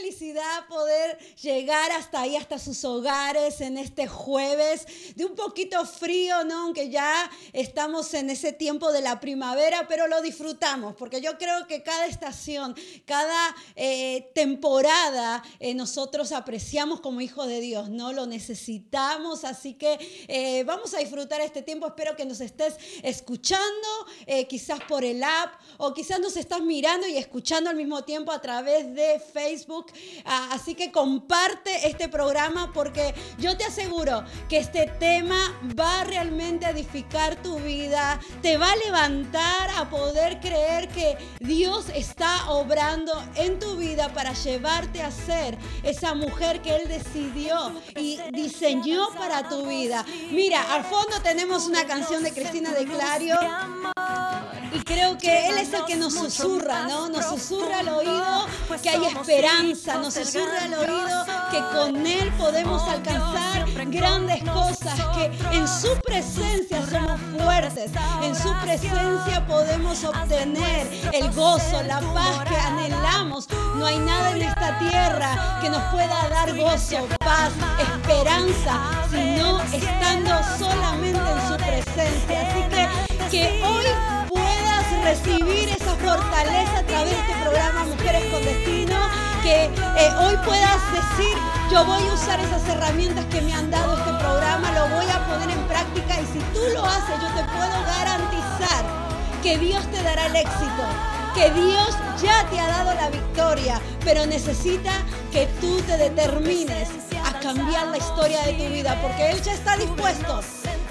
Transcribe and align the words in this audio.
felicidad 0.00 0.66
poder 0.66 1.18
llegar 1.42 1.92
hasta 1.92 2.22
ahí, 2.22 2.34
hasta 2.34 2.58
sus 2.58 2.84
hogares 2.84 3.60
en 3.60 3.76
este 3.76 4.06
jueves 4.06 4.86
de 5.14 5.26
un 5.26 5.34
poquito 5.34 5.84
frío, 5.84 6.42
¿no? 6.44 6.62
Aunque 6.62 6.88
ya 6.88 7.30
estamos 7.52 8.14
en 8.14 8.30
ese 8.30 8.54
tiempo 8.54 8.92
de 8.92 9.02
la 9.02 9.20
primavera, 9.20 9.86
pero 9.88 10.06
lo 10.06 10.22
disfrutamos, 10.22 10.94
porque 10.96 11.20
yo 11.20 11.36
creo 11.36 11.66
que 11.66 11.82
cada 11.82 12.06
estación, 12.06 12.74
cada 13.04 13.54
eh, 13.76 14.30
temporada, 14.34 15.42
eh, 15.58 15.74
nosotros 15.74 16.32
apreciamos 16.32 17.00
como 17.00 17.20
hijos 17.20 17.46
de 17.46 17.60
Dios, 17.60 17.90
¿no? 17.90 18.14
Lo 18.14 18.26
necesitamos, 18.26 19.44
así 19.44 19.74
que 19.74 19.98
eh, 20.28 20.64
vamos 20.64 20.94
a 20.94 20.98
disfrutar 20.98 21.42
este 21.42 21.60
tiempo. 21.60 21.86
Espero 21.86 22.16
que 22.16 22.24
nos 22.24 22.40
estés 22.40 22.76
escuchando, 23.02 23.88
quizás 24.48 24.80
por 24.88 25.04
el 25.04 25.22
app, 25.22 25.60
o 25.76 25.92
quizás 25.92 26.20
nos 26.20 26.36
estás 26.36 26.62
mirando 26.62 27.06
y 27.06 27.18
escuchando 27.18 27.68
al 27.68 27.76
mismo 27.76 28.02
tiempo 28.04 28.32
a 28.32 28.40
través 28.40 28.94
de 28.94 29.20
Facebook 29.20 29.89
así 30.24 30.74
que 30.74 30.90
comparte 30.90 31.88
este 31.88 32.08
programa 32.08 32.72
porque 32.72 33.14
yo 33.38 33.56
te 33.56 33.64
aseguro 33.64 34.24
que 34.48 34.58
este 34.58 34.86
tema 34.98 35.38
va 35.78 36.04
realmente 36.04 36.66
a 36.66 36.70
edificar 36.70 37.36
tu 37.36 37.58
vida, 37.58 38.20
te 38.42 38.56
va 38.56 38.72
a 38.72 38.76
levantar 38.76 39.70
a 39.76 39.88
poder 39.88 40.40
creer 40.40 40.88
que 40.88 41.16
Dios 41.40 41.86
está 41.94 42.50
obrando 42.50 43.12
en 43.36 43.58
tu 43.58 43.76
vida 43.76 44.12
para 44.12 44.32
llevarte 44.32 45.02
a 45.02 45.10
ser 45.10 45.56
esa 45.82 46.14
mujer 46.14 46.62
que 46.62 46.76
Él 46.76 46.88
decidió 46.88 47.72
y 47.96 48.18
diseñó 48.32 49.08
para 49.18 49.48
tu 49.48 49.66
vida. 49.66 50.04
Mira, 50.30 50.74
al 50.74 50.84
fondo 50.84 51.20
tenemos 51.22 51.66
una 51.66 51.86
canción 51.86 52.22
de 52.22 52.32
Cristina 52.32 52.72
de 52.72 52.84
Clario 52.84 53.36
y 54.72 54.78
creo 54.80 55.18
que 55.18 55.48
Él 55.48 55.58
es 55.58 55.72
el 55.72 55.84
que 55.84 55.96
nos 55.96 56.14
susurra, 56.14 56.86
¿no? 56.86 57.08
Nos 57.08 57.26
susurra 57.26 57.80
al 57.80 57.88
oído 57.88 58.46
que 58.82 58.90
hay 58.90 59.04
esperanza 59.04 59.79
nos 59.86 60.14
susurra 60.14 60.64
al 60.64 60.74
oído 60.74 61.24
que 61.50 61.58
con 61.74 62.06
Él 62.06 62.30
podemos 62.38 62.82
alcanzar 62.82 63.64
grandes 63.86 64.42
cosas, 64.44 64.94
que 65.16 65.26
en 65.56 65.66
su 65.66 65.88
presencia 66.02 66.84
somos 66.86 67.18
fuertes, 67.36 67.90
en 68.22 68.36
su 68.36 68.52
presencia 68.62 69.46
podemos 69.46 70.04
obtener 70.04 70.86
el 71.12 71.30
gozo, 71.32 71.82
la 71.84 72.00
paz 72.00 72.44
que 72.48 72.56
anhelamos. 72.56 73.48
No 73.76 73.86
hay 73.86 73.98
nada 73.98 74.32
en 74.32 74.42
esta 74.42 74.78
tierra 74.78 75.58
que 75.62 75.70
nos 75.70 75.82
pueda 75.84 76.28
dar 76.28 76.54
gozo, 76.56 77.08
paz, 77.18 77.50
esperanza, 77.80 78.78
sino 79.10 79.60
estando 79.72 80.30
solamente 80.58 81.20
en 81.20 81.48
su 81.48 81.56
presencia. 81.56 82.48
Así 82.48 82.62
que 82.68 83.30
que 83.30 83.62
hoy 83.64 83.84
puedas 84.28 85.04
recibir 85.04 85.68
esa 85.70 85.94
fortaleza 85.96 86.78
a 86.78 86.82
través 86.82 87.10
de 87.10 87.20
este 87.20 87.42
programa 87.42 87.70
Destino 87.84 88.09
eh, 89.50 90.10
hoy 90.20 90.36
puedas 90.44 90.80
decir, 90.92 91.36
yo 91.70 91.84
voy 91.84 92.02
a 92.08 92.14
usar 92.14 92.38
esas 92.40 92.66
herramientas 92.68 93.24
que 93.26 93.40
me 93.40 93.52
han 93.52 93.70
dado 93.70 93.96
este 93.98 94.12
programa, 94.12 94.70
lo 94.72 94.94
voy 94.94 95.06
a 95.10 95.26
poner 95.26 95.50
en 95.50 95.66
práctica 95.66 96.20
y 96.20 96.26
si 96.26 96.38
tú 96.52 96.60
lo 96.72 96.84
haces, 96.84 97.20
yo 97.20 97.28
te 97.28 97.44
puedo 97.44 97.84
garantizar 97.84 98.84
que 99.42 99.58
Dios 99.58 99.84
te 99.90 100.02
dará 100.02 100.26
el 100.26 100.36
éxito, 100.36 100.82
que 101.34 101.50
Dios 101.50 101.96
ya 102.22 102.46
te 102.48 102.60
ha 102.60 102.66
dado 102.68 102.94
la 102.94 103.10
victoria, 103.10 103.80
pero 104.04 104.24
necesita 104.26 104.92
que 105.32 105.46
tú 105.60 105.80
te 105.82 105.96
determines 105.96 106.88
a 107.24 107.38
cambiar 107.40 107.88
la 107.88 107.98
historia 107.98 108.42
de 108.42 108.52
tu 108.52 108.64
vida, 108.72 108.96
porque 109.02 109.30
Él 109.30 109.42
ya 109.42 109.54
está 109.54 109.76
dispuesto, 109.76 110.40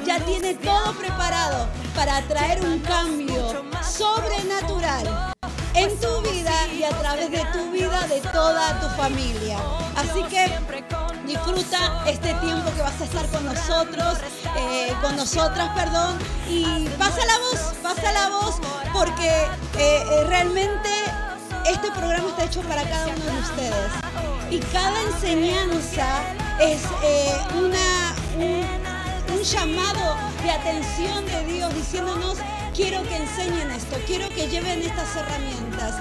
ya 0.05 0.19
tiene 0.25 0.55
todo 0.55 0.93
preparado 0.93 1.67
para 1.95 2.21
traer 2.23 2.61
un 2.65 2.79
cambio 2.79 3.63
sobrenatural 3.81 5.38
en 5.79 5.97
tu 5.99 6.21
vida 6.21 6.53
y 6.77 6.83
a 6.83 6.89
través 6.89 7.31
de 7.31 7.41
tu 7.53 7.71
vida 7.71 8.05
de 8.07 8.19
toda 8.31 8.79
tu 8.81 8.87
familia. 9.01 9.57
Así 9.95 10.21
que 10.23 10.51
disfruta 11.25 12.03
este 12.05 12.33
tiempo 12.35 12.69
que 12.75 12.81
vas 12.81 12.99
a 12.99 13.05
estar 13.05 13.25
con 13.27 13.45
nosotros, 13.45 14.17
eh, 14.57 14.93
con 15.01 15.15
nosotras, 15.15 15.69
perdón, 15.75 16.17
y 16.49 16.87
pasa 16.97 17.25
la 17.25 17.37
voz, 17.39 17.73
pasa 17.81 18.11
la 18.11 18.29
voz, 18.29 18.55
porque 18.91 19.29
eh, 19.77 20.03
eh, 20.11 20.23
realmente 20.27 20.89
este 21.65 21.89
programa 21.91 22.27
está 22.27 22.43
hecho 22.43 22.61
para 22.63 22.83
cada 22.83 23.07
uno 23.07 23.25
de 23.25 23.39
ustedes. 23.39 23.91
Y 24.51 24.59
cada 24.73 25.01
enseñanza 25.03 26.07
es 26.59 26.81
una, 27.55 28.15
un 29.33 29.41
llamado 29.43 30.17
de 30.43 30.51
atención 30.51 31.25
de 31.25 31.53
Dios 31.53 31.73
diciéndonos 31.73 32.37
quiero 32.79 33.03
que 33.03 33.17
enseñen 33.17 33.71
esto, 33.71 33.97
quiero 34.07 34.29
que 34.29 34.47
lleven 34.47 34.81
estas 34.81 35.13
herramientas 35.13 35.95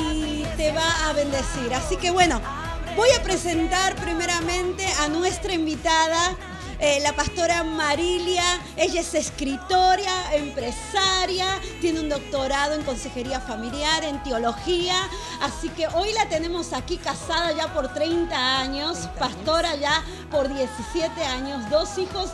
y 0.00 0.44
te 0.56 0.72
va 0.72 1.10
a 1.10 1.12
bendecir. 1.12 1.74
Así 1.74 1.98
que 1.98 2.10
bueno, 2.10 2.40
voy 2.96 3.10
a 3.10 3.22
presentar 3.22 3.94
primeramente 3.96 4.86
a 5.02 5.08
nuestra 5.08 5.52
invitada, 5.52 6.34
eh, 6.78 7.00
la 7.02 7.12
pastora 7.12 7.64
Marilia. 7.64 8.44
Ella 8.78 9.02
es 9.02 9.12
escritora, 9.12 10.34
empresaria, 10.34 11.48
tiene 11.82 12.00
un 12.00 12.08
doctorado 12.08 12.72
en 12.72 12.82
consejería 12.84 13.38
familiar, 13.38 14.02
en 14.02 14.22
teología. 14.22 14.96
Así 15.42 15.68
que 15.68 15.86
hoy 15.88 16.14
la 16.14 16.30
tenemos 16.30 16.72
aquí 16.72 16.96
casada 16.96 17.52
ya 17.52 17.74
por 17.74 17.92
30 17.92 18.58
años, 18.58 19.00
pastora 19.18 19.74
ya 19.74 20.02
por 20.30 20.48
17 20.48 21.22
años, 21.24 21.68
dos 21.68 21.98
hijos 21.98 22.30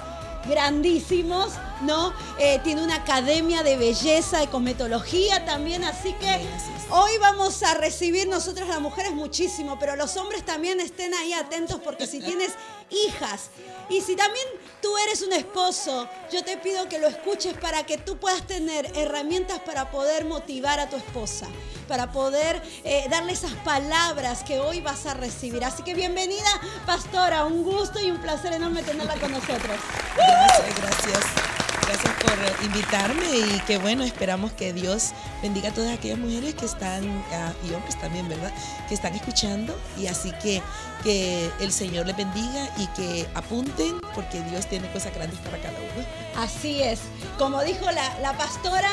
grandísimos, 0.49 1.55
¿no? 1.83 2.13
Eh, 2.39 2.61
tiene 2.65 2.83
una 2.83 2.97
academia 2.97 3.63
de 3.63 3.77
belleza 3.77 4.43
y 4.43 4.47
cosmetología 4.47 5.45
también, 5.45 5.85
así 5.85 6.13
que 6.15 6.47
hoy 6.91 7.11
vamos 7.21 7.63
a 7.63 7.75
recibir 7.75 8.29
nosotras 8.29 8.69
las 8.69 8.81
mujeres 8.81 9.13
muchísimo, 9.13 9.79
pero 9.79 9.97
los 9.97 10.17
hombres 10.17 10.45
también 10.45 10.81
estén 10.81 11.15
ahí 11.15 11.33
atentos 11.33 11.81
porque 11.83 12.07
si 12.07 12.21
tienes 12.21 12.53
hijas 12.91 13.51
y 13.89 14.01
si 14.01 14.17
también 14.17 14.47
tú 14.81 14.97
eres 14.99 15.23
un 15.23 15.33
esposo, 15.33 16.09
yo 16.33 16.43
te 16.45 16.57
pido 16.57 16.89
que 16.89 16.99
lo 16.99 17.09
escuches 17.09 17.55
para 17.55 17.85
que 17.85 17.99
tú 17.99 18.17
puedas 18.17 18.47
tener 18.47 18.91
herramientas 18.97 19.61
para 19.61 19.91
poder 19.91 20.25
motivar 20.25 20.81
a 20.81 20.89
tu 20.89 20.97
esposa, 20.97 21.47
para 21.89 22.13
poder 22.13 22.63
eh, 22.85 23.07
darle 23.11 23.33
esas 23.33 23.53
palabras 23.65 24.45
que 24.45 24.61
hoy 24.61 24.81
vas 24.81 25.07
a 25.07 25.15
recibir. 25.15 25.65
Así 25.65 25.83
que 25.83 25.95
bienvenida, 25.95 26.49
pastora, 26.87 27.45
un 27.45 27.63
gusto 27.63 28.01
y 28.01 28.11
un 28.11 28.19
placer 28.19 28.53
enorme 28.53 28.83
tenerla 28.83 29.15
con 29.17 29.33
nosotros. 29.33 29.79
Gracias, 30.17 30.81
gracias. 30.81 31.72
Gracias 31.87 32.15
por 32.23 32.65
invitarme 32.65 33.25
y 33.37 33.61
que 33.67 33.79
bueno, 33.79 34.05
esperamos 34.05 34.53
que 34.53 34.73
Dios 34.73 35.13
bendiga 35.43 35.71
a 35.71 35.73
todas 35.73 35.93
aquellas 35.93 36.19
mujeres 36.19 36.55
que 36.55 36.65
están, 36.67 37.25
ah, 37.33 37.53
y 37.69 37.75
hombres 37.75 37.99
también, 38.01 38.29
¿verdad? 38.29 38.53
Que 38.89 38.95
están 38.95 39.15
escuchando 39.15 39.79
y 39.99 40.07
así 40.07 40.33
que 40.43 40.63
que 41.03 41.51
el 41.61 41.73
Señor 41.73 42.07
les 42.07 42.17
bendiga 42.17 42.69
y 42.79 42.87
que 42.89 43.29
apunten 43.35 44.01
porque 44.15 44.41
Dios 44.43 44.67
tiene 44.67 44.91
cosas 44.93 45.13
grandes 45.15 45.39
para 45.41 45.59
cada 45.59 45.79
uno. 45.79 46.07
Así 46.37 46.83
es, 46.83 47.01
como 47.39 47.63
dijo 47.63 47.91
la, 47.91 48.19
la 48.21 48.37
pastora, 48.37 48.91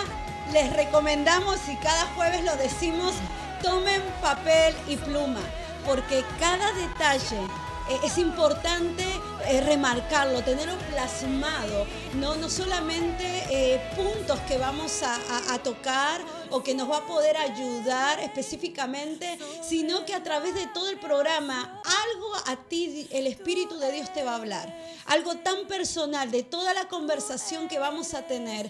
les 0.52 0.74
recomendamos 0.74 1.60
y 1.68 1.76
cada 1.78 2.06
jueves 2.16 2.44
lo 2.44 2.56
decimos, 2.58 3.14
tomen 3.62 4.02
papel 4.22 4.74
y 4.88 4.98
pluma 4.98 5.42
porque 5.86 6.24
cada 6.40 6.72
detalle 6.74 7.40
es 8.04 8.18
importante 8.18 9.04
eh, 9.48 9.62
remarcarlo, 9.62 10.44
tenerlo 10.44 10.78
plasmado, 10.92 11.88
no, 12.16 12.36
no 12.36 12.50
solamente 12.50 13.26
eh, 13.50 13.82
puntos 13.96 14.40
que 14.42 14.58
vamos 14.58 15.02
a, 15.02 15.18
tocar 15.64 16.22
o 16.52 16.64
que 16.64 16.74
nos 16.74 16.90
va 16.90 16.98
a 16.98 17.06
poder 17.08 17.36
ayudar 17.36 18.20
específicamente, 18.20 19.38
sino 19.62 20.06
que 20.06 20.14
a 20.14 20.24
través 20.24 20.54
de 20.54 20.68
todo 20.68 20.90
el 20.90 21.00
programa 21.00 21.82
algo 21.84 22.36
a 22.46 22.56
ti 22.56 23.08
el 23.12 23.28
Espíritu 23.28 23.78
de 23.78 23.92
Dios 23.92 24.14
te 24.14 24.24
va 24.24 24.34
a 24.34 24.36
hablar, 24.36 24.78
algo 25.08 25.36
tan 25.38 25.68
personal 25.68 26.32
de 26.32 26.44
toda 26.44 26.74
la 26.74 26.88
conversación 26.88 27.68
que 27.68 27.80
vamos 27.80 28.14
a 28.14 28.28
tener, 28.28 28.70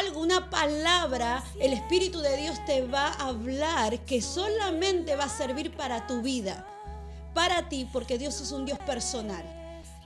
alguna 0.00 0.48
palabra, 0.50 1.44
el 1.60 1.72
Espíritu 1.72 2.20
de 2.20 2.36
Dios 2.36 2.64
te 2.64 2.86
va 2.86 3.08
a 3.08 3.28
hablar 3.28 3.98
que 4.04 4.22
solamente 4.22 5.16
va 5.16 5.24
a 5.24 5.28
servir 5.28 5.76
para 5.76 6.06
tu 6.06 6.22
vida 6.22 6.66
para 7.36 7.68
ti 7.68 7.86
porque 7.92 8.16
Dios 8.16 8.40
es 8.40 8.50
un 8.50 8.64
Dios 8.64 8.78
personal. 8.78 9.44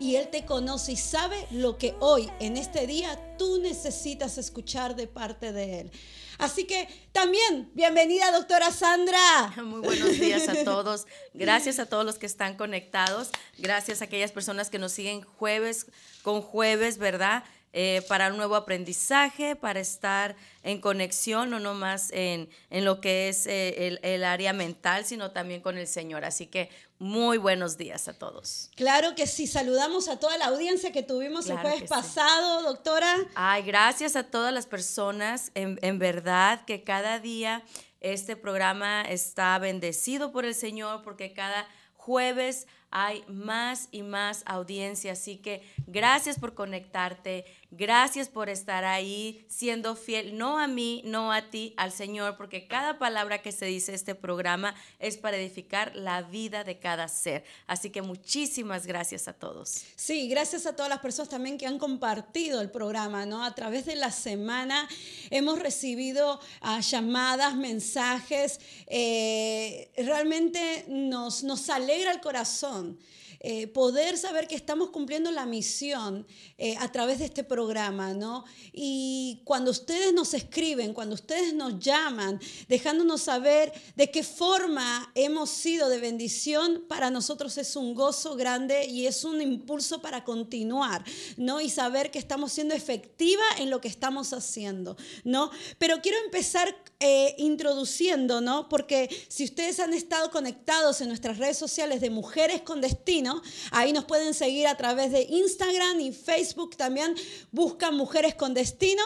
Y 0.00 0.17
Él 0.17 0.29
te 0.31 0.44
conoce 0.44 0.93
y 0.93 0.97
sabe 0.97 1.47
lo 1.53 1.79
que 1.79 1.94
hoy, 2.00 2.29
en 2.41 2.56
este 2.56 2.88
día, 2.88 3.17
tú 3.38 3.61
necesitas 3.61 4.37
escuchar 4.37 4.97
de 4.97 5.06
parte 5.06 5.53
de 5.53 5.81
Él. 5.81 5.93
Así 6.38 6.65
que 6.65 6.88
también, 7.12 7.71
bienvenida 7.75 8.32
doctora 8.32 8.73
Sandra. 8.73 9.53
Muy 9.62 9.81
buenos 9.81 10.19
días 10.19 10.49
a 10.49 10.65
todos. 10.65 11.06
Gracias 11.32 11.79
a 11.79 11.87
todos 11.87 12.05
los 12.05 12.19
que 12.19 12.27
están 12.27 12.56
conectados. 12.56 13.31
Gracias 13.59 14.00
a 14.00 14.06
aquellas 14.06 14.32
personas 14.32 14.69
que 14.69 14.81
nos 14.81 14.91
siguen 14.91 15.23
jueves 15.23 15.87
con 16.23 16.43
jueves, 16.43 16.99
¿verdad? 16.99 17.44
Eh, 17.72 18.02
para 18.08 18.31
un 18.31 18.37
nuevo 18.37 18.56
aprendizaje, 18.56 19.55
para 19.55 19.78
estar 19.78 20.34
en 20.64 20.81
conexión, 20.81 21.50
no 21.50 21.61
nomás 21.61 22.11
en, 22.11 22.50
en 22.69 22.84
lo 22.84 23.00
que 23.00 23.28
es 23.28 23.46
eh, 23.46 23.87
el, 23.87 24.00
el, 24.02 24.25
área 24.25 24.52
mental, 24.52 25.05
sino 25.05 25.31
también 25.31 25.61
con 25.61 25.78
el 25.78 25.87
Señor. 25.87 26.25
Así 26.25 26.46
que 26.46 26.69
muy 26.99 27.38
buenos 27.38 27.76
días 27.78 28.08
a 28.08 28.12
todos. 28.12 28.70
Claro 28.75 29.14
que 29.14 29.28
sí, 29.28 29.46
saludamos 29.46 30.08
a 30.08 30.19
toda 30.19 30.37
la 30.37 30.46
audiencia 30.46 30.90
que 30.90 31.05
tuvimos 31.05 31.49
el 31.49 31.58
jueves 31.58 31.88
pasado, 31.88 32.62
doctora. 32.62 33.14
Ay, 33.37 33.62
gracias 33.62 34.17
a 34.17 34.25
todas 34.25 34.52
las 34.52 34.67
personas, 34.67 35.52
en, 35.55 35.78
en 35.82 36.00
verdad 36.00 36.64
que 36.64 36.82
cada 36.82 37.20
día 37.20 37.62
Este 38.00 38.34
programa 38.34 39.02
está 39.02 39.58
bendecido 39.58 40.32
por 40.32 40.44
el 40.44 40.55
Señor 40.55 41.02
porque 41.02 41.34
cada 41.34 41.69
jueves 41.94 42.67
hay 42.90 43.25
más 43.28 43.88
y 43.90 44.02
más 44.02 44.42
audiencia. 44.46 45.12
Así 45.12 45.37
que 45.37 45.62
gracias 45.87 46.38
por 46.38 46.54
conectarte, 46.54 47.44
gracias 47.70 48.28
por 48.28 48.48
estar 48.48 48.84
ahí 48.84 49.44
siendo 49.48 49.94
fiel, 49.94 50.37
no 50.37 50.58
a 50.58 50.66
mí, 50.66 51.02
no 51.04 51.32
a 51.32 51.50
ti, 51.50 51.75
al 51.76 51.92
Señor, 51.92 52.37
porque 52.37 52.66
cada 52.66 52.98
palabra 52.98 53.42
que 53.42 53.52
se 53.52 53.66
dice 53.66 53.94
este 53.94 54.14
programa 54.14 54.75
es 54.98 55.16
para 55.16 55.37
edificar 55.37 55.94
la 55.94 56.22
vida 56.22 56.64
de 56.64 56.78
cada 56.78 57.08
ser. 57.08 57.44
Así 57.66 57.90
que 57.90 58.02
muchísimas 58.02 58.87
gracias 58.87 59.28
a 59.28 59.32
todos. 59.32 59.84
Sí, 59.96 60.28
gracias 60.28 60.66
a 60.66 60.75
todas 60.75 60.90
las 60.90 61.00
personas 61.00 61.28
también 61.28 61.58
que 61.58 61.66
han 61.66 61.78
compartido 61.78 62.60
el 62.60 62.70
programa, 62.70 63.26
¿no? 63.26 63.44
A 63.44 63.54
través 63.54 63.86
de 63.86 63.96
la 63.96 64.10
semana 64.10 64.88
hemos 65.31 65.58
recibido 65.58 66.40
ah, 66.60 66.81
llamadas, 66.81 67.54
mensajes, 67.54 68.60
eh, 68.86 69.90
realmente 69.96 70.84
nos, 70.88 71.44
nos 71.44 71.70
alegra 71.70 72.12
el 72.12 72.20
corazón 72.20 72.80
on 72.81 72.97
eh, 73.42 73.69
poder 73.69 74.19
saber 74.19 74.46
que 74.46 74.54
estamos 74.54 74.90
cumpliendo 74.90 75.31
la 75.31 75.46
misión 75.46 76.26
eh, 76.58 76.76
a 76.78 76.92
través 76.92 77.20
de 77.20 77.25
este 77.25 77.42
programa, 77.42 78.12
¿no? 78.12 78.44
Y 78.70 79.40
cuando 79.44 79.70
ustedes 79.70 80.12
nos 80.12 80.34
escriben, 80.34 80.92
cuando 80.92 81.14
ustedes 81.14 81.54
nos 81.54 81.78
llaman, 81.78 82.38
dejándonos 82.69 83.22
saber 83.22 83.72
de 83.96 84.10
qué 84.10 84.22
forma 84.22 85.10
hemos 85.14 85.48
sido 85.48 85.88
de 85.88 86.00
bendición, 86.00 86.84
para 86.87 87.10
nosotros 87.10 87.56
es 87.56 87.76
un 87.76 87.94
gozo 87.94 88.37
grande 88.37 88.84
y 88.84 89.06
es 89.06 89.25
un 89.25 89.40
impulso 89.40 90.02
para 90.02 90.22
continuar, 90.22 91.02
¿no? 91.38 91.62
Y 91.62 91.70
saber 91.70 92.10
que 92.10 92.19
estamos 92.19 92.52
siendo 92.52 92.75
efectiva 92.75 93.43
en 93.58 93.70
lo 93.70 93.81
que 93.81 93.88
estamos 93.88 94.34
haciendo, 94.34 94.98
¿no? 95.25 95.50
Pero 95.78 96.02
quiero 96.02 96.19
empezar 96.26 96.76
eh, 97.02 97.34
introduciendo, 97.38 98.43
¿no? 98.43 98.69
Porque 98.69 99.08
si 99.28 99.44
ustedes 99.44 99.81
han 99.81 99.94
estado 99.94 100.31
conectados 100.31 101.00
en 101.00 101.08
nuestras 101.08 101.38
redes 101.38 101.56
sociales 101.56 102.02
de 102.02 102.10
Mujeres 102.10 102.60
con 102.60 102.82
Destino, 102.82 103.30
ahí 103.71 103.93
nos 103.93 104.05
pueden 104.05 104.35
seguir 104.35 104.67
a 104.67 104.77
través 104.77 105.12
de 105.12 105.23
Instagram 105.23 106.00
y 106.00 106.12
Facebook 106.12 106.77
también, 106.77 107.15
buscan 107.50 107.97
Mujeres 107.97 108.35
con 108.35 108.55
Destino. 108.55 109.03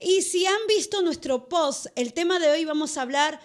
Y 0.00 0.22
si 0.22 0.46
han 0.46 0.66
visto 0.68 1.02
nuestro 1.02 1.48
post, 1.48 1.86
el 1.96 2.12
tema 2.12 2.38
de 2.38 2.50
hoy 2.50 2.64
vamos 2.64 2.96
a 2.96 3.02
hablar, 3.02 3.40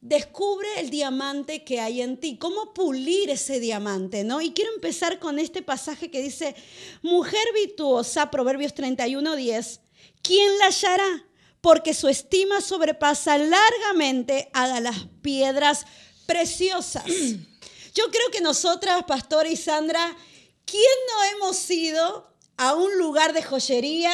descubre 0.00 0.68
el 0.78 0.90
diamante 0.90 1.64
que 1.64 1.80
hay 1.80 2.00
en 2.00 2.18
ti, 2.18 2.38
cómo 2.38 2.72
pulir 2.72 3.30
ese 3.30 3.60
diamante, 3.60 4.24
¿no? 4.24 4.40
Y 4.40 4.52
quiero 4.52 4.72
empezar 4.74 5.18
con 5.18 5.38
este 5.38 5.62
pasaje 5.62 6.10
que 6.10 6.22
dice, 6.22 6.54
mujer 7.02 7.44
virtuosa, 7.54 8.30
Proverbios 8.30 8.74
31, 8.74 9.36
10, 9.36 9.80
¿quién 10.22 10.58
la 10.58 10.66
hallará? 10.66 11.26
porque 11.60 11.94
su 11.94 12.08
estima 12.08 12.60
sobrepasa 12.60 13.38
largamente 13.38 14.50
a 14.52 14.80
las 14.80 15.06
piedras 15.22 15.84
preciosas. 16.26 17.04
Yo 17.94 18.10
creo 18.10 18.30
que 18.30 18.40
nosotras, 18.40 19.04
Pastora 19.06 19.48
y 19.48 19.56
Sandra, 19.56 20.16
¿quién 20.64 20.82
no 21.08 21.24
hemos 21.24 21.70
ido 21.70 22.26
a 22.56 22.74
un 22.74 22.98
lugar 22.98 23.32
de 23.32 23.42
joyería? 23.42 24.12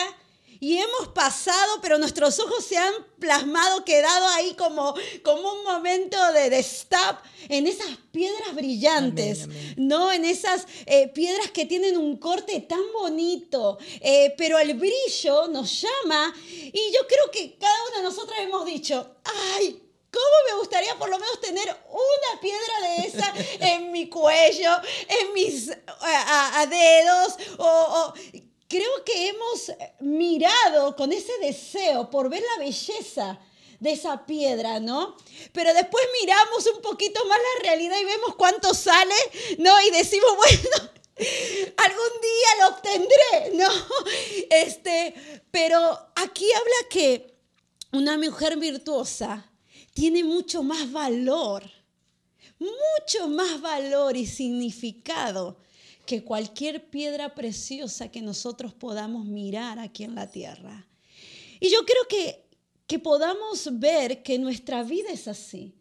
y 0.60 0.78
hemos 0.78 1.08
pasado, 1.08 1.80
pero 1.82 1.98
nuestros 1.98 2.38
ojos 2.38 2.64
se 2.64 2.76
han 2.76 2.92
plasmado, 3.18 3.84
quedado 3.84 4.26
ahí 4.28 4.54
como, 4.54 4.94
como 5.22 5.52
un 5.52 5.64
momento 5.64 6.16
de, 6.32 6.50
de 6.50 6.58
stop 6.60 7.18
en 7.48 7.66
esas 7.66 7.88
piedras 8.10 8.54
brillantes, 8.54 9.48
¿no? 9.76 10.12
En 10.12 10.24
esas 10.24 10.66
eh, 10.86 11.08
piedras 11.08 11.50
que 11.50 11.66
tienen 11.66 11.96
un 11.96 12.16
corte 12.16 12.60
tan 12.60 12.80
bonito, 12.92 13.78
eh, 14.00 14.34
pero 14.36 14.58
el 14.58 14.74
brillo 14.74 15.48
nos 15.48 15.82
llama 15.82 16.34
y 16.48 16.92
yo 16.92 17.06
creo 17.06 17.30
que 17.32 17.56
cada 17.58 17.76
una 17.88 17.98
de 17.98 18.04
nosotras 18.04 18.38
hemos 18.40 18.64
dicho, 18.64 19.16
ay, 19.54 19.85
¿Cómo 20.16 20.36
me 20.50 20.58
gustaría 20.60 20.98
por 20.98 21.10
lo 21.10 21.18
menos 21.18 21.38
tener 21.42 21.68
una 21.68 22.40
piedra 22.40 22.80
de 22.80 23.06
esa 23.06 23.34
en 23.60 23.92
mi 23.92 24.08
cuello, 24.08 24.70
en 25.08 25.34
mis 25.34 25.70
a, 26.00 26.66
dedos? 26.70 27.34
O, 27.58 28.14
creo 28.66 29.04
que 29.04 29.28
hemos 29.28 29.72
mirado 30.00 30.96
con 30.96 31.12
ese 31.12 31.36
deseo 31.42 32.08
por 32.08 32.30
ver 32.30 32.42
la 32.56 32.64
belleza 32.64 33.38
de 33.78 33.92
esa 33.92 34.24
piedra, 34.24 34.80
¿no? 34.80 35.18
Pero 35.52 35.74
después 35.74 36.02
miramos 36.18 36.66
un 36.74 36.80
poquito 36.80 37.22
más 37.26 37.38
la 37.38 37.62
realidad 37.64 37.98
y 38.00 38.04
vemos 38.06 38.36
cuánto 38.36 38.72
sale, 38.72 39.14
¿no? 39.58 39.78
Y 39.82 39.90
decimos, 39.90 40.30
bueno, 40.36 40.90
algún 41.76 42.20
día 42.22 42.48
lo 42.60 42.68
obtendré, 42.68 43.50
¿no? 43.52 43.68
Este, 44.48 45.42
pero 45.50 45.78
aquí 46.14 46.50
habla 46.54 46.88
que 46.88 47.36
una 47.92 48.16
mujer 48.16 48.56
virtuosa 48.56 49.50
tiene 49.96 50.22
mucho 50.22 50.62
más 50.62 50.92
valor, 50.92 51.64
mucho 52.58 53.28
más 53.28 53.62
valor 53.62 54.14
y 54.14 54.26
significado 54.26 55.56
que 56.04 56.22
cualquier 56.22 56.90
piedra 56.90 57.34
preciosa 57.34 58.10
que 58.10 58.20
nosotros 58.20 58.74
podamos 58.74 59.24
mirar 59.24 59.78
aquí 59.78 60.04
en 60.04 60.14
la 60.14 60.30
tierra. 60.30 60.86
Y 61.60 61.70
yo 61.70 61.86
creo 61.86 62.06
que, 62.10 62.44
que 62.86 62.98
podamos 62.98 63.70
ver 63.80 64.22
que 64.22 64.38
nuestra 64.38 64.82
vida 64.82 65.08
es 65.10 65.28
así. 65.28 65.74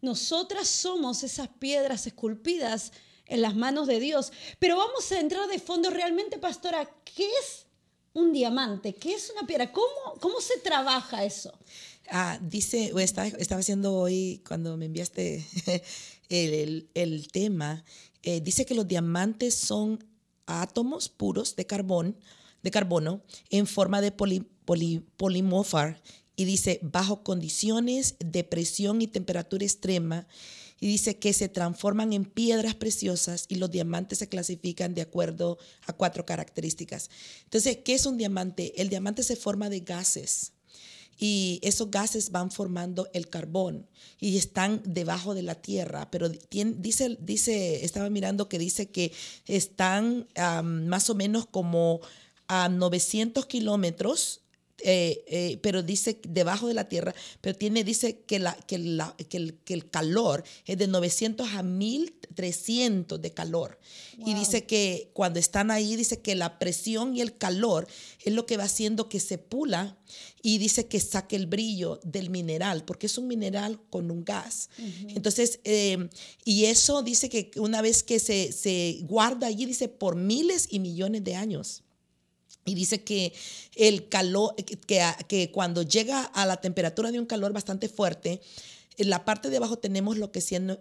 Nosotras 0.00 0.68
somos 0.68 1.24
esas 1.24 1.48
piedras 1.48 2.06
esculpidas 2.06 2.92
en 3.26 3.42
las 3.42 3.56
manos 3.56 3.88
de 3.88 3.98
Dios. 3.98 4.30
Pero 4.60 4.76
vamos 4.76 5.10
a 5.10 5.18
entrar 5.18 5.48
de 5.48 5.58
fondo 5.58 5.90
realmente, 5.90 6.38
pastora, 6.38 6.88
¿qué 7.04 7.26
es 7.26 7.66
un 8.12 8.32
diamante? 8.32 8.94
¿Qué 8.94 9.14
es 9.14 9.30
una 9.30 9.44
piedra? 9.44 9.72
¿Cómo, 9.72 10.14
cómo 10.20 10.40
se 10.40 10.60
trabaja 10.60 11.24
eso? 11.24 11.52
Ah, 12.10 12.38
dice, 12.42 12.92
estaba, 12.98 13.60
haciendo 13.60 13.94
hoy, 13.94 14.42
cuando 14.46 14.76
me 14.76 14.86
enviaste 14.86 15.44
el, 16.30 16.88
el 16.94 17.28
tema, 17.28 17.84
eh, 18.22 18.40
dice 18.40 18.64
que 18.64 18.74
los 18.74 18.88
diamantes 18.88 19.54
son 19.54 20.02
átomos 20.46 21.08
puros 21.08 21.54
de 21.56 21.66
carbón, 21.66 22.16
de 22.62 22.70
carbono 22.70 23.22
en 23.50 23.66
forma 23.66 24.00
de 24.00 24.10
poli, 24.10 24.46
y 26.36 26.44
dice 26.44 26.78
bajo 26.82 27.22
condiciones 27.22 28.16
de 28.20 28.44
presión 28.44 29.02
y 29.02 29.06
temperatura 29.06 29.64
extrema 29.64 30.26
y 30.80 30.86
dice 30.86 31.18
que 31.18 31.32
se 31.32 31.48
transforman 31.48 32.12
en 32.12 32.24
piedras 32.24 32.74
preciosas 32.74 33.46
y 33.48 33.56
los 33.56 33.70
diamantes 33.70 34.18
se 34.18 34.28
clasifican 34.28 34.94
de 34.94 35.02
acuerdo 35.02 35.58
a 35.86 35.92
cuatro 35.92 36.24
características. 36.24 37.10
Entonces, 37.44 37.78
¿qué 37.84 37.94
es 37.94 38.06
un 38.06 38.16
diamante? 38.16 38.80
El 38.80 38.88
diamante 38.88 39.24
se 39.24 39.34
forma 39.34 39.68
de 39.68 39.80
gases 39.80 40.52
y 41.18 41.58
esos 41.62 41.90
gases 41.90 42.30
van 42.30 42.50
formando 42.50 43.08
el 43.12 43.28
carbón 43.28 43.86
y 44.20 44.36
están 44.38 44.80
debajo 44.84 45.34
de 45.34 45.42
la 45.42 45.56
tierra, 45.56 46.10
pero 46.10 46.28
dice, 46.28 47.18
dice, 47.20 47.84
estaba 47.84 48.08
mirando 48.08 48.48
que 48.48 48.58
dice 48.58 48.90
que 48.90 49.12
están 49.46 50.28
más 50.62 51.10
o 51.10 51.14
menos 51.14 51.46
como 51.46 52.00
a 52.46 52.68
900 52.68 53.46
kilómetros 53.46 54.42
eh, 54.80 55.24
eh, 55.26 55.58
pero 55.60 55.82
dice 55.82 56.20
debajo 56.28 56.68
de 56.68 56.74
la 56.74 56.88
tierra, 56.88 57.12
pero 57.40 57.56
tiene, 57.56 57.82
dice 57.82 58.20
que, 58.26 58.38
la, 58.38 58.54
que, 58.54 58.78
la, 58.78 59.16
que, 59.28 59.36
el, 59.36 59.54
que 59.64 59.74
el, 59.74 59.90
calor 59.90 60.44
es 60.66 60.78
de 60.78 60.86
900 60.86 61.48
a 61.54 61.64
1300 61.64 63.20
de 63.20 63.32
calor. 63.32 63.80
Y 64.24 64.34
dice 64.34 64.66
que 64.66 65.10
cuando 65.14 65.38
están 65.38 65.70
ahí, 65.70 65.96
dice 65.96 66.20
que 66.20 66.34
la 66.34 66.58
presión 66.58 67.16
y 67.16 67.20
el 67.20 67.36
calor 67.36 67.88
es 68.24 68.32
lo 68.32 68.46
que 68.46 68.56
va 68.56 68.64
haciendo 68.64 69.08
que 69.08 69.20
se 69.20 69.38
pula 69.38 69.96
y 70.42 70.58
dice 70.58 70.86
que 70.86 71.00
saque 71.00 71.36
el 71.36 71.46
brillo 71.46 72.00
del 72.04 72.30
mineral, 72.30 72.84
porque 72.84 73.06
es 73.06 73.18
un 73.18 73.26
mineral 73.26 73.80
con 73.90 74.10
un 74.10 74.24
gas. 74.24 74.70
Entonces, 75.08 75.60
em, 75.64 76.08
y 76.44 76.66
eso 76.66 77.02
dice 77.02 77.28
que 77.28 77.50
una 77.56 77.82
vez 77.82 78.02
que 78.02 78.18
se, 78.20 78.52
se 78.52 79.00
guarda 79.02 79.48
allí, 79.48 79.66
dice 79.66 79.88
por 79.88 80.16
miles 80.16 80.68
y 80.70 80.78
millones 80.78 81.24
de 81.24 81.34
años. 81.34 81.82
Y 82.68 82.74
dice 82.74 83.02
que 83.02 83.32
el 83.76 84.08
calor, 84.08 84.54
que, 84.56 84.78
que, 85.26 85.50
cuando 85.50 85.82
llega 85.82 86.22
a 86.22 86.46
la 86.46 86.58
temperatura 86.58 87.10
de 87.10 87.18
un 87.18 87.26
calor 87.26 87.52
bastante 87.52 87.88
fuerte, 87.88 88.40
en 88.98 89.10
la 89.10 89.24
parte 89.24 89.48
de 89.48 89.56
abajo 89.56 89.78
tenemos 89.78 90.18
lo 90.18 90.32
que, 90.32 90.40
siendo, 90.40 90.80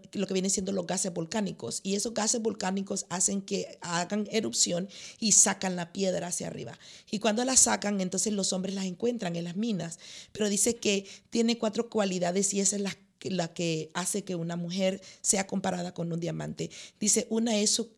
siendo 0.49 0.71
los 0.71 0.87
gases 0.87 1.13
volcánicos 1.13 1.81
y 1.83 1.95
esos 1.95 2.15
gases 2.15 2.41
volcánicos 2.41 3.05
hacen 3.09 3.43
que 3.43 3.77
hagan 3.81 4.27
erupción 4.31 4.89
y 5.19 5.33
sacan 5.33 5.75
la 5.75 5.93
piedra 5.93 6.27
hacia 6.27 6.47
arriba. 6.47 6.77
Y 7.11 7.19
cuando 7.19 7.45
la 7.45 7.55
sacan, 7.55 8.01
entonces 8.01 8.33
los 8.33 8.53
hombres 8.53 8.73
las 8.73 8.85
encuentran 8.85 9.35
en 9.35 9.43
las 9.43 9.55
minas. 9.55 9.99
Pero 10.31 10.49
dice 10.49 10.75
que 10.77 11.05
tiene 11.29 11.59
cuatro 11.59 11.89
cualidades 11.89 12.53
y 12.53 12.59
esa 12.59 12.75
es 12.75 12.81
la 12.81 12.97
la 13.23 13.53
que 13.53 13.89
hace 13.93 14.23
que 14.23 14.35
una 14.35 14.55
mujer 14.55 15.01
sea 15.21 15.47
comparada 15.47 15.93
con 15.93 16.11
un 16.11 16.19
diamante. 16.19 16.69
Dice, 16.99 17.27
una 17.29 17.57
es 17.57 17.71
su, 17.71 17.91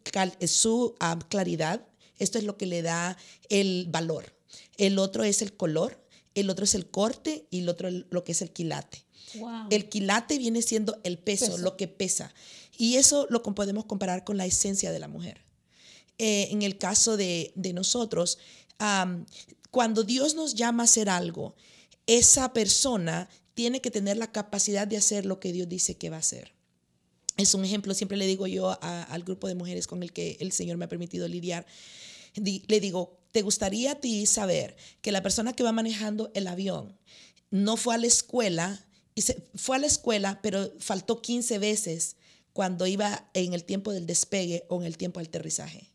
su 0.48 0.96
ah, 1.00 1.20
claridad, 1.30 1.86
esto 2.20 2.38
es 2.38 2.44
lo 2.44 2.58
que 2.58 2.66
le 2.66 2.82
da 2.82 3.18
el 3.50 3.88
valor. 3.90 4.36
El 4.78 5.00
otro 5.00 5.24
es 5.24 5.42
el 5.42 5.56
color, 5.56 6.06
el 6.36 6.50
otro 6.50 6.66
es 6.66 6.76
el 6.76 6.90
corte 6.90 7.48
y 7.50 7.60
el 7.60 7.70
otro 7.70 7.90
lo 7.90 8.24
que 8.24 8.34
es 8.34 8.42
el 8.42 8.52
quilate. 8.52 9.06
El 9.70 9.90
quilate 9.90 10.38
viene 10.38 10.62
siendo 10.62 11.00
el 11.04 11.18
peso, 11.18 11.58
lo 11.58 11.78
que 11.78 11.88
pesa. 11.88 12.34
Y 12.78 12.96
eso 12.96 13.28
lo 13.30 13.44
podemos 13.44 13.86
comparar 13.86 14.24
con 14.24 14.38
la 14.38 14.46
esencia 14.46 14.92
de 14.92 15.00
la 15.00 15.08
mujer. 15.08 15.42
Eh, 16.18 16.48
en 16.52 16.64
el 16.64 16.78
caso 16.78 17.18
de, 17.18 17.54
nosotros, 17.74 18.40
cuando 19.72 20.04
Dios 20.04 20.36
nos 20.36 20.56
llama 20.56 20.84
a 20.84 20.86
hacer 20.86 21.10
algo, 21.10 21.56
esa 22.08 22.54
persona 22.54 23.30
tiene 23.54 23.82
que 23.82 23.92
tener 23.92 24.18
la 24.18 24.32
capacidad 24.32 24.88
de 24.88 24.98
hacer 24.98 25.26
lo 25.26 25.40
que 25.40 25.52
Dios 25.52 25.68
dice 25.68 25.98
que 25.98 26.10
va 26.10 26.18
a 26.18 26.20
hacer. 26.20 26.54
Es 27.38 27.54
un 27.54 27.64
ejemplo, 27.64 27.94
siempre 27.94 28.18
le 28.18 28.26
digo 28.26 28.48
yo 28.48 28.78
al 28.82 29.24
grupo 29.24 29.48
de 29.48 29.56
mujeres 29.56 29.88
con 29.88 30.04
el 30.04 30.12
que 30.12 30.38
el 30.40 30.52
Señor 30.52 30.78
me 30.78 30.86
ha 30.86 30.90
permitido 30.90 31.28
lidiar, 31.28 31.66
le 32.40 32.80
digo, 32.80 33.20
¿te 33.32 33.42
gustaría 33.42 33.92
a 33.92 33.96
ti 33.96 34.26
saber 34.26 34.76
que 35.02 35.12
la 35.12 35.24
persona 35.24 35.54
que 35.54 35.64
va 35.64 35.72
manejando 35.72 36.32
el 36.34 36.48
avión 36.48 36.98
no 37.52 37.78
fue 37.78 37.96
a 37.96 37.98
la 37.98 38.08
escuela, 38.08 38.86
y 39.16 39.22
se, 39.22 39.44
fue 39.56 39.78
a 39.78 39.80
la 39.80 39.88
escuela, 39.88 40.40
pero 40.42 40.72
faltó 40.80 41.22
15 41.22 41.58
veces 41.60 42.16
cuando 42.54 42.88
iba 42.88 43.30
en 43.34 43.54
el 43.54 43.64
tiempo 43.64 43.92
del 43.92 44.06
despegue 44.06 44.66
o 44.70 44.80
en 44.80 44.86
el 44.86 44.98
tiempo 44.98 45.20
del 45.20 45.28
aterrizaje? 45.28 45.90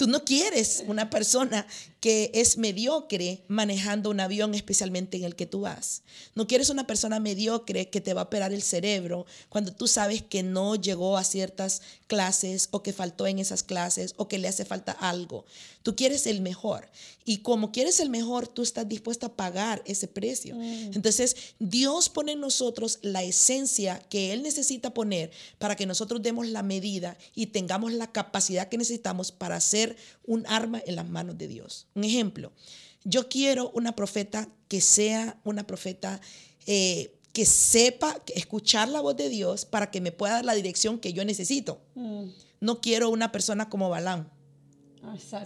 Tú 0.00 0.06
no 0.06 0.24
quieres 0.24 0.82
una 0.86 1.10
persona 1.10 1.66
que 2.00 2.30
es 2.32 2.56
mediocre 2.56 3.42
manejando 3.48 4.08
un 4.08 4.20
avión, 4.20 4.54
especialmente 4.54 5.18
en 5.18 5.24
el 5.24 5.36
que 5.36 5.44
tú 5.44 5.60
vas. 5.60 6.00
No 6.34 6.46
quieres 6.46 6.70
una 6.70 6.86
persona 6.86 7.20
mediocre 7.20 7.90
que 7.90 8.00
te 8.00 8.14
va 8.14 8.22
a 8.22 8.24
operar 8.24 8.54
el 8.54 8.62
cerebro 8.62 9.26
cuando 9.50 9.72
tú 9.72 9.86
sabes 9.86 10.22
que 10.22 10.42
no 10.42 10.76
llegó 10.76 11.18
a 11.18 11.24
ciertas 11.24 11.82
clases 12.06 12.68
o 12.70 12.82
que 12.82 12.94
faltó 12.94 13.26
en 13.26 13.38
esas 13.38 13.62
clases 13.62 14.14
o 14.16 14.26
que 14.26 14.38
le 14.38 14.48
hace 14.48 14.64
falta 14.64 14.92
algo. 14.92 15.44
Tú 15.82 15.94
quieres 15.94 16.26
el 16.26 16.40
mejor. 16.40 16.88
Y 17.24 17.38
como 17.38 17.70
quieres 17.70 18.00
el 18.00 18.08
mejor, 18.08 18.48
tú 18.48 18.62
estás 18.62 18.88
dispuesta 18.88 19.26
a 19.26 19.36
pagar 19.36 19.82
ese 19.84 20.08
precio. 20.08 20.56
Mm. 20.56 20.94
Entonces, 20.94 21.36
Dios 21.58 22.08
pone 22.08 22.32
en 22.32 22.40
nosotros 22.40 22.98
la 23.02 23.22
esencia 23.22 23.98
que 24.08 24.32
Él 24.32 24.42
necesita 24.42 24.92
poner 24.92 25.30
para 25.58 25.76
que 25.76 25.86
nosotros 25.86 26.22
demos 26.22 26.48
la 26.48 26.62
medida 26.62 27.16
y 27.34 27.46
tengamos 27.46 27.92
la 27.92 28.10
capacidad 28.10 28.68
que 28.68 28.78
necesitamos 28.78 29.32
para 29.32 29.60
ser 29.90 29.96
un 30.24 30.46
arma 30.46 30.82
en 30.86 30.96
las 30.96 31.08
manos 31.08 31.38
de 31.38 31.48
Dios. 31.48 31.86
Un 31.94 32.04
ejemplo, 32.04 32.52
yo 33.04 33.28
quiero 33.28 33.70
una 33.70 33.94
profeta 33.94 34.48
que 34.68 34.80
sea 34.80 35.38
una 35.44 35.66
profeta 35.66 36.20
eh, 36.66 37.16
que 37.32 37.46
sepa 37.46 38.22
escuchar 38.34 38.88
la 38.88 39.00
voz 39.00 39.16
de 39.16 39.28
Dios 39.28 39.64
para 39.64 39.90
que 39.90 40.00
me 40.00 40.12
pueda 40.12 40.34
dar 40.34 40.44
la 40.44 40.54
dirección 40.54 40.98
que 40.98 41.12
yo 41.12 41.24
necesito. 41.24 41.80
Mm. 41.94 42.24
No 42.60 42.80
quiero 42.80 43.08
una 43.08 43.32
persona 43.32 43.68
como 43.68 43.88
Balán. 43.88 44.30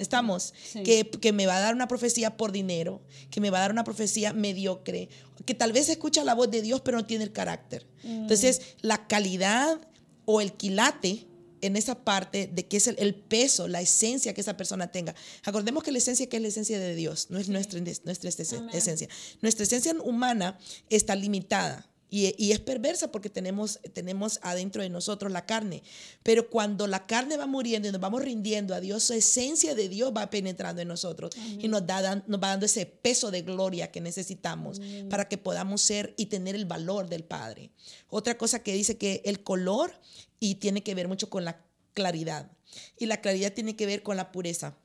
Estamos, 0.01 0.53
que, 0.85 1.09
que, 1.09 1.33
me 1.33 1.47
va 1.47 1.57
a 1.57 1.61
dar 1.61 1.75
una 1.75 1.87
profecía 1.87 2.37
por 2.37 2.51
dinero, 2.51 3.01
que 3.31 3.41
me 3.41 3.51
va 3.51 3.59
a 3.59 3.61
dar 3.61 3.71
una 3.71 3.85
profecía 3.85 4.33
mediocre, 4.33 5.09
que 5.47 5.55
tal 5.55 5.73
vez 5.73 5.89
escucha 5.89 6.25
la 6.25 6.35
voz 6.35 6.51
de 6.51 6.61
Dios 6.61 6.81
pero 6.81 6.99
no 6.99 7.07
tiene 7.07 7.23
el 7.23 7.33
carácter. 7.33 7.87
Mm. 8.03 8.23
Entonces, 8.23 8.63
la 8.81 9.07
calidad 9.07 9.81
o 10.25 10.41
el 10.41 10.55
quilate 10.55 11.29
en 11.67 11.77
esa 11.77 12.05
parte 12.05 12.47
de 12.47 12.67
que 12.67 12.77
es 12.77 12.87
el, 12.87 13.15
peso, 13.15 13.69
la 13.69 13.81
esencia 13.81 14.35
que 14.35 14.41
esa 14.41 14.57
persona 14.57 14.89
tenga. 14.89 15.15
Acordemos 15.45 15.83
que 15.83 15.93
la 15.93 15.99
esencia 15.99 16.29
que 16.29 16.37
es 16.37 16.43
la 16.43 16.49
esencia 16.49 16.79
de 16.79 16.95
Dios, 16.95 17.29
no 17.31 17.39
es 17.39 17.49
nuestra, 17.49 17.81
nuestra 17.81 18.29
esencia. 18.29 19.09
Nuestra 19.41 19.65
esencia 19.65 19.95
humana 20.03 20.59
está 20.91 21.15
limitada. 21.15 21.89
Y, 22.17 22.53
es 22.53 22.61
perversa 22.61 23.11
porque 23.11 23.29
tenemos, 23.29 23.81
tenemos 23.93 24.39
adentro 24.43 24.83
de 24.83 24.89
nosotros 24.89 25.33
la 25.33 25.47
carne. 25.47 25.83
Pero 26.23 26.49
cuando 26.49 26.87
la 26.87 27.07
carne 27.07 27.37
va 27.37 27.49
muriendo 27.49 27.89
y 27.89 27.91
nos 27.91 28.01
vamos 28.01 28.23
rindiendo 28.23 28.73
a 28.73 28.79
Dios, 28.79 29.11
la 29.11 29.17
esencia 29.17 29.75
de 29.75 29.89
Dios 29.89 30.13
va 30.17 30.31
penetrando 30.31 30.81
en 30.81 30.87
nosotros 30.87 31.35
y 31.59 31.67
nos, 31.67 31.85
da, 31.85 32.23
nos 32.29 32.41
va 32.41 32.51
dando 32.51 32.67
ese 32.67 32.87
peso 32.87 33.33
de 33.33 33.43
gloria 33.43 33.91
que 33.91 34.01
necesitamos 34.01 34.81
para 35.11 35.29
que 35.29 35.39
podamos 35.39 35.83
ser 35.83 36.15
y 36.17 36.27
tener 36.27 36.55
el 36.55 36.67
valor 36.67 37.09
del 37.09 37.25
Padre. 37.25 37.73
Otra 38.09 38.39
cosa 38.39 38.63
que 38.63 38.75
dice 38.75 38.97
que 38.97 39.21
el 39.25 39.43
color 39.43 39.93
y 40.39 40.55
tiene 40.55 40.85
que 40.85 40.95
ver 40.95 41.09
mucho 41.09 41.29
con 41.29 41.45
la 41.45 41.65
claridad. 41.95 42.53
Y 42.97 43.07
la 43.07 43.21
claridad 43.21 43.53
tiene 43.53 43.75
que 43.75 43.87
ver 43.87 44.05
con 44.05 44.17
la 44.17 44.31
pureza. 44.31 44.77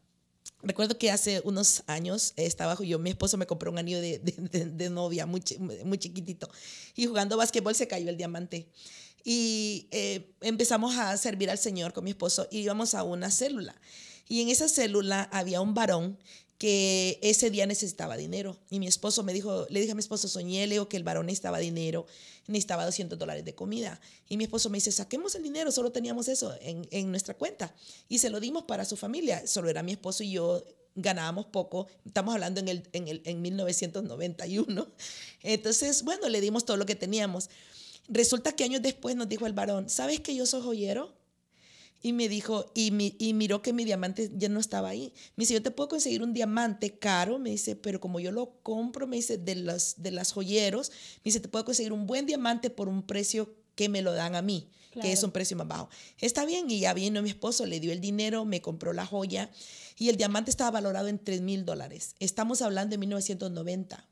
Recuerdo 0.61 0.97
que 0.97 1.09
hace 1.09 1.41
unos 1.45 1.83
años 1.87 2.33
estaba 2.35 2.77
yo, 2.83 2.99
mi 2.99 3.11
esposo 3.11 3.37
me 3.37 3.47
compró 3.47 3.71
un 3.71 3.79
anillo 3.79 4.01
de, 4.01 4.19
de, 4.19 4.89
novia 4.89 5.25
muy, 5.25 5.41
muy 5.85 5.97
chiquitito 5.97 6.49
y 6.95 7.05
jugando 7.05 7.37
básquetbol 7.37 7.75
se 7.75 7.87
cayó 7.87 8.09
el 8.09 8.17
diamante. 8.17 8.67
Y 9.23 9.87
eh, 9.91 10.33
empezamos 10.41 10.97
a 10.97 11.15
servir 11.17 11.49
al 11.49 11.57
Señor 11.57 11.93
con 11.93 12.03
mi 12.03 12.11
esposo 12.11 12.47
y 12.51 12.59
íbamos 12.59 12.93
a 12.93 13.03
una 13.03 13.31
célula. 13.31 13.75
Y 14.27 14.41
en 14.41 14.49
esa 14.49 14.67
célula 14.67 15.29
había 15.31 15.61
un 15.61 15.73
varón 15.73 16.17
que 16.59 17.17
ese 17.23 17.49
día 17.49 17.65
necesitaba 17.65 18.17
dinero. 18.17 18.59
Y 18.69 18.79
mi 18.79 18.85
esposo 18.85 19.23
me 19.23 19.33
dijo, 19.33 19.65
le 19.69 19.79
dije 19.79 19.93
a 19.93 19.95
mi 19.95 20.01
esposo, 20.01 20.27
soñé, 20.27 20.67
Leo, 20.67 20.89
que 20.89 20.97
el 20.97 21.03
varón 21.03 21.25
necesitaba 21.25 21.57
dinero, 21.57 22.05
necesitaba 22.47 22.85
200 22.85 23.17
dólares 23.17 23.45
de 23.45 23.55
comida. 23.55 23.99
Y 24.27 24.35
mi 24.35 24.43
esposo 24.43 24.69
me 24.69 24.77
dice, 24.77 24.91
saquemos 24.91 25.33
el 25.35 25.43
dinero, 25.43 25.71
solo 25.71 25.91
teníamos 25.91 26.27
eso 26.27 26.53
en, 26.61 26.85
en 26.91 27.09
nuestra 27.09 27.33
cuenta. 27.33 27.73
Y 28.09 28.19
se 28.19 28.29
lo 28.29 28.41
dimos 28.41 28.65
para 28.65 28.83
su 28.83 28.97
familia. 28.97 29.47
Solo 29.47 29.69
era 29.69 29.81
mi 29.81 29.93
esposo 29.93 30.21
y 30.21 30.31
yo 30.31 30.63
ganábamos 30.95 31.45
poco, 31.45 31.87
estamos 32.05 32.33
hablando 32.33 32.59
en, 32.59 32.67
el, 32.67 32.89
en, 32.91 33.07
el, 33.07 33.21
en 33.23 33.41
1991. 33.41 34.87
Entonces, 35.43 36.03
bueno, 36.03 36.27
le 36.27 36.41
dimos 36.41 36.65
todo 36.65 36.75
lo 36.75 36.85
que 36.85 36.95
teníamos. 36.95 37.49
Resulta 38.09 38.51
que 38.51 38.65
años 38.65 38.81
después 38.81 39.15
nos 39.15 39.29
dijo 39.29 39.45
el 39.45 39.53
varón, 39.53 39.89
¿sabes 39.89 40.19
que 40.19 40.35
yo 40.35 40.45
soy 40.45 40.61
joyero? 40.61 41.13
Y 42.01 42.13
me 42.13 42.29
dijo, 42.29 42.71
y, 42.73 42.91
mi, 42.91 43.15
y 43.19 43.33
miró 43.33 43.61
que 43.61 43.73
mi 43.73 43.83
diamante 43.83 44.31
ya 44.35 44.47
no 44.49 44.59
estaba 44.59 44.89
ahí. 44.89 45.13
Me 45.35 45.43
dice, 45.43 45.53
yo 45.55 45.61
te 45.61 45.71
puedo 45.71 45.89
conseguir 45.89 46.23
un 46.23 46.33
diamante 46.33 46.97
caro, 46.97 47.39
me 47.39 47.49
dice, 47.49 47.75
pero 47.75 47.99
como 47.99 48.19
yo 48.19 48.31
lo 48.31 48.61
compro, 48.63 49.05
me 49.05 49.17
dice, 49.17 49.37
de 49.37 49.55
las, 49.55 50.01
de 50.01 50.11
las 50.11 50.31
joyeros, 50.31 50.91
me 51.17 51.23
dice, 51.25 51.39
te 51.39 51.49
puedo 51.49 51.65
conseguir 51.65 51.91
un 51.91 52.07
buen 52.07 52.25
diamante 52.25 52.69
por 52.69 52.87
un 52.87 53.03
precio 53.03 53.53
que 53.75 53.89
me 53.89 54.01
lo 54.01 54.13
dan 54.13 54.35
a 54.35 54.41
mí, 54.41 54.69
que 54.91 55.11
es 55.11 55.23
un 55.23 55.31
precio 55.31 55.55
más 55.57 55.67
bajo. 55.67 55.89
Está 56.19 56.45
bien, 56.45 56.69
y 56.69 56.79
ya 56.79 56.93
vino 56.93 57.21
mi 57.21 57.29
esposo, 57.29 57.65
le 57.65 57.79
dio 57.79 57.91
el 57.91 58.01
dinero, 58.01 58.45
me 58.45 58.61
compró 58.61 58.93
la 58.93 59.05
joya 59.05 59.49
y 59.99 60.07
el 60.07 60.15
diamante 60.15 60.49
estaba 60.49 60.71
valorado 60.71 61.09
en 61.09 61.19
3 61.19 61.41
mil 61.41 61.65
dólares. 61.65 62.15
Estamos 62.19 62.61
hablando 62.61 62.91
de 62.91 62.97
1990. 62.99 64.07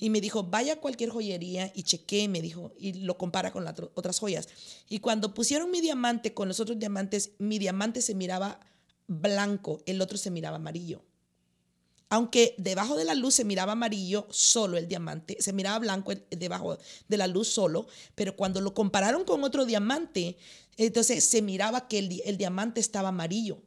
Y 0.00 0.08
me 0.08 0.22
dijo, 0.22 0.44
vaya 0.44 0.74
a 0.74 0.76
cualquier 0.76 1.10
joyería 1.10 1.70
y 1.74 1.82
chequee, 1.82 2.26
me 2.28 2.40
dijo, 2.40 2.72
y 2.78 2.94
lo 2.94 3.18
compara 3.18 3.52
con 3.52 3.62
las 3.62 3.74
otras 3.94 4.18
joyas. 4.18 4.48
Y 4.88 5.00
cuando 5.00 5.34
pusieron 5.34 5.70
mi 5.70 5.82
diamante 5.82 6.32
con 6.32 6.48
los 6.48 6.58
otros 6.58 6.78
diamantes, 6.78 7.32
mi 7.38 7.58
diamante 7.58 8.00
se 8.00 8.14
miraba 8.14 8.60
blanco, 9.06 9.82
el 9.84 10.00
otro 10.00 10.16
se 10.16 10.30
miraba 10.30 10.56
amarillo. 10.56 11.02
Aunque 12.08 12.54
debajo 12.58 12.96
de 12.96 13.04
la 13.04 13.14
luz 13.14 13.34
se 13.34 13.44
miraba 13.44 13.72
amarillo 13.72 14.28
solo 14.30 14.78
el 14.78 14.86
diamante, 14.86 15.36
se 15.40 15.52
miraba 15.52 15.80
blanco 15.80 16.12
debajo 16.30 16.78
de 17.08 17.16
la 17.16 17.26
luz 17.26 17.48
solo, 17.48 17.86
pero 18.14 18.36
cuando 18.36 18.60
lo 18.60 18.74
compararon 18.74 19.24
con 19.24 19.42
otro 19.42 19.64
diamante, 19.64 20.36
entonces 20.76 21.24
se 21.24 21.42
miraba 21.42 21.88
que 21.88 21.98
el, 21.98 22.22
el 22.24 22.36
diamante 22.36 22.80
estaba 22.80 23.08
amarillo. 23.08 23.60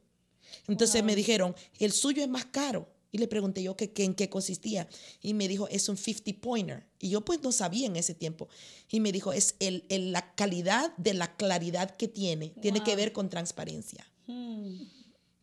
Entonces 0.68 1.02
me 1.04 1.14
dijeron, 1.14 1.54
el 1.78 1.92
suyo 1.92 2.22
es 2.22 2.28
más 2.28 2.46
caro. 2.46 2.88
Y 3.12 3.18
le 3.18 3.26
pregunté 3.26 3.62
yo 3.62 3.76
que, 3.76 3.92
en 3.96 4.14
qué 4.14 4.28
consistía. 4.28 4.88
Y 5.20 5.34
me 5.34 5.48
dijo, 5.48 5.68
es 5.68 5.88
un 5.88 5.96
50 5.96 6.40
pointer. 6.40 6.86
Y 7.00 7.10
yo 7.10 7.24
pues 7.24 7.42
no 7.42 7.50
sabía 7.50 7.86
en 7.86 7.96
ese 7.96 8.14
tiempo. 8.14 8.48
Y 8.88 9.00
me 9.00 9.10
dijo, 9.10 9.32
es 9.32 9.56
el, 9.58 9.84
la 10.12 10.34
calidad 10.34 10.96
de 10.96 11.14
la 11.14 11.36
claridad 11.36 11.96
que 11.96 12.06
tiene. 12.06 12.50
Tiene 12.62 12.84
que 12.84 12.94
ver 12.94 13.12
con 13.12 13.28
transparencia. 13.28 14.06
Hmm. 14.26 14.82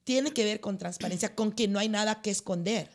Tiene 0.08 0.32
que 0.32 0.46
ver 0.46 0.62
con 0.62 0.78
transparencia, 0.78 1.36
con 1.36 1.52
que 1.52 1.68
no 1.68 1.80
hay 1.80 1.90
nada 1.90 2.22
que 2.22 2.30
esconder. 2.30 2.90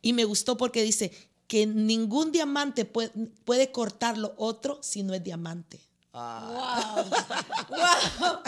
Y 0.00 0.12
me 0.12 0.22
gustó 0.22 0.56
porque 0.56 0.84
dice 0.84 1.10
que 1.48 1.66
ningún 1.66 2.30
diamante 2.30 2.84
puede, 2.84 3.10
puede 3.44 3.72
cortar 3.72 4.16
lo 4.16 4.32
otro 4.36 4.78
si 4.80 5.02
no 5.02 5.12
es 5.12 5.24
diamante. 5.24 5.80
Wow. 6.12 6.22
wow. 7.70 8.42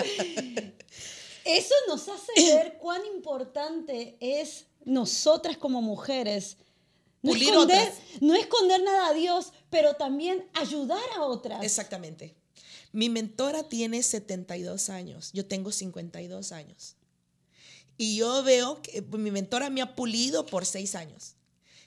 Eso 1.45 1.75
nos 1.89 2.09
hace 2.09 2.31
ver 2.55 2.79
cuán 2.79 3.05
importante 3.13 4.17
es 4.21 4.67
nosotras 4.85 5.57
como 5.57 5.83
mujeres. 5.83 6.57
No 7.21 7.35
esconder, 7.35 7.93
no 8.21 8.37
esconder 8.37 8.81
nada 8.81 9.09
a 9.09 9.13
Dios, 9.13 9.53
pero 9.71 9.95
también 9.95 10.49
ayudar 10.55 11.03
a 11.17 11.25
otras. 11.25 11.65
Exactamente. 11.65 12.37
Mi 12.93 13.09
mentora 13.09 13.65
tiene 13.65 14.05
72 14.05 14.89
años, 14.89 15.33
yo 15.33 15.45
tengo 15.47 15.73
52 15.73 16.53
años. 16.53 16.95
Y 18.01 18.17
yo 18.17 18.43
veo 18.43 18.81
que 18.81 19.03
mi 19.03 19.31
mentora 19.31 19.69
me 19.69 19.83
ha 19.83 19.95
pulido 19.95 20.47
por 20.47 20.65
seis 20.65 20.95
años. 20.95 21.35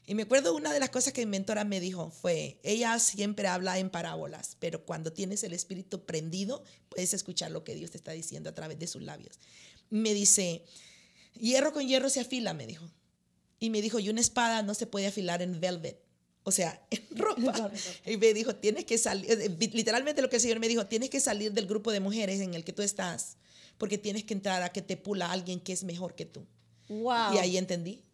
Y 0.06 0.14
me 0.14 0.22
acuerdo 0.22 0.54
una 0.54 0.72
de 0.72 0.80
las 0.80 0.92
cosas 0.92 1.12
que 1.12 1.26
mi 1.26 1.32
mentora 1.32 1.64
me 1.64 1.80
dijo 1.80 2.12
fue, 2.12 2.60
ella 2.62 3.00
siempre 3.00 3.48
habla 3.48 3.80
en 3.80 3.90
parábolas, 3.90 4.56
pero 4.60 4.86
cuando 4.86 5.12
tienes 5.12 5.44
el 5.44 5.54
espíritu 5.54 6.06
prendido, 6.06 6.64
puedes 6.90 7.16
escuchar 7.16 7.50
lo 7.50 7.64
que 7.64 7.74
Dios 7.74 7.90
te 7.90 7.98
está 7.98 8.12
diciendo 8.12 8.52
a 8.52 8.54
través 8.54 8.78
de 8.78 8.86
sus 8.86 9.02
labios. 9.02 9.40
Me 9.90 10.14
dice, 10.14 10.64
hierro 11.34 11.74
con 11.74 11.88
hierro 11.88 12.12
se 12.12 12.20
afila, 12.20 12.54
me 12.54 12.68
dijo. 12.68 12.86
Y 13.60 13.72
me 13.72 13.82
dijo, 13.82 13.98
y 13.98 14.10
una 14.10 14.22
espada 14.22 14.62
no 14.62 14.76
se 14.76 14.86
puede 14.86 15.08
afilar 15.08 15.42
en 15.42 15.60
velvet. 15.60 16.00
O 16.44 16.52
sea, 16.52 16.80
en 16.92 17.18
ropa. 17.18 17.72
Y 18.06 18.18
me 18.18 18.36
dijo, 18.36 18.56
tienes 18.56 18.86
que 18.86 19.00
salir, 19.00 19.32
eh, 19.32 19.50
literalmente 19.50 20.22
lo 20.22 20.30
que 20.30 20.36
el 20.36 20.44
Señor 20.44 20.60
me 20.60 20.68
dijo, 20.68 20.86
tienes 20.86 21.10
que 21.10 21.20
salir 21.20 21.54
del 21.54 21.66
grupo 21.66 21.92
de 21.92 22.02
mujeres 22.02 22.40
en 22.40 22.54
el 22.54 22.64
que 22.64 22.72
tú 22.72 22.84
estás, 22.84 23.38
porque 23.78 23.98
tienes 23.98 24.24
que 24.24 24.34
entrar 24.34 24.64
a 24.64 24.70
que 24.70 24.82
te 24.82 24.98
pula 24.98 25.32
alguien 25.32 25.60
que 25.60 25.74
es 25.74 25.84
mejor 25.84 26.16
que 26.16 26.26
tú. 26.26 26.46
Y 26.90 27.38
ahí 27.38 27.58
entendí. 27.58 28.02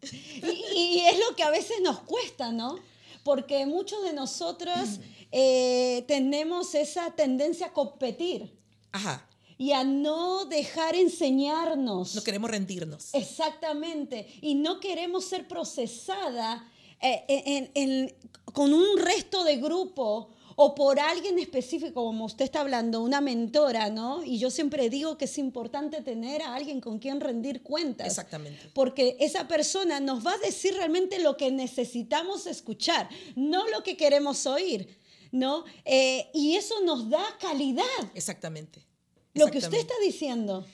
Y, 0.72 1.00
es 1.00 1.18
lo 1.18 1.36
que 1.36 1.42
a 1.42 1.50
veces 1.50 1.78
nos 1.82 2.00
cuesta, 2.00 2.52
¿no? 2.52 2.78
Porque 3.24 3.66
muchos 3.66 4.02
de 4.02 4.12
nosotros 4.12 5.00
eh, 5.30 6.04
tenemos 6.08 6.74
esa 6.74 7.10
tendencia 7.10 7.66
a 7.66 7.72
competir. 7.72 8.56
Ajá. 8.92 9.26
Y 9.58 9.72
a 9.72 9.84
no 9.84 10.46
dejar 10.46 10.94
enseñarnos. 10.94 12.14
No 12.14 12.22
queremos 12.22 12.50
rendirnos. 12.50 13.12
Exactamente. 13.12 14.26
Y 14.40 14.54
no 14.54 14.80
queremos 14.80 15.26
ser 15.26 15.46
procesada 15.46 16.66
eh, 17.02 18.14
con 18.54 18.72
un 18.72 18.98
resto 18.98 19.44
de 19.44 19.56
grupo 19.56 20.30
o 20.62 20.74
por 20.74 21.00
alguien 21.00 21.38
específico, 21.38 22.04
como 22.04 22.26
usted 22.26 22.44
está 22.44 22.60
hablando, 22.60 23.00
una 23.00 23.22
mentora, 23.22 23.88
¿no? 23.88 24.22
Y 24.22 24.38
yo 24.38 24.50
siempre 24.50 24.90
digo 24.90 25.16
que 25.16 25.24
es 25.24 25.38
importante 25.38 26.02
tener 26.02 26.42
a 26.42 26.54
alguien 26.54 26.82
con 26.82 26.98
quien 26.98 27.18
rendir 27.18 27.62
cuentas. 27.62 28.06
Exactamente. 28.06 28.68
Porque 28.74 29.16
esa 29.20 29.48
persona 29.48 30.00
nos 30.00 30.24
va 30.24 30.34
a 30.34 30.38
decir 30.38 30.74
realmente 30.74 31.18
lo 31.18 31.38
que 31.38 31.50
necesitamos 31.50 32.46
escuchar, 32.46 33.08
no 33.36 33.66
lo 33.70 33.82
que 33.82 33.96
queremos 33.96 34.44
oír, 34.44 34.98
¿no? 35.32 35.64
Eh, 35.86 36.28
y 36.34 36.56
eso 36.56 36.74
nos 36.84 37.08
da 37.08 37.24
calidad. 37.40 37.84
Exactamente. 38.14 38.84
Lo 39.32 39.46
que 39.46 39.58
usted 39.58 39.78
está 39.78 39.94
diciendo. 40.04 40.66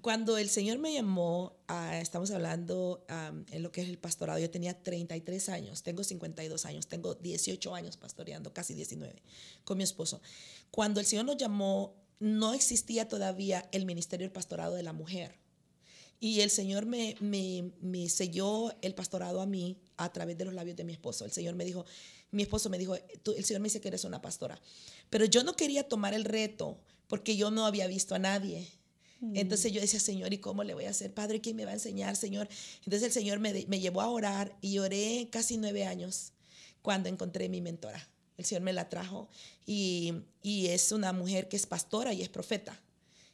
Cuando 0.00 0.38
el 0.38 0.48
Señor 0.48 0.78
me 0.78 0.94
llamó, 0.94 1.54
estamos 1.92 2.30
hablando 2.30 3.04
en 3.50 3.62
lo 3.62 3.70
que 3.70 3.82
es 3.82 3.88
el 3.88 3.98
pastorado, 3.98 4.38
yo 4.38 4.50
tenía 4.50 4.82
33 4.82 5.50
años, 5.50 5.82
tengo 5.82 6.02
52 6.02 6.64
años, 6.64 6.86
tengo 6.86 7.14
18 7.14 7.74
años 7.74 7.98
pastoreando, 7.98 8.54
casi 8.54 8.72
19, 8.72 9.22
con 9.64 9.76
mi 9.76 9.84
esposo. 9.84 10.22
Cuando 10.70 10.98
el 10.98 11.06
Señor 11.06 11.26
nos 11.26 11.36
llamó, 11.36 11.94
no 12.20 12.54
existía 12.54 13.06
todavía 13.06 13.68
el 13.72 13.84
ministerio 13.84 14.24
del 14.24 14.32
pastorado 14.32 14.74
de 14.74 14.82
la 14.82 14.94
mujer. 14.94 15.34
Y 16.20 16.40
el 16.40 16.50
Señor 16.50 16.86
me, 16.86 17.16
me, 17.20 17.72
me 17.80 18.08
selló 18.08 18.72
el 18.80 18.94
pastorado 18.94 19.40
a 19.40 19.46
mí 19.46 19.78
a 19.96 20.12
través 20.12 20.38
de 20.38 20.44
los 20.44 20.54
labios 20.54 20.76
de 20.76 20.84
mi 20.84 20.92
esposo. 20.92 21.24
El 21.24 21.32
Señor 21.32 21.56
me 21.56 21.64
dijo, 21.64 21.84
mi 22.30 22.44
esposo 22.44 22.70
me 22.70 22.78
dijo, 22.78 22.94
el 22.94 23.44
Señor 23.44 23.60
me 23.60 23.66
dice 23.66 23.80
que 23.80 23.88
eres 23.88 24.04
una 24.04 24.22
pastora. 24.22 24.58
Pero 25.10 25.26
yo 25.26 25.44
no 25.44 25.54
quería 25.54 25.88
tomar 25.88 26.14
el 26.14 26.24
reto 26.24 26.78
porque 27.08 27.36
yo 27.36 27.50
no 27.50 27.66
había 27.66 27.88
visto 27.88 28.14
a 28.14 28.18
nadie. 28.18 28.68
Entonces 29.34 29.70
yo 29.70 29.80
decía, 29.80 30.00
Señor, 30.00 30.32
¿y 30.32 30.38
cómo 30.38 30.64
le 30.64 30.74
voy 30.74 30.86
a 30.86 30.90
hacer? 30.90 31.14
Padre, 31.14 31.40
¿quién 31.40 31.54
me 31.54 31.64
va 31.64 31.70
a 31.70 31.74
enseñar, 31.74 32.16
Señor? 32.16 32.48
Entonces 32.78 33.04
el 33.04 33.12
Señor 33.12 33.38
me, 33.38 33.66
me 33.68 33.78
llevó 33.78 34.00
a 34.00 34.08
orar 34.08 34.56
y 34.60 34.78
oré 34.78 35.28
casi 35.30 35.58
nueve 35.58 35.84
años 35.86 36.32
cuando 36.82 37.08
encontré 37.08 37.48
mi 37.48 37.60
mentora. 37.60 38.08
El 38.36 38.44
Señor 38.44 38.62
me 38.62 38.72
la 38.72 38.88
trajo 38.88 39.28
y, 39.64 40.14
y 40.42 40.66
es 40.68 40.90
una 40.90 41.12
mujer 41.12 41.48
que 41.48 41.56
es 41.56 41.66
pastora 41.66 42.12
y 42.12 42.22
es 42.22 42.28
profeta. 42.28 42.80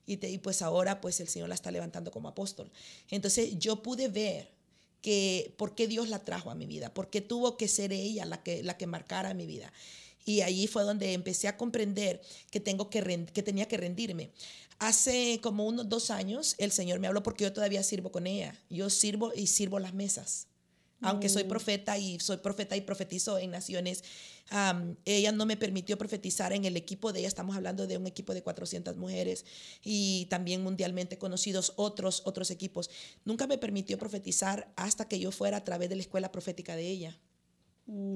Y, 0.07 0.25
y, 0.27 0.39
pues 0.39 0.61
ahora 0.61 1.01
pues 1.01 1.21
el 1.21 1.29
Señor 1.29 1.49
la 1.49 1.55
está 1.55 1.71
levantando 1.71 2.11
como 2.11 2.29
apóstol. 2.29 2.71
Entonces 3.11 3.59
yo 3.59 3.83
pude 3.83 4.09
ver 4.09 4.51
que 5.01 5.55
por 5.57 5.75
qué 5.75 5.87
Dios 5.87 6.09
la 6.09 6.19
trajo 6.19 6.51
a 6.51 6.55
mi 6.55 6.67
vida, 6.67 6.93
por 6.93 7.09
qué 7.09 7.21
tuvo 7.23 7.57
que 7.57 7.69
ser 7.69 7.93
ella 7.93 8.27
la 8.27 8.43
que, 8.43 8.63
la 8.63 8.77
que 8.77 8.87
marcara 8.87 9.33
mi 9.33 9.47
vida. 9.47 9.73
Y 10.25 10.43
allí 10.43 10.67
fue 10.67 10.83
donde 10.83 11.15
empecé 11.15 11.49
a 11.49 11.57
comprender 11.57 12.21
que, 12.51 12.61
tengo 12.61 12.91
que, 12.91 13.27
que 13.33 13.43
tenía 13.43 13.67
que 13.67 13.79
rendirme. 13.79 14.31
Hace 14.79 15.41
como 15.43 15.67
unos 15.67 15.89
dos 15.89 16.11
años 16.11 16.55
el 16.59 16.71
Señor 16.71 17.01
me 17.01 17.09
habló 17.09 17.23
porque 17.23 17.45
yo 17.45 17.53
todavía 17.53 17.83
sirvo 17.83 18.13
con 18.13 18.27
ella. 18.27 18.55
Yo 18.71 18.91
sirvo 18.91 19.33
y 19.35 19.49
sirvo 19.49 19.79
las 19.79 19.95
mesas. 19.95 20.47
Aunque 21.01 21.29
soy 21.29 21.45
mm. 21.45 21.49
profeta 21.49 21.97
y 21.97 22.19
soy 22.19 22.39
profeta 22.39 22.77
y 22.77 22.81
profetizo 22.81 23.39
en 23.39 23.53
naciones, 23.53 24.03
ella 25.05 25.33
no 25.33 25.47
me 25.47 25.57
permitió 25.57 25.97
profetizar 25.97 26.53
en 26.53 26.65
el 26.65 26.77
equipo 26.77 27.13
de 27.13 27.21
ella. 27.21 27.29
Estamos 27.29 27.57
hablando 27.57 27.87
de 27.87 27.97
un 27.97 28.07
equipo 28.07 28.35
de 28.35 28.43
400 28.43 28.97
mujeres 28.97 29.45
y 29.83 30.27
también 30.27 30.63
mundialmente 30.63 31.17
conocidos 31.17 31.73
otros, 31.77 32.23
otros 32.25 32.51
equipos. 32.51 32.91
Nunca 33.25 33.47
me 33.47 33.59
permitió 33.59 33.97
profetizar 33.97 34.73
hasta 34.77 35.07
que 35.07 35.21
yo 35.21 35.31
fuera 35.31 35.59
a 35.59 35.65
través 35.65 35.89
de 35.89 35.97
la 35.97 36.03
escuela 36.03 36.33
profética 36.33 36.75
de 36.75 36.89
ella. 36.89 37.21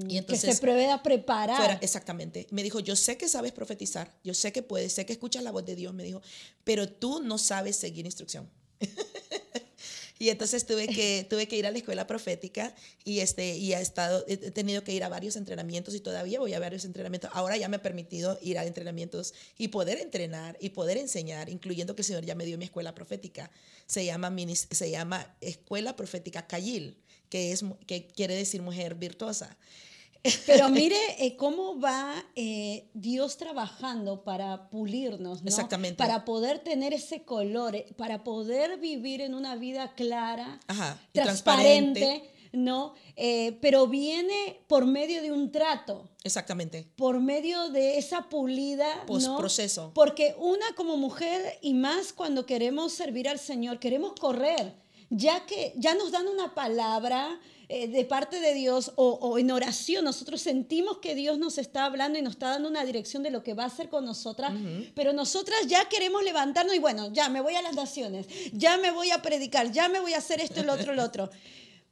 Y 0.07 0.19
entonces, 0.19 0.51
que 0.51 0.55
se 0.55 0.61
prevé 0.61 0.89
preparar. 1.03 1.79
exactamente. 1.81 2.47
Me 2.51 2.63
dijo, 2.63 2.81
yo 2.81 2.95
sé 2.95 3.17
que 3.17 3.27
sabes 3.27 3.53
profetizar, 3.53 4.15
yo 4.23 4.35
sé 4.35 4.53
que 4.53 4.63
puedes, 4.63 4.93
sé 4.93 5.07
que 5.07 5.15
escuchas 5.15 5.43
la 5.43 5.51
voz 5.51 5.65
de 5.65 5.75
Dios, 5.75 5.95
me 5.95 6.05
dijo, 6.05 6.21
pero 6.63 6.89
tú 6.89 7.23
no 7.23 7.39
sabes 7.39 7.77
seguir 7.77 8.05
instrucción. 8.05 8.51
y 10.19 10.29
entonces 10.29 10.67
tuve 10.67 10.89
que, 10.89 11.27
tuve 11.29 11.49
que 11.49 11.57
ir 11.57 11.67
a 11.67 11.71
la 11.71 11.79
escuela 11.79 12.07
profética 12.07 12.75
y, 13.03 13.21
este, 13.21 13.57
y 13.57 13.73
he, 13.73 13.81
estado, 13.81 14.23
he 14.29 14.37
tenido 14.37 14.85
que 14.85 14.93
ir 14.93 15.05
a 15.05 15.09
varios 15.09 15.37
entrenamientos 15.37 15.95
y 15.95 16.01
todavía 16.01 16.39
voy 16.39 16.53
a 16.53 16.61
varios 16.61 16.85
entrenamientos. 16.85 17.31
Ahora 17.33 17.57
ya 17.57 17.69
me 17.69 17.77
he 17.77 17.81
permitido 17.81 18.39
ir 18.43 18.59
a 18.59 18.67
entrenamientos 18.67 19.33
y 19.57 19.69
poder 19.69 19.99
entrenar 20.01 20.59
y 20.61 20.71
poder 20.71 20.99
enseñar, 20.99 21.49
incluyendo 21.49 21.97
que 21.97 22.03
el 22.03 22.07
Señor 22.07 22.27
ya 22.27 22.35
me 22.35 22.45
dio 22.45 22.59
mi 22.59 22.67
escuela 22.67 22.95
profética. 22.95 23.51
Se 23.87 24.05
llama, 24.05 24.31
se 24.71 24.91
llama 24.91 25.35
Escuela 25.41 25.97
Profética 25.97 26.47
Cayil 26.47 27.02
que, 27.33 27.51
es, 27.51 27.64
que 27.87 28.07
quiere 28.09 28.35
decir 28.35 28.61
mujer 28.61 28.95
virtuosa. 28.95 29.57
Pero 30.45 30.68
mire 30.68 30.99
eh, 31.18 31.35
cómo 31.38 31.81
va 31.81 32.12
eh, 32.37 32.90
Dios 32.92 33.38
trabajando 33.38 34.23
para 34.23 34.68
pulirnos, 34.68 35.40
¿no? 35.40 35.49
Exactamente. 35.49 35.97
Para 35.97 36.27
poder 36.27 36.59
tener 36.59 36.92
ese 36.92 37.23
color, 37.23 37.75
eh, 37.75 37.87
para 37.97 38.23
poder 38.23 38.79
vivir 38.79 39.23
en 39.23 39.35
una 39.35 39.57
vida 39.57 39.95
clara, 39.95 40.61
transparente, 41.12 42.23
¿no? 42.53 42.92
pero 43.62 43.87
viene 43.87 44.61
por 44.66 44.85
medio 44.85 45.23
de 45.23 45.33
un 45.33 45.51
trato. 45.51 46.11
Exactamente. 46.25 46.87
Por 46.97 47.18
medio 47.18 47.71
de 47.71 47.97
esa 47.97 48.29
pulida. 48.29 49.05
¿no? 49.09 49.38
Proceso. 49.38 49.90
Porque 49.95 50.35
una 50.38 50.66
como 50.77 50.99
mujer, 50.99 51.59
y 51.62 51.73
más 51.73 52.12
cuando 52.12 52.45
queremos 52.45 52.92
servir 52.92 53.27
al 53.27 53.38
Señor, 53.38 53.79
queremos 53.79 54.12
correr 54.21 54.82
ya 55.14 55.44
que 55.44 55.75
ya 55.77 55.94
nos 55.94 56.11
dan 56.11 56.27
una 56.27 56.55
palabra 56.55 57.38
eh, 57.68 57.87
de 57.87 58.05
parte 58.07 58.40
de 58.40 58.55
Dios 58.55 58.92
o, 58.96 59.38
en 59.38 59.51
oración, 59.51 60.05
nosotros 60.07 60.40
sentimos 60.40 60.98
que 60.98 61.14
Dios 61.14 61.38
nos 61.38 61.59
está 61.59 61.85
hablando 61.85 62.18
y 62.18 62.22
nos 62.22 62.33
está 62.33 62.48
dando 62.48 62.68
una 62.68 62.83
dirección 62.85 63.22
de 63.22 63.31
lo 63.31 63.42
que 63.42 63.53
va 63.53 63.64
a 63.64 63.66
hacer 63.66 63.90
con 63.90 64.07
nosotras, 64.07 64.55
pero 64.94 65.12
nosotras 65.12 65.66
ya 65.66 65.87
queremos 65.90 66.25
levantarnos 66.25 66.75
y 66.75 66.79
bueno, 66.79 67.12
ya 67.12 67.29
me 67.29 67.42
voy 67.42 67.55
a 67.55 67.62
las 67.62 67.75
naciones, 67.75 68.27
ya 68.55 68.79
me 68.79 68.90
voy 68.90 69.11
a 69.11 69.20
predicar, 69.20 69.70
ya 69.70 69.90
me 69.90 70.01
voy 70.01 70.14
a 70.14 70.18
hacer 70.18 70.40
esto, 70.40 70.61
el 70.61 70.70
otro, 70.70 70.92
el 70.92 70.98
otro. 70.98 71.29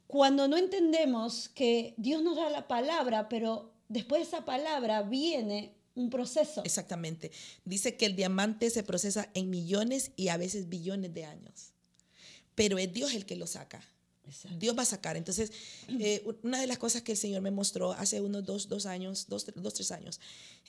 Cuando 0.07 0.47
no 0.47 0.57
entendemos 0.57 1.47
que 1.49 1.93
Dios 1.97 2.23
nos 2.23 2.37
da 2.37 2.49
la 2.49 2.67
palabra, 2.67 3.29
pero 3.29 3.71
después 3.87 4.21
de 4.21 4.27
esa 4.27 4.45
palabra 4.45 5.03
viene 5.03 5.75
un 5.93 6.09
proceso. 6.09 6.63
Exactamente. 6.65 7.31
Dice 7.65 7.97
que 7.97 8.07
el 8.07 8.15
diamante 8.15 8.71
se 8.71 8.81
procesa 8.81 9.29
en 9.35 9.51
millones 9.51 10.11
y 10.15 10.29
a 10.29 10.37
veces 10.37 10.69
billones 10.69 11.13
de 11.13 11.25
años 11.25 11.71
pero 12.61 12.77
es 12.77 12.93
Dios 12.93 13.15
el 13.15 13.25
que 13.25 13.35
lo 13.35 13.47
saca. 13.47 13.83
Dios 14.59 14.77
va 14.77 14.83
a 14.83 14.85
sacar. 14.85 15.17
Entonces, 15.17 15.51
eh, 15.99 16.23
una 16.43 16.61
de 16.61 16.67
las 16.67 16.77
cosas 16.77 17.01
que 17.01 17.13
el 17.13 17.17
Señor 17.17 17.41
me 17.41 17.49
mostró 17.49 17.91
hace 17.93 18.21
unos 18.21 18.45
dos, 18.45 18.69
dos 18.69 18.85
años, 18.85 19.25
dos, 19.27 19.47
dos 19.55 19.73
tres 19.73 19.91
años, 19.91 20.19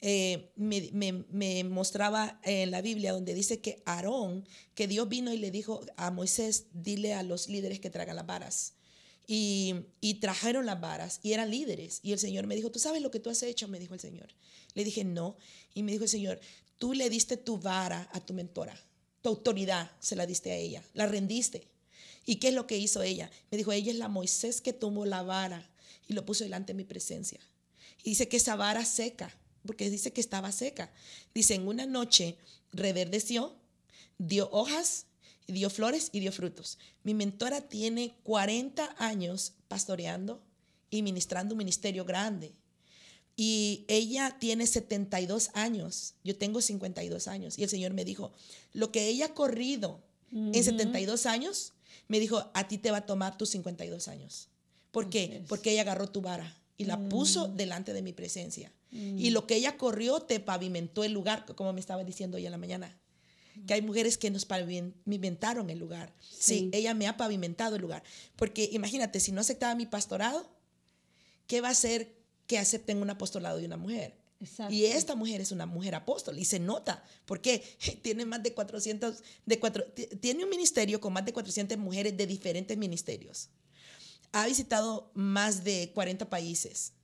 eh, 0.01 0.51
me, 0.57 0.89
me, 0.95 1.13
me, 1.31 1.65
mostraba 1.65 2.41
en 2.45 2.71
la 2.71 2.81
Biblia 2.81 3.13
donde 3.13 3.35
dice 3.35 3.61
que 3.61 3.83
Aarón, 3.85 4.49
que 4.75 4.89
Dios 4.89 5.07
vino 5.07 5.35
y 5.35 5.37
le 5.37 5.51
dijo 5.51 5.85
a 5.99 6.11
Moisés, 6.11 6.65
dile 6.73 7.13
a 7.13 7.23
los 7.23 7.51
líderes 7.51 7.79
que 7.79 7.91
traigan 7.91 8.17
las 8.17 8.27
varas. 8.27 8.73
Y, 9.27 9.75
y 10.01 10.15
trajeron 10.15 10.65
las 10.65 10.81
varas 10.81 11.21
y 11.23 11.35
eran 11.35 11.51
líderes. 11.51 12.01
Y 12.03 12.13
el 12.13 12.19
Señor 12.19 12.47
me 12.47 12.57
dijo, 12.57 12.73
¿tú 12.73 12.79
sabes 12.79 13.03
lo 13.03 13.11
que 13.11 13.21
tú 13.21 13.29
has 13.29 13.43
hecho? 13.43 13.69
Me 13.69 13.79
dijo 13.79 13.93
el 13.93 14.01
Señor. 14.01 14.31
Le 14.73 14.83
dije, 14.83 15.05
no. 15.05 15.37
Y 15.75 15.83
me 15.83 15.93
dijo 15.93 16.05
el 16.05 16.11
Señor, 16.11 16.41
tú 16.79 16.95
le 16.95 17.11
diste 17.11 17.37
tu 17.37 17.59
vara 17.59 18.09
a 18.15 18.21
tu 18.21 18.33
mentora. 18.33 18.75
Tu 19.21 19.29
autoridad 19.29 19.93
se 20.01 20.17
la 20.17 20.25
diste 20.25 20.53
a 20.53 20.57
ella. 20.57 20.83
La 20.95 21.07
rendiste. 21.07 21.72
¿Y 22.25 22.37
qué 22.37 22.49
es 22.49 22.55
lo 22.55 22.67
que 22.67 22.79
hizo 22.79 23.03
ella? 23.03 23.31
Me 23.51 23.59
dijo, 23.59 23.73
ella 23.73 23.91
es 23.91 23.99
la 23.99 24.09
Moisés 24.09 24.61
que 24.61 24.73
tomó 24.73 25.07
la 25.07 25.23
vara 25.23 25.69
y 26.09 26.15
lo 26.15 26.25
puso 26.25 26.45
delante 26.45 26.73
de 26.73 26.77
mi 26.77 26.85
presencia. 26.85 27.41
Y 28.05 28.11
dice 28.11 28.29
que 28.29 28.37
esa 28.37 28.57
vara 28.57 28.85
seca, 28.85 29.35
porque 29.67 29.91
dice 29.91 30.13
que 30.13 30.21
estaba 30.21 30.53
seca. 30.53 30.93
Dice, 31.35 31.55
en 31.55 31.67
una 31.67 31.87
noche 31.87 32.37
reverdeció, 32.73 33.57
dio 34.19 34.49
hojas, 34.51 35.07
dio 35.47 35.71
flores 35.71 36.11
y 36.13 36.21
dio 36.21 36.33
frutos. 36.33 36.79
Mi 37.03 37.15
mentora 37.15 37.61
tiene 37.61 38.15
40 38.23 38.97
años 38.99 39.55
pastoreando 39.69 40.43
y 40.91 41.03
ministrando 41.03 41.55
un 41.55 41.59
ministerio 41.59 42.05
grande. 42.05 42.53
Y 43.35 43.85
ella 43.89 44.37
tiene 44.39 44.67
72 44.67 45.51
años, 45.55 46.15
yo 46.23 46.37
tengo 46.37 46.61
52 46.61 47.29
años. 47.29 47.59
Y 47.59 47.63
el 47.63 47.71
Señor 47.71 47.95
me 47.95 48.05
dijo, 48.05 48.33
lo 48.73 48.93
que 48.93 49.09
ella 49.09 49.27
ha 49.27 49.35
corrido 49.35 50.01
en 50.31 50.63
72 50.63 51.27
años, 51.27 51.73
me 52.13 52.21
dijo, 52.21 52.51
a 52.53 52.69
ti 52.69 52.77
te 52.77 52.91
va 52.91 52.99
a 52.99 53.07
tomar 53.07 53.39
tus 53.39 53.49
52 53.49 54.07
años. 54.09 54.51
¿Por 54.91 55.09
qué? 55.09 55.43
Porque 55.49 55.73
ella 55.73 55.81
agarró 55.81 56.11
tu 56.11 56.21
vara 56.21 56.59
y 56.77 56.85
la 56.85 57.09
puso 57.09 57.49
mm. 57.49 57.57
delante 57.57 57.95
de 57.95 58.03
mi 58.03 58.13
presencia. 58.13 58.71
Y 58.91 59.31
mm. 59.31 59.33
lo 59.33 59.47
que 59.47 59.57
ella 59.57 59.79
corrió 59.79 60.21
te 60.21 60.39
pavimentó 60.39 61.05
el 61.05 61.13
lugar, 61.13 61.47
como 61.55 61.73
me 61.73 61.81
estaba 61.81 62.05
diciendo 62.05 62.37
hoy 62.37 62.45
en 62.45 62.53
la 62.53 62.59
mañana. 62.59 63.01
Que 63.67 63.73
hay 63.73 63.81
mujeres 63.81 64.19
que 64.19 64.31
nos 64.31 64.45
pavimentaron 64.45 65.71
el 65.71 65.79
lugar. 65.79 66.13
Sí. 66.21 66.69
ella 66.75 66.93
me 66.93 67.07
ha 67.07 67.17
pavimentado 67.17 67.77
el 67.77 67.83
lugar. 67.83 68.03
Porque 68.37 68.69
imagínate, 68.71 69.19
si 69.19 69.33
no 69.33 69.41
aceptaba 69.41 69.75
mi 69.75 69.87
pastorado, 69.87 70.47
¿qué 71.47 71.63
va 71.63 71.69
a 71.69 71.73
hacer 71.73 72.15
que 72.47 72.59
acepten 72.59 73.01
un 73.01 73.09
apostolado 73.09 73.57
de 73.57 73.65
una 73.65 73.79
mujer? 73.79 74.19
Y 74.71 74.87
esta 74.87 75.15
mujer 75.15 75.41
es 75.41 75.53
una 75.53 75.67
mujer 75.67 75.95
apóstol 75.95 76.39
y 76.39 76.45
se 76.45 76.59
nota 76.59 77.05
porque 77.27 77.63
tiene 78.03 78.25
más 78.25 78.43
de 78.43 78.55
400, 78.55 79.23
de 79.47 79.61
cuatro, 79.61 79.85
tiene 80.21 80.45
un 80.45 80.51
ministerio 80.51 81.01
con 81.01 81.13
más 81.13 81.25
de 81.25 81.33
400 81.33 81.79
mujeres 81.79 82.17
de 82.17 82.27
diferentes 82.27 82.77
ministerios. 82.77 83.51
Ha 84.33 84.47
visitado 84.47 85.11
más 85.15 85.63
de 85.63 85.93
40 85.95 86.29
países 86.31 86.95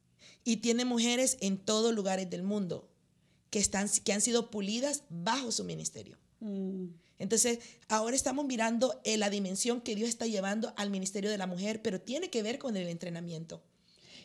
y 0.44 0.59
tiene 0.59 0.85
mujeres 0.85 1.37
en 1.40 1.59
todos 1.59 1.94
lugares 1.94 2.29
del 2.31 2.42
mundo 2.42 2.88
que, 3.51 3.59
están, 3.59 3.88
que 4.05 4.12
han 4.12 4.20
sido 4.20 4.51
pulidas 4.51 5.05
bajo 5.09 5.53
su 5.53 5.64
ministerio. 5.64 6.18
Mm. 6.40 6.87
Entonces, 7.18 7.59
ahora 7.88 8.16
estamos 8.16 8.46
mirando 8.46 9.01
la 9.05 9.29
dimensión 9.29 9.81
que 9.81 9.96
Dios 9.96 10.09
está 10.09 10.27
llevando 10.27 10.72
al 10.77 10.90
ministerio 10.90 11.31
de 11.31 11.38
la 11.38 11.46
mujer, 11.46 11.83
pero 11.83 12.01
tiene 12.01 12.31
que 12.31 12.42
ver 12.42 12.59
con 12.59 12.77
el 12.77 12.88
entrenamiento. 12.88 13.62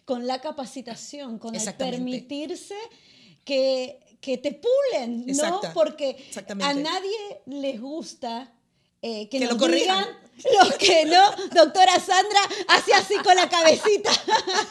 Con 0.06 0.28
la 0.28 0.42
capacitación, 0.42 1.40
con 1.40 1.56
el 1.56 1.74
permitirse 1.76 2.76
que, 3.46 4.00
que 4.22 4.38
te 4.38 4.52
pulen, 4.54 5.26
¿no? 5.28 5.62
Porque 5.74 6.24
a 6.62 6.74
nadie 6.74 7.42
les 7.46 7.80
gusta 7.82 8.54
eh, 9.02 9.28
que, 9.30 9.40
Que 9.40 9.46
nos 9.46 9.54
lo 9.54 9.60
corrijan. 9.60 10.06
digan 10.06 10.24
lo 10.70 10.78
que 10.78 11.06
no. 11.06 11.32
Doctora 11.54 12.00
Sandra 12.00 12.40
hace 12.70 12.94
así 12.94 13.16
con 13.24 13.36
la 13.36 13.48
cabecita, 13.50 14.12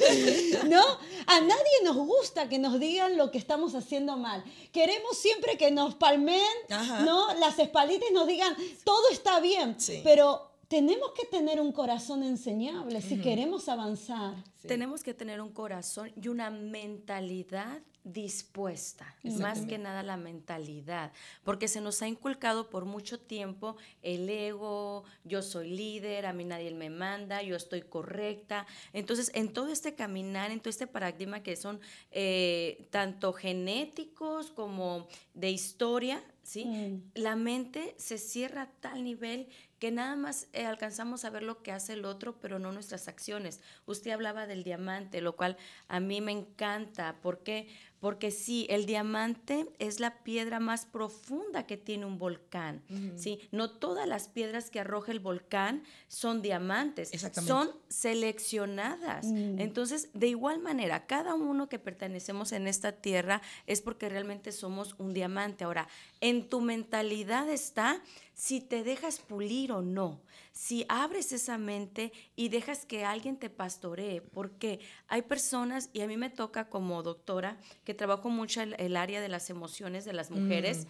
¿no? 0.68 0.82
A 1.26 1.40
nadie 1.40 1.82
nos 1.84 1.96
gusta 1.96 2.48
que 2.48 2.58
nos 2.58 2.80
digan 2.80 3.16
lo 3.16 3.30
que 3.30 3.38
estamos 3.38 3.74
haciendo 3.74 4.16
mal. 4.16 4.42
Queremos 4.72 5.16
siempre 5.16 5.56
que 5.56 5.70
nos 5.70 5.94
palmen, 5.94 6.40
Ajá. 6.70 7.00
¿no? 7.00 7.32
Las 7.34 7.58
espalditas 7.58 8.10
y 8.10 8.14
nos 8.14 8.26
digan, 8.26 8.56
todo 8.84 9.08
está 9.10 9.38
bien, 9.40 9.76
Sí. 9.78 10.00
pero 10.02 10.51
tenemos 10.72 11.10
que 11.12 11.26
tener 11.26 11.60
un 11.60 11.70
corazón 11.70 12.22
enseñable 12.22 13.02
si 13.02 13.20
queremos 13.20 13.68
avanzar. 13.68 14.42
Sí. 14.56 14.68
Tenemos 14.68 15.02
que 15.02 15.12
tener 15.12 15.42
un 15.42 15.52
corazón 15.52 16.10
y 16.16 16.28
una 16.28 16.48
mentalidad 16.48 17.82
dispuesta, 18.04 19.14
más 19.38 19.60
que 19.66 19.78
nada 19.78 20.02
la 20.02 20.16
mentalidad, 20.16 21.12
porque 21.44 21.68
se 21.68 21.80
nos 21.80 22.00
ha 22.02 22.08
inculcado 22.08 22.68
por 22.70 22.84
mucho 22.84 23.20
tiempo 23.20 23.76
el 24.02 24.28
ego, 24.28 25.04
yo 25.24 25.42
soy 25.42 25.70
líder, 25.70 26.26
a 26.26 26.32
mí 26.32 26.44
nadie 26.44 26.72
me 26.72 26.90
manda, 26.90 27.42
yo 27.42 27.54
estoy 27.54 27.82
correcta. 27.82 28.66
Entonces, 28.94 29.30
en 29.34 29.52
todo 29.52 29.68
este 29.68 29.94
caminar, 29.94 30.50
en 30.50 30.58
todo 30.58 30.70
este 30.70 30.86
paradigma 30.86 31.42
que 31.42 31.54
son 31.54 31.80
eh, 32.10 32.88
tanto 32.90 33.34
genéticos 33.34 34.50
como 34.50 35.06
de 35.34 35.50
historia, 35.50 36.24
¿sí? 36.42 36.64
Mm. 36.64 37.02
La 37.14 37.36
mente 37.36 37.94
se 37.98 38.18
cierra 38.18 38.62
a 38.62 38.70
tal 38.80 39.04
nivel 39.04 39.48
que 39.82 39.90
nada 39.90 40.14
más 40.14 40.46
eh, 40.52 40.64
alcanzamos 40.64 41.24
a 41.24 41.30
ver 41.30 41.42
lo 41.42 41.60
que 41.64 41.72
hace 41.72 41.94
el 41.94 42.04
otro, 42.04 42.38
pero 42.38 42.60
no 42.60 42.70
nuestras 42.70 43.08
acciones. 43.08 43.58
Usted 43.84 44.12
hablaba 44.12 44.46
del 44.46 44.62
diamante, 44.62 45.20
lo 45.20 45.34
cual 45.34 45.56
a 45.88 45.98
mí 45.98 46.20
me 46.20 46.30
encanta. 46.30 47.16
¿Por 47.20 47.42
qué? 47.42 47.66
Porque 47.98 48.30
sí, 48.30 48.66
el 48.70 48.86
diamante 48.86 49.66
es 49.80 49.98
la 49.98 50.22
piedra 50.22 50.60
más 50.60 50.86
profunda 50.86 51.66
que 51.66 51.76
tiene 51.76 52.06
un 52.06 52.18
volcán. 52.18 52.82
¿sí? 53.16 53.40
No 53.50 53.70
todas 53.70 54.06
las 54.06 54.28
piedras 54.28 54.70
que 54.70 54.78
arroja 54.78 55.10
el 55.10 55.18
volcán 55.18 55.82
son 56.06 56.42
diamantes, 56.42 57.12
Exactamente. 57.12 57.52
son 57.52 57.70
seleccionadas. 57.88 59.26
Mm. 59.26 59.60
Entonces, 59.60 60.10
de 60.14 60.28
igual 60.28 60.60
manera, 60.60 61.06
cada 61.06 61.34
uno 61.34 61.68
que 61.68 61.78
pertenecemos 61.80 62.52
en 62.52 62.68
esta 62.68 62.92
tierra 62.92 63.40
es 63.66 63.80
porque 63.82 64.08
realmente 64.08 64.52
somos 64.52 64.94
un 64.98 65.12
diamante. 65.12 65.64
Ahora, 65.64 65.88
en 66.20 66.48
tu 66.48 66.60
mentalidad 66.60 67.48
está 67.48 68.00
si 68.34 68.60
te 68.60 68.82
dejas 68.82 69.18
pulir 69.20 69.72
o 69.72 69.82
no, 69.82 70.20
si 70.52 70.84
abres 70.88 71.32
esa 71.32 71.58
mente 71.58 72.12
y 72.36 72.48
dejas 72.48 72.84
que 72.86 73.04
alguien 73.04 73.36
te 73.36 73.50
pastoree, 73.50 74.20
porque 74.20 74.80
hay 75.08 75.22
personas, 75.22 75.90
y 75.92 76.00
a 76.00 76.06
mí 76.06 76.16
me 76.16 76.30
toca 76.30 76.68
como 76.68 77.02
doctora, 77.02 77.58
que 77.84 77.94
trabajo 77.94 78.30
mucho 78.30 78.62
el, 78.62 78.74
el 78.78 78.96
área 78.96 79.20
de 79.20 79.28
las 79.28 79.50
emociones 79.50 80.04
de 80.04 80.12
las 80.14 80.30
mujeres, 80.30 80.86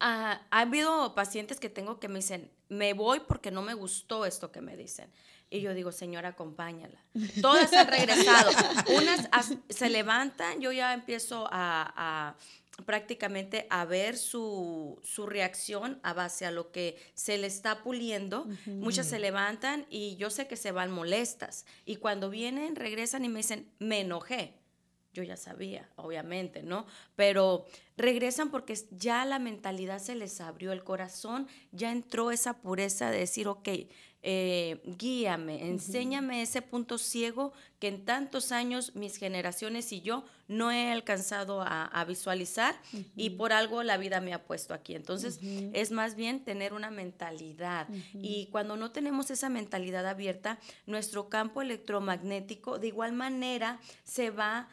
Ah, 0.00 0.42
ha 0.52 0.60
habido 0.60 1.12
pacientes 1.16 1.58
que 1.58 1.68
tengo 1.68 1.98
que 1.98 2.06
me 2.06 2.20
dicen, 2.20 2.52
me 2.68 2.92
voy 2.92 3.18
porque 3.26 3.50
no 3.50 3.62
me 3.62 3.74
gustó 3.74 4.24
esto 4.26 4.52
que 4.52 4.60
me 4.60 4.76
dicen. 4.76 5.10
Y 5.50 5.60
yo 5.60 5.74
digo, 5.74 5.90
señora, 5.90 6.28
acompáñala. 6.28 7.02
Todas 7.40 7.72
han 7.72 7.88
regresado. 7.88 8.50
Unas 8.96 9.28
as- 9.32 9.56
se 9.68 9.88
levantan, 9.90 10.60
yo 10.60 10.70
ya 10.70 10.94
empiezo 10.94 11.48
a, 11.50 11.92
a 11.96 12.36
prácticamente 12.84 13.66
a 13.70 13.84
ver 13.84 14.16
su, 14.16 15.00
su 15.02 15.26
reacción 15.26 16.00
a 16.02 16.12
base 16.12 16.46
a 16.46 16.50
lo 16.50 16.70
que 16.70 16.96
se 17.14 17.38
le 17.38 17.46
está 17.46 17.82
puliendo. 17.82 18.46
Muchas 18.66 19.08
se 19.08 19.18
levantan 19.18 19.86
y 19.90 20.16
yo 20.16 20.30
sé 20.30 20.46
que 20.46 20.56
se 20.56 20.72
van 20.72 20.90
molestas. 20.90 21.66
Y 21.84 21.96
cuando 21.96 22.30
vienen, 22.30 22.76
regresan 22.76 23.24
y 23.24 23.28
me 23.28 23.38
dicen, 23.38 23.70
me 23.78 24.00
enojé. 24.00 24.57
Yo 25.18 25.24
ya 25.24 25.36
sabía, 25.36 25.88
obviamente, 25.96 26.62
¿no? 26.62 26.86
Pero 27.16 27.66
regresan 27.96 28.52
porque 28.52 28.78
ya 28.92 29.24
la 29.24 29.40
mentalidad 29.40 29.98
se 29.98 30.14
les 30.14 30.40
abrió, 30.40 30.70
el 30.70 30.84
corazón 30.84 31.48
ya 31.72 31.90
entró 31.90 32.30
esa 32.30 32.58
pureza 32.58 33.10
de 33.10 33.18
decir, 33.18 33.48
ok, 33.48 33.68
eh, 34.22 34.80
guíame, 34.84 35.66
enséñame 35.68 36.42
ese 36.42 36.62
punto 36.62 36.98
ciego 36.98 37.52
que 37.80 37.88
en 37.88 38.04
tantos 38.04 38.52
años 38.52 38.94
mis 38.94 39.16
generaciones 39.16 39.92
y 39.92 40.00
yo 40.00 40.24
no 40.46 40.70
he 40.70 40.92
alcanzado 40.92 41.62
a, 41.62 41.84
a 41.86 42.04
visualizar 42.04 42.80
y 43.16 43.30
por 43.30 43.52
algo 43.52 43.82
la 43.82 43.96
vida 43.96 44.20
me 44.20 44.34
ha 44.34 44.44
puesto 44.44 44.72
aquí. 44.72 44.94
Entonces 44.94 45.40
es 45.72 45.90
más 45.90 46.14
bien 46.14 46.44
tener 46.44 46.74
una 46.74 46.90
mentalidad. 46.90 47.88
Y 48.14 48.46
cuando 48.52 48.76
no 48.76 48.92
tenemos 48.92 49.32
esa 49.32 49.48
mentalidad 49.48 50.06
abierta, 50.06 50.60
nuestro 50.86 51.28
campo 51.28 51.60
electromagnético 51.60 52.78
de 52.78 52.86
igual 52.86 53.12
manera 53.12 53.80
se 54.04 54.30
va 54.30 54.68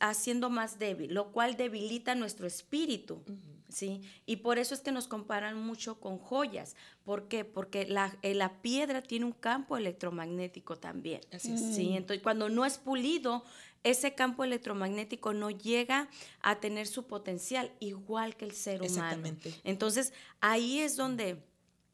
haciendo 0.00 0.50
más 0.50 0.78
débil, 0.78 1.14
lo 1.14 1.32
cual 1.32 1.56
debilita 1.56 2.14
nuestro 2.14 2.46
espíritu. 2.46 3.22
¿Sí? 3.68 4.00
Y 4.26 4.36
por 4.36 4.58
eso 4.58 4.74
es 4.74 4.80
que 4.80 4.90
nos 4.90 5.06
comparan 5.06 5.56
mucho 5.56 6.00
con 6.00 6.18
joyas. 6.18 6.74
¿Por 7.04 7.28
qué? 7.28 7.44
Porque 7.44 7.86
la, 7.86 8.16
eh, 8.22 8.34
la 8.34 8.60
piedra 8.62 9.00
tiene 9.00 9.26
un 9.26 9.32
campo 9.32 9.76
electromagnético 9.76 10.76
también. 10.76 11.20
Así 11.32 11.52
es. 11.52 11.76
¿sí? 11.76 11.92
Entonces, 11.96 12.20
cuando 12.20 12.48
no 12.48 12.64
es 12.64 12.78
pulido, 12.78 13.44
ese 13.84 14.14
campo 14.14 14.42
electromagnético 14.42 15.32
no 15.34 15.50
llega 15.50 16.08
a 16.42 16.58
tener 16.58 16.88
su 16.88 17.06
potencial, 17.06 17.70
igual 17.78 18.36
que 18.36 18.44
el 18.44 18.52
ser 18.52 18.82
humano. 18.82 18.92
Exactamente. 18.92 19.54
Entonces, 19.62 20.12
ahí 20.40 20.80
es 20.80 20.96
donde 20.96 21.44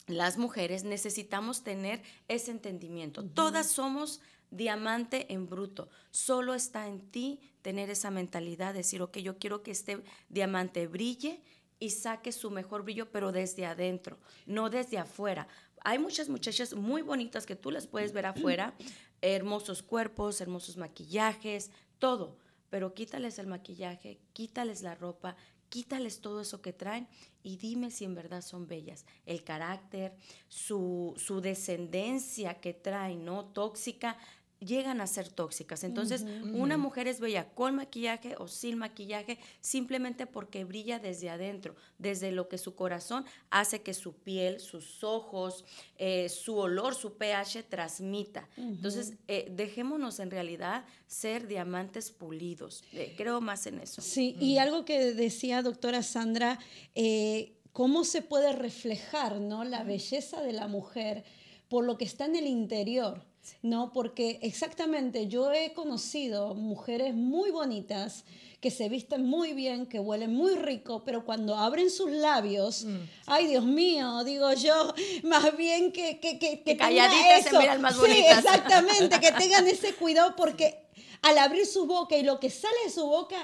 las 0.06 0.38
mujeres 0.38 0.84
necesitamos 0.84 1.62
tener 1.62 2.02
ese 2.28 2.52
entendimiento. 2.52 3.24
Todas 3.24 3.70
somos 3.70 4.20
diamante 4.50 5.32
en 5.32 5.48
bruto. 5.48 5.88
Solo 6.10 6.54
está 6.54 6.86
en 6.86 7.10
ti 7.10 7.40
tener 7.62 7.90
esa 7.90 8.10
mentalidad, 8.10 8.74
decir, 8.74 9.02
ok, 9.02 9.18
yo 9.18 9.38
quiero 9.38 9.62
que 9.62 9.70
este 9.70 10.02
diamante 10.28 10.86
brille 10.86 11.42
y 11.78 11.90
saque 11.90 12.32
su 12.32 12.50
mejor 12.50 12.82
brillo, 12.82 13.10
pero 13.10 13.32
desde 13.32 13.66
adentro, 13.66 14.18
no 14.46 14.70
desde 14.70 14.98
afuera. 14.98 15.48
Hay 15.82 15.98
muchas 15.98 16.28
muchachas 16.28 16.74
muy 16.74 17.02
bonitas 17.02 17.46
que 17.46 17.56
tú 17.56 17.70
las 17.70 17.86
puedes 17.86 18.12
ver 18.12 18.26
afuera, 18.26 18.74
hermosos 19.20 19.82
cuerpos, 19.82 20.40
hermosos 20.40 20.76
maquillajes, 20.76 21.70
todo, 21.98 22.38
pero 22.70 22.94
quítales 22.94 23.38
el 23.38 23.46
maquillaje, 23.46 24.20
quítales 24.32 24.82
la 24.82 24.94
ropa, 24.94 25.36
quítales 25.68 26.20
todo 26.20 26.40
eso 26.40 26.62
que 26.62 26.72
traen 26.72 27.08
y 27.42 27.56
dime 27.56 27.90
si 27.90 28.04
en 28.04 28.14
verdad 28.14 28.42
son 28.42 28.66
bellas. 28.66 29.04
El 29.24 29.44
carácter, 29.44 30.16
su, 30.48 31.14
su 31.16 31.40
descendencia 31.40 32.60
que 32.60 32.74
traen, 32.74 33.24
¿no? 33.24 33.44
Tóxica, 33.46 34.18
llegan 34.60 35.00
a 35.00 35.06
ser 35.06 35.28
tóxicas. 35.28 35.84
Entonces, 35.84 36.24
una 36.54 36.76
mujer 36.76 37.08
es 37.08 37.20
bella 37.20 37.48
con 37.54 37.76
maquillaje 37.76 38.34
o 38.38 38.48
sin 38.48 38.78
maquillaje 38.78 39.38
simplemente 39.60 40.26
porque 40.26 40.64
brilla 40.64 40.98
desde 40.98 41.30
adentro, 41.30 41.76
desde 41.98 42.32
lo 42.32 42.48
que 42.48 42.58
su 42.58 42.74
corazón 42.74 43.24
hace 43.50 43.82
que 43.82 43.94
su 43.94 44.14
piel, 44.14 44.60
sus 44.60 45.04
ojos, 45.04 45.64
eh, 45.98 46.28
su 46.28 46.56
olor, 46.56 46.94
su 46.94 47.16
pH 47.16 47.64
transmita. 47.64 48.48
Entonces, 48.56 49.14
eh, 49.28 49.48
dejémonos 49.50 50.20
en 50.20 50.30
realidad 50.30 50.84
ser 51.06 51.46
diamantes 51.46 52.10
pulidos. 52.10 52.82
Eh, 52.92 53.14
creo 53.16 53.40
más 53.40 53.66
en 53.66 53.80
eso. 53.80 54.00
Sí, 54.02 54.36
y 54.40 54.58
algo 54.58 54.84
que 54.84 55.12
decía 55.12 55.62
doctora 55.62 56.02
Sandra, 56.02 56.58
eh, 56.94 57.56
cómo 57.72 58.04
se 58.04 58.22
puede 58.22 58.52
reflejar 58.52 59.40
¿no? 59.40 59.64
la 59.64 59.84
belleza 59.84 60.40
de 60.40 60.52
la 60.52 60.66
mujer 60.66 61.24
por 61.68 61.84
lo 61.84 61.98
que 61.98 62.04
está 62.04 62.24
en 62.24 62.36
el 62.36 62.46
interior. 62.46 63.22
¿No? 63.62 63.92
Porque 63.92 64.38
exactamente 64.42 65.26
yo 65.28 65.52
he 65.52 65.72
conocido 65.74 66.54
mujeres 66.54 67.14
muy 67.14 67.50
bonitas 67.50 68.24
que 68.60 68.70
se 68.70 68.88
visten 68.88 69.24
muy 69.26 69.52
bien, 69.52 69.86
que 69.86 70.00
huelen 70.00 70.34
muy 70.34 70.54
rico, 70.56 71.02
pero 71.04 71.24
cuando 71.24 71.56
abren 71.56 71.90
sus 71.90 72.10
labios, 72.10 72.86
ay 73.26 73.46
Dios 73.46 73.64
mío, 73.64 74.24
digo 74.24 74.52
yo, 74.54 74.92
más 75.24 75.56
bien 75.56 75.92
que, 75.92 76.18
que, 76.20 76.38
que, 76.38 76.62
Que 76.62 76.76
calladitas 76.76 77.44
se 77.44 77.58
miran 77.58 77.80
más 77.80 77.94
Sí, 77.94 78.00
bonitas. 78.00 78.38
exactamente, 78.38 79.20
que 79.20 79.32
tengan 79.38 79.66
ese 79.66 79.94
cuidado 79.94 80.34
porque 80.36 80.84
al 81.22 81.38
abrir 81.38 81.66
su 81.66 81.86
boca 81.86 82.16
y 82.16 82.22
lo 82.22 82.40
que 82.40 82.50
sale 82.50 82.76
de 82.84 82.90
su 82.90 83.06
boca 83.06 83.36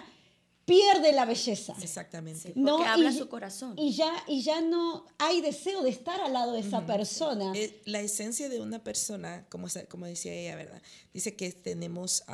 pierde 0.64 1.12
la 1.12 1.25
belleza. 1.25 1.75
Exactamente. 1.83 2.53
Sí. 2.53 2.61
Porque 2.61 2.87
habla 2.87 3.11
y- 3.11 3.18
su 3.18 3.29
corazón. 3.29 3.75
Y 3.79 3.92
ya, 3.92 4.12
y 4.29 4.42
ya 4.42 4.61
no 4.61 5.07
hay 5.18 5.40
deseo 5.40 5.83
de 5.83 5.90
estar 5.90 6.20
al 6.20 6.33
lado 6.33 6.53
de 6.53 6.61
esa 6.61 6.87
persona. 6.87 7.53
Eh, 7.55 7.81
la 7.85 8.01
esencia 8.01 8.48
de 8.48 8.61
una 8.61 8.83
persona, 8.83 9.46
como, 9.48 9.66
como 9.88 10.07
decía 10.07 10.33
ella, 10.33 10.57
¿verdad? 10.57 10.83
Dice 11.12 11.35
que 11.35 11.53
tenemos, 11.53 12.25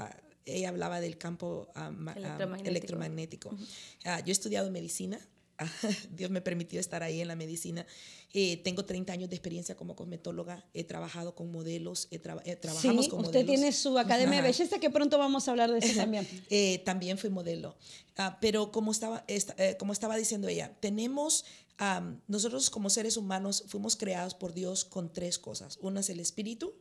ella 0.44 0.68
hablaba 0.68 1.00
del 1.00 1.18
campo 1.18 1.68
ah, 1.74 1.92
ah, 2.06 2.56
Electromagnético. 2.64 3.50
Ah, 4.04 4.20
yo 4.20 4.28
he 4.28 4.32
estudiado 4.32 4.70
medicina, 4.70 5.18
Dios 6.10 6.30
me 6.30 6.40
permitió 6.40 6.80
estar 6.80 7.02
ahí 7.02 7.20
en 7.20 7.28
la 7.28 7.36
medicina. 7.36 7.84
Eh, 8.34 8.58
tengo 8.62 8.84
30 8.84 9.12
años 9.14 9.30
de 9.30 9.36
experiencia 9.36 9.74
como 9.74 9.96
cosmetóloga, 9.96 10.62
he 10.74 10.84
trabajado 10.84 11.34
con 11.34 11.50
modelos, 11.50 12.08
he 12.10 12.18
traba- 12.18 12.42
eh, 12.44 12.56
trabajamos 12.56 13.06
Sí, 13.06 13.10
con 13.10 13.20
usted 13.20 13.40
modelos. 13.40 13.54
tiene 13.56 13.72
su 13.72 13.98
academia 13.98 14.32
de 14.42 14.48
Ajá. 14.48 14.58
belleza 14.58 14.78
que 14.78 14.90
pronto 14.90 15.16
vamos 15.16 15.48
a 15.48 15.50
hablar 15.52 15.70
de 15.70 15.78
eso 15.78 15.96
también. 15.96 16.28
Eh, 16.50 16.82
también 16.84 17.16
fui 17.16 17.30
modelo. 17.30 17.74
Ah, 18.18 18.36
pero 18.40 18.70
como 18.70 18.92
estaba, 18.92 19.24
esta- 19.28 19.54
eh, 19.56 19.76
como 19.78 19.92
estaba 19.94 20.16
diciendo 20.16 20.46
ella, 20.48 20.76
tenemos 20.80 21.46
am, 21.78 22.20
nosotros 22.28 22.68
como 22.70 22.90
seres 22.90 23.16
humanos 23.16 23.64
fuimos 23.66 23.96
creados 23.96 24.34
por 24.34 24.52
Dios 24.52 24.84
con 24.84 25.10
tres 25.12 25.38
cosas. 25.38 25.78
Una 25.80 26.00
es 26.00 26.10
el 26.10 26.20
espíritu, 26.20 26.74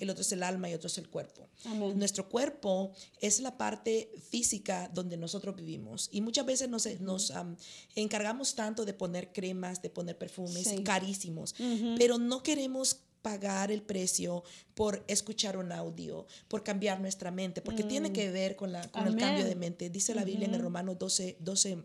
el 0.00 0.10
otro 0.10 0.22
es 0.22 0.32
el 0.32 0.42
alma 0.42 0.68
y 0.68 0.74
otro 0.74 0.88
es 0.88 0.98
el 0.98 1.08
cuerpo. 1.08 1.48
Amén. 1.66 1.98
Nuestro 1.98 2.28
cuerpo 2.28 2.92
es 3.20 3.40
la 3.40 3.56
parte 3.56 4.10
física 4.30 4.90
donde 4.92 5.16
nosotros 5.16 5.54
vivimos 5.54 6.08
y 6.12 6.20
muchas 6.20 6.44
veces 6.46 6.68
nos, 6.68 6.86
nos 7.00 7.30
am, 7.30 7.56
encargamos 7.94 8.54
tanto 8.54 8.84
de 8.84 8.92
poner 8.94 9.32
cremas, 9.32 9.82
de 9.82 9.90
poner 9.90 10.18
perfumes 10.18 10.64
Sí. 10.68 10.82
carísimos, 10.82 11.54
pero 11.98 12.18
no 12.18 12.42
queremos 12.42 12.98
pagar 13.22 13.72
el 13.72 13.80
precio 13.82 14.44
por 14.74 15.02
escuchar 15.08 15.56
un 15.56 15.72
audio, 15.72 16.26
por 16.48 16.62
cambiar 16.62 17.00
nuestra 17.00 17.30
mente, 17.30 17.62
porque 17.62 17.82
tiene 17.82 18.12
que 18.12 18.30
ver 18.30 18.54
con, 18.54 18.70
la, 18.72 18.86
con 18.90 19.06
el 19.06 19.16
cambio 19.16 19.44
Mm. 19.44 19.48
De 19.48 19.54
mente. 19.56 19.88
Dice 19.90 20.14
la 20.14 20.24
Biblia 20.24 20.46
en 20.46 20.54
el 20.54 20.60
Romanos 20.60 20.98
12, 20.98 21.38
12, 21.40 21.78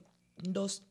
2. 0.44 0.84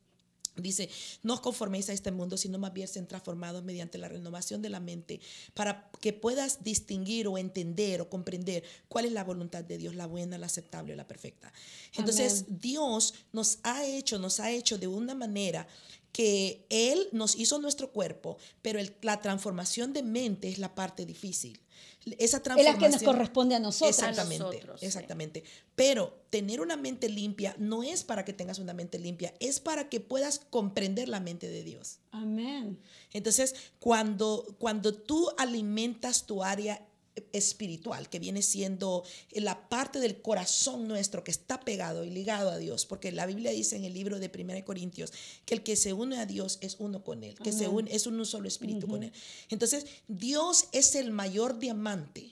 Dice, 0.59 0.89
no 1.23 1.33
os 1.35 1.39
conforméis 1.41 1.89
a 1.89 1.93
este 1.93 2.11
mundo, 2.11 2.37
sino 2.37 2.57
más 2.57 2.73
bien 2.73 2.87
sean 2.87 3.07
transformados 3.07 3.63
mediante 3.63 3.97
la 3.97 4.07
renovación 4.09 4.61
de 4.61 4.69
la 4.69 4.79
mente, 4.79 5.19
para 5.53 5.89
que 6.01 6.13
puedas 6.13 6.63
distinguir 6.63 7.27
o 7.27 7.37
entender 7.37 8.01
o 8.01 8.09
comprender 8.09 8.63
cuál 8.87 9.05
es 9.05 9.11
la 9.11 9.23
voluntad 9.23 9.63
de 9.63 9.77
Dios, 9.77 9.95
la 9.95 10.07
buena, 10.07 10.37
la 10.37 10.45
aceptable 10.47 10.95
la 10.95 11.07
perfecta. 11.07 11.51
Entonces, 11.97 12.45
Dios 12.61 13.13
nos 13.33 13.59
ha 13.63 13.85
hecho, 13.85 14.19
nos 14.19 14.39
ha 14.39 14.51
hecho 14.51 14.77
de 14.77 14.87
una 14.87 15.15
manera 15.15 15.67
que 16.11 16.65
Él 16.69 17.07
nos 17.11 17.35
hizo 17.35 17.59
nuestro 17.59 17.91
cuerpo, 17.91 18.37
pero 18.61 18.79
el- 18.79 18.95
la 19.01 19.21
transformación 19.21 19.93
de 19.93 20.01
mente 20.03 20.49
es 20.49 20.57
la 20.57 20.73
parte 20.73 21.05
difícil. 21.05 21.59
Esa 22.05 22.15
Es 22.17 22.33
la 22.33 22.39
transformación 22.41 22.79
que 22.79 22.89
nos 22.89 23.03
corresponde 23.03 23.55
a 23.55 23.59
nosotros. 23.59 23.99
Exactamente, 23.99 24.43
nosotros, 24.43 24.79
sí. 24.79 24.85
exactamente. 24.85 25.43
Pero 25.75 26.21
tener 26.29 26.61
una 26.61 26.77
mente 26.77 27.09
limpia 27.09 27.55
no 27.57 27.83
es 27.83 28.03
para 28.03 28.25
que 28.25 28.33
tengas 28.33 28.59
una 28.59 28.73
mente 28.73 28.99
limpia, 28.99 29.33
es 29.39 29.59
para 29.59 29.89
que 29.89 29.99
puedas 29.99 30.39
comprender 30.39 31.09
la 31.09 31.19
mente 31.19 31.49
de 31.49 31.63
Dios. 31.63 31.99
Amén. 32.11 32.79
Entonces, 33.13 33.55
cuando, 33.79 34.55
cuando 34.59 34.93
tú 34.93 35.29
alimentas 35.37 36.25
tu 36.25 36.43
área 36.43 36.85
espiritual, 37.33 38.09
que 38.09 38.19
viene 38.19 38.41
siendo 38.41 39.03
la 39.31 39.69
parte 39.69 39.99
del 39.99 40.21
corazón 40.21 40.87
nuestro 40.87 41.23
que 41.23 41.31
está 41.31 41.59
pegado 41.59 42.03
y 42.03 42.09
ligado 42.09 42.49
a 42.49 42.57
Dios, 42.57 42.85
porque 42.85 43.11
la 43.11 43.25
Biblia 43.25 43.51
dice 43.51 43.75
en 43.75 43.85
el 43.85 43.93
libro 43.93 44.19
de 44.19 44.31
1 44.33 44.65
Corintios 44.65 45.11
que 45.45 45.53
el 45.55 45.63
que 45.63 45.75
se 45.75 45.93
une 45.93 46.17
a 46.17 46.25
Dios 46.25 46.57
es 46.61 46.77
uno 46.79 47.03
con 47.03 47.23
Él, 47.23 47.35
que 47.35 47.51
se 47.51 47.67
une, 47.67 47.93
es 47.93 48.07
un 48.07 48.25
solo 48.25 48.47
espíritu 48.47 48.87
con 48.87 49.03
Él. 49.03 49.11
Entonces, 49.49 49.85
Dios 50.07 50.65
es 50.71 50.95
el 50.95 51.11
mayor 51.11 51.59
diamante. 51.59 52.31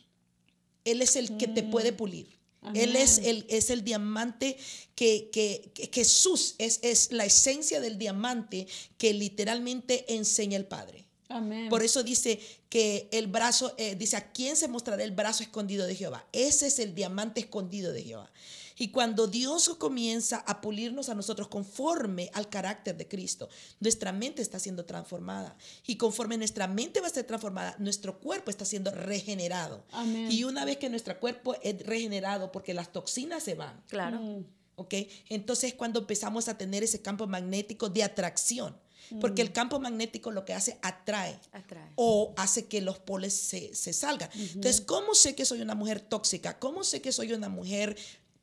Él 0.86 1.02
es 1.02 1.16
el 1.16 1.38
que 1.38 1.48
te 1.48 1.64
puede 1.64 1.92
pulir. 1.92 2.38
Él 2.74 2.96
es 2.96 3.20
el, 3.20 3.46
es 3.50 3.70
el 3.70 3.84
diamante 3.84 4.58
que, 4.96 5.30
que, 5.32 5.72
que 5.74 5.90
Jesús 5.94 6.56
es, 6.58 6.80
es 6.82 7.12
la 7.12 7.26
esencia 7.26 7.80
del 7.80 7.98
diamante 7.98 8.68
que 8.98 9.14
literalmente 9.14 10.14
enseña 10.16 10.58
el 10.58 10.66
Padre. 10.66 11.07
Amén. 11.30 11.70
Por 11.70 11.84
eso 11.84 12.04
dice 12.04 12.40
que 12.70 13.10
el 13.12 13.28
brazo, 13.28 13.74
eh, 13.78 13.96
dice, 13.96 14.18
¿a 14.18 14.32
quién 14.32 14.56
se 14.56 14.68
mostrará 14.68 15.04
el 15.04 15.12
brazo 15.12 15.44
escondido 15.44 15.86
de 15.86 15.96
Jehová? 15.96 16.26
Ese 16.32 16.68
es 16.68 16.80
el 16.80 16.96
diamante 16.96 17.42
escondido 17.42 17.92
de 17.92 18.04
Jehová. 18.04 18.32
Y 18.80 18.90
cuando 18.90 19.28
Dios 19.28 19.70
comienza 19.80 20.38
a 20.46 20.62
pulirnos 20.62 21.10
a 21.10 21.16
nosotros 21.16 21.48
conforme 21.48 22.30
al 22.34 22.48
carácter 22.48 22.96
de 22.96 23.08
Cristo, 23.08 23.50
nuestra 23.80 24.12
mente 24.12 24.42
está 24.44 24.60
siendo 24.60 24.86
transformada. 24.86 25.58
Y 25.88 25.96
conforme 25.98 26.38
nuestra 26.38 26.68
mente 26.68 27.02
va 27.02 27.08
a 27.08 27.12
ser 27.12 27.26
transformada, 27.26 27.76
nuestro 27.80 28.20
cuerpo 28.20 28.52
está 28.52 28.66
siendo 28.66 28.92
regenerado. 28.92 29.84
Amén. 29.92 30.32
Y 30.32 30.44
una 30.44 30.64
vez 30.64 30.78
que 30.78 30.90
nuestro 30.90 31.20
cuerpo 31.20 31.56
es 31.64 31.84
regenerado, 31.86 32.52
porque 32.52 32.76
las 32.76 32.94
toxinas 32.94 33.44
se 33.44 33.56
van, 33.56 33.82
Claro. 33.88 34.20
Mm. 34.20 34.46
¿ok? 34.76 34.94
Entonces 35.30 35.74
cuando 35.74 36.00
empezamos 36.02 36.48
a 36.48 36.58
tener 36.58 36.84
ese 36.84 37.02
campo 37.02 37.26
magnético 37.26 37.90
de 37.90 38.04
atracción, 38.04 38.78
porque 39.22 39.44
Mm. 39.44 39.48
el 39.48 39.54
campo 39.54 39.80
magnético 39.80 40.32
lo 40.32 40.44
que 40.46 40.54
hace 40.54 40.78
atrae 40.82 41.40
Atrae. 41.52 41.92
o 41.96 42.34
hace 42.38 42.66
que 42.68 42.82
los 42.82 43.00
poles 43.00 43.34
se, 43.34 43.74
se 43.76 43.94
salgan. 43.94 44.30
Entonces, 44.34 44.82
¿cómo 44.82 45.14
sé 45.16 45.36
que 45.36 45.46
soy 45.46 45.62
una 45.62 45.76
mujer 45.76 46.00
tóxica? 46.02 46.60
¿Cómo 46.60 46.84
sé 46.84 47.02
que 47.02 47.12
soy 47.12 47.34
una 47.34 47.50
mujer 47.50 47.96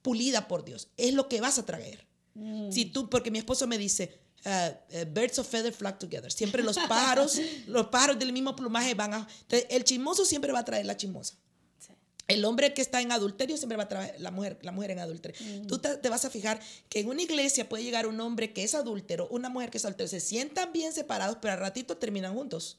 pulida 0.02 0.48
por 0.48 0.64
Dios? 0.64 0.88
Es 0.96 1.14
lo 1.14 1.28
que 1.28 1.40
vas 1.40 1.58
a 1.58 1.66
traer. 1.66 2.06
Mm. 2.34 2.70
Si 2.72 2.86
tú, 2.86 3.08
porque 3.08 3.30
mi 3.30 3.38
esposo 3.38 3.66
me 3.66 3.78
dice, 3.78 4.18
uh, 4.44 4.50
uh, 4.98 5.04
birds 5.12 5.38
of 5.38 5.46
feather 5.48 5.72
flock 5.72 5.98
together. 5.98 6.30
Siempre 6.32 6.62
los 6.62 6.76
pájaros, 6.88 7.38
los 7.66 7.86
pájaros 7.86 8.18
del 8.18 8.32
mismo 8.32 8.54
plumaje 8.56 8.94
van 8.94 9.14
a... 9.14 9.28
El 9.68 9.84
chismoso 9.84 10.24
siempre 10.24 10.52
va 10.52 10.60
a 10.60 10.64
traer 10.64 10.86
la 10.86 10.96
chismosa. 10.96 11.34
El 12.26 12.44
hombre 12.44 12.72
que 12.72 12.80
está 12.80 13.02
en 13.02 13.12
adulterio 13.12 13.56
siempre 13.56 13.76
va 13.76 13.84
a 13.84 13.88
traer 13.88 14.18
la 14.20 14.30
mujer, 14.30 14.58
la 14.62 14.72
mujer 14.72 14.92
en 14.92 14.98
adulterio. 14.98 15.66
Tú 15.66 15.78
te, 15.78 15.96
te 15.96 16.08
vas 16.08 16.24
a 16.24 16.30
fijar 16.30 16.58
que 16.88 17.00
en 17.00 17.08
una 17.08 17.22
iglesia 17.22 17.68
puede 17.68 17.84
llegar 17.84 18.06
un 18.06 18.20
hombre 18.20 18.52
que 18.52 18.62
es 18.62 18.74
adúltero, 18.74 19.28
una 19.28 19.48
mujer 19.50 19.70
que 19.70 19.78
es 19.78 19.84
adúltero, 19.84 20.08
se 20.08 20.20
sientan 20.20 20.72
bien 20.72 20.92
separados, 20.92 21.36
pero 21.40 21.52
al 21.52 21.60
ratito 21.60 21.98
terminan 21.98 22.34
juntos. 22.34 22.78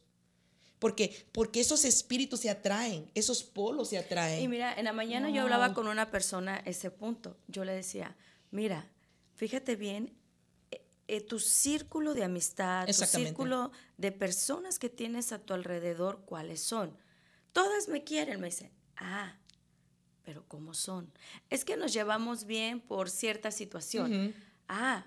¿Por 0.80 0.96
qué? 0.96 1.26
Porque 1.32 1.62
esos 1.62 1.86
espíritus 1.86 2.42
se 2.42 2.50
atraen, 2.50 3.10
esos 3.16 3.44
polos 3.44 3.90
se 3.90 3.98
atraen. 3.98 4.44
Y 4.44 4.48
mira, 4.48 4.74
en 4.74 4.86
la 4.86 4.94
mañana 4.94 5.30
yo 5.30 5.44
hablaba 5.44 5.74
con 5.74 5.88
una 5.88 6.12
persona 6.12 6.62
ese 6.66 6.92
punto. 6.92 7.38
Yo 7.48 7.66
le 7.66 7.74
decía, 7.74 8.16
mira, 8.52 8.90
fíjate 9.36 9.76
bien, 9.76 10.14
eh, 10.72 10.86
eh, 11.08 11.22
tu 11.22 11.40
círculo 11.40 12.14
de 12.14 12.24
amistad, 12.24 12.86
tu 12.86 12.94
círculo 12.94 13.72
de 13.98 14.12
personas 14.12 14.78
que 14.78 14.90
tienes 14.90 15.32
a 15.32 15.40
tu 15.40 15.54
alrededor, 15.54 16.22
¿cuáles 16.26 16.62
son? 16.62 16.96
Todas 17.54 17.88
me 17.88 18.04
quieren, 18.04 18.42
me 18.42 18.48
dicen, 18.48 18.70
ah, 18.98 19.36
pero 20.24 20.44
¿cómo 20.48 20.74
son? 20.74 21.12
Es 21.50 21.64
que 21.64 21.78
nos 21.78 21.94
llevamos 21.94 22.46
bien 22.46 22.82
por 22.82 23.10
cierta 23.10 23.52
situación. 23.52 24.34
Ah, 24.68 25.06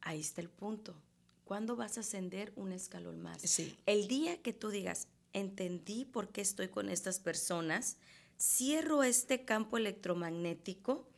ahí 0.00 0.20
está 0.20 0.40
el 0.40 0.50
punto. 0.50 1.00
¿Cuándo 1.44 1.76
vas 1.76 1.96
a 1.96 2.00
ascender 2.00 2.52
un 2.56 2.72
escalón 2.72 3.20
más? 3.20 3.40
Sí. 3.42 3.78
El 3.86 4.08
día 4.08 4.42
que 4.42 4.52
tú 4.52 4.68
digas, 4.68 5.08
entendí 5.32 6.04
por 6.04 6.28
qué 6.28 6.40
estoy 6.40 6.68
con 6.68 6.90
estas 6.90 7.20
personas, 7.20 7.96
cierro 8.38 9.02
este 9.02 9.44
campo 9.44 9.78
electromagnético, 9.78 11.08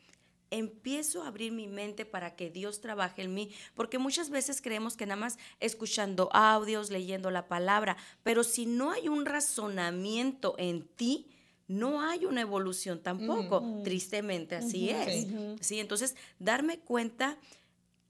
empiezo 0.51 1.23
a 1.23 1.29
abrir 1.29 1.53
mi 1.53 1.67
mente 1.67 2.05
para 2.05 2.35
que 2.37 2.51
Dios 2.51 2.81
trabaje 2.81 3.23
en 3.23 3.35
mí, 3.35 3.51
porque 3.75 3.99
muchas 3.99 4.31
veces 4.31 4.61
creemos 4.61 4.97
que 4.97 5.07
nada 5.07 5.21
más 5.21 5.39
escuchando 5.61 6.29
audios, 6.33 6.91
leyendo 6.91 7.31
la 7.31 7.49
palabra, 7.49 7.97
pero 8.23 8.45
si 8.45 8.67
no 8.67 8.91
hay 8.91 9.09
un 9.09 9.27
razonamiento 9.27 10.55
en 10.59 10.87
ti, 10.87 11.29
no 11.71 12.03
hay 12.03 12.25
una 12.25 12.41
evolución 12.41 13.01
tampoco. 13.01 13.81
Tristemente 13.85 14.57
así 14.57 14.91
es. 14.91 15.23
Sí. 15.23 15.57
Sí, 15.61 15.79
entonces 15.79 16.17
darme 16.41 16.81
cuenta 16.81 17.39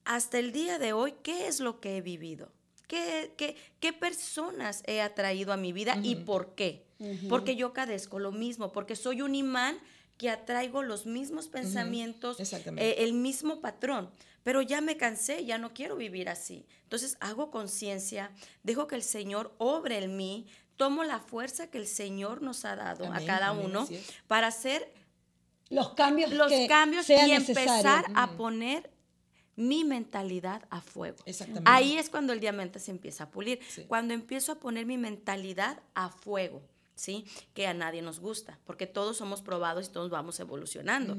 hasta 0.04 0.38
el 0.38 0.50
día 0.50 0.78
de 0.78 0.94
hoy 0.94 1.14
qué 1.22 1.46
es 1.46 1.60
lo 1.60 1.78
que 1.78 1.98
he 1.98 2.00
vivido. 2.00 2.50
¿Qué, 2.88 3.34
qué, 3.36 3.56
qué 3.78 3.92
personas 3.92 4.82
he 4.86 5.02
atraído 5.02 5.52
a 5.52 5.58
mi 5.58 5.72
vida 5.72 5.98
y 6.02 6.16
por 6.16 6.54
qué? 6.54 6.86
Porque 7.28 7.54
yo 7.54 7.72
cadezco 7.74 8.18
lo 8.18 8.32
mismo, 8.32 8.72
porque 8.72 8.96
soy 8.96 9.20
un 9.20 9.34
imán 9.34 9.78
que 10.16 10.30
atraigo 10.30 10.82
los 10.82 11.04
mismos 11.06 11.48
pensamientos, 11.48 12.38
eh, 12.76 12.96
el 12.98 13.12
mismo 13.12 13.60
patrón. 13.60 14.10
Pero 14.42 14.62
ya 14.62 14.80
me 14.80 14.96
cansé, 14.96 15.44
ya 15.44 15.58
no 15.58 15.74
quiero 15.74 15.96
vivir 15.96 16.30
así. 16.30 16.66
Entonces 16.84 17.18
hago 17.20 17.50
conciencia, 17.50 18.30
dejo 18.62 18.86
que 18.86 18.96
el 18.96 19.02
Señor 19.02 19.54
obre 19.58 19.98
en 19.98 20.16
mí, 20.16 20.46
tomo 20.80 21.04
la 21.04 21.18
fuerza 21.18 21.66
que 21.66 21.76
el 21.76 21.86
Señor 21.86 22.40
nos 22.40 22.64
ha 22.64 22.74
dado 22.74 23.12
a 23.12 23.20
cada 23.26 23.48
amén, 23.48 23.66
uno 23.66 23.86
para 24.26 24.46
hacer 24.46 24.90
Los 25.68 25.90
cambios 25.90 26.32
los 26.32 26.48
que 26.48 26.66
cambios 26.66 27.10
y 27.10 27.12
empezar 27.12 28.06
a 28.14 28.30
poner 28.30 28.90
mi 29.56 29.84
mentalidad 29.84 30.62
a 30.70 30.80
fuego. 30.80 31.18
Exactamente. 31.26 31.70
Ahí 31.70 31.98
es 31.98 32.08
cuando 32.08 32.32
el 32.32 32.40
diamante 32.40 32.80
se 32.80 32.92
empieza 32.92 33.24
a 33.24 33.30
pulir. 33.30 33.60
Sí. 33.68 33.84
Cuando 33.88 34.14
empiezo 34.14 34.52
a 34.52 34.54
poner 34.54 34.86
mi 34.86 34.96
mentalidad 34.96 35.82
a 35.92 36.08
fuego, 36.08 36.62
¿sí? 36.94 37.26
Que 37.52 37.66
a 37.66 37.74
nadie 37.74 38.00
nos 38.00 38.18
gusta, 38.18 38.58
porque 38.64 38.86
todos 38.86 39.18
somos 39.18 39.42
probados 39.42 39.88
y 39.88 39.90
todos 39.90 40.08
vamos 40.08 40.40
evolucionando. 40.40 41.14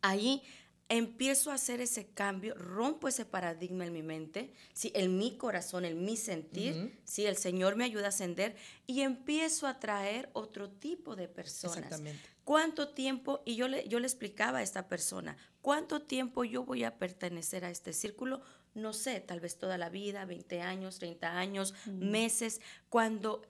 Ahí 0.00 0.44
empiezo 0.90 1.52
a 1.52 1.54
hacer 1.54 1.80
ese 1.80 2.08
cambio, 2.08 2.54
rompo 2.56 3.06
ese 3.06 3.24
paradigma 3.24 3.86
en 3.86 3.92
mi 3.92 4.02
mente, 4.02 4.52
¿sí? 4.74 4.90
en 4.94 5.16
mi 5.16 5.36
corazón, 5.36 5.84
en 5.84 6.04
mi 6.04 6.16
sentir, 6.16 6.98
¿sí? 7.04 7.26
el 7.26 7.36
Señor 7.36 7.76
me 7.76 7.84
ayuda 7.84 8.06
a 8.06 8.08
ascender 8.08 8.56
y 8.88 9.02
empiezo 9.02 9.68
a 9.68 9.78
traer 9.78 10.28
otro 10.32 10.68
tipo 10.68 11.14
de 11.14 11.28
personas. 11.28 11.76
Exactamente. 11.76 12.28
¿Cuánto 12.42 12.88
tiempo? 12.88 13.40
Y 13.44 13.54
yo 13.54 13.68
le, 13.68 13.86
yo 13.86 14.00
le 14.00 14.06
explicaba 14.08 14.58
a 14.58 14.62
esta 14.62 14.88
persona, 14.88 15.36
¿cuánto 15.62 16.02
tiempo 16.02 16.42
yo 16.42 16.64
voy 16.64 16.82
a 16.82 16.98
pertenecer 16.98 17.64
a 17.64 17.70
este 17.70 17.92
círculo? 17.92 18.42
No 18.74 18.92
sé, 18.92 19.20
tal 19.20 19.38
vez 19.38 19.58
toda 19.58 19.78
la 19.78 19.90
vida, 19.90 20.24
20 20.24 20.60
años, 20.60 20.98
30 20.98 21.38
años, 21.38 21.72
meses, 21.86 22.60
cuando 22.88 23.42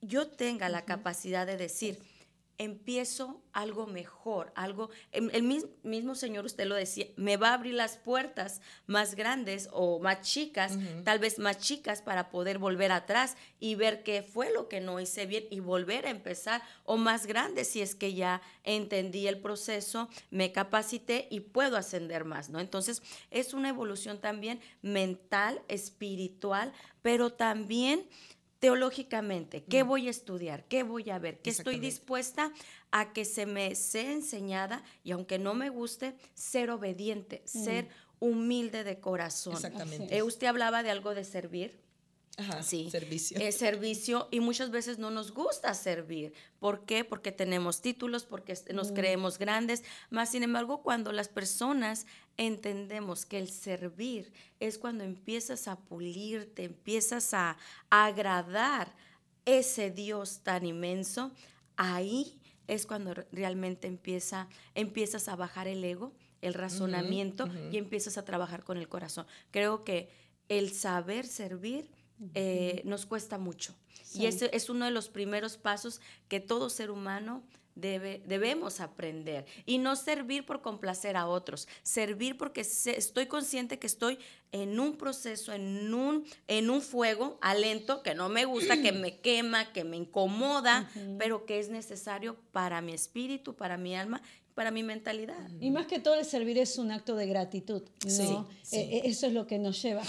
yo 0.00 0.28
tenga 0.28 0.70
la 0.70 0.86
capacidad 0.86 1.46
de 1.46 1.58
decir, 1.58 1.98
empiezo 2.60 3.42
algo 3.54 3.86
mejor, 3.86 4.52
algo, 4.54 4.90
em, 5.12 5.30
el 5.32 5.42
mismo 5.82 6.14
Señor, 6.14 6.44
usted 6.44 6.66
lo 6.66 6.74
decía, 6.74 7.06
me 7.16 7.38
va 7.38 7.48
a 7.48 7.54
abrir 7.54 7.72
las 7.72 7.96
puertas 7.96 8.60
más 8.86 9.14
grandes 9.14 9.70
o 9.72 9.98
más 9.98 10.20
chicas, 10.20 10.78
tal 11.02 11.18
vez 11.18 11.38
más 11.38 11.58
chicas 11.58 12.02
para 12.02 12.28
poder 12.28 12.58
volver 12.58 12.92
atrás 12.92 13.38
y 13.60 13.76
ver 13.76 14.02
qué 14.02 14.22
fue 14.22 14.52
lo 14.52 14.68
que 14.68 14.82
no 14.82 15.00
hice 15.00 15.24
bien 15.24 15.44
y 15.50 15.60
volver 15.60 16.06
a 16.06 16.10
empezar, 16.10 16.60
o 16.84 16.98
más 16.98 17.24
grandes 17.24 17.68
si 17.68 17.80
es 17.80 17.94
que 17.94 18.12
ya 18.12 18.42
entendí 18.62 19.26
el 19.26 19.40
proceso, 19.40 20.10
me 20.30 20.52
capacité 20.52 21.28
y 21.30 21.40
puedo 21.40 21.78
ascender 21.78 22.26
más, 22.26 22.50
¿no? 22.50 22.60
Entonces, 22.60 23.02
es 23.30 23.54
una 23.54 23.70
evolución 23.70 24.20
también 24.20 24.60
mental, 24.82 25.62
espiritual, 25.68 26.74
pero 27.00 27.32
también 27.32 28.06
teológicamente, 28.60 29.64
qué 29.64 29.82
mm. 29.82 29.88
voy 29.88 30.06
a 30.06 30.10
estudiar, 30.10 30.64
qué 30.64 30.82
voy 30.82 31.10
a 31.10 31.18
ver, 31.18 31.40
qué 31.40 31.50
estoy 31.50 31.78
dispuesta 31.78 32.52
a 32.92 33.12
que 33.12 33.24
se 33.24 33.46
me 33.46 33.74
sea 33.74 34.12
enseñada 34.12 34.84
y 35.02 35.12
aunque 35.12 35.38
no 35.38 35.54
me 35.54 35.70
guste, 35.70 36.14
ser 36.34 36.70
obediente, 36.70 37.42
mm. 37.46 37.48
ser 37.48 37.88
humilde 38.20 38.84
de 38.84 39.00
corazón. 39.00 39.54
Exactamente. 39.54 40.14
Eh, 40.14 40.22
usted 40.22 40.46
hablaba 40.46 40.82
de 40.82 40.90
algo 40.90 41.14
de 41.14 41.24
servir. 41.24 41.80
Ajá, 42.36 42.62
sí. 42.62 42.88
Servicio. 42.90 43.38
Es 43.38 43.56
servicio 43.56 44.28
y 44.30 44.40
muchas 44.40 44.70
veces 44.70 44.98
no 44.98 45.10
nos 45.10 45.32
gusta 45.32 45.74
servir. 45.74 46.32
¿Por 46.58 46.84
qué? 46.84 47.04
Porque 47.04 47.32
tenemos 47.32 47.82
títulos, 47.82 48.24
porque 48.24 48.54
nos 48.72 48.92
mm. 48.92 48.94
creemos 48.94 49.38
grandes. 49.38 49.84
Más 50.10 50.30
sin 50.30 50.42
embargo, 50.42 50.82
cuando 50.82 51.12
las 51.12 51.28
personas 51.28 52.06
entendemos 52.36 53.26
que 53.26 53.38
el 53.38 53.50
servir 53.50 54.32
es 54.58 54.78
cuando 54.78 55.04
empiezas 55.04 55.68
a 55.68 55.78
pulirte, 55.78 56.64
empiezas 56.64 57.34
a, 57.34 57.58
agradar 57.90 58.94
ese 59.44 59.90
Dios 59.90 60.40
tan 60.42 60.64
inmenso, 60.64 61.32
ahí 61.76 62.40
es 62.66 62.86
cuando 62.86 63.14
realmente 63.32 63.88
empieza, 63.88 64.48
empiezas 64.74 65.28
a 65.28 65.36
bajar 65.36 65.66
el 65.66 65.82
ego, 65.84 66.14
el 66.40 66.54
razonamiento 66.54 67.48
y 67.72 67.78
empiezas 67.78 68.16
a 68.16 68.24
trabajar 68.24 68.64
con 68.64 68.78
el 68.78 68.88
corazón. 68.88 69.26
Creo 69.50 69.84
que 69.84 70.08
el 70.48 70.72
saber 70.72 71.26
servir 71.26 71.90
eh, 72.34 72.82
nos 72.84 73.06
cuesta 73.06 73.38
mucho. 73.38 73.74
Y 74.14 74.26
ese 74.26 74.50
es 74.52 74.68
uno 74.68 74.84
de 74.84 74.90
los 74.90 75.08
primeros 75.08 75.56
pasos 75.56 76.00
que 76.28 76.40
todo 76.40 76.68
ser 76.68 76.90
humano 76.90 77.44
debe, 77.74 78.22
debemos 78.26 78.80
aprender. 78.80 79.46
Y 79.66 79.78
no 79.78 79.96
servir 79.96 80.44
por 80.44 80.62
complacer 80.62 81.16
a 81.16 81.26
otros, 81.26 81.68
servir 81.82 82.36
porque 82.36 82.60
estoy 82.60 83.26
consciente 83.26 83.78
que 83.78 83.86
estoy 83.86 84.18
en 84.52 84.80
un 84.80 84.96
proceso, 84.96 85.52
en 85.52 85.94
un, 85.94 86.24
en 86.48 86.70
un 86.70 86.82
fuego 86.82 87.38
alento 87.40 88.02
que 88.02 88.14
no 88.14 88.28
me 88.28 88.44
gusta, 88.44 88.82
que 88.82 88.92
me 88.92 89.18
quema, 89.22 89.72
que 89.72 89.84
me 89.84 89.96
incomoda, 89.96 90.90
pero 91.18 91.46
que 91.46 91.58
es 91.58 91.68
necesario 91.68 92.36
para 92.52 92.80
mi 92.80 92.92
espíritu, 92.92 93.54
para 93.54 93.76
mi 93.76 93.94
alma 93.94 94.20
para 94.54 94.72
mi 94.72 94.82
mentalidad. 94.82 95.48
Y 95.58 95.70
más 95.70 95.86
que 95.86 96.00
todo 96.00 96.16
el 96.16 96.24
servir 96.26 96.58
es 96.58 96.76
un 96.76 96.90
acto 96.90 97.16
de 97.16 97.26
gratitud, 97.26 97.82
¿no? 98.04 98.48
E, 98.72 98.78
e, 98.78 99.08
eso 99.08 99.26
es 99.26 99.32
lo 99.32 99.46
que 99.46 99.58
nos 99.58 99.80
lleva. 99.80 100.02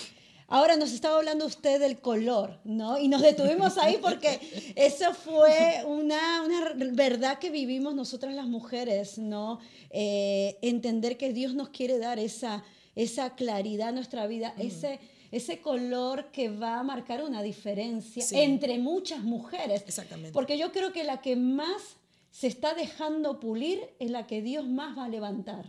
Ahora 0.51 0.75
nos 0.75 0.91
estaba 0.91 1.15
hablando 1.15 1.45
usted 1.45 1.79
del 1.79 2.01
color, 2.01 2.59
¿no? 2.65 2.99
Y 2.99 3.07
nos 3.07 3.21
detuvimos 3.21 3.77
ahí 3.77 3.97
porque 4.01 4.37
eso 4.75 5.13
fue 5.13 5.81
una, 5.87 6.41
una 6.43 6.73
verdad 6.91 7.39
que 7.39 7.49
vivimos 7.49 7.95
nosotras 7.95 8.35
las 8.35 8.47
mujeres, 8.47 9.17
¿no? 9.17 9.59
Eh, 9.91 10.57
entender 10.61 11.15
que 11.15 11.31
Dios 11.31 11.55
nos 11.55 11.69
quiere 11.69 11.99
dar 11.99 12.19
esa, 12.19 12.65
esa 12.95 13.33
claridad 13.33 13.89
en 13.89 13.95
nuestra 13.95 14.27
vida, 14.27 14.53
ese, 14.57 14.99
ese 15.31 15.61
color 15.61 16.31
que 16.33 16.49
va 16.49 16.79
a 16.79 16.83
marcar 16.83 17.23
una 17.23 17.41
diferencia 17.41 18.21
entre 18.31 18.77
muchas 18.77 19.23
mujeres. 19.23 19.85
Exactamente. 19.87 20.33
Porque 20.33 20.57
yo 20.57 20.73
creo 20.73 20.91
que 20.91 21.05
la 21.05 21.21
que 21.21 21.37
más 21.37 21.95
se 22.29 22.47
está 22.47 22.73
dejando 22.73 23.39
pulir 23.39 23.79
es 23.99 24.11
la 24.11 24.27
que 24.27 24.41
Dios 24.41 24.67
más 24.67 24.97
va 24.97 25.05
a 25.05 25.09
levantar. 25.09 25.65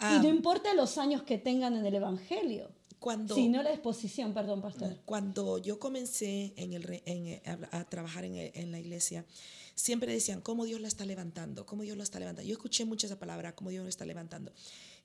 y 0.00 0.22
no 0.22 0.28
ah. 0.28 0.32
importa 0.36 0.74
los 0.74 0.96
años 0.96 1.24
que 1.24 1.38
tengan 1.38 1.76
en 1.76 1.84
el 1.84 1.96
Evangelio. 1.96 2.70
Cuando, 3.00 3.34
sí, 3.34 3.48
no 3.48 3.62
la 3.62 3.72
exposición, 3.72 4.32
perdón, 4.34 4.62
pastor. 4.62 4.96
Cuando 5.04 5.58
yo 5.58 5.78
comencé 5.78 6.52
en 6.56 6.72
el, 6.72 7.02
en, 7.04 7.40
a, 7.70 7.84
trabajar 7.84 8.24
en, 8.24 8.36
en, 8.36 8.72
la 8.72 8.80
iglesia, 8.80 9.24
siempre 9.74 10.12
decían, 10.12 10.40
¿cómo 10.40 10.64
Dios 10.64 10.80
la 10.80 10.88
está 10.88 11.04
levantando? 11.04 11.66
¿Cómo 11.66 11.82
Dios 11.82 11.96
la 11.96 12.02
está 12.02 12.18
levantando? 12.18 12.48
Yo 12.48 12.54
escuché 12.54 12.84
mucho 12.84 13.06
esa 13.06 13.18
palabra, 13.18 13.54
¿cómo 13.54 13.70
Dios 13.70 13.84
la 13.84 13.90
está 13.90 14.06
levantando? 14.06 14.52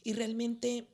Y 0.03 0.13
realmente 0.13 0.87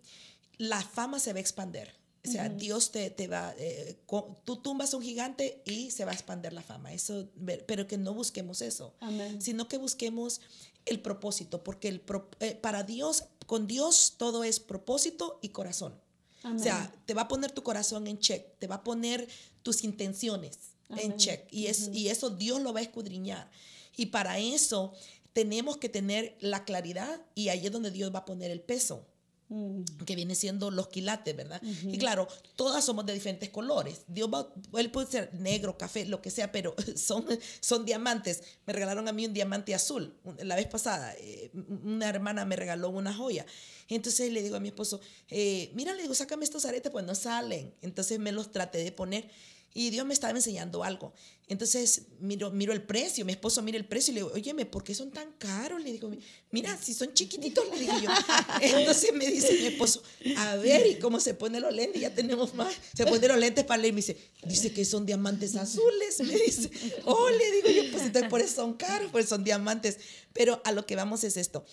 la 0.57 0.81
fama 0.81 1.19
se 1.19 1.33
va 1.33 1.37
a 1.37 1.41
expander. 1.41 1.93
O 2.27 2.29
sea, 2.29 2.49
Dios 2.49 2.91
te, 2.91 3.09
te 3.09 3.27
va, 3.27 3.53
eh, 3.57 3.97
tú 4.43 4.57
tumbas 4.57 4.93
un 4.93 5.01
gigante 5.01 5.61
y 5.65 5.91
se 5.91 6.03
va 6.03 6.11
a 6.11 6.13
expander 6.13 6.51
la 6.51 6.61
fama. 6.61 6.91
Eso, 6.91 7.29
pero 7.65 7.87
que 7.87 7.97
no 7.97 8.13
busquemos 8.13 8.61
eso, 8.61 8.93
sino 9.39 9.69
que 9.69 9.77
busquemos 9.77 10.41
el 10.85 11.01
propósito, 11.01 11.63
porque 11.63 11.87
el, 11.87 12.03
eh, 12.39 12.55
para 12.55 12.83
Dios, 12.83 13.25
con 13.45 13.67
Dios 13.67 14.15
todo 14.17 14.43
es 14.43 14.59
propósito 14.59 15.39
y 15.41 15.49
corazón. 15.49 15.95
O 16.43 16.59
sea, 16.59 16.93
te 17.05 17.13
va 17.13 17.23
a 17.23 17.27
poner 17.27 17.51
tu 17.51 17.63
corazón 17.63 18.07
en 18.07 18.19
check, 18.19 18.57
te 18.59 18.67
va 18.67 18.75
a 18.75 18.83
poner 18.83 19.27
tus 19.63 19.83
intenciones 19.83 20.59
en 20.89 21.17
check. 21.17 21.45
Y, 21.51 21.67
es, 21.67 21.89
y 21.93 22.09
eso 22.09 22.29
Dios 22.29 22.61
lo 22.61 22.73
va 22.73 22.79
a 22.79 22.83
escudriñar. 22.83 23.49
Y 23.95 24.07
para 24.07 24.39
eso 24.39 24.93
tenemos 25.33 25.77
que 25.77 25.89
tener 25.89 26.37
la 26.39 26.63
claridad 26.63 27.21
y 27.35 27.49
ahí 27.49 27.65
es 27.65 27.71
donde 27.71 27.91
Dios 27.91 28.13
va 28.13 28.19
a 28.19 28.25
poner 28.25 28.51
el 28.51 28.61
peso. 28.61 29.05
Mm. 29.49 29.83
que 30.05 30.15
viene 30.17 30.35
siendo 30.35 30.71
los 30.71 30.89
quilates, 30.89 31.33
¿verdad? 31.33 31.61
Y 31.61 31.97
claro, 31.97 32.27
todas 32.57 32.83
somos 32.83 33.05
de 33.05 33.13
diferentes 33.13 33.49
colores. 33.49 34.01
Dios 34.07 34.29
va, 34.33 34.53
él 34.77 34.91
puede 34.91 35.07
ser 35.07 35.33
negro, 35.35 35.77
café, 35.77 36.05
lo 36.05 36.21
que 36.21 36.31
sea, 36.31 36.51
pero 36.51 36.75
son, 36.97 37.25
son 37.61 37.85
diamantes. 37.85 38.43
Me 38.65 38.73
regalaron 38.73 39.07
a 39.07 39.13
mí 39.13 39.25
un 39.25 39.33
diamante 39.33 39.73
azul 39.73 40.13
la 40.43 40.57
vez 40.57 40.67
pasada. 40.67 41.13
Eh, 41.19 41.49
una 41.53 42.09
hermana 42.09 42.43
me 42.43 42.57
regaló 42.57 42.89
una 42.89 43.13
joya. 43.13 43.45
Entonces 43.87 44.33
le 44.33 44.43
digo 44.43 44.57
a 44.57 44.59
mi 44.59 44.67
esposo, 44.67 44.99
eh, 45.29 45.71
mira, 45.75 45.93
le 45.93 46.01
digo, 46.01 46.13
sácame 46.13 46.43
estos 46.43 46.65
aretes, 46.65 46.91
pues 46.91 47.05
no 47.05 47.15
salen. 47.15 47.73
Entonces 47.81 48.19
me 48.19 48.33
los 48.33 48.51
traté 48.51 48.79
de 48.79 48.91
poner 48.91 49.29
y 49.77 49.91
Dios 49.91 50.07
me 50.07 50.13
estaba 50.15 50.35
enseñando 50.35 50.83
algo. 50.83 51.13
Entonces 51.47 52.07
miro, 52.19 52.49
miro 52.49 52.73
el 52.73 52.81
precio, 52.81 53.23
mi 53.25 53.33
esposo 53.33 53.61
mira 53.61 53.77
el 53.77 53.85
precio 53.85 54.11
y 54.11 54.15
le 54.15 54.21
digo, 54.21 54.33
óyeme, 54.33 54.65
¿por 54.65 54.83
qué 54.83 54.95
son 54.95 55.11
tan 55.11 55.33
caros? 55.33 55.83
Le 55.83 55.91
digo, 55.91 56.09
mira, 56.49 56.75
si 56.81 56.95
son 56.95 57.13
chiquititos, 57.13 57.63
le 57.69 57.81
digo 57.81 57.93
yo. 57.99 58.09
Entonces 58.61 59.13
me 59.13 59.27
dice 59.27 59.53
mi 59.53 59.67
esposo, 59.67 60.01
a 60.35 60.55
ver, 60.55 60.87
¿y 60.87 60.95
cómo 60.95 61.19
se 61.19 61.35
pone 61.35 61.59
los 61.59 61.71
lentes? 61.71 62.01
Ya 62.01 62.11
tenemos 62.11 62.55
más. 62.55 62.73
Se 62.95 63.05
pone 63.05 63.27
los 63.27 63.37
lentes 63.37 63.65
para 63.65 63.79
leer 63.79 63.91
y 63.91 63.93
me 63.93 63.97
dice, 63.97 64.17
dice 64.47 64.73
que 64.73 64.83
son 64.83 65.05
diamantes 65.05 65.55
azules. 65.55 66.21
Me 66.21 66.35
dice, 66.35 66.71
oh, 67.05 67.29
le 67.29 67.51
digo 67.51 67.69
yo, 67.69 67.91
pues 67.91 68.03
entonces 68.03 68.31
por 68.31 68.41
eso 68.41 68.55
son 68.55 68.73
caros, 68.73 69.11
pues 69.11 69.29
son 69.29 69.43
diamantes. 69.43 69.99
Pero 70.33 70.59
a 70.65 70.71
lo 70.71 70.87
que 70.87 70.95
vamos 70.95 71.23
es 71.23 71.37
esto. 71.37 71.63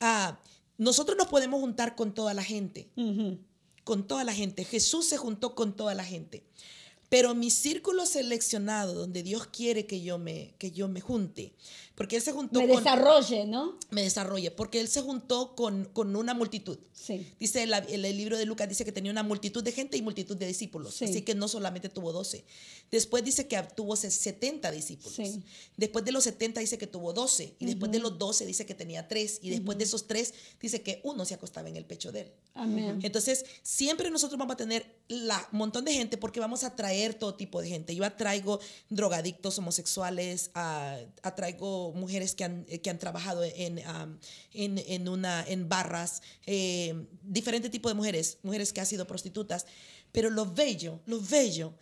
Ah, 0.00 0.38
nosotros 0.76 1.16
nos 1.16 1.28
podemos 1.28 1.60
juntar 1.60 1.96
con 1.96 2.12
toda 2.12 2.34
la 2.34 2.44
gente. 2.44 2.90
Con 3.84 4.06
toda 4.06 4.22
la 4.22 4.34
gente. 4.34 4.66
Jesús 4.66 5.08
se 5.08 5.16
juntó 5.16 5.54
con 5.54 5.74
toda 5.74 5.94
la 5.94 6.04
gente. 6.04 6.44
Pero 7.14 7.32
mi 7.32 7.48
círculo 7.48 8.06
seleccionado, 8.06 8.92
donde 8.92 9.22
Dios 9.22 9.46
quiere 9.46 9.86
que 9.86 10.02
yo 10.02 10.18
me, 10.18 10.56
que 10.58 10.72
yo 10.72 10.88
me 10.88 11.00
junte, 11.00 11.52
porque 11.94 12.16
Él 12.16 12.22
se 12.22 12.32
juntó 12.32 12.60
me 12.60 12.66
desarrolle, 12.66 13.46
¿no? 13.46 13.78
Me 13.90 14.02
desarrolle, 14.02 14.50
porque 14.50 14.80
Él 14.80 14.88
se 14.88 15.00
juntó 15.00 15.54
con, 15.54 15.84
con 15.84 16.16
una 16.16 16.34
multitud. 16.34 16.78
Sí. 16.92 17.32
Dice 17.38 17.62
el, 17.62 17.72
el, 17.72 18.16
libro 18.16 18.36
de 18.36 18.46
Lucas, 18.46 18.68
dice 18.68 18.84
que 18.84 18.90
tenía 18.90 19.12
una 19.12 19.22
multitud 19.22 19.62
de 19.62 19.70
gente 19.70 19.96
y 19.96 20.02
multitud 20.02 20.36
de 20.36 20.46
discípulos. 20.46 21.00
Así 21.02 21.22
que 21.22 21.34
no 21.34 21.46
solamente 21.48 21.88
tuvo 21.88 22.12
12. 22.12 22.44
Después 22.90 23.22
dice 23.22 23.46
que 23.46 23.62
tuvo 23.76 23.94
70 23.94 24.70
discípulos. 24.70 25.14
Sí. 25.14 25.42
Después 25.76 26.04
de 26.04 26.12
los 26.12 26.24
70 26.24 26.60
dice 26.60 26.78
que 26.78 26.86
tuvo 26.86 27.12
12. 27.12 27.54
Y 27.58 27.66
después 27.66 27.92
de 27.92 27.98
los 27.98 28.18
12 28.18 28.46
dice 28.46 28.66
que 28.66 28.74
tenía 28.74 29.06
3. 29.06 29.40
Y 29.42 29.50
después 29.50 29.78
de 29.78 29.84
esos 29.84 30.06
3 30.06 30.34
dice 30.60 30.82
que 30.82 31.00
uno 31.04 31.24
se 31.24 31.34
acostaba 31.34 31.68
en 31.68 31.76
el 31.76 31.84
pecho 31.84 32.10
de 32.10 32.22
Él. 32.22 32.32
Amén. 32.54 33.00
Entonces, 33.02 33.44
siempre 33.62 34.10
nosotros 34.10 34.38
vamos 34.38 34.54
a 34.54 34.56
tener 34.56 34.86
un 35.10 35.28
montón 35.52 35.84
de 35.84 35.92
gente 35.92 36.16
porque 36.16 36.40
vamos 36.40 36.64
a 36.64 36.74
traer 36.74 37.14
todo 37.14 37.34
tipo 37.34 37.60
de 37.60 37.68
gente. 37.68 37.94
Yo 37.94 38.04
atraigo 38.04 38.60
drogadictos 38.88 39.58
homosexuales, 39.58 40.50
atraigo 40.54 41.83
mujeres 41.92 42.34
que 42.34 42.44
han, 42.44 42.64
que 42.64 42.90
han 42.90 42.98
trabajado 42.98 43.44
en, 43.44 43.78
en, 43.78 44.78
en, 44.78 45.08
una, 45.08 45.44
en 45.46 45.68
barras, 45.68 46.22
eh, 46.46 47.06
diferente 47.22 47.70
tipo 47.70 47.88
de 47.88 47.94
mujeres, 47.94 48.38
mujeres 48.42 48.72
que 48.72 48.80
han 48.80 48.86
sido 48.86 49.06
prostitutas. 49.06 49.66
Pero 50.12 50.30
lo 50.30 50.46
bello, 50.46 51.00
lo 51.06 51.20
bello 51.20 51.74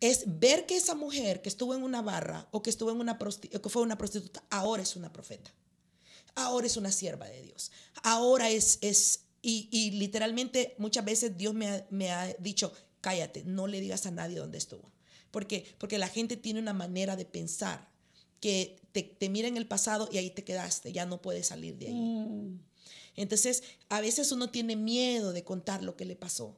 es 0.00 0.24
ver 0.26 0.66
que 0.66 0.76
esa 0.76 0.94
mujer 0.94 1.42
que 1.42 1.48
estuvo 1.48 1.74
en 1.74 1.82
una 1.82 2.02
barra 2.02 2.48
o 2.52 2.62
que, 2.62 2.70
estuvo 2.70 2.90
en 2.90 3.00
una 3.00 3.18
que 3.18 3.68
fue 3.68 3.82
una 3.82 3.98
prostituta, 3.98 4.42
ahora 4.50 4.82
es 4.82 4.96
una 4.96 5.12
profeta. 5.12 5.52
Ahora 6.34 6.66
es 6.66 6.76
una 6.76 6.92
sierva 6.92 7.26
de 7.26 7.42
Dios. 7.42 7.70
Ahora 8.02 8.48
es, 8.48 8.78
es 8.80 9.24
y, 9.42 9.90
literalmente 9.92 10.74
muchas 10.78 11.04
veces 11.04 11.36
Dios 11.36 11.54
me 11.54 11.68
ha, 11.68 11.86
me 11.90 12.10
ha 12.10 12.32
dicho, 12.34 12.72
cállate, 13.00 13.44
no 13.44 13.66
le 13.66 13.80
digas 13.80 14.06
a 14.06 14.10
nadie 14.10 14.38
dónde 14.38 14.58
estuvo. 14.58 14.90
Porque, 15.30 15.66
porque 15.78 15.98
la 15.98 16.08
gente 16.08 16.36
tiene 16.36 16.60
una 16.60 16.72
manera 16.72 17.16
de 17.16 17.24
pensar 17.24 17.89
que 18.40 18.80
te, 18.92 19.02
te 19.02 19.28
mira 19.28 19.48
en 19.48 19.56
el 19.56 19.66
pasado 19.66 20.08
y 20.10 20.18
ahí 20.18 20.30
te 20.30 20.44
quedaste, 20.44 20.92
ya 20.92 21.06
no 21.06 21.22
puedes 21.22 21.48
salir 21.48 21.76
de 21.76 21.86
ahí. 21.88 21.94
Mm. 21.94 22.60
Entonces, 23.16 23.62
a 23.88 24.00
veces 24.00 24.32
uno 24.32 24.50
tiene 24.50 24.76
miedo 24.76 25.32
de 25.32 25.44
contar 25.44 25.82
lo 25.82 25.96
que 25.96 26.04
le 26.04 26.16
pasó. 26.16 26.56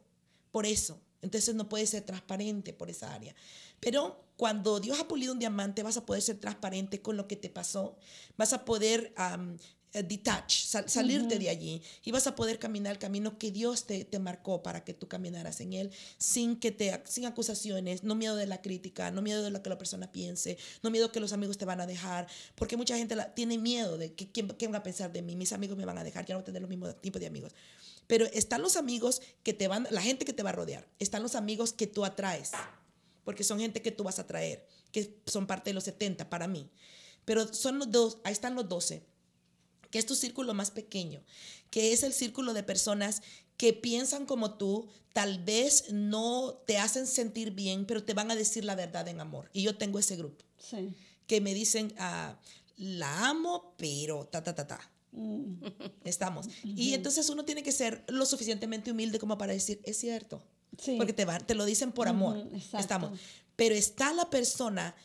Por 0.51 0.67
eso. 0.67 1.01
Entonces 1.23 1.55
no 1.55 1.69
puede 1.69 1.87
ser 1.87 2.03
transparente 2.03 2.73
por 2.73 2.91
esa 2.91 3.15
área. 3.15 3.35
Pero 3.81 4.25
cuando 4.37 4.81
Dios 4.81 4.99
ha 5.01 5.09
pulido 5.09 5.33
un 5.33 5.39
diamante, 5.39 5.83
vas 5.83 5.97
a 5.97 6.05
poder 6.05 6.23
ser 6.23 6.39
transparente 6.39 7.01
con 7.01 7.17
lo 7.17 7.29
que 7.29 7.37
te 7.37 7.49
pasó, 7.49 7.97
vas 8.37 8.53
a 8.53 8.65
poder 8.65 9.15
um, 9.17 9.57
detach, 9.93 10.51
sal, 10.51 10.89
salirte 10.89 11.39
de 11.39 11.51
allí 11.51 11.83
y 12.03 12.13
vas 12.13 12.27
a 12.27 12.35
poder 12.35 12.59
caminar 12.59 12.93
el 12.93 12.99
camino 12.99 13.37
que 13.39 13.51
Dios 13.51 13.85
te, 13.85 14.05
te, 14.05 14.19
marcó 14.19 14.63
para 14.63 14.85
que 14.85 14.95
tú 14.95 15.07
caminaras 15.07 15.61
en 15.61 15.75
él 15.75 15.91
sin 16.17 16.57
que 16.57 16.71
te 16.71 17.03
sin 17.05 17.27
acusaciones, 17.27 18.03
no 18.03 18.15
miedo 18.15 18.37
de 18.37 18.47
la 18.47 18.63
crítica, 18.63 19.11
no 19.11 19.21
miedo 19.21 19.43
de 19.43 19.51
lo 19.51 19.63
que 19.63 19.69
la 19.69 19.77
persona 19.77 20.11
piense, 20.11 20.57
no 20.83 20.91
miedo 20.91 21.13
que 21.13 21.21
los 21.21 21.35
amigos 21.35 21.59
te 21.59 21.67
van 21.67 21.81
a 21.83 21.87
dejar, 21.87 22.27
porque 22.55 22.79
mucha 22.79 22.97
gente 22.97 23.15
la, 23.15 23.35
tiene 23.35 23.59
miedo 23.59 23.99
de 23.99 24.15
que 24.15 24.33
quién, 24.33 24.49
quién 24.49 24.73
va 24.73 24.79
a 24.79 24.83
pensar 24.83 25.13
de 25.13 25.21
mí, 25.21 25.37
mis 25.37 25.53
amigos 25.53 25.77
me 25.77 25.85
van 25.85 25.99
a 25.99 26.05
dejar, 26.05 26.25
ya 26.25 26.35
no 26.35 26.39
voy 26.39 26.43
a 26.43 26.47
tener 26.47 26.63
los 26.63 26.71
mismos 26.71 26.99
tipos 27.03 27.21
de 27.21 27.27
amigos. 27.27 27.53
Pero 28.07 28.25
están 28.33 28.63
los 28.63 28.77
amigos 28.77 29.21
que 29.43 29.53
te 29.53 29.69
van, 29.69 29.87
la 29.91 30.01
gente 30.01 30.25
que 30.25 30.33
te 30.33 30.43
va 30.43 30.51
a 30.51 30.55
rodear, 30.55 30.89
están 31.01 31.23
los 31.23 31.35
amigos 31.35 31.75
que 31.75 31.87
tú 31.87 32.05
atraes, 32.07 32.53
porque 33.25 33.45
son 33.45 33.61
gente 33.61 33.83
que 33.83 33.93
tú 33.93 34.05
vas 34.05 34.19
a 34.19 34.27
traer, 34.27 34.67
que 34.91 35.19
son 35.27 35.47
parte 35.47 35.71
de 35.71 35.75
los 35.75 35.85
70 35.85 36.31
para 36.31 36.49
mí. 36.49 36.71
Pero 37.25 37.53
son 37.53 37.79
los 37.79 37.91
dos, 37.91 38.19
ahí 38.25 38.33
están 38.33 38.55
los 38.57 38.69
12 38.69 39.12
que 39.93 40.01
es 40.01 40.07
tu 40.07 40.17
círculo 40.17 40.55
más 40.55 40.73
pequeño, 40.73 41.23
que 41.71 41.93
es 41.93 42.03
el 42.03 42.13
círculo 42.13 42.55
de 42.55 42.65
personas 42.65 43.23
que 43.57 43.73
piensan 43.73 44.27
como 44.27 44.55
tú, 44.55 44.89
tal 45.13 45.45
vez 45.45 45.93
no 45.93 46.55
te 46.67 46.79
hacen 46.79 47.07
sentir 47.07 47.53
bien, 47.53 47.85
pero 47.87 48.03
te 48.03 48.15
van 48.15 48.31
a 48.31 48.35
decir 48.35 48.65
la 48.65 48.75
verdad 48.75 49.07
en 49.07 49.21
amor. 49.21 49.51
Y 49.53 49.63
yo 49.63 49.77
tengo 49.77 50.01
ese 50.01 50.17
grupo. 50.17 50.45
Sí. 50.59 50.95
Que 51.29 51.41
me 51.41 51.55
dicen, 51.55 51.95
ah, 51.99 52.37
la 52.77 53.29
amo, 53.29 53.75
pero 53.77 54.27
ta, 54.27 54.43
ta, 54.43 54.55
ta, 54.55 54.67
ta. 54.67 54.91
Mm. 55.13 55.63
Estamos. 56.05 56.49
Y 56.65 56.95
entonces 56.95 57.29
uno 57.29 57.45
tiene 57.45 57.63
que 57.63 57.71
ser 57.71 58.03
lo 58.09 58.25
suficientemente 58.25 58.91
humilde 58.91 59.19
como 59.19 59.37
para 59.39 59.53
decir, 59.53 59.81
es 59.85 59.99
cierto. 59.99 60.43
Sí. 60.79 60.97
Porque 60.97 61.13
te, 61.13 61.27
va, 61.27 61.39
te 61.39 61.55
lo 61.55 61.67
dicen 61.67 61.93
por 61.93 62.09
amor. 62.09 62.49
Estamos. 62.79 63.21
Pero 63.57 63.75
está 63.75 64.15
la 64.15 64.31
persona 64.31 64.97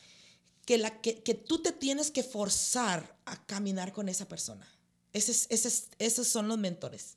que, 0.64 0.78
la, 0.78 1.00
que, 1.02 1.22
que 1.22 1.34
tú 1.34 1.60
te 1.62 1.72
tienes 1.72 2.10
que 2.10 2.22
forzar 2.22 3.18
a 3.26 3.44
caminar 3.44 3.92
con 3.92 4.08
esa 4.08 4.26
persona. 4.26 4.66
Ese 5.12 5.32
es- 5.32 5.46
ese 5.50 5.68
es- 5.68 5.88
esos 5.98 6.28
son 6.28 6.48
los 6.48 6.58
mentores. 6.58 7.16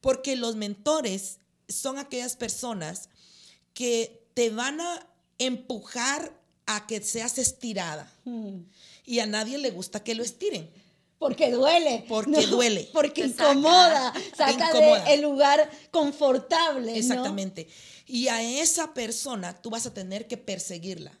Porque 0.00 0.36
los 0.36 0.56
mentores 0.56 1.38
son 1.68 1.98
aquellas 1.98 2.36
personas 2.36 3.08
que 3.74 4.22
te 4.34 4.50
van 4.50 4.80
a 4.80 5.06
empujar 5.38 6.32
a 6.66 6.86
que 6.86 7.00
seas 7.02 7.38
estirada. 7.38 8.10
Mm. 8.24 8.58
Y 9.04 9.18
a 9.20 9.26
nadie 9.26 9.58
le 9.58 9.70
gusta 9.70 10.02
que 10.02 10.14
lo 10.14 10.22
estiren. 10.22 10.68
Porque 11.18 11.50
duele. 11.50 12.04
Porque 12.08 12.46
duele. 12.46 12.90
Porque 12.92 13.22
Te 13.22 13.28
incomoda. 13.28 14.12
Saca 14.36 14.52
Incomoda. 14.68 15.04
del 15.04 15.22
lugar 15.22 15.70
confortable. 15.90 16.92
¿no? 16.92 16.98
Exactamente. 16.98 17.68
Y 18.06 18.28
a 18.28 18.42
esa 18.42 18.92
persona 18.92 19.60
tú 19.62 19.70
vas 19.70 19.86
a 19.86 19.94
tener 19.94 20.26
que 20.28 20.36
perseguirla. 20.36 21.18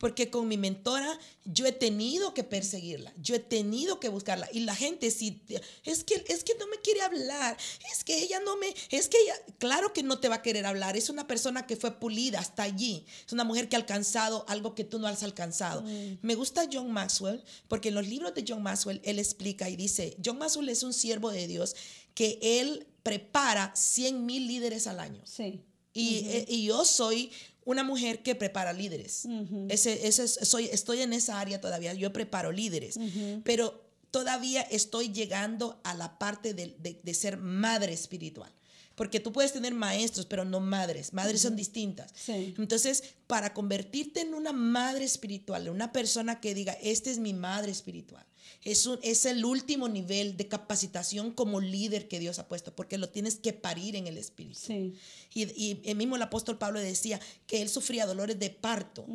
Porque 0.00 0.30
con 0.30 0.48
mi 0.48 0.56
mentora 0.56 1.18
yo 1.44 1.66
he 1.66 1.72
tenido 1.72 2.32
que 2.32 2.42
perseguirla, 2.42 3.12
yo 3.20 3.34
he 3.34 3.38
tenido 3.38 4.00
que 4.00 4.08
buscarla. 4.08 4.48
Y 4.50 4.60
la 4.60 4.74
gente 4.74 5.10
sí, 5.10 5.42
es 5.84 6.04
que, 6.04 6.24
es 6.26 6.42
que 6.42 6.54
no 6.54 6.66
me 6.68 6.78
quiere 6.78 7.02
hablar, 7.02 7.58
es 7.92 8.02
que 8.02 8.16
ella 8.16 8.40
no 8.40 8.56
me, 8.56 8.74
es 8.88 9.10
que 9.10 9.18
ella, 9.18 9.34
claro 9.58 9.92
que 9.92 10.02
no 10.02 10.18
te 10.18 10.30
va 10.30 10.36
a 10.36 10.42
querer 10.42 10.64
hablar. 10.64 10.96
Es 10.96 11.10
una 11.10 11.26
persona 11.26 11.66
que 11.66 11.76
fue 11.76 12.00
pulida 12.00 12.38
hasta 12.38 12.62
allí. 12.62 13.04
Es 13.26 13.34
una 13.34 13.44
mujer 13.44 13.68
que 13.68 13.76
ha 13.76 13.78
alcanzado 13.78 14.46
algo 14.48 14.74
que 14.74 14.84
tú 14.84 14.98
no 14.98 15.06
has 15.06 15.22
alcanzado. 15.22 15.84
Me 16.22 16.34
gusta 16.34 16.66
John 16.72 16.90
Maxwell 16.90 17.44
porque 17.68 17.90
en 17.90 17.96
los 17.96 18.08
libros 18.08 18.34
de 18.34 18.42
John 18.48 18.62
Maxwell 18.62 19.02
él 19.04 19.18
explica 19.18 19.68
y 19.68 19.76
dice, 19.76 20.16
John 20.24 20.38
Maxwell 20.38 20.70
es 20.70 20.82
un 20.82 20.94
siervo 20.94 21.30
de 21.30 21.46
Dios 21.46 21.76
que 22.14 22.38
él 22.40 22.86
prepara 23.02 23.70
100 23.76 24.24
mil 24.24 24.46
líderes 24.46 24.86
al 24.86 24.98
año. 24.98 25.20
Sí. 25.26 25.60
Y, 25.92 26.18
eh, 26.28 26.44
y 26.48 26.64
yo 26.64 26.84
soy 26.84 27.32
una 27.64 27.82
mujer 27.84 28.22
que 28.22 28.34
prepara 28.34 28.72
líderes. 28.72 29.26
Ese, 29.70 30.06
ese 30.06 30.24
es- 30.24 30.38
soy, 30.42 30.66
estoy 30.72 31.00
en 31.02 31.12
esa 31.12 31.40
área 31.40 31.60
todavía, 31.60 31.92
yo 31.94 32.12
preparo 32.12 32.52
líderes, 32.52 32.98
pero 33.44 33.82
todavía 34.10 34.62
estoy 34.62 35.12
llegando 35.12 35.80
a 35.84 35.94
la 35.94 36.18
parte 36.18 36.54
de, 36.54 36.74
de- 36.78 37.00
de 37.02 37.14
ser 37.14 37.36
madre 37.36 37.92
espiritual. 37.92 38.52
Porque 38.96 39.18
tú 39.20 39.32
puedes 39.32 39.52
tener 39.54 39.72
maestros, 39.72 40.26
pero 40.26 40.44
no 40.44 40.60
madres. 40.60 41.14
Madres 41.14 41.40
son 41.40 41.56
distintas. 41.56 42.12
Sí. 42.14 42.54
Entonces, 42.58 43.02
para 43.26 43.54
convertirte 43.54 44.20
en 44.20 44.34
una 44.34 44.52
madre 44.52 45.04
espiritual, 45.04 45.66
en 45.68 45.72
una 45.72 45.90
persona 45.92 46.38
que 46.40 46.54
diga, 46.54 46.72
esta 46.82 47.08
es 47.08 47.18
mi 47.18 47.32
madre 47.32 47.72
espiritual, 47.72 48.26
es, 48.64 48.86
un, 48.86 48.98
es 49.02 49.24
el 49.26 49.44
último 49.44 49.88
nivel 49.88 50.36
de 50.36 50.48
capacitación 50.48 51.32
como 51.32 51.60
líder 51.60 52.08
que 52.08 52.18
Dios 52.18 52.38
ha 52.38 52.48
puesto, 52.48 52.74
porque 52.74 52.98
lo 52.98 53.08
tienes 53.08 53.36
que 53.36 53.52
parir 53.52 53.96
en 53.96 54.06
el 54.06 54.18
espíritu. 54.18 54.60
Sí. 54.66 54.94
Y, 55.32 55.42
y 55.62 55.80
el 55.84 55.96
mismo 55.96 56.16
el 56.16 56.22
apóstol 56.22 56.58
Pablo 56.58 56.80
decía 56.80 57.20
que 57.46 57.62
él 57.62 57.68
sufría 57.68 58.06
dolores 58.06 58.38
de 58.38 58.50
parto 58.50 59.06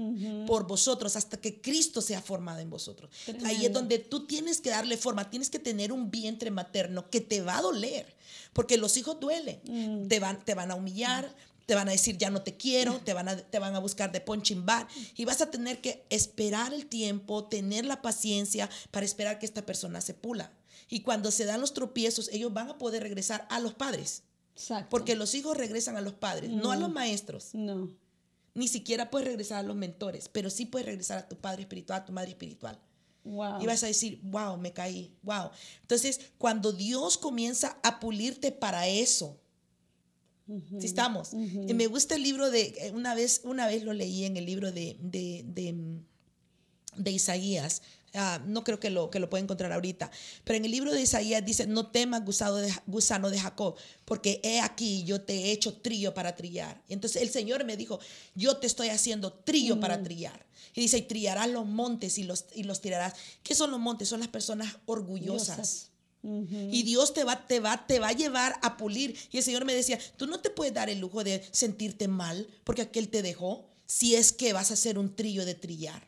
por 0.48 0.66
vosotros 0.68 1.16
hasta 1.16 1.38
que 1.38 1.62
Cristo 1.62 2.02
sea 2.02 2.22
formado 2.22 2.60
en 2.60 2.70
vosotros. 2.70 3.10
Ahí 3.44 3.66
es 3.66 3.74
donde 3.74 4.00
tú 4.00 4.26
tienes 4.26 4.62
que 4.62 4.70
darle 4.70 4.98
forma, 4.98 5.30
tienes 5.30 5.50
que 5.50 5.60
tener 5.60 5.92
un 5.92 6.10
vientre 6.10 6.52
materno 6.52 7.10
que 7.10 7.22
te 7.22 7.42
va 7.42 7.58
a 7.58 7.62
doler, 7.62 8.06
porque 8.54 8.78
los 8.78 8.96
hijos 8.98 9.20
duelen, 9.20 9.60
Mm. 9.66 10.08
te, 10.08 10.20
van, 10.20 10.44
te 10.46 10.54
van 10.54 10.72
a 10.72 10.76
humillar. 10.76 11.36
Te 11.66 11.76
van 11.76 11.88
a 11.88 11.92
decir, 11.92 12.18
ya 12.18 12.30
no 12.30 12.42
te 12.42 12.58
quiero, 12.58 13.00
te 13.00 13.14
van, 13.14 13.28
a, 13.28 13.38
te 13.38 13.60
van 13.60 13.76
a 13.76 13.80
buscar 13.80 14.12
de 14.12 14.22
punching 14.22 14.66
bag 14.66 14.88
y 15.16 15.26
vas 15.26 15.42
a 15.42 15.50
tener 15.50 15.82
que 15.82 16.06
esperar 16.10 16.74
el 16.74 16.86
tiempo, 16.86 17.46
tener 17.46 17.86
la 17.86 18.02
paciencia 18.02 18.70
para 18.92 19.06
esperar 19.06 19.40
que 19.40 19.46
esta 19.46 19.66
persona 19.66 20.02
se 20.02 20.14
pula. 20.14 20.52
Y 20.90 21.02
cuando 21.02 21.32
se 21.32 21.46
dan 21.46 21.62
los 21.62 21.74
tropiezos, 21.74 22.30
ellos 22.32 22.54
van 22.54 22.70
a 22.70 22.78
poder 22.78 23.04
regresar 23.04 23.48
a 23.50 23.60
los 23.60 23.74
padres. 23.74 24.24
Exacto. 24.56 24.90
Porque 24.90 25.16
los 25.16 25.34
hijos 25.36 25.58
regresan 25.58 25.98
a 25.98 26.02
los 26.02 26.14
padres, 26.14 26.50
no 26.50 26.72
a 26.72 26.76
los 26.78 26.92
maestros. 26.92 27.50
No. 27.54 27.90
Ni 28.54 28.68
siquiera 28.68 29.10
puedes 29.10 29.28
regresar 29.28 29.60
a 29.60 29.64
los 29.64 29.76
mentores, 29.76 30.30
pero 30.30 30.50
sí 30.50 30.66
puedes 30.66 30.86
regresar 30.86 31.18
a 31.18 31.28
tu 31.28 31.36
padre 31.36 31.64
espiritual, 31.64 32.02
a 32.02 32.06
tu 32.06 32.14
madre 32.14 32.30
espiritual. 32.30 32.80
Wow. 33.26 33.62
Y 33.62 33.66
vas 33.66 33.84
a 33.84 33.88
decir, 33.88 34.20
wow, 34.24 34.56
me 34.58 34.72
caí, 34.72 35.14
wow. 35.24 35.50
Entonces, 35.82 36.22
cuando 36.38 36.72
Dios 36.72 37.18
comienza 37.18 37.78
a 37.84 38.00
pulirte 38.00 38.52
para 38.52 38.88
eso, 38.88 39.38
si 40.80 40.86
estamos. 40.86 41.32
Y 41.34 41.74
me 41.74 41.88
gusta 41.88 42.16
el 42.16 42.24
libro 42.24 42.52
de, 42.52 42.74
eh, 42.78 42.92
una 42.94 43.16
vez, 43.16 43.42
una 43.44 43.68
vez 43.68 43.84
lo 43.84 43.94
leí 43.94 44.26
en 44.26 44.38
el 44.38 44.46
libro 44.46 44.72
de, 44.72 44.98
de, 45.00 45.44
de, 45.48 45.76
de 46.96 47.12
Isaías. 47.12 47.82
Ah, 48.18 48.42
no 48.46 48.64
creo 48.64 48.80
que 48.80 48.90
lo, 48.90 49.10
que 49.10 49.20
lo 49.20 49.30
pueda 49.30 49.44
encontrar 49.44 49.74
ahorita. 49.74 50.10
Pero 50.46 50.58
en 50.58 50.66
el 50.66 50.72
libro 50.72 50.94
de 50.94 51.02
Isaías 51.02 51.46
dice, 51.46 51.68
no 51.68 51.88
temas 51.88 52.24
gusano 52.24 52.56
de, 52.56 52.74
gusano 52.88 53.30
de 53.30 53.40
Jacob, 53.40 53.76
porque 54.06 54.40
he 54.44 54.62
aquí 54.62 55.04
yo 55.04 55.22
te 55.22 55.34
he 55.34 55.52
hecho 55.52 55.74
trillo 55.74 56.14
para 56.14 56.36
trillar. 56.36 56.82
Entonces 56.88 57.22
el 57.22 57.30
Señor 57.30 57.66
me 57.66 57.76
dijo, 57.76 58.00
yo 58.34 58.58
te 58.58 58.68
estoy 58.68 58.88
haciendo 58.90 59.34
trillo 59.34 59.80
para 59.82 60.02
trillar. 60.02 60.46
Y 60.74 60.82
dice, 60.82 61.00
y 61.00 61.02
trillarás 61.04 61.50
los 61.50 61.66
montes 61.66 62.18
y 62.18 62.24
los, 62.24 62.46
y 62.54 62.64
los 62.64 62.82
tirarás. 62.82 63.16
¿Qué 63.44 63.56
son 63.56 63.72
los 63.72 63.80
montes? 63.80 64.08
Son 64.08 64.20
las 64.20 64.30
personas 64.30 64.78
orgullosas. 64.86 65.92
Y 66.72 66.84
Dios 66.84 67.14
te 67.14 67.24
va, 67.24 67.46
te, 67.46 67.60
va, 67.60 67.86
te 67.86 68.00
va 68.00 68.10
a 68.10 68.14
llevar 68.14 68.58
a 68.62 68.78
pulir. 68.78 69.16
Y 69.32 69.38
el 69.38 69.44
Señor 69.44 69.66
me 69.66 69.74
decía, 69.74 70.00
tú 70.18 70.26
no 70.26 70.40
te 70.40 70.50
puedes 70.50 70.74
dar 70.74 70.90
el 70.90 71.00
lujo 71.00 71.24
de 71.24 71.44
sentirte 71.52 72.08
mal 72.08 72.48
porque 72.64 72.82
aquel 72.82 73.10
te 73.10 73.22
dejó, 73.22 73.68
si 73.86 74.16
es 74.16 74.32
que 74.32 74.54
vas 74.54 74.72
a 74.72 74.74
hacer 74.74 74.98
un 74.98 75.16
trillo 75.16 75.46
de 75.46 75.56
trillar. 75.56 76.08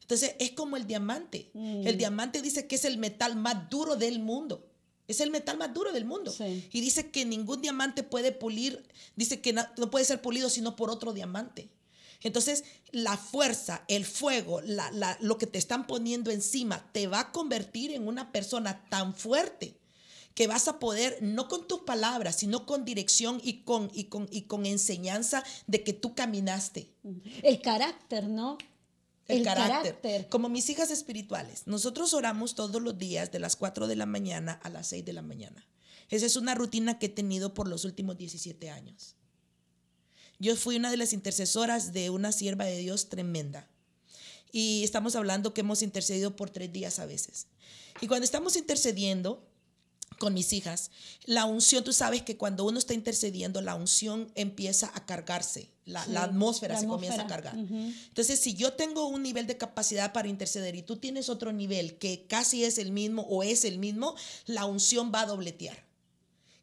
Entonces 0.00 0.34
es 0.38 0.50
como 0.52 0.76
el 0.76 0.86
diamante. 0.86 1.50
Mm. 1.54 1.86
El 1.86 1.96
diamante 1.96 2.42
dice 2.42 2.66
que 2.66 2.74
es 2.74 2.84
el 2.84 2.98
metal 2.98 3.36
más 3.36 3.70
duro 3.70 3.96
del 3.96 4.18
mundo. 4.18 4.66
Es 5.06 5.20
el 5.20 5.30
metal 5.30 5.56
más 5.56 5.72
duro 5.72 5.92
del 5.92 6.04
mundo. 6.04 6.32
Sí. 6.32 6.68
Y 6.72 6.80
dice 6.80 7.10
que 7.10 7.24
ningún 7.24 7.62
diamante 7.62 8.02
puede 8.02 8.32
pulir, 8.32 8.82
dice 9.16 9.40
que 9.40 9.52
no 9.52 9.90
puede 9.90 10.04
ser 10.04 10.20
pulido 10.20 10.48
sino 10.50 10.76
por 10.76 10.90
otro 10.90 11.12
diamante. 11.12 11.68
Entonces, 12.24 12.64
la 12.90 13.16
fuerza, 13.16 13.84
el 13.86 14.04
fuego, 14.04 14.60
la- 14.62 14.90
la- 14.90 15.16
lo 15.20 15.38
que 15.38 15.46
te 15.46 15.58
están 15.58 15.86
poniendo 15.86 16.30
encima, 16.32 16.90
te 16.92 17.06
va 17.06 17.20
a 17.20 17.32
convertir 17.32 17.92
en 17.92 18.08
una 18.08 18.32
persona 18.32 18.84
tan 18.90 19.14
fuerte 19.14 19.78
que 20.34 20.48
vas 20.48 20.66
a 20.66 20.80
poder, 20.80 21.18
no 21.22 21.46
con 21.46 21.68
tus 21.68 21.82
palabras, 21.82 22.34
sino 22.36 22.66
con 22.66 22.84
dirección 22.84 23.40
y 23.44 23.62
con, 23.62 23.88
y 23.94 24.04
con, 24.04 24.26
y 24.32 24.42
con 24.42 24.66
enseñanza 24.66 25.44
de 25.68 25.84
que 25.84 25.92
tú 25.92 26.16
caminaste. 26.16 26.92
El 27.44 27.60
carácter, 27.62 28.26
¿no? 28.28 28.58
El, 29.28 29.38
El 29.38 29.44
carácter. 29.44 29.92
carácter. 29.94 30.28
Como 30.28 30.48
mis 30.48 30.68
hijas 30.70 30.90
espirituales. 30.90 31.66
Nosotros 31.66 32.12
oramos 32.14 32.54
todos 32.56 32.82
los 32.82 32.98
días 32.98 33.30
de 33.30 33.38
las 33.38 33.54
4 33.56 33.86
de 33.86 33.96
la 33.96 34.06
mañana 34.06 34.58
a 34.62 34.70
las 34.70 34.88
6 34.88 35.04
de 35.04 35.12
la 35.12 35.22
mañana. 35.22 35.66
Esa 36.10 36.26
es 36.26 36.36
una 36.36 36.54
rutina 36.54 36.98
que 36.98 37.06
he 37.06 37.10
tenido 37.10 37.54
por 37.54 37.68
los 37.68 37.84
últimos 37.84 38.18
17 38.18 38.70
años. 38.70 39.14
Yo 40.38 40.56
fui 40.56 40.76
una 40.76 40.90
de 40.90 40.96
las 40.96 41.12
intercesoras 41.12 41.92
de 41.92 42.10
una 42.10 42.32
sierva 42.32 42.64
de 42.64 42.78
Dios 42.78 43.08
tremenda. 43.08 43.68
Y 44.52 44.84
estamos 44.84 45.16
hablando 45.16 45.52
que 45.52 45.62
hemos 45.62 45.82
intercedido 45.82 46.36
por 46.36 46.50
tres 46.50 46.72
días 46.72 46.98
a 46.98 47.06
veces. 47.06 47.46
Y 48.00 48.06
cuando 48.06 48.24
estamos 48.24 48.56
intercediendo 48.56 49.44
con 50.18 50.34
mis 50.34 50.52
hijas, 50.52 50.90
la 51.24 51.44
unción, 51.44 51.82
tú 51.82 51.92
sabes 51.92 52.22
que 52.22 52.36
cuando 52.36 52.64
uno 52.64 52.78
está 52.78 52.94
intercediendo, 52.94 53.60
la 53.60 53.74
unción 53.74 54.30
empieza 54.34 54.90
a 54.94 55.06
cargarse, 55.06 55.70
la, 55.84 56.04
Sí, 56.04 56.12
la 56.12 56.22
atmósfera 56.22 56.74
la 56.74 56.80
se 56.80 56.86
comienza 56.86 57.22
a 57.22 57.26
cargar. 57.26 57.56
Ujú. 57.56 57.92
Entonces, 58.08 58.38
si 58.38 58.54
yo 58.54 58.72
tengo 58.74 59.06
un 59.06 59.22
nivel 59.22 59.46
de 59.46 59.56
capacidad 59.56 60.12
para 60.12 60.28
interceder 60.28 60.74
y 60.76 60.82
tú 60.82 60.96
tienes 60.96 61.28
otro 61.28 61.52
nivel 61.52 61.98
que 61.98 62.26
casi 62.26 62.64
es 62.64 62.78
el 62.78 62.92
mismo 62.92 63.22
o 63.22 63.42
es 63.42 63.64
el 63.64 63.78
mismo, 63.78 64.14
la 64.46 64.64
unción 64.64 65.12
va 65.12 65.22
a 65.22 65.26
dobletear. 65.26 65.83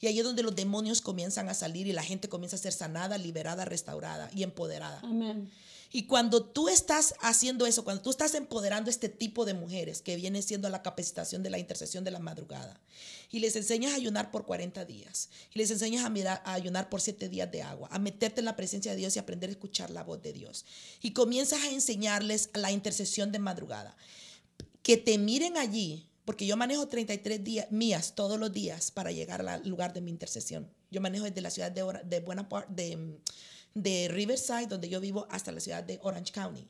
Y 0.01 0.07
ahí 0.07 0.17
es 0.17 0.25
donde 0.25 0.43
los 0.43 0.55
demonios 0.55 0.99
comienzan 0.99 1.47
a 1.47 1.53
salir 1.53 1.87
y 1.87 1.93
la 1.93 2.03
gente 2.03 2.27
comienza 2.27 2.55
a 2.55 2.59
ser 2.59 2.73
sanada, 2.73 3.17
liberada, 3.17 3.65
restaurada 3.65 4.29
y 4.33 4.43
empoderada. 4.43 4.99
Amén. 5.03 5.49
Y 5.93 6.03
cuando 6.03 6.45
tú 6.45 6.69
estás 6.69 7.15
haciendo 7.19 7.65
eso, 7.65 7.83
cuando 7.83 8.01
tú 8.01 8.11
estás 8.11 8.33
empoderando 8.33 8.89
este 8.89 9.09
tipo 9.09 9.43
de 9.43 9.53
mujeres 9.53 10.01
que 10.01 10.15
viene 10.15 10.41
siendo 10.41 10.69
la 10.69 10.81
capacitación 10.81 11.43
de 11.43 11.49
la 11.49 11.59
intercesión 11.59 12.05
de 12.05 12.11
la 12.11 12.19
madrugada, 12.19 12.79
y 13.29 13.39
les 13.39 13.57
enseñas 13.57 13.91
a 13.91 13.95
ayunar 13.95 14.31
por 14.31 14.45
40 14.45 14.85
días, 14.85 15.29
y 15.53 15.59
les 15.59 15.69
enseñas 15.69 16.05
a, 16.05 16.09
mirar, 16.09 16.41
a 16.45 16.53
ayunar 16.53 16.89
por 16.89 17.01
7 17.01 17.27
días 17.27 17.51
de 17.51 17.61
agua, 17.61 17.89
a 17.91 17.99
meterte 17.99 18.39
en 18.39 18.45
la 18.45 18.55
presencia 18.55 18.91
de 18.91 18.97
Dios 18.99 19.15
y 19.15 19.19
aprender 19.19 19.49
a 19.49 19.51
escuchar 19.51 19.89
la 19.89 20.03
voz 20.03 20.21
de 20.21 20.31
Dios, 20.31 20.65
y 21.01 21.11
comienzas 21.11 21.61
a 21.61 21.71
enseñarles 21.71 22.49
la 22.53 22.71
intercesión 22.71 23.33
de 23.33 23.39
madrugada, 23.39 23.97
que 24.83 24.95
te 24.95 25.17
miren 25.17 25.57
allí, 25.57 26.07
porque 26.31 26.45
yo 26.45 26.55
manejo 26.55 26.87
33 26.87 27.43
días, 27.43 27.71
mías 27.71 28.15
todos 28.15 28.39
los 28.39 28.53
días 28.53 28.89
para 28.89 29.11
llegar 29.11 29.45
al 29.45 29.67
lugar 29.67 29.91
de 29.91 29.99
mi 29.99 30.11
intercesión. 30.11 30.65
Yo 30.89 31.01
manejo 31.01 31.25
desde 31.25 31.41
la 31.41 31.49
ciudad 31.49 31.73
de, 31.73 31.83
de 32.05 32.21
Buena 32.21 32.47
de 32.69 33.17
de 33.73 34.07
Riverside, 34.09 34.67
donde 34.67 34.87
yo 34.87 35.01
vivo, 35.01 35.27
hasta 35.29 35.51
la 35.51 35.59
ciudad 35.59 35.83
de 35.83 35.99
Orange 36.01 36.31
County. 36.31 36.65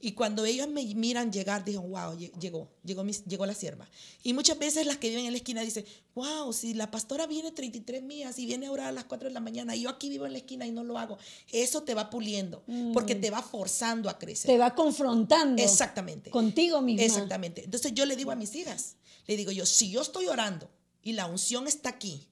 Y 0.00 0.12
cuando 0.12 0.44
ellos 0.44 0.68
me 0.68 0.82
miran 0.94 1.32
llegar, 1.32 1.64
dicen, 1.64 1.90
wow, 1.90 2.16
llegó, 2.16 2.68
llegó, 2.82 3.04
llegó 3.04 3.46
la 3.46 3.54
sierva. 3.54 3.88
Y 4.22 4.32
muchas 4.32 4.58
veces 4.58 4.86
las 4.86 4.98
que 4.98 5.08
viven 5.08 5.26
en 5.26 5.32
la 5.32 5.38
esquina 5.38 5.62
dicen, 5.62 5.84
wow, 6.14 6.52
si 6.52 6.74
la 6.74 6.90
pastora 6.90 7.26
viene 7.26 7.52
33 7.52 8.02
mías 8.02 8.38
y 8.38 8.46
viene 8.46 8.66
a 8.66 8.72
orar 8.72 8.86
a 8.88 8.92
las 8.92 9.04
4 9.04 9.28
de 9.28 9.34
la 9.34 9.40
mañana 9.40 9.74
y 9.76 9.82
yo 9.82 9.90
aquí 9.90 10.08
vivo 10.08 10.26
en 10.26 10.32
la 10.32 10.38
esquina 10.38 10.66
y 10.66 10.70
no 10.70 10.84
lo 10.84 10.98
hago, 10.98 11.18
eso 11.52 11.82
te 11.82 11.94
va 11.94 12.10
puliendo, 12.10 12.62
porque 12.92 13.14
mm. 13.14 13.20
te 13.20 13.30
va 13.30 13.42
forzando 13.42 14.08
a 14.08 14.18
crecer. 14.18 14.50
Te 14.50 14.58
va 14.58 14.74
confrontando. 14.74 15.62
Exactamente. 15.62 16.30
Contigo 16.30 16.80
mismo. 16.82 17.02
Exactamente. 17.02 17.64
Entonces 17.64 17.92
yo 17.94 18.06
le 18.06 18.16
digo 18.16 18.30
a 18.30 18.36
mis 18.36 18.54
hijas, 18.54 18.96
le 19.26 19.36
digo 19.36 19.50
yo, 19.52 19.66
si 19.66 19.90
yo 19.90 20.02
estoy 20.02 20.26
orando 20.26 20.70
y 21.02 21.12
la 21.12 21.26
unción 21.26 21.66
está 21.68 21.90
aquí, 21.90 22.28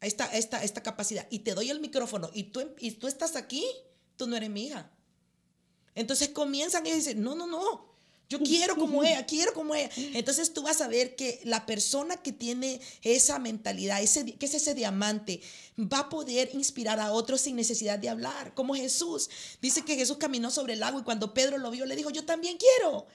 esta, 0.00 0.26
esta, 0.26 0.62
esta 0.62 0.82
capacidad 0.82 1.26
y 1.30 1.40
te 1.40 1.54
doy 1.54 1.70
el 1.70 1.80
micrófono 1.80 2.30
y 2.32 2.44
tú, 2.44 2.62
y 2.78 2.92
tú 2.92 3.06
estás 3.08 3.36
aquí, 3.36 3.64
tú 4.16 4.26
no 4.26 4.36
eres 4.36 4.50
mi 4.50 4.66
hija. 4.66 4.90
Entonces 5.94 6.30
comienzan 6.30 6.86
y 6.86 6.92
dicen, 6.92 7.22
no, 7.22 7.34
no, 7.34 7.46
no, 7.46 7.94
yo 8.28 8.38
quiero 8.44 8.76
como 8.76 9.04
ella, 9.04 9.26
quiero 9.26 9.52
como 9.52 9.74
ella. 9.74 9.90
Entonces 9.96 10.52
tú 10.52 10.62
vas 10.62 10.80
a 10.80 10.88
ver 10.88 11.16
que 11.16 11.40
la 11.44 11.66
persona 11.66 12.16
que 12.16 12.32
tiene 12.32 12.80
esa 13.02 13.38
mentalidad, 13.38 14.02
ese, 14.02 14.34
que 14.34 14.46
es 14.46 14.54
ese 14.54 14.74
diamante, 14.74 15.40
va 15.78 16.00
a 16.00 16.08
poder 16.08 16.50
inspirar 16.54 17.00
a 17.00 17.12
otros 17.12 17.42
sin 17.42 17.56
necesidad 17.56 17.98
de 17.98 18.08
hablar, 18.08 18.54
como 18.54 18.74
Jesús. 18.74 19.30
Dice 19.60 19.82
que 19.82 19.96
Jesús 19.96 20.16
caminó 20.16 20.50
sobre 20.50 20.74
el 20.74 20.82
agua 20.82 21.00
y 21.00 21.04
cuando 21.04 21.34
Pedro 21.34 21.58
lo 21.58 21.70
vio 21.70 21.86
le 21.86 21.96
dijo, 21.96 22.10
yo 22.10 22.24
también 22.24 22.56
quiero. 22.56 23.06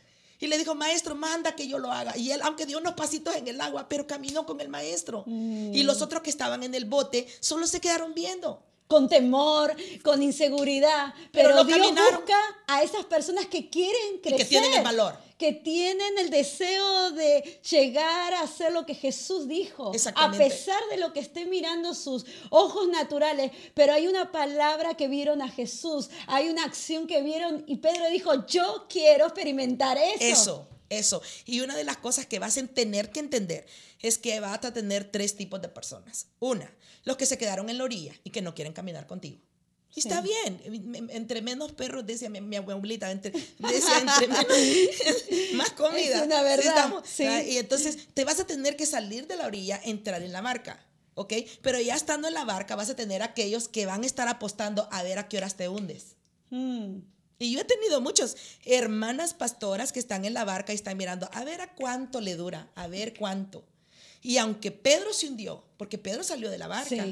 Y 0.41 0.47
le 0.47 0.57
dijo, 0.57 0.73
maestro, 0.73 1.15
manda 1.15 1.53
que 1.53 1.67
yo 1.67 1.79
lo 1.79 1.91
haga. 1.91 2.15
Y 2.15 2.31
él, 2.31 2.39
aunque 2.43 2.65
dio 2.65 2.77
unos 2.77 2.93
pasitos 2.93 3.35
en 3.35 3.49
el 3.49 3.59
agua, 3.59 3.89
pero 3.89 4.07
caminó 4.07 4.45
con 4.45 4.61
el 4.61 4.69
maestro. 4.69 5.25
Y 5.27 5.83
los 5.83 5.99
mm. 5.99 6.03
otros 6.03 6.21
que 6.21 6.29
estaban 6.29 6.63
en 6.63 6.73
el 6.75 6.85
bote 6.85 7.27
solo 7.41 7.67
se 7.67 7.81
quedaron 7.81 8.13
viendo 8.13 8.63
con 8.89 9.07
temor, 9.07 9.75
con 10.01 10.23
inseguridad. 10.23 11.13
Pero, 11.31 11.63
Dios 11.63 11.79
busca 11.91 12.39
a 12.65 12.81
esas 12.81 13.05
personas 13.05 13.45
que 13.45 13.69
quieren 13.69 14.17
crecer. 14.17 14.39
que 14.39 14.45
tienen 14.45 14.73
el 14.73 14.83
valor. 14.83 15.15
Que 15.37 15.53
tienen 15.53 16.17
el 16.17 16.31
deseo 16.31 17.11
de 17.11 17.61
llegar 17.69 18.33
a 18.33 18.41
hacer 18.41 18.73
lo 18.73 18.87
que 18.87 18.95
Jesús 18.95 19.47
dijo. 19.47 19.91
A 20.15 20.31
pesar 20.31 20.81
de 20.89 20.97
lo 20.97 21.13
que 21.13 21.19
esté 21.19 21.45
mirando 21.45 21.93
sus 21.93 22.25
ojos 22.49 22.89
naturales. 22.89 23.51
Pero 23.75 23.93
hay 23.93 24.07
una 24.07 24.31
palabra 24.31 24.95
que 24.95 25.07
vieron 25.07 25.43
a 25.43 25.49
Jesús. 25.49 26.09
Hay 26.25 26.49
una 26.49 26.63
acción 26.63 27.05
que 27.05 27.21
vieron. 27.21 27.63
Y 27.67 27.77
Pedro 27.77 28.09
dijo, 28.09 28.47
yo 28.47 28.87
quiero 28.89 29.25
experimentar 29.25 29.99
eso. 29.99 30.17
Eso, 30.19 30.67
eso. 30.89 31.21
Y 31.45 31.61
una 31.61 31.75
de 31.77 31.83
las 31.83 31.97
cosas 31.97 32.25
que 32.25 32.39
vas 32.39 32.57
a 32.57 32.65
tener 32.65 33.11
que 33.11 33.19
entender 33.19 33.67
es 34.01 34.17
que 34.17 34.39
vas 34.39 34.63
a 34.63 34.73
tener 34.73 35.11
tres 35.11 35.35
tipos 35.35 35.61
de 35.61 35.69
personas. 35.69 36.27
Una, 36.39 36.73
los 37.03 37.17
que 37.17 37.25
se 37.25 37.37
quedaron 37.37 37.69
en 37.69 37.77
la 37.77 37.83
orilla 37.83 38.13
y 38.23 38.29
que 38.29 38.41
no 38.41 38.55
quieren 38.55 38.73
caminar 38.73 39.07
contigo. 39.07 39.39
Y 39.95 40.01
está 40.01 40.21
bien, 40.21 40.61
entre 41.09 41.41
menos 41.41 41.71
perros, 41.71 42.05
decía 42.05 42.29
mi, 42.29 42.55
abuelita, 42.55 43.09
entre, 43.09 43.31
decía, 43.57 43.99
entre 43.99 44.27
menos, 44.27 44.45
más 45.53 45.71
comida. 45.71 46.19
Es 46.19 46.25
una 46.25 46.43
verdad. 46.43 46.93
Sí, 47.03 47.23
Y 47.23 47.57
entonces 47.57 48.07
te 48.13 48.23
vas 48.23 48.39
a 48.39 48.45
tener 48.45 48.75
que 48.75 48.85
salir 48.85 49.25
de 49.27 49.35
la 49.35 49.47
orilla, 49.47 49.81
entrar 49.83 50.21
en 50.21 50.31
la 50.31 50.41
barca, 50.41 50.85
¿ok? 51.15 51.33
Pero 51.63 51.81
ya 51.81 51.95
estando 51.95 52.27
en 52.27 52.35
la 52.35 52.45
barca 52.45 52.75
vas 52.75 52.91
a 52.91 52.95
tener 52.95 53.23
aquellos 53.23 53.67
que 53.67 53.87
van 53.87 54.03
a 54.03 54.05
estar 54.05 54.27
apostando 54.27 54.87
a 54.91 55.01
ver 55.01 55.17
a 55.17 55.27
qué 55.27 55.37
horas 55.37 55.55
te 55.55 55.67
hundes. 55.67 56.15
Hmm. 56.51 56.99
Y 57.39 57.53
yo 57.53 57.61
he 57.61 57.65
tenido 57.65 58.01
muchos 58.01 58.35
hermanas 58.65 59.33
pastoras 59.33 59.91
que 59.91 59.99
están 59.99 60.25
en 60.25 60.33
la 60.33 60.43
barca 60.43 60.73
y 60.73 60.75
están 60.75 60.97
mirando 60.97 61.29
a 61.31 61.45
ver 61.45 61.61
a 61.61 61.73
cuánto 61.73 62.21
le 62.21 62.35
dura, 62.35 62.69
a 62.75 62.87
ver 62.87 63.17
cuánto. 63.17 63.65
Y 64.21 64.37
aunque 64.37 64.71
Pedro 64.71 65.13
se 65.13 65.27
hundió, 65.27 65.63
porque 65.77 65.97
Pedro 65.97 66.23
salió 66.23 66.49
de 66.49 66.57
la 66.57 66.67
barca, 66.67 67.05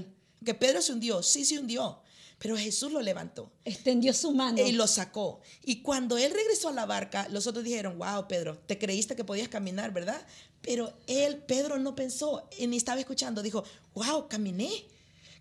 que 0.44 0.54
Pedro 0.54 0.82
se 0.82 0.94
hundió, 0.94 1.24
sí 1.24 1.46
se 1.46 1.58
hundió, 1.60 2.02
pero 2.38 2.56
Jesús 2.58 2.92
lo 2.92 3.02
levantó. 3.02 3.52
Extendió 3.66 4.14
su 4.14 4.32
mano. 4.32 4.62
Y 4.62 4.74
lo 4.74 4.88
sacó. 4.88 5.42
Y 5.64 5.82
cuando 5.82 6.18
él 6.18 6.32
regresó 6.32 6.70
a 6.70 6.74
la 6.74 6.86
barca, 6.86 7.28
los 7.30 7.48
otros 7.48 7.64
dijeron, 7.64 7.98
wow, 7.98 8.28
Pedro, 8.28 8.58
te 8.60 8.78
creíste 8.78 9.16
que 9.16 9.24
podías 9.24 9.48
caminar, 9.48 9.92
¿verdad? 9.92 10.26
Pero 10.62 10.94
él, 11.08 11.38
Pedro, 11.38 11.80
no 11.80 11.96
pensó, 11.96 12.48
ni 12.60 12.78
estaba 12.78 13.00
escuchando, 13.00 13.42
dijo, 13.42 13.64
wow, 13.96 14.28
caminé 14.28 14.86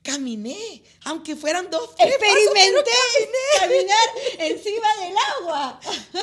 caminé, 0.07 0.82
aunque 1.04 1.34
fueran 1.34 1.68
dos. 1.68 1.90
Experimenté 1.98 2.90
caminar 3.61 4.09
encima 4.38 4.86
del 5.00 5.14
agua. 5.40 5.80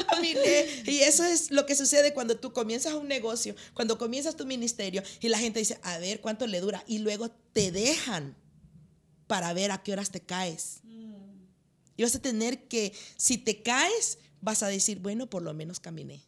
Caminé. 0.10 0.84
Y 0.86 1.00
eso 1.02 1.26
es 1.26 1.52
lo 1.52 1.66
que 1.66 1.76
sucede 1.76 2.14
cuando 2.14 2.38
tú 2.38 2.54
comienzas 2.54 2.94
un 2.94 3.10
negocio, 3.10 3.56
cuando 3.74 3.98
comienzas 3.98 4.38
tu 4.38 4.46
ministerio 4.46 5.04
y 5.20 5.28
la 5.28 5.38
gente 5.38 5.60
dice, 5.60 5.78
a 5.84 5.98
ver 5.98 6.22
cuánto 6.22 6.48
le 6.48 6.62
dura. 6.62 6.84
Y 6.88 7.00
luego 7.00 7.30
te 7.52 7.72
dejan 7.72 8.38
para 9.28 9.52
ver 9.54 9.72
a 9.72 9.84
qué 9.84 9.92
horas 9.92 10.12
te 10.12 10.22
caes. 10.22 10.80
Mm. 10.84 11.44
Y 11.98 12.04
vas 12.04 12.16
a 12.16 12.22
tener 12.22 12.68
que, 12.70 12.94
si 13.18 13.38
te 13.38 13.62
caes, 13.62 14.18
vas 14.40 14.64
a 14.64 14.68
decir, 14.68 15.00
bueno, 15.00 15.30
por 15.30 15.42
lo 15.42 15.54
menos 15.54 15.82
caminé. 15.82 16.24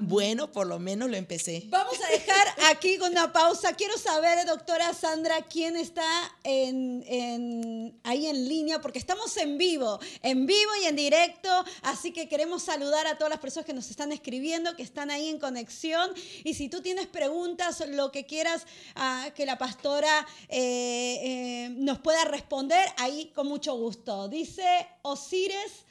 Bueno, 0.00 0.50
por 0.50 0.66
lo 0.66 0.78
menos 0.78 1.10
lo 1.10 1.16
empecé. 1.16 1.64
Vamos 1.66 1.98
a 2.00 2.10
dejar 2.10 2.46
aquí 2.70 2.98
con 2.98 3.10
una 3.10 3.32
pausa. 3.32 3.74
Quiero 3.74 3.96
saber, 3.98 4.46
doctora 4.46 4.94
Sandra, 4.94 5.42
quién 5.42 5.76
está 5.76 6.04
en, 6.44 7.98
ahí 8.04 8.26
en 8.26 8.48
línea, 8.48 8.80
porque 8.80 8.98
estamos 8.98 9.36
en 9.36 9.58
vivo, 9.58 9.98
en 10.22 10.46
vivo 10.46 10.70
y 10.82 10.86
en 10.86 10.96
directo. 10.96 11.48
Así 11.82 12.12
que 12.12 12.28
queremos 12.28 12.62
saludar 12.62 13.06
a 13.06 13.16
todas 13.16 13.30
las 13.30 13.40
personas 13.40 13.66
que 13.66 13.74
nos 13.74 13.90
están 13.90 14.12
escribiendo, 14.12 14.76
que 14.76 14.82
están 14.82 15.10
ahí 15.10 15.28
en 15.28 15.38
conexión. 15.38 16.12
Y 16.44 16.54
si 16.54 16.68
tú 16.68 16.80
tienes 16.80 17.06
preguntas, 17.06 17.82
lo 17.88 18.12
que 18.12 18.24
quieras 18.24 18.66
ah, 18.94 19.30
que 19.34 19.46
la 19.46 19.58
pastora 19.58 20.26
eh, 20.48 21.20
eh, 21.22 21.68
nos 21.76 21.98
pueda 21.98 22.24
responder, 22.24 22.88
ahí 22.98 23.32
con 23.34 23.48
mucho 23.48 23.74
gusto. 23.74 24.28
Dice 24.28 24.86
Osires. 25.02 25.84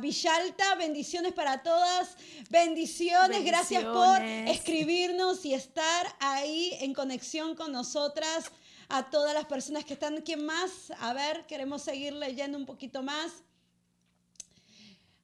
Villalta, 0.00 0.74
bendiciones 0.74 1.32
para 1.32 1.62
todas. 1.62 2.16
Bendiciones. 2.50 3.44
gracias 3.44 3.84
por 3.84 4.22
escribirnos 4.22 5.44
y 5.44 5.54
estar 5.54 6.14
ahí 6.20 6.76
en 6.80 6.92
conexión 6.92 7.54
con 7.54 7.72
nosotras. 7.72 8.50
A 8.88 9.10
todas 9.10 9.34
las 9.34 9.46
personas 9.46 9.84
que 9.84 9.94
están, 9.94 10.20
¿quién 10.20 10.46
más? 10.46 10.92
A 11.00 11.12
ver, 11.12 11.44
queremos 11.46 11.82
seguir 11.82 12.12
leyendo 12.12 12.56
un 12.56 12.66
poquito 12.66 13.02
más. 13.02 13.32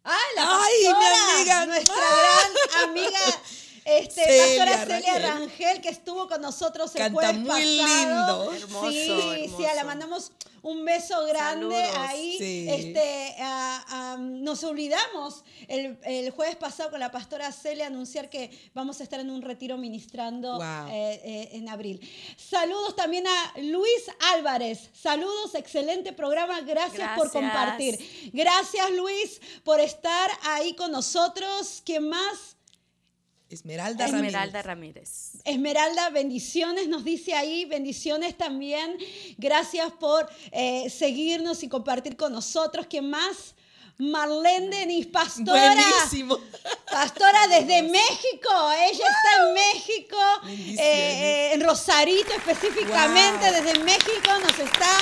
¡Ay, 0.03 0.35
la 0.35 0.47
pastora! 0.47 1.67
Nuestra 1.67 1.95
gran 1.95 2.89
amiga 2.89 3.43
este, 3.85 4.23
pastora 4.57 4.87
Celia 4.87 5.19
Rangel. 5.19 5.81
que 5.81 5.89
estuvo 5.89 6.29
con 6.29 6.41
nosotros 6.41 6.95
el 6.95 7.03
Canta 7.03 7.33
muy 7.33 7.65
lindo. 7.65 8.53
Hermoso, 8.53 8.91
sí, 8.91 9.51
sí, 9.57 9.65
le 9.75 9.85
mandamos 9.85 10.33
un 10.63 10.85
beso 10.85 11.27
grande 11.27 11.77
ahí. 11.77 12.37
Este, 12.69 13.37
nos 14.19 14.63
olvidamos 14.65 15.45
el, 15.69 15.99
el, 16.05 16.31
jueves 16.31 16.57
pasado 16.57 16.91
con 16.91 17.01
la 17.01 17.11
pastora 17.11 17.51
Celia 17.53 17.87
anunciar 17.87 18.31
que 18.31 18.51
vamos 18.75 19.01
a 19.01 19.03
estar 19.03 19.21
en 19.21 19.31
un 19.31 19.43
retiro 19.43 19.77
ministrando 19.77 20.63
eh, 20.63 21.21
eh, 21.25 21.49
en 21.53 21.69
abril. 21.69 22.01
Saludos 22.37 22.97
también 22.97 23.27
a 23.27 23.61
Luis 23.61 24.05
Álvarez. 24.35 24.91
Saludos, 24.93 25.55
excelente 25.55 26.13
programa. 26.13 26.61
Gracias, 26.61 27.19
por 27.19 27.31
compartir. 27.31 27.99
Gracias, 28.33 28.91
Luis, 28.93 29.41
por 29.65 29.81
estar 29.81 30.31
ahí 30.45 30.75
con 30.75 30.93
nosotros. 30.93 31.83
¿Quién 31.85 32.09
más? 32.09 32.57
Esmeralda, 33.55 34.07
Esmeralda 34.07 34.63
Ramírez. 34.63 35.33
Esmeralda, 35.45 36.11
bendiciones, 36.11 36.89
nos 36.89 37.05
dice 37.05 37.35
ahí, 37.35 37.65
bendiciones 37.65 38.37
también. 38.37 38.97
Gracias 39.39 39.93
por 39.93 40.29
eh, 40.51 40.89
seguirnos 40.91 41.63
y 41.63 41.69
compartir 41.69 42.17
con 42.17 42.33
nosotros. 42.33 42.87
¿Quién 42.89 43.11
más? 43.11 43.55
Marlene 43.99 44.77
Denis, 44.77 45.07
pastora. 45.07 45.75
Buenísimo. 45.75 46.39
Pastora 46.91 47.47
desde 47.51 47.83
México. 47.83 48.73
Ella 48.73 49.07
está 49.07 49.47
en 49.47 49.55
México, 49.55 50.17
eh, 50.81 51.51
en 51.53 51.61
Rosarito 51.61 52.33
específicamente, 52.33 53.53
desde 53.53 53.79
México. 53.81 54.31
Nos 54.41 54.59
está 54.59 54.97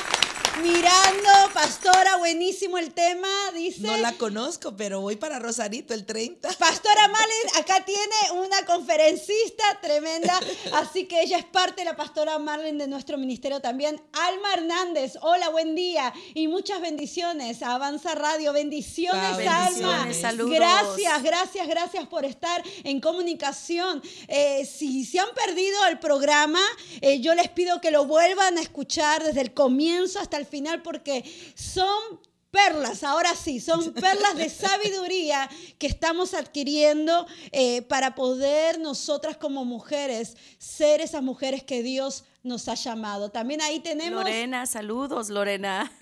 mirando, 0.62 1.30
pastora, 1.54 2.16
buenísimo 2.18 2.78
el 2.78 2.92
tema, 2.92 3.28
dice. 3.54 3.80
No 3.82 3.96
la 3.96 4.12
conozco, 4.12 4.76
pero 4.76 5.00
voy 5.00 5.16
para 5.16 5.38
Rosarito 5.38 5.94
el 5.94 6.04
30. 6.04 6.48
Pastora 6.58 7.08
Marlene 7.08 7.50
acá 7.58 7.84
tiene 7.84 8.40
una 8.46 8.64
conferencista 8.66 9.64
tremenda, 9.80 10.38
así 10.74 11.06
que 11.06 11.22
ella 11.22 11.38
es 11.38 11.44
parte 11.44 11.80
de 11.82 11.84
la 11.86 11.96
pastora 11.96 12.38
Marlene 12.38 12.78
de 12.84 12.88
nuestro 12.88 13.16
ministerio 13.18 13.60
también. 13.60 14.00
Alma 14.12 14.54
Hernández, 14.54 15.14
hola, 15.22 15.48
buen 15.48 15.74
día 15.74 16.12
y 16.34 16.48
muchas 16.48 16.80
bendiciones. 16.80 17.62
Avanza 17.62 18.14
Radio, 18.14 18.52
bendiciones, 18.52 19.22
Ah, 19.48 19.66
Alma. 19.66 19.66
bendiciones. 19.66 20.20
Saludos. 20.20 20.54
Gracias, 20.54 21.22
gracias, 21.22 21.68
gracias 21.68 22.06
por 22.08 22.24
estar 22.24 22.62
en 22.84 23.00
comunicación. 23.00 24.02
Eh, 24.28 24.66
si 24.66 25.04
se 25.04 25.20
han 25.20 25.28
perdido 25.34 25.86
el 25.86 25.98
programa, 25.98 26.60
eh, 27.00 27.20
yo 27.20 27.34
les 27.34 27.48
pido 27.48 27.80
que 27.80 27.90
lo 27.90 28.04
vuelvan 28.04 28.58
a 28.58 28.60
escuchar 28.60 29.22
desde 29.24 29.40
el 29.40 29.54
comienzo 29.54 30.18
hasta 30.20 30.29
el 30.36 30.46
final 30.46 30.82
porque 30.82 31.24
son 31.54 32.20
perlas, 32.50 33.04
ahora 33.04 33.34
sí, 33.34 33.60
son 33.60 33.92
perlas 33.94 34.36
de 34.36 34.48
sabiduría 34.48 35.48
que 35.78 35.86
estamos 35.86 36.34
adquiriendo 36.34 37.26
eh, 37.52 37.82
para 37.82 38.14
poder 38.14 38.80
nosotras 38.80 39.36
como 39.36 39.64
mujeres 39.64 40.36
ser 40.58 41.00
esas 41.00 41.22
mujeres 41.22 41.62
que 41.62 41.82
Dios 41.82 42.24
nos 42.42 42.68
ha 42.68 42.74
llamado. 42.74 43.30
También 43.30 43.60
ahí 43.60 43.80
tenemos... 43.80 44.24
Lorena, 44.24 44.66
saludos, 44.66 45.28
Lorena. 45.28 45.92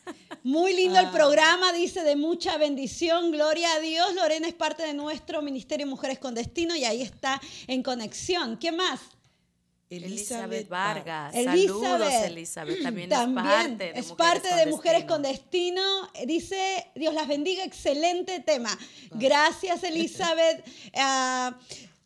Muy 0.44 0.72
lindo 0.72 0.98
Ah. 0.98 1.02
el 1.02 1.10
programa, 1.10 1.72
dice 1.72 2.02
de 2.02 2.16
mucha 2.16 2.56
bendición, 2.56 3.32
gloria 3.32 3.72
a 3.74 3.80
Dios. 3.80 4.14
Lorena 4.14 4.46
es 4.46 4.54
parte 4.54 4.84
de 4.84 4.94
nuestro 4.94 5.42
Ministerio 5.42 5.86
Mujeres 5.86 6.18
con 6.18 6.34
Destino 6.34 6.76
y 6.76 6.84
ahí 6.84 7.02
está 7.02 7.40
en 7.66 7.82
conexión. 7.82 8.56
¿Qué 8.56 8.70
más? 8.72 9.00
Elizabeth 9.90 10.68
Vargas. 10.68 11.34
Elizabeth. 11.34 11.80
Saludos, 11.80 12.12
Elizabeth. 12.26 12.82
También, 12.82 13.08
También 13.08 13.46
es 13.46 13.72
parte 13.72 13.84
de 13.84 14.00
es 14.00 14.06
Mujeres 14.08 14.16
parte 14.16 14.48
con 14.50 14.58
de 14.58 14.66
Mujeres 14.70 15.00
Destino. 15.02 15.14
con 15.14 15.22
Destino. 15.22 16.26
Dice, 16.26 16.86
Dios 16.94 17.14
las 17.14 17.26
bendiga, 17.28 17.64
excelente 17.64 18.40
tema. 18.40 18.76
Gracias, 19.12 19.82
Elizabeth. 19.84 20.64
Ah, 20.94 21.56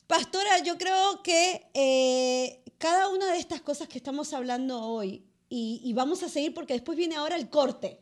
pastora, 0.06 0.58
yo 0.64 0.76
creo 0.78 1.22
que 1.22 1.66
eh, 1.74 2.60
cada 2.78 3.08
una 3.08 3.32
de 3.32 3.38
estas 3.38 3.60
cosas 3.62 3.88
que 3.88 3.98
estamos 3.98 4.32
hablando 4.32 4.80
hoy, 4.82 5.24
y, 5.48 5.80
y 5.84 5.92
vamos 5.92 6.22
a 6.22 6.28
seguir 6.28 6.54
porque 6.54 6.74
después 6.74 6.96
viene 6.96 7.16
ahora 7.16 7.36
el 7.36 7.48
corte. 7.48 7.98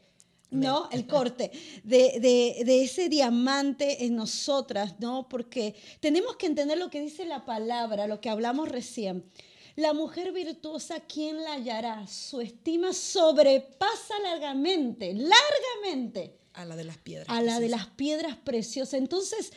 ¿no? 0.53 0.89
El 0.91 1.07
corte 1.07 1.53
de, 1.85 2.19
de- 2.19 2.65
de 2.65 2.83
ese 2.83 3.09
diamante 3.09 4.05
en 4.05 4.17
nosotras, 4.17 4.97
¿no? 4.99 5.29
Porque 5.29 5.77
tenemos 6.01 6.35
que 6.35 6.47
entender 6.47 6.77
lo 6.77 6.91
que 6.91 7.01
dice 7.01 7.25
la 7.25 7.45
palabra, 7.45 8.09
lo 8.09 8.21
que 8.21 8.31
hablamos 8.31 8.69
recién. 8.69 9.25
La 9.77 9.93
mujer 9.93 10.33
virtuosa, 10.33 11.01
¿quién 11.01 11.43
la 11.43 11.55
hallará? 11.55 12.07
Su 12.07 12.41
estima 12.41 12.93
sobrepasa 12.93 14.19
largamente, 14.23 15.15
largamente 15.15 16.39
A 16.55 16.65
la 16.65 16.77
de 16.77 16.85
las 16.85 16.99
piedras. 16.99 17.29
a 17.29 17.41
la 17.43 17.61
de 17.61 17.69
las 17.69 17.87
piedras 17.87 18.37
preciosas. 18.37 18.95
Entonces, 18.95 19.53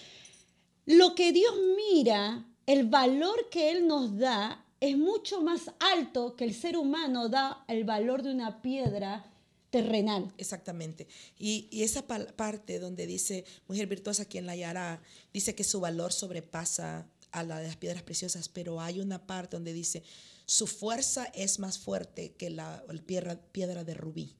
lo 0.85 1.15
que 1.15 1.31
Dios 1.31 1.53
mira, 1.93 2.45
el 2.65 2.87
valor 2.87 3.49
que 3.49 3.71
Él 3.71 3.87
nos 3.87 4.17
da, 4.17 4.65
es 4.79 4.97
mucho 4.97 5.41
más 5.41 5.71
alto 5.79 6.35
que 6.35 6.43
el 6.43 6.53
ser 6.53 6.75
humano 6.77 7.29
da 7.29 7.63
el 7.69 7.85
valor 7.85 8.21
de 8.21 8.31
una 8.31 8.61
piedra 8.61 9.25
terrenal. 9.69 10.31
Exactamente. 10.37 11.07
Y, 11.39 11.67
y 11.71 11.83
esa 11.83 12.05
parte 12.05 12.79
donde 12.79 13.07
dice, 13.07 13.45
mujer 13.67 13.87
virtuosa, 13.87 14.25
quien 14.25 14.45
la 14.45 14.51
hallará, 14.51 15.01
dice 15.33 15.55
que 15.55 15.63
su 15.63 15.79
valor 15.79 16.11
sobrepasa 16.11 17.07
a 17.33 17.43
la 17.43 17.59
de 17.59 17.67
las 17.67 17.75
piedras 17.75 18.03
preciosas, 18.03 18.47
pero 18.47 18.79
hay 18.79 19.01
una 19.01 19.27
parte 19.27 19.57
donde 19.57 19.73
dice, 19.73 20.03
su 20.45 20.67
fuerza 20.67 21.25
es 21.33 21.59
más 21.59 21.77
fuerte 21.79 22.33
que 22.33 22.49
la, 22.49 22.83
la 22.87 23.01
piedra, 23.01 23.41
piedra 23.51 23.83
de 23.83 23.93
rubí. 23.95 24.35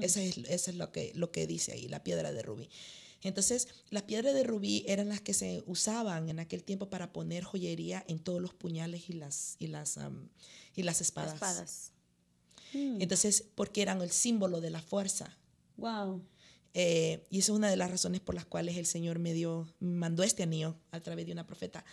Esa 0.00 0.22
es, 0.22 0.38
esa 0.38 0.70
es 0.70 0.76
lo, 0.78 0.90
que, 0.90 1.12
lo 1.14 1.30
que 1.30 1.46
dice 1.46 1.72
ahí, 1.72 1.86
la 1.88 2.02
piedra 2.02 2.32
de 2.32 2.40
rubí. 2.40 2.70
Entonces, 3.22 3.68
las 3.90 4.04
piedras 4.04 4.32
de 4.32 4.42
rubí 4.42 4.84
eran 4.86 5.10
las 5.10 5.20
que 5.20 5.34
se 5.34 5.62
usaban 5.66 6.30
en 6.30 6.38
aquel 6.38 6.62
tiempo 6.62 6.88
para 6.88 7.12
poner 7.12 7.44
joyería 7.44 8.02
en 8.08 8.18
todos 8.18 8.40
los 8.40 8.54
puñales 8.54 9.10
y 9.10 9.12
las, 9.12 9.56
y 9.58 9.66
las, 9.66 9.98
y 10.74 10.82
las 10.82 11.02
espadas. 11.02 11.34
Espadas. 11.34 11.92
Entonces, 12.72 13.44
porque 13.54 13.82
eran 13.82 14.00
el 14.00 14.10
símbolo 14.10 14.60
de 14.60 14.70
la 14.70 14.80
fuerza. 14.80 15.36
Wow. 15.76 16.22
Eh, 16.72 17.26
y 17.30 17.38
esa 17.38 17.52
es 17.52 17.56
una 17.56 17.70
de 17.70 17.76
las 17.76 17.90
razones 17.90 18.20
por 18.20 18.34
las 18.34 18.44
cuales 18.44 18.76
el 18.76 18.86
Señor 18.86 19.18
me 19.18 19.32
dio, 19.32 19.66
mandó 19.80 20.22
este 20.22 20.42
anillo 20.42 20.76
a 20.90 21.00
través 21.00 21.26
de 21.26 21.32
una 21.32 21.46
profeta 21.46 21.84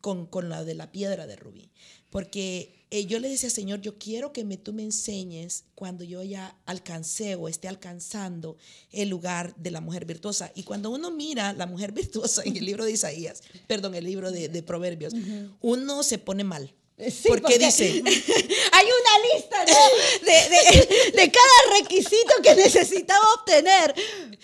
con, 0.00 0.26
con 0.26 0.48
la 0.48 0.64
de 0.64 0.74
la 0.74 0.92
piedra 0.92 1.26
de 1.26 1.36
rubí. 1.36 1.70
Porque 2.10 2.86
eh, 2.90 3.06
yo 3.06 3.20
le 3.20 3.28
decía, 3.28 3.50
Señor, 3.50 3.80
yo 3.80 3.98
quiero 3.98 4.32
que 4.32 4.44
me, 4.44 4.56
tú 4.56 4.72
me 4.72 4.82
enseñes 4.82 5.64
cuando 5.76 6.02
yo 6.02 6.22
ya 6.24 6.56
alcancé 6.66 7.36
o 7.36 7.48
esté 7.48 7.68
alcanzando 7.68 8.56
el 8.90 9.08
lugar 9.08 9.54
de 9.56 9.70
la 9.70 9.80
mujer 9.80 10.06
virtuosa. 10.06 10.50
Y 10.56 10.64
cuando 10.64 10.90
uno 10.90 11.10
mira 11.12 11.52
la 11.52 11.66
mujer 11.66 11.92
virtuosa 11.92 12.42
en 12.44 12.56
el 12.56 12.64
libro 12.64 12.84
de 12.84 12.92
Isaías, 12.92 13.42
perdón, 13.68 13.94
el 13.94 14.04
libro 14.04 14.32
de, 14.32 14.48
de 14.48 14.62
Proverbios, 14.62 15.14
uno 15.60 16.02
se 16.02 16.18
pone 16.18 16.42
mal. 16.42 16.74
Sí, 17.08 17.28
porque 17.28 17.42
porque 17.42 17.58
dice, 17.58 17.84
hay 18.72 18.86
una 18.86 19.34
lista 19.34 19.64
¿no? 19.64 20.26
de, 20.26 20.32
de- 20.50 21.12
de 21.22 21.32
cada 21.32 21.78
requisito 21.80 22.32
que 22.42 22.54
necesitaba 22.54 23.24
obtener. 23.38 23.94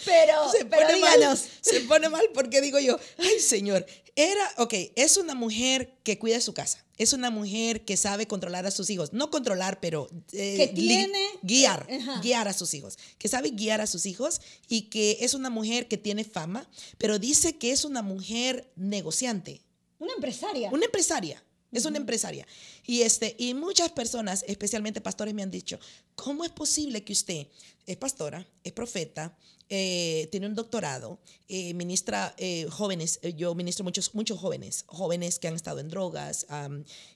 Pero, 0.04 0.50
se 0.50 0.64
pero 0.64 0.86
pone 0.86 1.00
mal, 1.00 1.38
se 1.60 1.80
pone 1.80 2.08
mal 2.08 2.28
porque 2.34 2.60
digo 2.60 2.78
yo, 2.78 2.98
ay 3.18 3.40
Señor, 3.40 3.84
era, 4.14 4.54
ok, 4.58 4.72
es 4.96 5.16
una 5.16 5.34
mujer 5.34 5.98
que 6.02 6.18
cuida 6.18 6.40
su 6.40 6.54
casa, 6.54 6.82
es 6.96 7.12
una 7.12 7.30
mujer 7.30 7.84
que 7.84 7.96
sabe 7.98 8.26
controlar 8.26 8.64
a 8.66 8.70
sus 8.70 8.88
hijos, 8.90 9.12
no 9.12 9.30
controlar, 9.30 9.78
pero 9.80 10.08
eh, 10.32 10.56
Que 10.56 10.66
tiene- 10.68 11.26
guiar, 11.42 11.86
Ajá. 11.90 12.20
guiar 12.22 12.48
a 12.48 12.52
sus 12.54 12.72
hijos, 12.74 12.98
que 13.18 13.28
sabe 13.28 13.50
guiar 13.50 13.80
a 13.82 13.86
sus 13.86 14.06
hijos 14.06 14.40
y 14.68 14.82
que 14.82 15.18
es 15.20 15.34
una 15.34 15.50
mujer 15.50 15.88
que 15.88 15.98
tiene 15.98 16.24
fama, 16.24 16.68
pero 16.98 17.18
dice 17.18 17.56
que 17.58 17.72
es 17.72 17.84
una 17.84 18.00
mujer 18.02 18.70
negociante, 18.76 19.60
Una 19.98 20.12
empresaria. 20.14 20.70
una 20.72 20.84
empresaria. 20.86 21.42
Es 21.72 21.84
una 21.84 21.98
empresaria. 21.98 22.46
Y, 22.86 23.02
este, 23.02 23.34
y 23.38 23.54
muchas 23.54 23.90
personas, 23.90 24.44
especialmente 24.46 25.00
pastores, 25.00 25.34
me 25.34 25.42
han 25.42 25.50
dicho, 25.50 25.78
¿cómo 26.14 26.44
es 26.44 26.50
posible 26.50 27.04
que 27.04 27.12
usted 27.12 27.46
es 27.86 27.96
pastora, 27.96 28.46
es 28.64 28.72
profeta, 28.72 29.36
eh, 29.68 30.28
tiene 30.30 30.46
un 30.46 30.54
doctorado, 30.54 31.18
eh, 31.48 31.74
ministra 31.74 32.34
eh, 32.38 32.66
jóvenes, 32.70 33.18
eh, 33.22 33.34
yo 33.34 33.54
ministro 33.54 33.84
muchos, 33.84 34.14
muchos 34.14 34.38
jóvenes, 34.38 34.84
jóvenes 34.86 35.40
que 35.40 35.48
han 35.48 35.54
estado 35.54 35.80
en 35.80 35.88
drogas, 35.88 36.46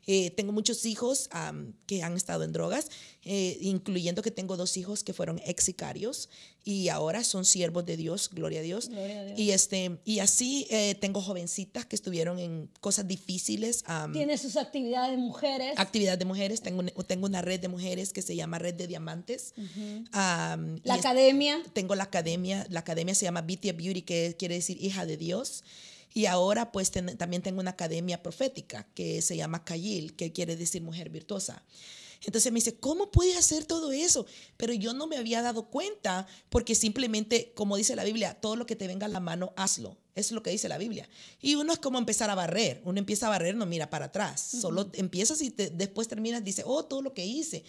eh, 0.06 0.30
tengo 0.32 0.52
muchos 0.52 0.84
hijos 0.84 1.28
que 1.86 2.02
han 2.02 2.16
estado 2.16 2.42
en 2.42 2.52
drogas, 2.52 2.90
eh, 3.24 3.58
incluyendo 3.60 4.22
que 4.22 4.30
tengo 4.30 4.56
dos 4.56 4.76
hijos 4.78 5.04
que 5.04 5.12
fueron 5.12 5.40
ex 5.44 5.64
sicarios 5.64 6.30
y 6.64 6.88
ahora 6.88 7.22
son 7.22 7.44
siervos 7.44 7.84
de 7.84 7.96
Dios, 7.98 8.30
gloria 8.32 8.60
a 8.60 8.62
Dios. 8.62 8.88
Gloria 8.88 9.20
a 9.20 9.24
Dios. 9.24 9.38
Y, 9.38 9.50
este, 9.50 9.98
y 10.06 10.20
así 10.20 10.66
eh, 10.70 10.94
tengo 10.94 11.20
jovencitas 11.20 11.84
que 11.84 11.96
estuvieron 11.96 12.38
en 12.38 12.70
cosas 12.80 13.06
difíciles. 13.06 13.82
am, 13.86 14.12
Tiene 14.12 14.38
sus 14.38 14.56
actividades 14.56 15.10
de 15.12 15.16
mujeres. 15.18 15.74
actividad 15.76 16.16
de 16.16 16.24
mujeres. 16.24 16.62
Tengo, 16.62 16.82
tengo 17.04 17.26
una 17.26 17.42
red 17.42 17.60
de 17.60 17.68
mujeres 17.68 18.12
que 18.14 18.22
se 18.22 18.36
llama 18.36 18.58
Red 18.58 18.74
de 18.74 18.86
Diamantes. 18.86 19.52
Am, 20.12 20.76
y 20.78 20.80
la 20.88 20.94
es- 20.94 21.00
academia. 21.00 21.62
tengo 21.72 21.94
la 21.94 22.04
academia, 22.04 22.66
la 22.70 22.80
academia 22.80 23.14
se 23.14 23.24
llama 23.26 23.42
Bitia 23.42 23.72
Beauty, 23.72 24.02
que 24.02 24.34
quiere 24.38 24.54
decir 24.56 24.82
hija 24.82 25.06
de 25.06 25.16
Dios. 25.16 25.62
Y 26.12 26.26
ahora 26.26 26.72
pues 26.72 26.90
ten- 26.90 27.16
también 27.16 27.42
tengo 27.42 27.60
una 27.60 27.70
academia 27.72 28.22
profética 28.22 28.86
que 28.94 29.22
se 29.22 29.36
llama 29.36 29.64
Kayil, 29.64 30.16
que 30.16 30.32
quiere 30.32 30.56
decir 30.56 30.82
mujer 30.82 31.08
virtuosa. 31.10 31.62
Entonces 32.24 32.52
me 32.52 32.56
dice, 32.58 32.76
¿cómo 32.78 33.10
puede 33.10 33.36
hacer 33.36 33.64
todo 33.64 33.92
eso? 33.92 34.26
Pero 34.56 34.72
yo 34.74 34.92
no 34.92 35.06
me 35.06 35.16
había 35.16 35.40
dado 35.42 35.70
cuenta 35.70 36.26
porque 36.50 36.74
simplemente, 36.74 37.52
como 37.54 37.76
dice 37.76 37.96
la 37.96 38.04
Biblia, 38.04 38.34
todo 38.40 38.56
lo 38.56 38.66
que 38.66 38.76
te 38.76 38.86
venga 38.86 39.06
a 39.06 39.08
la 39.08 39.20
mano, 39.20 39.52
hazlo. 39.56 39.96
Eso 40.14 40.28
es 40.28 40.32
lo 40.32 40.42
que 40.42 40.50
dice 40.50 40.68
la 40.68 40.76
Biblia. 40.76 41.08
Y 41.40 41.54
uno 41.54 41.72
es 41.72 41.78
como 41.78 41.98
empezar 41.98 42.28
a 42.28 42.34
barrer. 42.34 42.82
Uno 42.84 42.98
empieza 42.98 43.26
a 43.26 43.30
barrer, 43.30 43.54
no 43.54 43.64
mira 43.64 43.88
para 43.88 44.06
atrás. 44.06 44.40
Solo 44.60 44.90
empiezas 44.94 45.40
y 45.40 45.50
te- 45.50 45.70
después 45.70 46.08
terminas, 46.08 46.44
dice, 46.44 46.62
oh, 46.66 46.84
todo 46.84 47.00
lo 47.00 47.14
que 47.14 47.24
hice. 47.24 47.64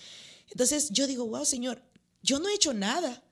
Entonces 0.49 0.89
yo 0.89 1.07
digo, 1.07 1.25
wow, 1.27 1.45
Señor, 1.45 1.81
yo 2.21 2.39
no 2.39 2.49
he 2.49 2.53
hecho 2.53 2.73
nada. 2.73 3.23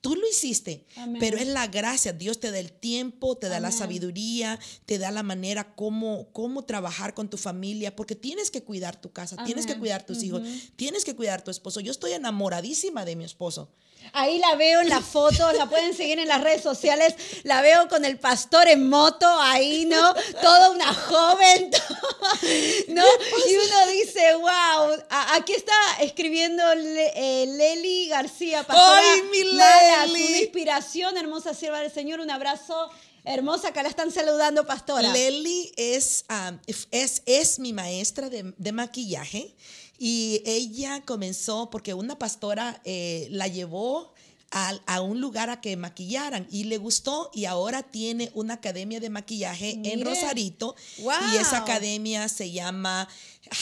Tú 0.00 0.14
lo 0.14 0.28
hiciste, 0.28 0.84
Amén. 0.96 1.18
pero 1.18 1.38
es 1.38 1.48
la 1.48 1.66
gracia. 1.66 2.12
Dios 2.12 2.38
te 2.38 2.50
da 2.50 2.58
el 2.58 2.72
tiempo, 2.72 3.36
te 3.36 3.48
da 3.48 3.58
la 3.58 3.72
sabiduría, 3.72 4.58
te 4.86 4.98
da 4.98 5.10
la 5.10 5.22
manera 5.22 5.74
cómo, 5.74 6.28
cómo 6.32 6.64
trabajar 6.64 7.14
con 7.14 7.28
tu 7.28 7.36
familia, 7.36 7.96
porque 7.96 8.14
tienes 8.14 8.50
que 8.50 8.62
cuidar 8.62 9.00
tu 9.00 9.12
casa, 9.12 9.42
tienes 9.44 9.66
que 9.66 9.78
cuidar 9.78 10.06
tus 10.06 10.22
hijos, 10.22 10.42
tienes 10.76 11.04
que 11.04 11.16
cuidar 11.16 11.42
tu 11.42 11.50
esposo. 11.50 11.80
Yo 11.80 11.90
estoy 11.90 12.12
enamoradísima 12.12 13.04
de 13.04 13.16
mi 13.16 13.24
esposo. 13.24 13.72
Ahí 14.12 14.38
la 14.38 14.54
veo 14.56 14.80
en 14.80 14.88
la 14.88 15.00
foto, 15.00 15.52
la 15.52 15.66
pueden 15.66 15.94
seguir 15.94 16.18
en 16.18 16.28
las 16.28 16.42
redes 16.42 16.62
sociales. 16.62 17.14
La 17.44 17.62
veo 17.62 17.88
con 17.88 18.04
el 18.04 18.18
pastor 18.18 18.68
en 18.68 18.88
moto, 18.88 19.26
ahí, 19.40 19.86
¿no? 19.86 20.14
Toda 20.40 20.70
una 20.70 20.92
joven, 20.92 21.70
¿no? 22.88 23.04
Y 23.48 23.54
uno 23.56 23.92
dice, 23.92 24.34
wow, 24.36 25.04
aquí 25.34 25.52
está 25.52 25.72
escribiendo 26.00 26.62
eh, 26.72 27.46
Leli 27.48 28.08
García, 28.08 28.64
pastora 28.64 29.00
¡Ay, 29.00 29.22
mi 29.30 29.52
Malas, 29.56 30.10
Leli! 30.10 30.26
una 30.28 30.38
inspiración, 30.38 31.16
hermosa 31.16 31.54
sierva 31.54 31.80
del 31.80 31.92
Señor, 31.92 32.20
un 32.20 32.30
abrazo. 32.30 32.90
Hermosa, 33.24 33.68
acá 33.68 33.82
la 33.82 33.90
están 33.90 34.10
saludando, 34.10 34.66
pastora. 34.66 35.12
Leli 35.12 35.70
es, 35.76 36.24
um, 36.30 36.58
es, 36.90 37.22
es 37.26 37.58
mi 37.58 37.74
maestra 37.74 38.30
de, 38.30 38.54
de 38.56 38.72
maquillaje 38.72 39.54
y 39.98 40.42
ella 40.46 41.02
comenzó 41.04 41.70
porque 41.70 41.92
una 41.94 42.18
pastora 42.18 42.80
eh, 42.84 43.26
la 43.30 43.48
llevó 43.48 44.14
a, 44.50 44.72
a, 44.86 45.00
un 45.02 45.20
lugar 45.20 45.50
a 45.50 45.60
que 45.60 45.76
maquillaran 45.76 46.46
y 46.50 46.64
le 46.64 46.78
gustó 46.78 47.30
y 47.34 47.44
ahora 47.44 47.82
tiene 47.82 48.30
una 48.34 48.54
academia 48.54 49.00
de 49.00 49.10
maquillaje 49.10 49.76
Mire. 49.76 49.92
en 49.94 50.04
Rosarito 50.04 50.74
Wow. 51.00 51.12
y 51.34 51.36
esa 51.36 51.58
academia 51.58 52.28
se 52.28 52.50
llama 52.50 53.08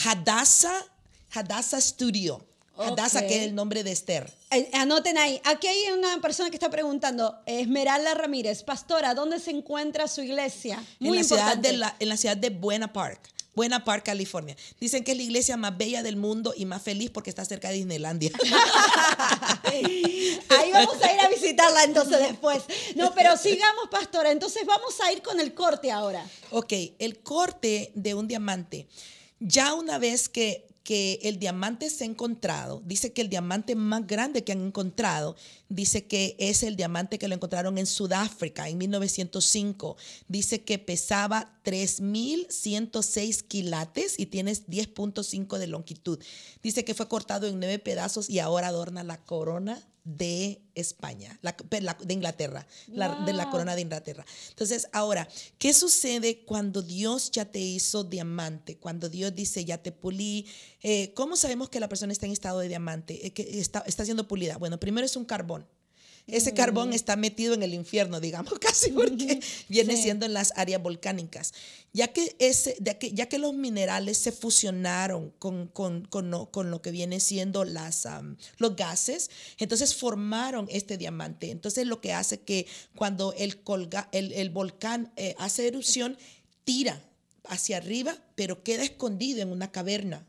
Hadassah, 0.05 0.85
Hadassah 1.33 1.81
Studio. 1.81 2.41
Hadassah, 2.77 3.21
Ok. 3.21 3.27
que 3.27 3.37
es 3.37 3.47
el 3.47 3.55
nombre 3.55 3.83
de 3.83 3.91
Esther. 3.91 4.31
Eh, 4.51 4.69
Anoten 4.73 5.17
ahí. 5.17 5.41
Aquí 5.45 5.65
hay 5.65 5.91
una 5.97 6.21
persona 6.21 6.51
que 6.51 6.55
está 6.55 6.69
preguntando, 6.69 7.35
Esmeralda 7.47 8.13
Ramírez, 8.13 8.61
pastora, 8.63 9.15
¿dónde 9.15 9.39
se 9.39 9.49
encuentra 9.49 10.07
su 10.07 10.21
iglesia? 10.21 10.81
Muy 10.99 11.17
en, 11.17 11.23
la 11.23 11.27
ciudad 11.27 11.57
de 11.57 11.73
la, 11.73 11.95
en 11.99 12.07
la 12.09 12.17
ciudad 12.17 12.37
de 12.37 12.51
Buena 12.51 12.93
Park. 12.93 13.19
Buena 13.57 13.83
Park, 13.83 14.03
California. 14.05 14.55
Dicen 14.79 15.03
que 15.03 15.13
es 15.13 15.17
la 15.17 15.23
iglesia 15.23 15.57
más 15.57 15.75
bella 15.75 16.03
del 16.03 16.15
mundo 16.15 16.53
y 16.55 16.65
más 16.65 16.79
feliz 16.83 17.09
porque 17.09 17.31
está 17.31 17.43
cerca 17.43 17.69
de 17.69 17.77
Disneylandia. 17.77 18.29
Ahí 19.63 20.71
vamos 20.71 21.01
a 21.01 21.11
ir 21.11 21.19
a 21.19 21.27
visitarla 21.27 21.83
entonces 21.83 22.19
después. 22.19 22.61
No, 22.95 23.15
pero 23.15 23.35
sigamos, 23.35 23.89
pastora. 23.89 24.31
Entonces 24.31 24.63
vamos 24.63 25.01
a 25.01 25.11
ir 25.11 25.23
con 25.23 25.39
el 25.39 25.55
corte 25.55 25.91
ahora. 25.91 26.23
ok, 26.51 26.71
el 26.99 27.17
corte 27.23 27.91
de 27.95 28.13
un 28.13 28.27
diamante. 28.27 28.85
Ya 29.39 29.73
una 29.73 29.97
vez 29.97 30.29
que, 30.29 30.67
que 30.83 31.19
el 31.23 31.39
diamante 31.39 31.89
se 31.89 32.03
ha 32.03 32.07
encontrado, 32.07 32.83
dice 32.85 33.11
que 33.11 33.21
el 33.23 33.29
diamante 33.29 33.73
más 33.73 34.05
grande 34.05 34.43
que 34.43 34.51
han 34.51 34.67
encontrado, 34.67 35.35
dice 35.69 36.05
que 36.05 36.35
es 36.39 36.63
el 36.63 36.75
diamante 36.75 37.19
que 37.19 37.27
lo 37.27 37.35
encontraron 37.35 37.77
en 37.77 37.85
Sudáfrica 37.85 38.69
en 38.69 38.77
1905. 38.77 39.97
Dice 40.27 40.63
que 40.63 40.79
pesaba 40.79 41.59
3.106 41.63 43.43
quilates 43.43 44.19
y 44.19 44.27
tienes 44.27 44.67
10.5 44.67 45.57
de 45.57 45.67
longitud. 45.67 46.19
Dice 46.63 46.83
que 46.85 46.93
fue 46.93 47.07
cortado 47.07 47.47
en 47.47 47.59
nueve 47.59 47.79
pedazos 47.79 48.29
y 48.29 48.39
ahora 48.39 48.67
adorna 48.67 49.03
la 49.03 49.23
corona 49.23 49.81
de 50.03 50.61
España, 50.73 51.37
la- 51.41 51.51
de 51.61 52.13
Inglaterra, 52.13 52.65
la- 52.87 53.25
de 53.25 53.33
la 53.33 53.49
corona 53.49 53.75
de 53.75 53.81
Inglaterra. 53.81 54.25
Entonces, 54.51 54.87
ahora, 54.93 55.27
¿qué 55.57 55.73
sucede 55.73 56.45
cuando 56.45 56.81
Dios 56.81 57.29
ya 57.31 57.43
te 57.43 57.59
hizo 57.59 58.05
diamante? 58.05 58.77
Cuando 58.77 59.09
Dios 59.09 59.35
dice, 59.35 59.65
ya 59.65 59.79
te 59.79 59.91
pulí. 59.91 60.45
Eh, 60.83 61.13
¿Cómo 61.15 61.35
sabemos 61.35 61.69
que 61.69 61.79
la 61.79 61.89
persona 61.89 62.13
está 62.13 62.25
en 62.25 62.31
estado 62.31 62.59
de 62.59 62.67
diamante? 62.67 63.25
Eh, 63.25 63.31
que 63.31 63.59
está, 63.59 63.83
está 63.87 64.05
siendo 64.05 64.27
pulida. 64.27 64.57
Bueno, 64.57 64.79
primero 64.79 65.05
es 65.05 65.15
un 65.15 65.25
carbón. 65.25 65.67
Ese 66.27 66.53
carbón 66.53 66.91
está 66.91 67.15
metido 67.15 67.53
en 67.53 67.63
el 67.63 67.73
infierno, 67.73 68.19
digamos, 68.19 68.53
casi 68.59 68.91
porque 68.91 69.39
viene 69.69 69.95
Sí. 69.95 70.03
siendo 70.03 70.25
en 70.25 70.33
las 70.33 70.51
áreas 70.57 70.83
volcánicas. 70.83 71.53
Ya 71.93 72.09
que, 72.09 72.35
ese, 72.39 72.75
ya 72.81 72.99
que, 72.99 73.13
ya 73.13 73.29
que 73.29 73.37
los 73.37 73.53
minerales 73.53 74.17
se 74.17 74.33
fusionaron 74.33 75.31
con, 75.39 75.67
con, 75.67 76.03
con, 76.03 76.29
lo, 76.29 76.51
con 76.51 76.69
lo 76.69 76.81
que 76.81 76.91
viene 76.91 77.21
siendo 77.21 77.63
las, 77.63 78.05
los 78.57 78.75
gases, 78.75 79.31
entonces 79.57 79.95
formaron 79.95 80.67
este 80.69 80.97
diamante. 80.97 81.49
Entonces 81.49 81.87
lo 81.87 82.01
que 82.01 82.11
hace 82.11 82.41
que 82.41 82.67
cuando 82.97 83.31
el, 83.37 83.63
colga, 83.63 84.09
el, 84.11 84.33
el 84.33 84.49
volcán 84.49 85.13
eh, 85.15 85.33
hace 85.39 85.65
erupción, 85.65 86.17
tira 86.65 87.01
hacia 87.45 87.77
arriba, 87.77 88.17
pero 88.35 88.63
queda 88.63 88.83
escondido 88.83 89.41
en 89.41 89.49
una 89.53 89.71
caverna. 89.71 90.27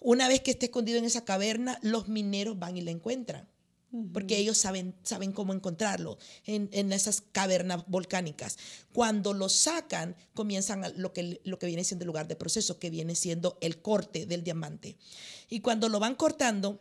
Una 0.00 0.28
vez 0.28 0.40
que 0.40 0.52
esté 0.52 0.66
escondido 0.66 0.98
en 0.98 1.04
esa 1.04 1.24
caverna, 1.24 1.78
los 1.82 2.08
mineros 2.08 2.58
van 2.58 2.76
y 2.76 2.82
lo 2.82 2.90
encuentran 2.90 3.48
porque 4.12 4.36
ellos 4.36 4.58
saben, 4.58 4.94
saben 5.02 5.32
cómo 5.32 5.54
encontrarlo 5.54 6.18
en, 6.44 6.68
en 6.72 6.92
esas 6.92 7.22
cavernas 7.32 7.84
volcánicas. 7.86 8.58
Cuando 8.92 9.32
lo 9.32 9.48
sacan, 9.48 10.14
comienzan 10.34 10.84
lo 10.96 11.14
que, 11.14 11.40
lo 11.44 11.58
que 11.58 11.66
viene 11.66 11.84
siendo 11.84 12.02
el 12.02 12.08
lugar 12.08 12.28
de 12.28 12.36
proceso, 12.36 12.78
que 12.78 12.90
viene 12.90 13.14
siendo 13.14 13.56
el 13.62 13.80
corte 13.80 14.26
del 14.26 14.44
diamante. 14.44 14.98
Y 15.48 15.60
cuando 15.60 15.88
lo 15.88 16.00
van 16.00 16.16
cortando, 16.16 16.80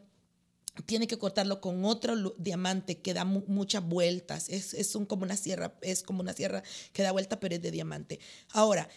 tiene 0.85 1.07
que 1.07 1.17
cortarlo 1.17 1.61
con 1.61 1.85
otro 1.85 2.35
diamante 2.37 2.99
que 2.99 3.13
da 3.13 3.23
mu- 3.23 3.43
muchas 3.47 3.83
vueltas. 3.87 4.49
Es, 4.49 4.73
es 4.73 4.93
un, 4.93 5.05
como 5.05 5.23
una 5.23 5.37
sierra, 5.37 5.77
es 5.81 6.03
como 6.03 6.19
una 6.19 6.33
sierra 6.33 6.61
que 6.91 7.03
da 7.03 7.13
vuelta, 7.13 7.39
pero 7.39 7.55
es 7.55 7.61
de 7.61 7.71
diamante. 7.71 8.19
Ahora, 8.51 8.89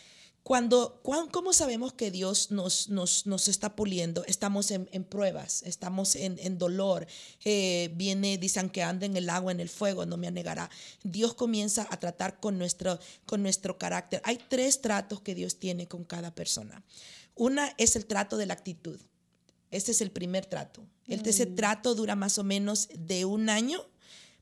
cuando, 0.43 1.01
cuan- 1.03 1.28
¿cómo 1.28 1.53
sabemos 1.53 1.93
que 1.93 2.11
Dios 2.11 2.51
nos, 2.51 2.88
nos, 2.88 3.26
nos 3.26 3.47
está 3.49 3.76
puliendo? 3.76 4.24
Estamos 4.24 4.70
en, 4.70 4.88
en 4.93 5.05
pruebas, 5.05 5.62
estamos 5.64 6.16
en, 6.16 6.38
en 6.41 6.59
dolor. 6.59 7.07
Eh, 7.45 7.91
viene, 7.95 8.38
dicen 8.38 8.70
que 8.70 8.82
anda 8.82 9.07
en 9.07 9.16
el 9.16 9.28
agua, 9.30 9.53
en 9.53 9.61
el 9.61 9.68
fuego, 9.68 10.07
no 10.07 10.16
me 10.16 10.26
anegará. 10.28 10.70
Dios 11.03 11.34
comienza 11.34 11.86
a 11.91 11.99
tratar 12.01 12.41
con 12.41 12.59
nuestro, 12.59 12.99
con 13.26 13.43
nuestro 13.43 13.78
carácter. 13.78 14.22
Hay 14.24 14.38
tres 14.49 14.80
tratos 14.80 15.20
que 15.20 15.34
Dios 15.34 15.57
tiene 15.59 15.86
con 15.86 16.05
cada 16.05 16.34
persona. 16.34 16.82
Una 17.34 17.72
es 17.78 17.95
el 17.97 18.07
trato 18.07 18.36
de 18.36 18.47
la 18.47 18.55
actitud. 18.55 18.99
Este 19.70 19.93
es 19.93 20.01
el 20.01 20.11
primer 20.11 20.47
trato. 20.47 20.82
El, 21.07 21.26
Ese 21.26 21.47
trato 21.47 21.95
dura 21.95 22.16
más 22.16 22.38
o 22.38 22.45
menos 22.45 22.88
de 22.95 23.24
un 23.24 23.49
año. 23.51 23.84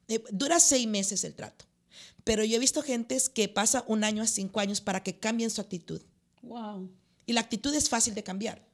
Eh, 0.09 0.23
dura 0.31 0.59
seis 0.59 0.87
meses 0.87 1.23
el 1.25 1.35
trato. 1.35 1.67
Pero 2.29 2.45
yo 2.45 2.57
he 2.57 2.59
visto 2.59 2.83
gentes 2.83 3.31
que 3.31 3.49
pasa 3.49 3.85
un 3.87 4.05
año 4.05 4.23
a 4.23 4.27
cinco 4.27 4.61
años 4.61 4.83
para 4.83 5.03
que 5.03 5.19
cambien 5.19 5.49
su 5.49 5.63
actitud. 5.63 6.03
Wow. 6.43 6.91
Y 7.25 7.33
la 7.33 7.41
actitud 7.41 7.75
es 7.75 7.89
fácil 7.89 8.15
de 8.15 8.23
cambiar. 8.23 8.68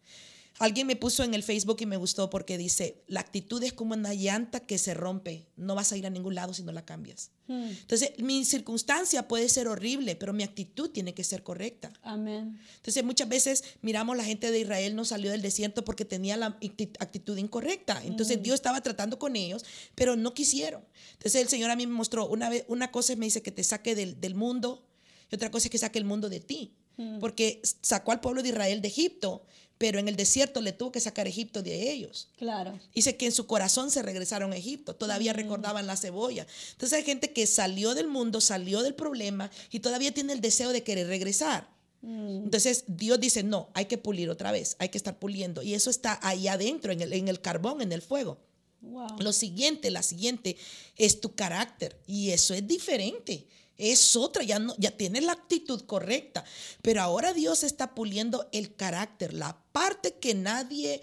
Alguien 0.60 0.86
me 0.86 0.94
puso 0.94 1.24
en 1.24 1.34
el 1.34 1.42
Facebook 1.42 1.78
y 1.80 1.86
me 1.86 1.96
gustó 1.96 2.30
porque 2.30 2.56
dice, 2.56 3.02
la 3.08 3.18
actitud 3.20 3.60
es 3.64 3.72
como 3.72 3.94
una 3.94 4.14
llanta 4.14 4.60
que 4.60 4.78
se 4.78 4.94
rompe. 4.94 5.48
No 5.56 5.74
vas 5.74 5.90
a 5.90 5.96
ir 5.96 6.06
a 6.06 6.10
ningún 6.10 6.36
lado 6.36 6.54
si 6.54 6.62
no 6.62 6.70
la 6.70 6.84
cambias. 6.84 7.32
Hmm. 7.48 7.64
Entonces, 7.64 8.12
mi 8.18 8.44
circunstancia 8.44 9.26
puede 9.26 9.48
ser 9.48 9.66
horrible, 9.66 10.14
pero 10.14 10.32
mi 10.32 10.44
actitud 10.44 10.90
tiene 10.90 11.12
que 11.12 11.24
ser 11.24 11.42
correcta. 11.42 11.92
Amén. 12.02 12.60
Entonces 12.76 13.02
muchas 13.02 13.28
veces 13.28 13.64
miramos 13.82 14.16
la 14.16 14.24
gente 14.24 14.50
de 14.52 14.60
Israel 14.60 14.94
no 14.94 15.04
salió 15.04 15.30
del 15.32 15.42
desierto 15.42 15.84
porque 15.84 16.04
tenía 16.04 16.36
la 16.36 16.58
acti- 16.60 16.96
actitud 17.00 17.36
incorrecta. 17.36 18.00
Entonces 18.04 18.40
Dios 18.42 18.54
estaba 18.54 18.80
tratando 18.80 19.18
con 19.18 19.34
ellos, 19.34 19.64
pero 19.96 20.14
no 20.14 20.34
quisieron. 20.34 20.84
Entonces 21.14 21.42
el 21.42 21.48
Señor 21.48 21.70
a 21.72 21.76
mí 21.76 21.86
me 21.86 21.94
mostró, 21.94 22.28
una, 22.28 22.48
vez, 22.48 22.64
una 22.68 22.92
cosa 22.92 23.16
me 23.16 23.26
dice 23.26 23.42
que 23.42 23.50
te 23.50 23.64
saque 23.64 23.94
del, 23.96 24.20
del 24.20 24.36
mundo 24.36 24.86
y 25.30 25.34
otra 25.34 25.50
cosa 25.50 25.66
es 25.66 25.70
que 25.72 25.78
saque 25.78 25.98
el 25.98 26.04
mundo 26.04 26.28
de 26.28 26.38
ti. 26.40 26.74
Porque 27.18 27.60
sacó 27.82 28.12
al 28.12 28.20
pueblo 28.20 28.40
de 28.40 28.50
Israel 28.50 28.80
de 28.80 28.86
Egipto, 28.86 29.44
pero 29.84 29.98
en 29.98 30.08
el 30.08 30.16
desierto 30.16 30.62
le 30.62 30.72
tuvo 30.72 30.92
que 30.92 30.98
sacar 30.98 31.28
Egipto 31.28 31.62
de 31.62 31.92
ellos. 31.92 32.28
Claro. 32.38 32.80
Dice 32.94 33.18
que 33.18 33.26
en 33.26 33.32
su 33.32 33.46
corazón 33.46 33.90
se 33.90 34.00
regresaron 34.00 34.54
a 34.54 34.56
Egipto, 34.56 34.96
todavía 34.96 35.34
recordaban 35.34 35.86
la 35.86 35.94
cebolla. 35.94 36.46
Entonces 36.72 36.96
hay 36.96 37.04
gente 37.04 37.34
que 37.34 37.46
salió 37.46 37.92
del 37.94 38.08
mundo, 38.08 38.40
salió 38.40 38.82
del 38.82 38.94
problema 38.94 39.50
y 39.70 39.80
todavía 39.80 40.10
tiene 40.10 40.32
el 40.32 40.40
deseo 40.40 40.72
de 40.72 40.82
querer 40.82 41.06
regresar. 41.08 41.68
Entonces 42.00 42.84
Dios 42.86 43.20
dice, 43.20 43.42
no, 43.42 43.68
hay 43.74 43.84
que 43.84 43.98
pulir 43.98 44.30
otra 44.30 44.52
vez, 44.52 44.74
hay 44.78 44.88
que 44.88 44.96
estar 44.96 45.18
puliendo. 45.18 45.60
Y 45.60 45.74
eso 45.74 45.90
está 45.90 46.18
ahí 46.22 46.48
adentro, 46.48 46.90
en 46.90 47.02
el, 47.02 47.12
en 47.12 47.28
el 47.28 47.42
carbón, 47.42 47.82
en 47.82 47.92
el 47.92 48.00
fuego. 48.00 48.38
Wow. 48.80 49.18
Lo 49.18 49.34
siguiente, 49.34 49.90
la 49.90 50.02
siguiente 50.02 50.56
es 50.96 51.20
tu 51.20 51.34
carácter 51.34 52.00
y 52.06 52.30
eso 52.30 52.54
es 52.54 52.66
diferente. 52.66 53.46
Es 53.78 54.14
otra, 54.16 54.42
ya, 54.44 54.58
no, 54.58 54.74
ya 54.78 54.90
tienes 54.96 55.24
la 55.24 55.32
actitud 55.32 55.82
correcta, 55.82 56.44
pero 56.82 57.02
ahora 57.02 57.32
Dios 57.32 57.64
está 57.64 57.94
puliendo 57.94 58.48
el 58.52 58.74
carácter, 58.76 59.32
la 59.34 59.58
parte 59.72 60.14
que 60.14 60.34
nadie 60.34 61.00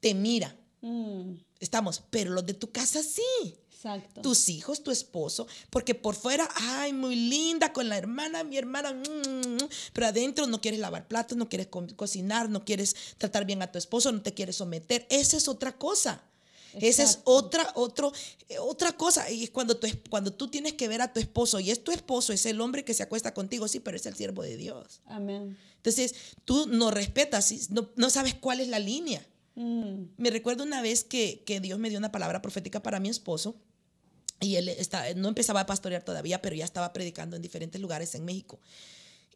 te 0.00 0.14
mira. 0.14 0.56
Mm, 0.80 1.34
Estamos, 1.60 2.02
pero 2.10 2.30
los 2.30 2.46
de 2.46 2.54
tu 2.54 2.70
casa 2.70 3.02
sí. 3.02 3.56
exacto. 3.72 4.20
Tus 4.22 4.48
hijos, 4.48 4.82
tu 4.82 4.90
esposo, 4.90 5.46
porque 5.70 5.94
por 5.94 6.14
fuera, 6.16 6.48
ay, 6.56 6.92
muy 6.92 7.14
linda 7.16 7.72
con 7.72 7.88
la 7.88 7.96
hermana, 7.98 8.42
mi 8.44 8.56
hermana, 8.58 8.92
mm, 8.92 9.68
pero 9.92 10.06
adentro 10.08 10.46
no 10.46 10.60
quieres 10.60 10.80
lavar 10.80 11.06
platos, 11.08 11.36
no 11.38 11.48
quieres 11.48 11.66
co- 11.68 11.86
cocinar, 11.96 12.48
no 12.48 12.64
quieres 12.64 12.94
tratar 13.18 13.44
bien 13.44 13.62
a 13.62 13.70
tu 13.72 13.78
esposo, 13.78 14.10
no 14.12 14.22
te 14.22 14.34
quieres 14.34 14.56
someter. 14.56 15.06
Esa 15.10 15.36
es 15.36 15.46
otra 15.48 15.76
cosa. 15.76 16.22
Esa 16.74 17.02
es 17.02 17.20
otra, 17.24 17.72
otro, 17.74 18.12
eh, 18.48 18.58
otra 18.58 18.92
cosa. 18.92 19.30
Y 19.30 19.44
es 19.44 19.50
cuando, 19.50 19.76
tu 19.76 19.86
cuando 20.10 20.32
tú 20.32 20.48
tienes 20.48 20.74
que 20.74 20.88
ver 20.88 21.00
a 21.00 21.12
tu 21.12 21.20
esposo 21.20 21.60
y 21.60 21.70
es 21.70 21.82
tu 21.82 21.92
esposo, 21.92 22.32
es 22.32 22.46
el 22.46 22.60
hombre 22.60 22.84
que 22.84 22.94
se 22.94 23.02
acuesta 23.02 23.34
contigo, 23.34 23.68
sí, 23.68 23.80
pero 23.80 23.96
es 23.96 24.06
el 24.06 24.14
siervo 24.14 24.42
de 24.42 24.56
Dios. 24.56 25.00
Amén. 25.06 25.56
Entonces, 25.76 26.14
tú 26.44 26.66
no 26.66 26.90
respetas, 26.90 27.70
no, 27.70 27.90
no 27.96 28.10
sabes 28.10 28.34
cuál 28.34 28.60
es 28.60 28.68
la 28.68 28.78
línea. 28.78 29.24
Mm, 29.54 30.04
Me 30.16 30.30
recuerdo 30.30 30.62
una 30.64 30.82
vez 30.82 31.04
que, 31.04 31.42
que 31.44 31.60
Dios 31.60 31.78
me 31.78 31.88
dio 31.88 31.98
una 31.98 32.12
palabra 32.12 32.42
profética 32.42 32.82
para 32.82 33.00
mi 33.00 33.08
esposo 33.08 33.56
y 34.40 34.56
él 34.56 34.68
está, 34.68 35.14
no 35.14 35.28
empezaba 35.28 35.60
a 35.60 35.66
pastorear 35.66 36.04
todavía, 36.04 36.40
pero 36.40 36.54
ya 36.54 36.64
estaba 36.64 36.92
predicando 36.92 37.36
en 37.36 37.42
diferentes 37.42 37.80
lugares 37.80 38.14
en 38.14 38.24
México. 38.24 38.60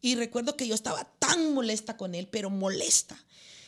Y 0.01 0.15
recuerdo 0.15 0.55
que 0.55 0.67
yo 0.67 0.75
estaba 0.75 1.05
tan 1.19 1.53
molesta 1.53 1.97
con 1.97 2.15
él, 2.15 2.27
pero 2.27 2.49
molesta. 2.49 3.17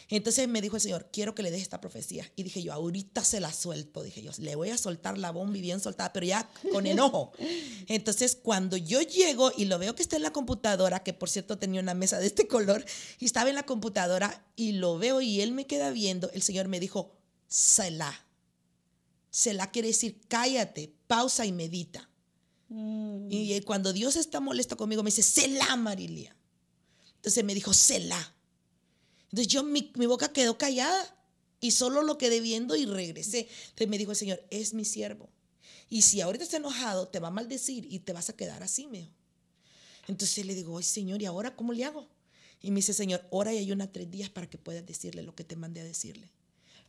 Entonces 0.10 0.48
me 0.48 0.62
dijo 0.62 0.76
el 0.76 0.82
Señor, 0.82 1.10
quiero 1.12 1.34
que 1.34 1.44
le 1.44 1.52
des 1.52 1.62
esta 1.62 1.82
profecía. 1.82 2.32
Y 2.36 2.44
dije 2.44 2.62
yo, 2.62 2.74
ahorita 2.74 3.24
se 3.24 3.40
la 3.40 3.52
suelto. 3.52 4.04
Dije 4.04 4.22
yo, 4.22 4.32
le 4.38 4.56
voy 4.56 4.70
a 4.70 4.78
soltar 4.78 5.18
la 5.18 5.32
bomba 5.32 5.58
y 5.58 5.62
bien 5.62 5.80
soltada, 5.80 6.14
pero 6.14 6.26
ya 6.26 6.50
con 6.72 6.86
enojo. 6.86 7.32
Entonces 7.88 8.38
cuando 8.42 8.78
yo 8.78 9.02
llego 9.02 9.52
y 9.58 9.66
lo 9.66 9.80
veo 9.80 9.96
que 9.96 10.04
está 10.04 10.16
en 10.16 10.24
la 10.24 10.32
computadora, 10.32 11.04
que 11.04 11.14
por 11.14 11.30
cierto 11.30 11.58
tenía 11.58 11.82
una 11.82 11.94
mesa 11.94 12.20
de 12.20 12.28
este 12.28 12.48
color, 12.48 12.86
y 13.20 13.26
estaba 13.26 13.50
en 13.50 13.56
la 13.56 13.66
computadora 13.66 14.46
y 14.56 14.74
lo 14.74 14.98
veo 14.98 15.22
y 15.22 15.42
él 15.42 15.52
me 15.52 15.66
queda 15.66 15.90
viendo, 15.92 16.30
el 16.32 16.42
Señor 16.42 16.68
me 16.68 16.80
dijo, 16.80 17.18
Selah. 17.48 18.26
Selah 19.30 19.72
quiere 19.72 19.90
decir 19.90 20.22
cállate, 20.28 20.94
pausa 21.08 21.46
y 21.46 21.52
medita. 21.52 22.10
Mm. 22.70 23.28
Y 23.30 23.62
cuando 23.62 23.94
Dios 23.94 24.16
está 24.16 24.40
molesto 24.40 24.78
conmigo, 24.78 25.04
me 25.04 25.08
dice, 25.08 25.24
Selah, 25.24 25.76
Marilia. 25.76 26.36
Entonces 27.16 27.44
me 27.44 27.56
dijo, 27.56 27.74
Selah. 27.74 28.35
Entonces 29.36 29.52
yo, 29.52 29.64
mi, 29.64 30.06
boca 30.06 30.32
quedó 30.32 30.58
callada 30.58 31.14
y 31.60 31.72
solo 31.72 32.04
lo 32.04 32.18
quedé 32.18 32.40
viendo 32.40 32.78
y 32.78 32.86
regresé. 32.86 33.50
Entonces 33.66 33.90
me 33.90 33.98
dijo 33.98 34.12
el 34.12 34.18
Señor, 34.18 34.42
es 34.50 34.74
mi 34.74 34.86
siervo. 34.86 35.30
Y 35.90 36.04
si 36.04 36.22
ahorita 36.22 36.46
está 36.46 36.56
enojado, 36.56 37.10
te 37.10 37.20
va 37.20 37.28
a 37.28 37.32
maldecir 37.32 37.86
y 37.92 38.00
te 38.00 38.14
vas 38.14 38.30
a 38.30 38.38
quedar 38.38 38.64
así, 38.64 38.88
me. 38.88 39.12
Entonces 40.08 40.46
le 40.46 40.56
digo, 40.56 40.78
ay 40.78 40.86
Señor, 40.86 41.22
¿y 41.22 41.26
ahora 41.26 41.54
cómo 41.54 41.74
le 41.74 41.84
hago? 41.84 42.08
Y 42.62 42.72
me 42.72 42.78
dice, 42.78 42.94
Señor, 42.94 43.28
ora 43.30 43.54
y 43.54 43.58
ayuna 43.58 43.92
tres 43.92 44.10
días 44.10 44.30
para 44.30 44.50
que 44.50 44.58
puedas 44.58 44.86
decirle 44.86 45.22
lo 45.22 45.36
que 45.36 45.44
te 45.44 45.58
mandé 45.58 45.82
a 45.82 45.84
decirle. 45.84 46.32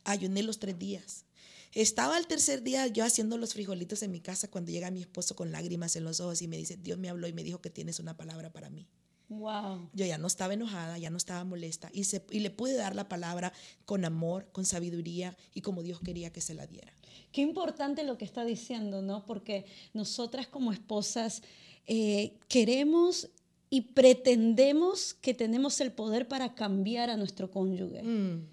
Ayuné 0.05 0.45
los 0.45 0.61
tres 0.61 0.79
días. 0.79 1.25
Estaba 1.73 2.17
el 2.17 2.29
tercer 2.29 2.63
día 2.63 2.87
yo 2.87 3.05
haciendo 3.05 3.39
los 3.39 3.55
frijolitos 3.55 4.05
en 4.05 4.13
mi 4.13 4.21
casa 4.21 4.47
cuando 4.47 4.71
llega 4.71 4.93
mi 4.93 5.01
esposo 5.01 5.35
con 5.35 5.51
lágrimas 5.51 5.97
en 5.97 6.05
los 6.05 6.21
ojos 6.21 6.41
y 6.43 6.47
me 6.47 6.59
dice, 6.59 6.77
Dios 6.77 6.97
me 6.97 7.09
habló 7.09 7.27
y 7.27 7.33
me 7.33 7.43
dijo 7.43 7.61
que 7.61 7.71
tienes 7.71 7.99
una 7.99 8.17
palabra 8.17 8.53
para 8.53 8.71
mí. 8.71 8.87
Wow. 9.29 9.91
Yo 9.93 10.07
ya 10.07 10.19
no 10.19 10.29
estaba 10.29 10.55
enojada, 10.55 10.99
ya 10.99 11.11
no 11.11 11.17
estaba 11.17 11.43
molesta 11.45 11.91
y, 11.93 12.05
se, 12.05 12.25
y 12.31 12.41
le 12.41 12.51
pude 12.51 12.75
dar 12.75 12.95
la 12.95 13.09
palabra 13.09 13.53
con 13.85 14.05
amor, 14.05 14.47
con 14.53 14.65
sabiduría 14.65 15.37
y 15.53 15.63
como 15.63 15.83
Dios 15.83 16.01
quería 16.01 16.33
que 16.33 16.41
se 16.41 16.55
la 16.55 16.67
diera. 16.67 16.93
Qué 17.33 17.41
importante 17.41 18.05
lo 18.05 18.19
que 18.19 18.25
está 18.25 18.45
diciendo, 18.45 19.03
¿no? 19.03 19.27
Porque 19.27 19.67
nosotras 19.95 20.47
como 20.47 20.73
esposas 20.73 21.43
eh, 21.87 22.35
queremos 22.49 23.29
y 23.69 23.81
pretendemos 23.81 25.15
que 25.15 25.35
tenemos 25.35 25.81
el 25.81 25.93
poder 25.93 26.29
para 26.29 26.55
cambiar 26.55 27.11
a 27.11 27.17
nuestro 27.17 27.51
cónyuge. 27.51 28.03
Mm, 28.03 28.47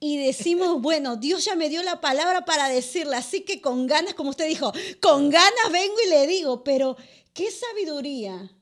Y 0.00 0.18
decimos, 0.18 0.80
bueno, 0.82 1.16
Dios 1.16 1.46
ya 1.46 1.56
me 1.56 1.70
dio 1.70 1.82
la 1.82 2.02
palabra 2.02 2.44
para 2.44 2.68
decirla, 2.68 3.18
así 3.18 3.40
que 3.40 3.62
con 3.62 3.86
ganas, 3.86 4.12
como 4.12 4.30
usted 4.30 4.46
dijo, 4.48 4.70
con 5.00 5.30
ganas 5.30 5.72
vengo 5.72 5.94
y 6.06 6.10
le 6.10 6.26
digo, 6.26 6.62
pero 6.62 6.96
qué 7.32 7.50
sabiduría 7.50 8.53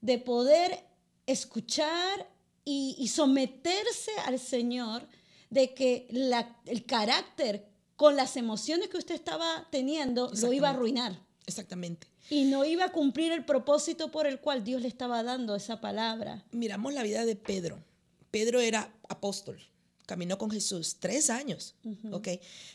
de 0.00 0.18
poder 0.18 0.84
escuchar 1.26 2.28
y, 2.64 2.96
y 2.98 3.08
someterse 3.08 4.10
al 4.26 4.38
Señor, 4.38 5.06
de 5.50 5.74
que 5.74 6.06
la- 6.10 6.56
el 6.66 6.84
carácter 6.86 7.66
con 7.96 8.16
las 8.16 8.36
emociones 8.36 8.88
que 8.88 8.98
usted 8.98 9.14
estaba 9.14 9.66
teniendo 9.70 10.30
lo 10.40 10.52
iba 10.52 10.68
a 10.68 10.72
arruinar. 10.72 11.18
exactamente. 11.46 12.06
Y 12.28 12.44
no 12.44 12.64
iba 12.64 12.84
a 12.84 12.92
cumplir 12.92 13.32
el 13.32 13.44
propósito 13.44 14.12
por 14.12 14.26
el 14.28 14.38
cual 14.40 14.62
Dios 14.62 14.82
le 14.82 14.88
estaba 14.88 15.22
dando 15.24 15.56
esa 15.56 15.80
palabra. 15.80 16.44
Miramos 16.52 16.94
la 16.94 17.02
vida 17.02 17.24
de 17.24 17.34
Pedro. 17.34 17.82
Pedro 18.30 18.60
era 18.60 18.92
apóstol, 19.08 19.60
caminó 20.06 20.38
con 20.38 20.48
Jesús 20.52 20.98
tres 21.00 21.28
años, 21.28 21.74
¿ok? 22.12 22.28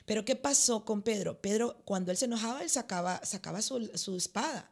Pero 0.06 0.26
¿qué 0.26 0.36
pasó 0.36 0.84
con 0.84 1.02
Pedro? 1.02 1.40
Pedro, 1.40 1.78
cuando 1.86 2.12
él 2.12 2.18
se 2.18 2.26
enojaba, 2.26 2.62
él 2.64 2.70
sacaba, 2.70 3.22
sacaba 3.24 3.62
su, 3.62 3.90
su 3.96 4.18
espada. 4.18 4.70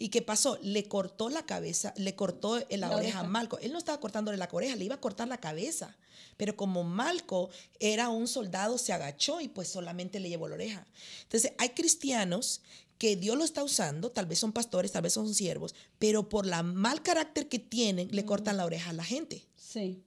¿Y 0.00 0.08
qué 0.08 0.22
pasó? 0.22 0.58
Le 0.62 0.88
cortó 0.88 1.28
la 1.28 1.44
cabeza, 1.44 1.92
le 1.98 2.14
cortó 2.14 2.58
la, 2.58 2.64
La 2.70 2.86
oreja 2.86 2.96
oreja. 2.96 3.20
a 3.20 3.24
Malco. 3.24 3.58
Él 3.58 3.70
no 3.70 3.76
estaba 3.76 4.00
cortándole 4.00 4.38
la 4.38 4.48
oreja, 4.50 4.74
le 4.74 4.86
iba 4.86 4.94
a 4.94 5.00
cortar 5.00 5.28
la 5.28 5.36
cabeza. 5.36 5.94
Pero 6.38 6.56
como 6.56 6.84
Malco 6.84 7.50
era 7.80 8.08
un 8.08 8.26
soldado, 8.26 8.78
se 8.78 8.94
agachó 8.94 9.42
y 9.42 9.48
pues 9.48 9.68
solamente 9.68 10.18
le 10.18 10.30
llevó 10.30 10.48
la 10.48 10.54
oreja. 10.54 10.86
Entonces, 11.24 11.52
hay 11.58 11.68
cristianos 11.70 12.62
que 12.96 13.16
Dios 13.16 13.36
lo 13.36 13.44
está 13.44 13.62
usando, 13.62 14.10
tal 14.10 14.24
vez 14.24 14.38
son 14.38 14.52
pastores, 14.52 14.90
tal 14.90 15.02
vez 15.02 15.12
son 15.12 15.34
siervos, 15.34 15.74
pero 15.98 16.30
por 16.30 16.46
la 16.46 16.62
mal 16.62 17.02
carácter 17.02 17.48
que 17.48 17.58
tienen, 17.58 18.08
le 18.10 18.24
cortan 18.24 18.56
la 18.56 18.64
oreja 18.64 18.90
a 18.90 18.94
la 18.94 19.04
gente. 19.04 19.44
Sí. 19.54 20.02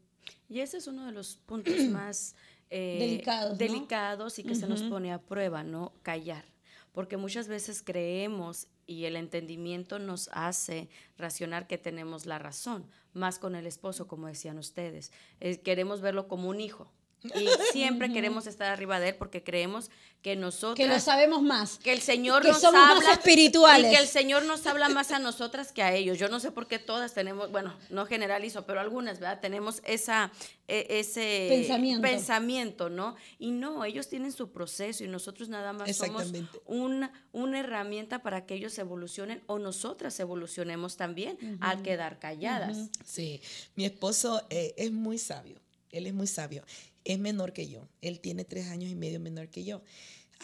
Y 0.50 0.62
ese 0.62 0.78
es 0.78 0.88
uno 0.88 1.06
de 1.06 1.12
los 1.12 1.38
puntos 1.46 1.76
más 1.92 2.34
eh, 2.72 2.98
Delicados, 3.00 3.52
¿no? 3.52 3.58
delicados 3.58 4.40
y 4.40 4.44
que 4.44 4.56
se 4.56 4.66
nos 4.66 4.82
pone 4.82 5.14
a 5.14 5.22
prueba, 5.22 5.64
¿no? 5.64 5.94
Callar. 6.02 6.46
Porque 6.94 7.18
muchas 7.18 7.48
veces 7.50 7.84
creemos 7.84 8.68
y 8.88 9.06
el 9.06 9.18
entendimiento 9.18 10.00
nos 10.00 10.30
hace 10.32 10.90
racionar 11.18 11.68
que 11.68 11.78
tenemos 11.78 12.26
la 12.26 12.40
razón, 12.40 12.86
más 13.14 13.40
con 13.40 13.56
el 13.56 13.68
esposo, 13.68 14.08
como 14.08 14.28
decían 14.28 14.58
ustedes. 14.58 15.12
Eh, 15.42 15.60
queremos 15.60 16.00
verlo 16.00 16.28
como 16.28 16.48
un 16.50 16.62
hijo. 16.62 16.90
Y 17.24 17.48
siempre 17.72 18.12
queremos 18.12 18.48
estar 18.48 18.70
arriba 18.72 19.00
de 19.00 19.10
él 19.10 19.16
porque 19.16 19.44
creemos 19.44 19.90
que 20.22 20.36
nosotros 20.38 20.76
Que 20.78 20.88
lo 20.88 21.00
sabemos 21.02 21.42
más. 21.42 21.78
que 21.80 21.92
el 21.92 22.00
Señor 22.00 22.44
Que 22.44 22.50
nos 22.50 22.62
somos 22.62 22.80
más 22.82 22.98
habla 22.98 23.12
espirituales. 23.14 23.92
y 23.92 23.96
que 23.96 24.02
el 24.02 24.08
Señor 24.08 24.46
nos 24.46 24.66
habla 24.66 24.88
más 24.88 25.12
a 25.12 25.20
nosotras 25.20 25.74
que 25.74 25.84
a 25.84 25.94
ellos. 25.94 26.18
Yo 26.18 26.30
no 26.30 26.40
sé 26.40 26.52
por 26.52 26.68
qué 26.68 26.80
todas 26.80 27.14
tenemos, 27.14 27.52
bueno, 27.52 27.74
no 27.90 28.06
generalizo, 28.06 28.66
pero 28.66 28.80
algunas, 28.80 29.20
¿verdad? 29.20 29.42
Tenemos 29.42 29.82
esa 29.86 30.32
e- 30.70 30.88
ese 30.90 31.48
Pensamiento. 31.50 32.02
pensamiento, 32.02 32.90
¿no? 32.90 33.16
Y 33.38 33.52
no, 33.52 33.84
ellos 33.84 34.08
tienen 34.08 34.32
su 34.32 34.52
proceso 34.52 35.04
y 35.04 35.08
nosotros 35.10 35.50
nada 35.50 35.74
más 35.74 35.94
somos 35.96 36.32
una, 36.66 37.12
una 37.34 37.60
herramienta 37.60 38.20
para 38.24 38.46
que 38.46 38.54
ellos 38.56 38.78
evolucionen 38.78 39.44
o 39.48 39.60
nosotras 39.60 40.18
evolucionemos 40.22 40.96
también 40.96 41.58
al 41.60 41.82
quedar 41.82 42.18
calladas. 42.20 42.78
Sí, 43.04 43.42
mi 43.76 43.84
esposo 43.84 44.42
eh, 44.50 44.74
es 44.78 44.92
muy 44.94 45.18
sabio, 45.18 45.60
él 45.92 46.08
es 46.08 46.14
muy 46.14 46.28
sabio, 46.28 46.64
es 47.06 47.20
menor 47.20 47.54
que 47.54 47.68
yo, 47.68 47.88
él 48.02 48.20
tiene 48.20 48.46
tres 48.46 48.68
años 48.68 48.92
y 48.92 48.96
medio 48.96 49.20
menor 49.20 49.50
que 49.50 49.64
yo, 49.64 49.82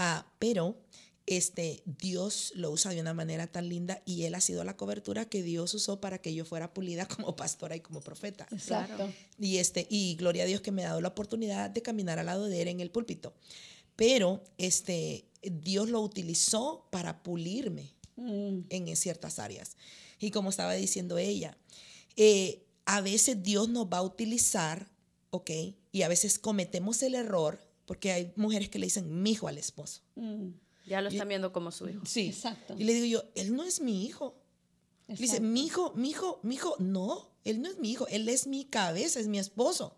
Ah, 0.02 0.26
pero 0.40 0.78
este, 1.26 1.84
Dios 1.86 2.54
lo 2.56 2.72
usa 2.72 2.92
de 2.92 3.02
una 3.02 3.14
manera 3.14 3.48
tan 3.48 3.68
linda 3.68 4.02
y 4.06 4.24
él 4.24 4.34
ha 4.34 4.40
sido 4.40 4.64
la 4.64 4.78
cobertura 4.78 5.26
que 5.26 5.44
Dios 5.44 5.74
usó 5.74 6.00
para 6.00 6.20
que 6.20 6.34
yo 6.34 6.46
fuera 6.46 6.74
pulida 6.74 7.06
como 7.08 7.36
pastora 7.36 7.76
y 7.76 7.82
como 7.82 8.00
profeta. 8.00 8.48
Exacto. 8.52 9.12
Y, 9.38 9.58
este, 9.58 9.88
y 9.90 10.16
gloria 10.16 10.44
a 10.44 10.46
Dios 10.46 10.62
que 10.62 10.72
me 10.72 10.86
ha 10.86 10.90
dado 10.90 11.02
la 11.02 11.10
oportunidad 11.10 11.70
de 11.70 11.82
caminar 11.82 12.18
al 12.18 12.28
lado 12.28 12.46
de 12.46 12.62
él 12.62 12.70
en 12.70 12.80
el 12.80 12.92
púlpito. 12.92 13.34
Pero 13.98 14.42
este, 14.58 15.26
Dios 15.44 15.90
lo 15.90 16.00
utilizó 16.00 16.88
para 16.92 17.22
pulirme 17.24 17.94
Mm, 18.20 18.64
en 18.70 18.96
ciertas 18.98 19.40
áreas. 19.40 19.78
Y 20.20 20.32
como 20.32 20.50
estaba 20.50 20.74
diciendo 20.74 21.18
ella, 21.18 21.58
eh, 22.18 22.66
a 22.86 23.00
veces 23.00 23.42
Dios 23.42 23.70
nos 23.70 23.86
va 23.86 24.00
a 24.00 24.02
utilizar, 24.02 24.92
¿ok? 25.30 25.52
Y 25.92 26.04
a 26.04 26.08
veces 26.08 26.40
cometemos 26.40 27.02
el 27.04 27.16
error, 27.16 27.60
porque 27.86 28.12
hay 28.12 28.34
mujeres 28.36 28.70
que 28.70 28.80
le 28.80 28.86
dicen 28.86 29.22
mi 29.24 29.32
hijo 29.32 29.48
al 29.48 29.58
esposo. 29.58 30.02
mm, 30.16 30.50
Ya 30.86 31.02
lo 31.02 31.10
están 31.10 31.28
viendo 31.28 31.52
como 31.52 31.72
su 31.72 31.88
hijo. 31.90 32.06
Sí. 32.06 32.28
Exacto. 32.30 32.76
Y 32.78 32.84
le 32.84 32.94
digo 32.94 33.06
yo, 33.06 33.24
él 33.36 33.56
no 33.56 33.64
es 33.64 33.80
mi 33.82 34.06
hijo. 34.06 34.36
Le 35.08 35.16
dice, 35.16 35.40
mi 35.40 35.66
hijo, 35.66 35.94
mi 35.96 36.10
hijo, 36.12 36.40
mi 36.44 36.54
hijo, 36.56 36.76
no, 36.78 37.32
él 37.44 37.62
no 37.64 37.70
es 37.70 37.80
mi 37.80 37.90
hijo, 37.92 38.08
él 38.10 38.30
es 38.30 38.46
mi 38.46 38.66
cabeza, 38.66 39.20
es 39.20 39.28
mi 39.28 39.40
esposo. 39.40 39.98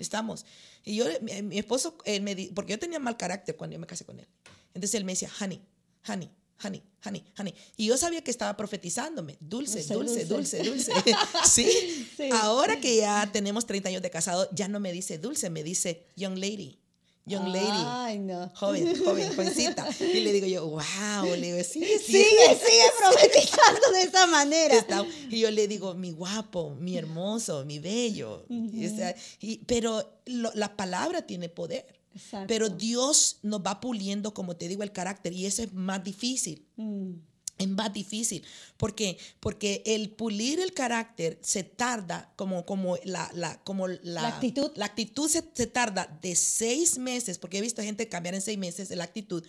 Estamos. 0.00 0.44
Y 0.84 0.96
yo, 0.96 1.04
mi, 1.20 1.42
mi 1.42 1.58
esposo, 1.58 1.96
él 2.04 2.22
me 2.22 2.34
di- 2.34 2.48
porque 2.48 2.72
yo 2.72 2.78
tenía 2.80 2.98
mal 2.98 3.16
carácter 3.16 3.56
cuando 3.56 3.74
yo 3.74 3.80
me 3.80 3.86
casé 3.86 4.04
con 4.04 4.18
él. 4.18 4.26
Entonces 4.74 4.94
él 4.96 5.04
me 5.04 5.12
decía, 5.12 5.30
honey, 5.40 5.60
honey, 6.08 6.28
honey, 6.64 6.82
honey, 7.04 7.24
honey. 7.38 7.54
Y 7.76 7.86
yo 7.86 7.96
sabía 7.96 8.22
que 8.22 8.30
estaba 8.30 8.56
profetizándome, 8.56 9.36
dulce, 9.40 9.82
Dulce, 9.82 10.24
dulce, 10.24 10.58
dulce. 10.62 10.62
dulce, 10.62 10.92
dulce. 10.92 11.14
¿Sí? 11.44 12.08
Sí. 12.16 12.28
Ahora 12.32 12.80
que 12.80 12.96
ya 12.96 13.28
tenemos 13.32 13.66
30 13.66 13.88
años 13.88 14.02
de 14.02 14.10
casado, 14.10 14.48
ya 14.52 14.68
no 14.68 14.80
me 14.80 14.92
dice 14.92 15.18
dulce, 15.18 15.50
me 15.50 15.62
dice 15.64 16.06
young 16.16 16.36
lady, 16.38 16.78
young 17.26 17.48
lady. 17.48 17.66
Ay, 17.70 18.18
no. 18.18 18.48
Joven, 18.54 18.96
joven, 19.04 19.34
jovencita. 19.34 19.88
Y 20.00 20.20
le 20.20 20.32
digo 20.32 20.46
yo, 20.46 20.66
wow, 20.68 21.24
le 21.36 21.52
digo, 21.52 21.64
sí, 21.64 21.80
sí. 21.98 22.12
Sigue, 22.12 22.48
sigue 22.48 22.90
profetizando 23.00 23.90
de 23.92 24.02
esa 24.02 24.26
manera. 24.26 24.76
Está- 24.76 25.04
y 25.30 25.40
yo 25.40 25.50
le 25.50 25.66
digo, 25.68 25.94
mi 25.94 26.10
guapo, 26.12 26.70
mi 26.78 26.96
hermoso, 26.96 27.64
mi 27.64 27.78
bello. 27.78 28.44
Y, 28.48 28.86
o 28.86 28.96
sea, 28.96 29.14
y- 29.40 29.58
pero 29.66 30.20
lo- 30.26 30.52
la 30.54 30.76
palabra 30.76 31.22
tiene 31.26 31.48
poder. 31.48 31.86
Exacto. 32.14 32.46
Pero 32.48 32.68
Dios 32.68 33.38
nos 33.42 33.60
va 33.60 33.80
puliendo, 33.80 34.32
como 34.34 34.56
te 34.56 34.68
digo, 34.68 34.82
el 34.82 34.92
carácter 34.92 35.32
y 35.32 35.46
eso 35.46 35.62
es 35.62 35.72
más 35.72 36.02
difícil. 36.04 36.66
Mm, 36.76 37.12
Es 37.58 37.68
más 37.68 37.92
difícil. 37.92 38.42
¿Por 38.76 38.94
qué? 38.94 39.18
Porque 39.38 39.82
el 39.86 40.10
pulir 40.10 40.58
el 40.58 40.72
carácter 40.72 41.38
se 41.42 41.62
tarda, 41.62 42.32
como, 42.34 42.64
como, 42.66 42.96
la, 43.04 43.30
la- 43.34 43.62
como 43.62 43.86
la, 43.86 43.98
La 44.22 44.28
actitud. 44.28 44.72
La 44.74 44.86
actitud 44.86 45.28
se, 45.28 45.44
se 45.54 45.66
tarda 45.68 46.06
de 46.22 46.34
seis 46.34 46.98
meses, 46.98 47.38
porque 47.38 47.58
he 47.58 47.60
visto 47.60 47.80
gente 47.82 48.08
cambiar 48.08 48.34
en 48.34 48.40
seis 48.42 48.58
meses 48.58 48.90
la 48.90 49.04
actitud, 49.04 49.44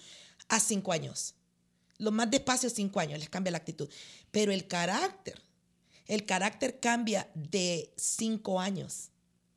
a 0.50 0.60
cinco 0.60 0.92
años. 0.92 1.34
Lo 1.98 2.12
más 2.12 2.30
despacio 2.30 2.68
es 2.68 2.74
cinco 2.76 3.00
años, 3.00 3.18
les 3.20 3.30
cambia 3.30 3.52
la 3.52 3.58
actitud. 3.60 3.90
Pero 4.32 4.52
el 4.52 4.68
carácter, 4.68 5.42
el 6.06 6.26
carácter 6.26 6.80
cambia 6.80 7.32
de 7.34 7.94
cinco 7.96 8.60
años. 8.60 9.10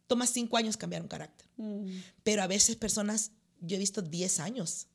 Toma 0.07 0.27
cinco 0.27 0.57
años 0.57 0.77
cambiar 0.77 1.03
un 1.03 1.09
carácter. 1.09 1.36
Mm, 1.57 1.87
Pero 2.23 2.43
a 2.43 2.47
veces 2.47 2.77
personas, 2.77 3.33
yo 3.61 3.77
he 3.77 3.79
visto 3.79 4.03
10 4.03 4.41
años. 4.41 4.87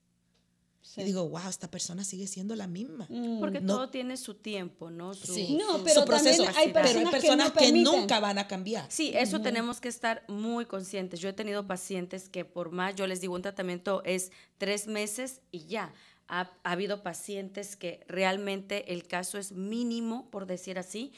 sí. 0.84 1.02
Y 1.02 1.04
digo, 1.06 1.30
wow, 1.30 1.48
esta 1.48 1.70
persona 1.70 2.04
sigue 2.04 2.26
siendo 2.28 2.56
la 2.56 2.68
misma. 2.68 3.06
Mm. 3.10 3.40
Porque 3.40 3.62
No. 3.62 3.76
todo 3.76 3.90
tiene 3.90 4.18
su 4.18 4.34
tiempo, 4.34 4.90
¿no? 4.90 5.14
Su, 5.14 5.34
Sí. 5.34 5.56
No, 5.56 5.84
pero 5.84 6.02
Su 6.02 6.08
proceso. 6.08 6.44
también 6.44 6.60
hay 6.60 6.74
Pero 6.74 6.84
personas, 6.86 7.14
que, 7.22 7.28
que, 7.28 7.36
no 7.38 7.54
permiten. 7.54 7.84
nunca 7.84 8.20
van 8.20 8.40
a 8.40 8.48
cambiar. 8.48 8.86
Sí, 8.90 9.12
eso 9.14 9.42
tenemos 9.42 9.80
que 9.80 9.88
estar 9.90 10.24
muy 10.28 10.66
conscientes. 10.66 11.20
Yo 11.20 11.30
he 11.30 11.34
tenido 11.34 11.66
pacientes 11.68 12.30
que 12.30 12.46
por 12.46 12.72
más, 12.72 12.96
yo 12.96 13.06
les 13.08 13.22
digo, 13.22 13.36
un 13.36 13.42
tratamiento 13.44 14.02
es 14.06 14.32
tres 14.58 14.88
meses 14.88 15.42
y 15.52 15.66
ya. 15.68 15.94
Ha, 16.28 16.50
ha 16.64 16.72
habido 16.72 17.04
pacientes 17.04 17.76
que 17.76 18.04
realmente 18.08 18.92
el 18.94 19.06
caso 19.08 19.38
es 19.38 19.52
mínimo, 19.52 20.30
por 20.32 20.46
decir 20.48 20.80
así. 20.80 21.12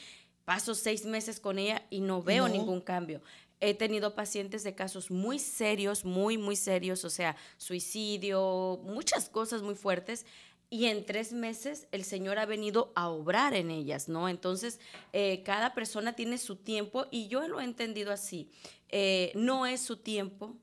Paso 0.46 0.76
seis 0.76 1.06
meses 1.06 1.40
con 1.40 1.58
ella 1.58 1.84
y 1.90 2.02
no 2.02 2.22
veo 2.22 2.48
No. 2.50 2.54
ningún 2.54 2.82
cambio. 2.82 3.22
He 3.66 3.74
tenido 3.74 4.14
pacientes 4.14 4.64
de 4.64 4.76
casos 4.76 5.10
muy 5.10 5.40
serios, 5.40 6.04
muy, 6.04 6.38
muy 6.38 6.58
serios, 6.58 7.06
o 7.06 7.10
sea, 7.10 7.38
suicidio, 7.56 8.82
muchas 8.84 9.30
cosas 9.30 9.62
muy 9.62 9.76
fuertes. 9.76 10.26
y 10.70 10.88
en 10.88 11.06
tres 11.06 11.34
meses 11.34 11.88
el 11.92 12.04
Señor 12.04 12.40
ha 12.40 12.48
venido 12.48 12.92
a 12.96 13.08
obrar 13.08 13.54
en 13.54 13.70
ellas, 13.70 14.10
¿no? 14.10 14.28
Entonces, 14.28 14.80
eh, 15.14 15.44
cada 15.46 15.74
persona 15.76 16.14
tiene 16.14 16.40
su 16.40 16.56
tiempo 16.56 17.06
y 17.12 17.28
yo 17.28 17.48
lo 17.48 17.62
he 17.62 17.64
entendido 17.64 18.12
así. 18.12 18.50
Eh, 18.90 19.32
no 19.36 19.66
es 19.66 19.82
su 19.82 19.98
tiempo 19.98 20.58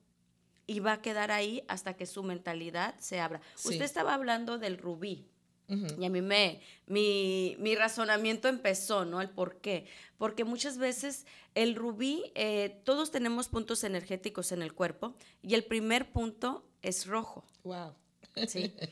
y 0.67 0.81
va 0.81 0.95
a 0.95 1.01
quedar 1.01 1.31
ahí 1.31 1.63
hasta 1.69 1.95
que 1.95 2.07
su 2.07 2.23
mentalidad 2.23 2.99
se 2.99 3.19
abra. 3.21 3.41
Usted 3.65 3.83
estaba 3.83 4.13
hablando 4.15 4.59
del 4.59 4.79
rubí. 4.79 5.27
Y 5.99 6.05
a 6.05 6.11
mí 6.11 6.21
me, 6.21 6.61
mi, 6.87 7.55
mi, 7.61 7.77
razonamiento 7.77 8.49
empezó, 8.49 9.05
¿no? 9.05 9.21
El 9.21 9.31
por 9.31 9.61
qué. 9.61 9.87
Porque 10.19 10.45
muchas 10.45 10.79
veces 10.79 11.27
el 11.55 11.77
rubí, 11.77 12.33
eh, 12.35 12.81
todos 12.85 13.13
tenemos 13.13 13.49
puntos 13.49 13.85
energéticos 13.85 14.51
en 14.51 14.63
el 14.63 14.75
cuerpo 14.75 15.15
y 15.43 15.55
el 15.55 15.65
primer 15.65 16.11
punto 16.11 16.67
es 16.83 17.07
rojo. 17.07 17.45
Wow. 17.65 17.95
Sí. 18.49 18.73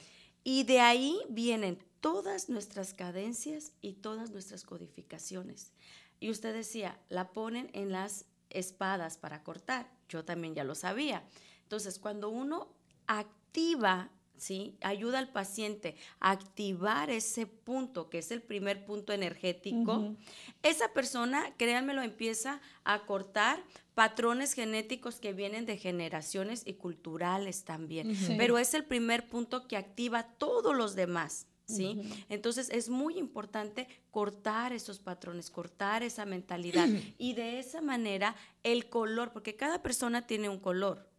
Y 0.45 0.65
de 0.65 0.81
ahí 0.81 1.21
vienen 1.29 1.79
todas 2.01 2.49
nuestras 2.49 2.95
cadencias 2.95 3.73
y 3.83 3.95
todas 3.95 4.31
nuestras 4.31 4.65
codificaciones. 4.65 5.73
Y 6.21 6.31
usted 6.31 6.55
decía, 6.55 6.99
la 7.11 7.33
ponen 7.33 7.69
en 7.75 7.93
las 7.93 8.25
espadas 8.49 9.19
para 9.19 9.43
cortar. 9.43 9.91
Yo 10.09 10.25
también 10.25 10.55
ya 10.55 10.65
lo 10.65 10.75
sabía. 10.75 11.23
Entonces, 11.65 11.99
cuando 11.99 12.31
uno 12.31 12.69
activa 13.07 14.11
¿sí? 14.39 14.77
Ayuda 14.81 15.19
al 15.19 15.31
paciente 15.31 15.97
a 16.21 16.31
activar 16.31 17.11
ese 17.11 17.47
punto, 17.47 18.09
que 18.09 18.19
es 18.19 18.31
el 18.31 18.43
primer 18.43 18.85
punto 18.85 19.13
energético. 19.13 20.17
Esa 20.63 20.93
persona, 20.93 21.55
créanmelo, 21.57 22.03
empieza 22.03 22.61
a 22.85 23.05
cortar 23.05 23.63
patrones 23.95 24.53
genéticos 24.53 25.21
que 25.21 25.33
vienen 25.33 25.67
de 25.67 25.77
generaciones 25.77 26.63
y 26.65 26.75
culturales 26.75 27.65
también. 27.65 28.17
Pero 28.37 28.59
es 28.59 28.75
el 28.75 28.85
primer 28.85 29.29
punto 29.29 29.67
que 29.67 29.77
activa 29.77 30.23
todos 30.23 30.75
los 30.75 30.95
demás. 30.95 31.47
¿Sí? 31.67 32.01
Entonces 32.31 32.71
es 32.71 32.89
muy 32.89 33.19
importante 33.19 33.87
cortar 34.11 34.73
esos 34.73 35.01
patrones, 35.01 35.51
cortar 35.51 36.03
esa 36.03 36.25
mentalidad 36.25 36.89
y 37.19 37.35
de 37.35 37.59
esa 37.59 37.83
manera 37.83 38.35
el 38.63 38.89
color, 38.89 39.33
porque 39.33 39.55
cada 39.55 39.83
persona 39.83 40.27
tiene 40.27 40.49
un 40.49 40.61
color, 40.61 41.11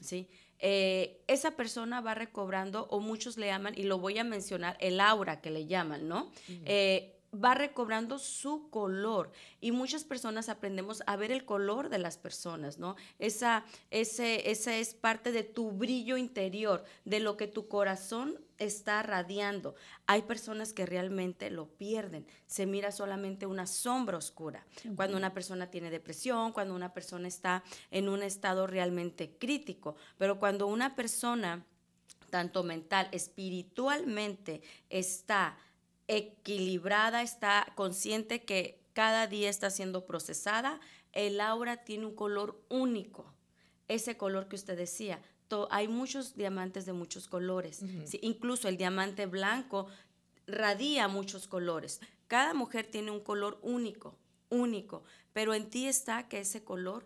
¿sí? 0.00 0.26
Eh, 0.60 1.22
esa 1.26 1.52
persona 1.56 2.00
va 2.00 2.14
recobrando, 2.14 2.86
o 2.90 3.00
muchos 3.00 3.36
le 3.36 3.46
llaman, 3.46 3.74
y 3.76 3.84
lo 3.84 3.98
voy 3.98 4.18
a 4.18 4.24
mencionar, 4.24 4.76
el 4.80 5.00
aura 5.00 5.40
que 5.40 5.50
le 5.50 5.66
llaman, 5.66 6.08
¿no? 6.08 6.30
Eh, 6.64 7.17
va 7.32 7.54
recobrando 7.54 8.18
su 8.18 8.70
color 8.70 9.30
y 9.60 9.72
muchas 9.72 10.04
personas 10.04 10.48
aprendemos 10.48 11.02
a 11.06 11.16
ver 11.16 11.30
el 11.30 11.44
color 11.44 11.90
de 11.90 11.98
las 11.98 12.16
personas, 12.16 12.78
¿no? 12.78 12.96
Esa, 13.18 13.64
ese, 13.90 14.50
esa 14.50 14.76
es 14.76 14.94
parte 14.94 15.30
de 15.30 15.44
tu 15.44 15.70
brillo 15.72 16.16
interior, 16.16 16.84
de 17.04 17.20
lo 17.20 17.36
que 17.36 17.46
tu 17.46 17.68
corazón 17.68 18.40
está 18.56 19.02
radiando. 19.02 19.74
Hay 20.06 20.22
personas 20.22 20.72
que 20.72 20.86
realmente 20.86 21.50
lo 21.50 21.66
pierden, 21.66 22.26
se 22.46 22.66
mira 22.66 22.92
solamente 22.92 23.46
una 23.46 23.66
sombra 23.66 24.16
oscura. 24.16 24.66
Cuando 24.96 25.16
una 25.16 25.34
persona 25.34 25.70
tiene 25.70 25.90
depresión, 25.90 26.52
cuando 26.52 26.74
una 26.74 26.94
persona 26.94 27.28
está 27.28 27.62
en 27.90 28.08
un 28.08 28.22
estado 28.22 28.66
realmente 28.66 29.36
crítico, 29.38 29.96
pero 30.16 30.38
cuando 30.38 30.66
una 30.66 30.96
persona, 30.96 31.64
tanto 32.30 32.62
mental, 32.62 33.08
espiritualmente, 33.12 34.62
está 34.88 35.56
equilibrada, 36.08 37.22
está 37.22 37.72
consciente 37.76 38.42
que 38.44 38.80
cada 38.92 39.26
día 39.26 39.48
está 39.48 39.70
siendo 39.70 40.06
procesada, 40.06 40.80
el 41.12 41.40
aura 41.40 41.84
tiene 41.84 42.06
un 42.06 42.14
color 42.14 42.60
único. 42.68 43.32
Ese 43.86 44.16
color 44.16 44.48
que 44.48 44.56
usted 44.56 44.76
decía, 44.76 45.22
hay 45.70 45.88
muchos 45.88 46.34
diamantes 46.34 46.86
de 46.86 46.92
muchos 46.92 47.28
colores. 47.28 47.82
incluso 48.20 48.68
el 48.68 48.76
diamante 48.76 49.26
blanco 49.26 49.86
radia 50.46 51.08
muchos 51.08 51.46
colores. 51.46 52.00
Cada 52.26 52.54
mujer 52.54 52.86
tiene 52.86 53.10
un 53.10 53.20
color 53.20 53.58
único, 53.62 54.16
único, 54.50 55.02
pero 55.32 55.54
en 55.54 55.70
ti 55.70 55.86
está 55.86 56.28
que 56.28 56.40
ese 56.40 56.64
color 56.64 57.04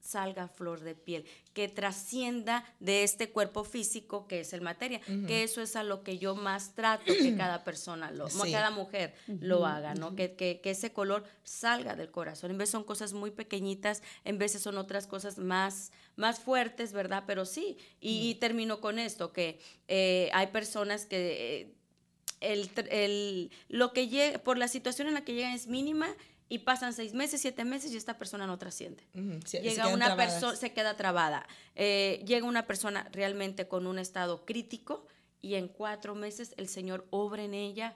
salga 0.00 0.48
flor 0.48 0.80
de 0.80 0.94
piel, 0.94 1.24
que 1.52 1.68
trascienda 1.68 2.64
de 2.80 3.02
este 3.02 3.30
cuerpo 3.30 3.64
físico 3.64 4.26
que 4.26 4.40
es 4.40 4.52
el 4.52 4.60
materia, 4.60 5.00
que 5.26 5.42
eso 5.42 5.60
es 5.60 5.76
a 5.76 5.82
lo 5.82 6.02
que 6.02 6.18
yo 6.18 6.34
más 6.34 6.74
trato 6.74 7.04
que 7.04 7.36
cada 7.36 7.64
persona, 7.64 8.10
lo, 8.10 8.28
cada 8.50 8.70
mujer 8.70 9.14
lo 9.26 9.66
haga, 9.66 9.94
¿no? 9.94 10.16
Que, 10.16 10.34
que, 10.34 10.60
ese 10.64 10.92
color 10.92 11.24
salga 11.42 11.96
del 11.96 12.10
corazón. 12.10 12.50
En 12.52 12.58
vez 12.58 12.70
son 12.70 12.84
cosas 12.84 13.12
muy 13.12 13.30
pequeñitas, 13.30 14.02
en 14.24 14.38
veces 14.38 14.62
son 14.62 14.78
otras 14.78 15.06
cosas 15.06 15.38
más, 15.38 15.92
más 16.16 16.40
fuertes, 16.40 16.92
¿verdad? 16.92 17.24
Pero 17.26 17.44
sí, 17.44 17.76
y, 18.00 18.36
termino 18.36 18.80
con 18.80 18.98
esto, 18.98 19.32
que 19.32 19.60
eh, 19.88 20.30
hay 20.32 20.48
personas 20.48 21.06
que... 21.06 21.74
el, 22.40 22.70
el, 22.90 23.50
lo 23.68 23.92
que 23.92 24.08
llega, 24.08 24.38
por 24.38 24.56
la 24.56 24.68
situación 24.68 25.08
en 25.08 25.14
la 25.14 25.24
que 25.24 25.34
llegan 25.34 25.52
es 25.52 25.66
mínima 25.66 26.16
y 26.50 26.58
pasan 26.58 26.92
seis 26.92 27.14
meses, 27.14 27.40
siete 27.40 27.64
meses 27.64 27.92
y 27.92 27.96
esta 27.96 28.18
persona 28.18 28.44
no 28.44 28.58
trasciende. 28.58 29.04
llega 29.62 29.86
una 29.86 30.16
persona, 30.16 30.56
se 30.56 30.72
queda 30.72 30.96
trabada. 30.96 31.46
Eh, 31.76 32.22
llega 32.26 32.44
una 32.44 32.66
persona 32.66 33.08
realmente 33.12 33.68
con 33.68 33.86
un 33.86 34.00
estado 34.00 34.44
crítico 34.44 35.06
y 35.40 35.54
en 35.54 35.68
cuatro 35.68 36.16
meses 36.16 36.52
el 36.56 36.68
Señor 36.68 37.06
obra 37.10 37.44
en 37.44 37.54
ella 37.54 37.94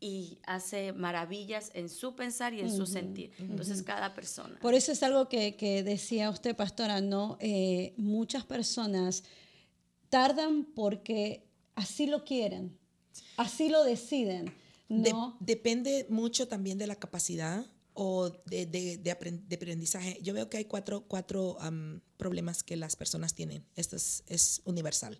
y 0.00 0.38
hace 0.46 0.94
maravillas 0.94 1.70
en 1.74 1.90
su 1.90 2.16
pensar 2.16 2.54
y 2.54 2.60
en 2.60 2.74
su 2.74 2.86
sentir. 2.86 3.32
Entonces, 3.38 3.82
cada 3.82 4.14
persona. 4.14 4.58
Por 4.60 4.72
eso 4.72 4.92
es 4.92 5.02
algo 5.02 5.28
que, 5.28 5.82
decía 5.84 6.30
usted, 6.30 6.56
pastora, 6.56 7.02
¿no? 7.02 7.36
Eh, 7.38 7.92
muchas 7.98 8.46
personas 8.46 9.24
tardan 10.08 10.64
porque 10.64 11.44
así 11.74 12.06
lo 12.06 12.24
quieren, 12.24 12.78
así 13.36 13.68
lo 13.68 13.84
deciden. 13.84 14.54
¿no? 14.88 15.36
depende 15.38 16.06
mucho 16.08 16.48
también 16.48 16.76
de 16.76 16.88
la 16.88 16.96
capacidad 16.96 17.64
o 17.94 18.30
de, 18.46 18.66
de, 18.66 18.98
de, 18.98 19.10
aprendizaje. 19.10 20.18
Yo 20.22 20.32
veo 20.34 20.48
que 20.48 20.58
hay 20.58 20.64
cuatro, 20.64 21.04
cuatro 21.06 21.58
problemas 22.16 22.62
que 22.62 22.76
las 22.76 22.96
personas 22.96 23.34
tienen. 23.34 23.64
Esto 23.76 23.96
es, 23.96 24.24
es 24.26 24.62
universal. 24.64 25.18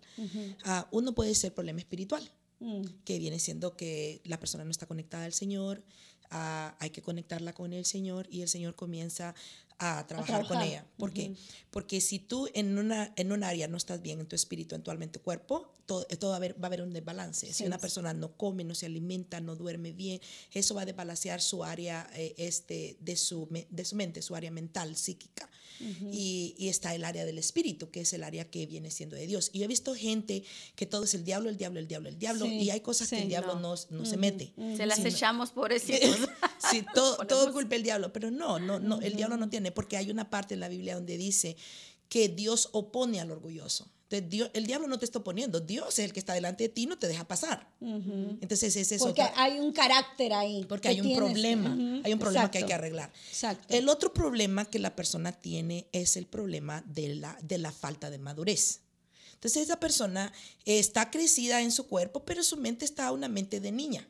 Ah, 0.63 0.87
uno 0.91 1.13
puede 1.13 1.35
ser 1.35 1.53
problema 1.53 1.79
espiritual, 1.79 2.23
mm. 2.59 2.83
que 3.03 3.19
viene 3.19 3.39
siendo 3.39 3.75
que 3.75 4.21
la 4.23 4.39
persona 4.39 4.63
no 4.63 4.71
está 4.71 4.85
conectada 4.85 5.25
al 5.25 5.33
Señor, 5.33 5.83
ah, 6.29 6.75
hay 6.79 6.91
que 6.91 7.01
conectarla 7.01 7.53
con 7.53 7.73
el 7.73 7.85
Señor 7.85 8.27
y 8.31 8.41
el 8.41 8.47
Señor 8.47 8.75
comienza 8.75 9.35
a 9.81 10.05
trabajar, 10.05 10.47
con 10.47 10.61
ella. 10.61 10.85
¿Por 10.97 11.11
qué? 11.11 11.33
Porque 11.71 12.01
si 12.01 12.19
tú 12.19 12.47
en, 12.53 12.77
una, 12.77 13.11
en 13.15 13.31
un 13.31 13.43
área 13.43 13.67
no 13.67 13.77
estás 13.77 14.01
bien 14.01 14.19
en 14.19 14.27
tu 14.27 14.35
espíritu, 14.35 14.75
en 14.75 14.83
tu 14.83 14.91
alma, 14.91 15.05
en 15.05 15.11
tu 15.11 15.21
cuerpo, 15.21 15.73
todo, 15.87 16.05
todo 16.05 16.29
va, 16.29 16.35
a 16.35 16.37
haber, 16.37 16.53
va, 16.53 16.65
a 16.65 16.67
haber, 16.67 16.83
un 16.83 16.93
desbalance. 16.93 17.51
Si 17.51 17.65
una 17.65 17.79
persona 17.79 18.13
no 18.13 18.37
come, 18.37 18.63
no 18.63 18.75
se 18.75 18.85
alimenta, 18.85 19.41
no 19.41 19.55
duerme 19.55 19.91
bien, 19.91 20.21
eso 20.51 20.75
va 20.75 20.83
a 20.83 20.85
desbalancear 20.85 21.41
su 21.41 21.63
área 21.63 22.07
eh, 22.13 22.35
este, 22.37 22.97
de, 22.99 23.15
su, 23.15 23.47
de 23.69 23.85
su 23.85 23.95
mente, 23.95 24.21
su 24.21 24.35
área 24.35 24.51
mental, 24.51 24.95
psíquica 24.95 25.49
y, 25.79 26.55
y, 26.57 26.69
está 26.69 26.93
el 26.93 27.03
área 27.03 27.25
del 27.25 27.37
espíritu, 27.37 27.89
que 27.89 28.01
es 28.01 28.13
el 28.13 28.23
área 28.23 28.49
que 28.49 28.65
viene 28.65 28.91
siendo 28.91 29.15
de 29.15 29.27
Dios. 29.27 29.49
Y 29.53 29.59
yo 29.59 29.65
he 29.65 29.67
visto 29.67 29.95
gente 29.95 30.43
que 30.75 30.85
todo 30.85 31.03
es 31.03 31.13
el 31.13 31.23
diablo, 31.23 31.49
el 31.49 31.57
diablo, 31.57 31.79
el 31.79 31.87
diablo, 31.87 32.09
el 32.09 32.19
diablo, 32.19 32.45
y 32.45 32.69
hay 32.69 32.81
cosas 32.81 33.09
que 33.09 33.21
el 33.21 33.29
diablo 33.29 33.59
no, 33.59 33.75
no, 33.89 34.05
se 34.05 34.17
mete. 34.17 34.53
Se 34.77 34.85
las 34.85 35.03
echamos 35.03 35.51
por 35.51 35.71
eso. 35.73 35.93
sí, 36.69 36.85
todo, 36.93 37.17
todo 37.27 37.51
culpa 37.51 37.75
el 37.75 37.83
diablo, 37.83 38.13
pero 38.13 38.31
no, 38.31 38.59
no, 38.59 38.79
no, 38.79 39.01
el 39.01 39.15
diablo 39.15 39.37
no 39.37 39.49
tiene, 39.49 39.71
porque 39.71 39.97
hay 39.97 40.11
una 40.11 40.29
parte 40.29 40.53
en 40.53 40.59
la 40.59 40.69
Biblia 40.69 40.95
donde 40.95 41.17
dice 41.17 41.55
que 42.09 42.29
Dios 42.29 42.69
opone 42.73 43.19
al 43.19 43.31
orgulloso. 43.31 43.89
Dios, 44.19 44.51
el 44.53 44.65
diablo 44.65 44.87
no 44.87 44.99
te 44.99 45.05
está 45.05 45.19
oponiendo, 45.19 45.61
Dios 45.61 45.99
es 45.99 46.05
el 46.05 46.11
que 46.11 46.19
está 46.19 46.33
delante 46.33 46.65
de 46.65 46.69
ti 46.69 46.83
y 46.83 46.85
no 46.87 46.97
te 46.97 47.07
deja 47.07 47.25
pasar. 47.25 47.65
Entonces 47.79 48.75
es 48.75 48.91
eso. 48.91 49.05
Porque 49.05 49.21
hay 49.35 49.59
un 49.59 49.71
carácter 49.71 50.33
ahí. 50.33 50.65
Porque 50.67 50.89
hay 50.89 50.99
un 50.99 51.15
problema, 51.15 52.01
hay 52.03 52.11
un 52.11 52.19
problema 52.19 52.51
que 52.51 52.57
hay 52.57 52.65
que 52.65 52.73
arreglar. 52.73 53.09
Exacto. 53.29 53.73
El 53.73 53.87
otro 53.87 54.13
problema 54.13 54.65
que 54.65 54.79
la 54.79 54.93
persona 54.93 55.31
tiene 55.31 55.87
es 55.93 56.17
el 56.17 56.25
problema 56.25 56.83
de 56.85 57.15
la, 57.15 57.37
de 57.41 57.57
la 57.57 57.71
falta 57.71 58.09
de 58.09 58.17
madurez. 58.17 58.81
Entonces 59.35 59.63
esa 59.63 59.79
persona 59.79 60.33
está 60.65 61.09
crecida 61.09 61.61
en 61.61 61.71
su 61.71 61.87
cuerpo, 61.87 62.25
pero 62.25 62.43
su 62.43 62.57
mente 62.57 62.83
está 62.83 63.11
una 63.11 63.29
mente 63.29 63.59
de 63.59 63.71
niña. 63.71 64.07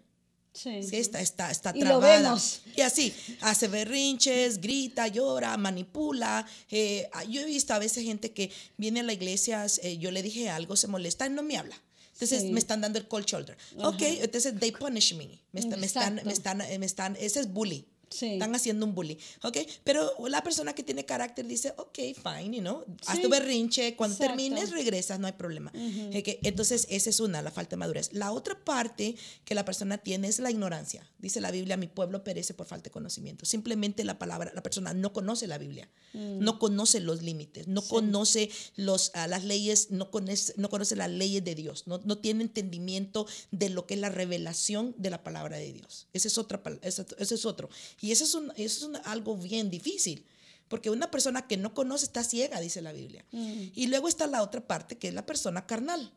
Sí. 0.54 0.70
está, 0.92 1.22
está, 1.22 1.50
está 1.50 1.74
trabada. 1.74 2.38
Y, 2.76 2.82
así, 2.82 3.14
hace 3.42 3.68
berrinches, 3.68 4.60
grita, 4.60 5.08
llora, 5.08 5.56
manipula. 5.58 6.46
Eh, 6.70 7.10
yo 7.30 7.42
he 7.42 7.46
visto 7.46 7.74
a 7.74 7.80
veces 7.80 8.04
gente 8.04 8.32
que 8.32 8.52
viene 8.78 9.00
a 9.00 9.04
la 9.04 9.14
iglesia, 9.14 9.66
eh, 9.84 9.98
yo 9.98 10.12
le 10.12 10.22
dije 10.22 10.50
algo, 10.50 10.76
se 10.76 10.88
molesta 10.88 11.26
y 11.26 11.30
no 11.30 11.42
me 11.42 11.58
habla. 11.58 11.82
Entonces 12.14 12.44
me 12.52 12.60
están 12.60 12.82
dando 12.82 13.00
el 13.00 13.08
cold 13.08 13.26
shoulder. 13.26 13.58
Ok, 13.78 14.02
entonces 14.02 14.54
they 14.60 14.72
punish 14.72 15.16
me. 15.16 15.40
Me, 15.52 15.60
están, 15.60 15.80
me, 15.80 15.86
están, 15.86 16.22
me, 16.24 16.34
están, 16.34 16.58
me 16.58 16.86
están, 16.86 17.18
ese 17.20 17.40
es 17.40 17.52
bully. 17.52 17.88
Sí. 18.12 18.34
Están 18.34 18.54
haciendo 18.54 18.86
un 18.86 18.94
bullying, 18.94 19.16
¿ok? 19.44 19.58
Pero 19.84 20.12
la 20.28 20.44
persona 20.44 20.74
que 20.74 20.84
tiene 20.84 21.06
carácter 21.06 21.48
dice, 21.48 21.74
ok, 21.78 21.98
fine, 22.22 22.58
you 22.58 22.62
know, 22.62 22.84
haz 23.08 23.16
Sí. 23.18 23.22
tu 23.24 23.30
berrinche, 23.30 23.96
cuando 23.96 24.16
Exacto. 24.16 24.36
termines 24.36 24.70
regresas, 24.72 25.20
no 25.20 25.28
hay 25.28 25.34
problema. 25.34 25.72
Entonces, 25.74 26.88
esa 26.90 27.10
es 27.10 27.20
una, 27.20 27.42
la 27.42 27.52
falta 27.52 27.72
de 27.72 27.78
madurez. 27.78 28.10
La 28.14 28.32
otra 28.32 28.64
parte 28.64 29.16
que 29.46 29.56
la 29.56 29.66
persona 29.66 29.98
tiene 29.98 30.28
es 30.28 30.40
la 30.40 30.52
ignorancia. 30.52 31.08
Dice 31.20 31.40
la 31.42 31.52
Biblia, 31.52 31.78
mi 31.78 31.88
pueblo 31.88 32.24
perece 32.24 32.54
por 32.54 32.66
falta 32.68 32.86
de 32.86 32.92
conocimiento. 32.92 33.46
Simplemente 33.46 34.04
la 34.04 34.20
palabra, 34.20 34.52
la 34.54 34.62
persona 34.64 34.94
no 34.94 35.14
conoce 35.14 35.48
la 35.48 35.58
Biblia, 35.58 35.90
no 36.14 36.60
conoce 36.60 37.00
los 37.00 37.22
límites, 37.22 37.68
no 37.68 37.82
conoce 37.82 38.50
los, 38.76 39.12
ah, 39.14 39.28
las 39.28 39.44
leyes, 39.44 39.92
no 39.92 40.12
conoce, 40.12 40.54
no 40.58 40.70
conoce 40.70 40.96
las 40.96 41.10
leyes 41.10 41.44
de 41.44 41.56
Dios, 41.56 41.88
no, 41.88 42.00
no 42.04 42.18
tiene 42.18 42.44
entendimiento 42.44 43.26
de 43.52 43.70
lo 43.70 43.86
que 43.88 43.94
es 43.94 44.00
la 44.00 44.10
revelación 44.10 44.94
de 44.98 45.10
la 45.10 45.24
palabra 45.24 45.58
de 45.58 45.72
Dios. 45.72 46.08
Ese 46.14 46.28
es, 46.28 46.38
otra, 46.38 46.62
ese 46.82 47.06
es 47.36 47.46
otro. 47.46 47.70
Y 48.02 48.12
eso 48.12 48.24
es, 48.26 48.34
un, 48.36 48.52
eso 48.58 48.78
es 48.80 48.84
un- 48.84 48.96
algo 49.06 49.38
bien 49.38 49.70
difícil. 49.70 50.26
Porque 50.68 50.90
una 50.90 51.12
persona 51.12 51.48
que 51.48 51.58
no 51.58 51.74
conoce 51.74 52.06
está 52.06 52.24
ciega, 52.24 52.60
dice 52.60 52.82
la 52.82 52.94
Biblia. 52.94 53.26
Y 53.32 53.88
luego 53.88 54.08
está 54.08 54.26
la 54.28 54.42
otra 54.42 54.66
parte, 54.66 54.98
que 54.98 55.10
es 55.10 55.14
la 55.14 55.26
persona 55.26 55.66
carnal 55.68 56.12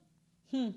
Hmm. 0.53 0.71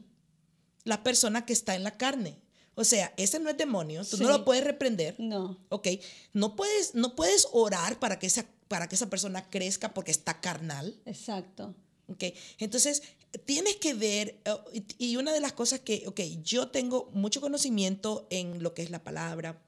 la 0.86 1.04
persona 1.04 1.46
que 1.46 1.54
está 1.54 1.76
en 1.76 1.84
la 1.84 1.98
carne. 1.98 2.40
O 2.74 2.84
sea, 2.84 3.14
ese 3.18 3.40
no 3.40 3.50
es 3.50 3.58
demonio, 3.58 4.04
tú 4.06 4.18
Sí. 4.18 4.24
no 4.24 4.30
lo 4.30 4.44
puedes 4.46 4.64
reprender, 4.64 5.16
No. 5.20 5.60
¿ok? 5.70 5.88
No 6.34 6.56
puedes, 6.56 6.96
no 6.96 7.16
puedes 7.16 7.48
orar 7.52 8.00
para 8.00 8.18
que, 8.20 8.26
esa, 8.28 8.46
para 8.68 8.88
que 8.88 8.96
esa 8.96 9.10
persona 9.10 9.50
crezca 9.50 9.94
porque 9.94 10.12
está 10.12 10.40
carnal, 10.42 11.00
Exacto. 11.06 11.76
¿ok? 12.08 12.24
Entonces, 12.60 13.04
tienes 13.46 13.76
que 13.76 13.94
ver, 13.94 14.42
y 14.74 14.84
y 15.12 15.18
una 15.18 15.34
de 15.34 15.42
las 15.42 15.54
cosas 15.54 15.82
que, 15.82 16.04
ok, 16.08 16.22
yo 16.44 16.70
tengo 16.70 17.10
mucho 17.14 17.42
conocimiento 17.42 18.26
en 18.32 18.64
lo 18.64 18.74
que 18.74 18.82
es 18.84 18.90
la 18.90 19.04
palabra, 19.04 19.62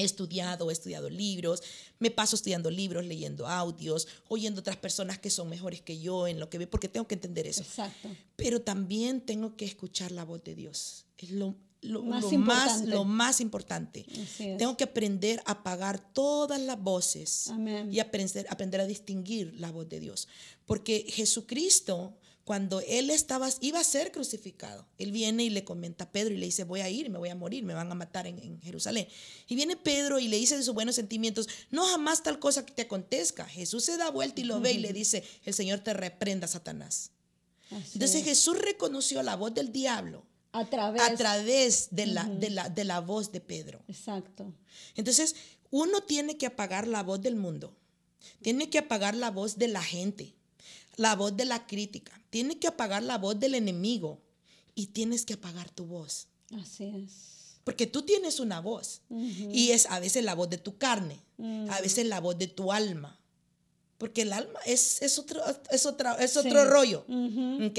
He 0.00 0.04
estudiado, 0.04 0.70
he 0.70 0.72
estudiado 0.72 1.10
libros, 1.10 1.62
me 1.98 2.10
paso 2.10 2.34
estudiando 2.36 2.70
libros, 2.70 3.04
leyendo 3.04 3.46
audios, 3.46 4.08
oyendo 4.28 4.60
otras 4.60 4.76
personas 4.78 5.18
que 5.18 5.28
son 5.30 5.48
mejores 5.48 5.82
que 5.82 5.98
yo 6.00 6.26
en 6.26 6.40
lo 6.40 6.48
que 6.48 6.58
veo, 6.58 6.70
porque 6.70 6.88
tengo 6.88 7.06
que 7.06 7.14
entender 7.16 7.46
eso 7.46 7.60
Exacto. 7.62 8.08
pero 8.36 8.60
también 8.62 9.20
tengo 9.20 9.56
que 9.56 9.64
escuchar 9.66 10.10
la 10.12 10.24
voz 10.24 10.42
de 10.42 10.54
Dios. 10.54 11.04
Es 11.18 11.30
lo, 11.30 11.54
lo- 11.82 12.02
Más 12.02 12.22
lo 12.24 12.30
más, 12.30 12.32
importante. 12.32 12.86
lo 12.90 13.04
más 13.04 13.40
importante. 13.40 14.06
Tengo 14.58 14.76
que 14.76 14.84
aprender 14.84 15.42
a 15.44 15.52
apagar 15.52 15.98
todas 16.14 16.60
las 16.60 16.80
voces 16.82 17.48
Amén. 17.48 17.92
y 17.92 18.00
aprender, 18.00 18.46
aprender 18.48 18.80
a 18.80 18.86
distinguir 18.86 19.54
la 19.60 19.70
voz 19.70 19.88
de 19.88 20.00
Dios. 20.00 20.28
Porque 20.66 21.04
Jesucristo, 21.08 22.14
cuando 22.44 22.80
Él 22.80 23.10
estaba, 23.10 23.48
iba 23.60 23.80
a 23.80 23.84
ser 23.84 24.12
crucificado, 24.12 24.86
Él 24.98 25.12
viene 25.12 25.44
y 25.44 25.50
le 25.50 25.64
comenta 25.64 26.04
a 26.04 26.10
Pedro 26.12 26.34
y 26.34 26.38
le 26.38 26.46
dice, 26.46 26.64
voy 26.64 26.80
a 26.80 26.88
ir, 26.88 27.10
me 27.10 27.18
voy 27.18 27.28
a 27.28 27.34
morir, 27.34 27.64
me 27.64 27.74
van 27.74 27.90
a 27.92 27.94
matar 27.94 28.26
en, 28.26 28.38
en 28.38 28.60
Jerusalén. 28.60 29.06
Y 29.46 29.54
viene 29.54 29.76
Pedro 29.76 30.18
y 30.18 30.28
le 30.28 30.36
dice 30.36 30.56
de 30.56 30.62
sus 30.62 30.74
buenos 30.74 30.96
sentimientos, 30.96 31.48
no 31.70 31.84
jamás 31.86 32.22
tal 32.22 32.38
cosa 32.38 32.66
que 32.66 32.72
te 32.72 32.82
acontezca. 32.82 33.44
Jesús 33.44 33.84
se 33.84 33.96
da 33.96 34.10
vuelta 34.10 34.40
y 34.40 34.44
lo 34.44 34.60
ve 34.60 34.72
y 34.72 34.78
le 34.78 34.92
dice, 34.92 35.22
el 35.44 35.54
Señor 35.54 35.80
te 35.80 35.92
reprenda, 35.92 36.46
Satanás. 36.46 37.10
Así 37.70 37.90
Entonces 37.94 38.20
es. 38.22 38.24
Jesús 38.24 38.58
reconoció 38.58 39.22
la 39.22 39.36
voz 39.36 39.54
del 39.54 39.72
diablo 39.72 40.26
a 40.52 40.68
través. 40.68 41.02
a 41.02 41.14
través 41.14 41.88
de 41.92 42.06
la, 42.06 42.24
de, 42.24 42.50
la, 42.50 42.68
de 42.68 42.84
la 42.84 43.00
voz 43.00 43.30
de 43.32 43.40
Pedro. 43.40 43.82
Exacto. 43.86 44.52
Entonces, 44.96 45.36
uno 45.70 46.02
tiene 46.02 46.36
que 46.36 46.46
apagar 46.46 46.88
la 46.88 47.02
voz 47.02 47.20
del 47.20 47.36
mundo, 47.36 47.76
tiene 48.42 48.70
que 48.70 48.78
apagar 48.78 49.14
la 49.14 49.30
voz 49.30 49.56
de 49.56 49.68
la 49.68 49.82
gente, 49.82 50.34
la 51.00 51.16
voz 51.16 51.34
de 51.34 51.46
la 51.46 51.66
crítica, 51.66 52.12
tiene 52.28 52.58
que 52.58 52.66
apagar 52.68 53.02
la 53.02 53.16
voz 53.16 53.40
del 53.40 53.54
enemigo 53.54 54.20
y 54.74 54.88
tienes 54.88 55.24
que 55.24 55.32
apagar 55.34 55.70
tu 55.70 55.86
voz. 55.86 56.28
Así 56.60 56.84
es. 56.84 57.56
Porque 57.64 57.86
tú 57.86 58.02
tienes 58.02 58.38
una 58.38 58.60
voz 58.60 59.00
y 59.08 59.70
es 59.70 59.86
a 59.86 59.98
veces 59.98 60.24
la 60.24 60.34
voz 60.34 60.50
de 60.50 60.58
tu 60.58 60.76
carne, 60.76 61.18
a 61.70 61.80
veces 61.80 62.04
la 62.06 62.20
voz 62.20 62.36
de 62.36 62.48
tu 62.48 62.70
alma. 62.70 63.18
Porque 63.96 64.22
el 64.22 64.32
alma 64.34 64.58
es, 64.66 65.00
es 65.02 65.18
otro, 65.18 65.40
es 65.70 65.86
otra, 65.86 66.14
es 66.16 66.36
otro 66.36 66.62
Sí. 66.64 66.68
rollo. 66.68 67.04
Ujú. 67.08 67.64
¿ok? 67.66 67.78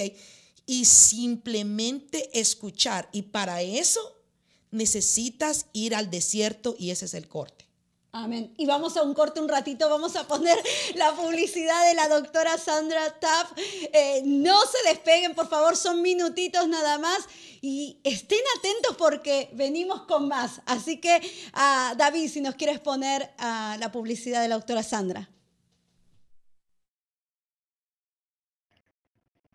Y 0.66 0.86
simplemente 0.86 2.40
escuchar. 2.40 3.08
Y 3.12 3.24
para 3.24 3.62
eso 3.62 4.00
necesitas 4.72 5.66
ir 5.74 5.94
al 5.96 6.10
desierto 6.10 6.76
y 6.78 6.90
ese 6.92 7.06
es 7.06 7.14
el 7.14 7.28
corte. 7.28 7.66
Amén. 8.14 8.54
Y 8.58 8.66
vamos 8.66 8.98
a 8.98 9.04
un 9.04 9.14
corte 9.14 9.40
un 9.40 9.48
ratito, 9.48 9.90
vamos 9.90 10.18
a 10.18 10.28
poner 10.28 10.58
la 10.96 11.14
publicidad 11.14 11.88
de 11.88 11.94
la 11.94 12.10
doctora 12.10 12.58
Sandra 12.58 13.10
Taff. 13.20 13.54
Eh, 13.58 14.22
no 14.26 14.60
se 14.64 14.90
despeguen, 14.90 15.34
por 15.34 15.48
favor, 15.48 15.78
son 15.78 16.02
minutitos 16.02 16.68
nada 16.68 16.98
más. 16.98 17.26
Y 17.62 18.02
estén 18.04 18.42
atentos 18.58 18.98
porque 18.98 19.50
venimos 19.54 20.02
con 20.04 20.28
más. 20.28 20.62
Así 20.66 21.00
que, 21.00 21.22
ah, 21.54 21.94
David, 21.98 22.28
si 22.28 22.42
nos 22.42 22.56
quieres 22.56 22.82
poner 22.82 23.32
ah, 23.38 23.78
la 23.80 23.94
publicidad 23.94 24.42
de 24.42 24.50
la 24.50 24.56
doctora 24.56 24.84
Sandra. 24.84 25.30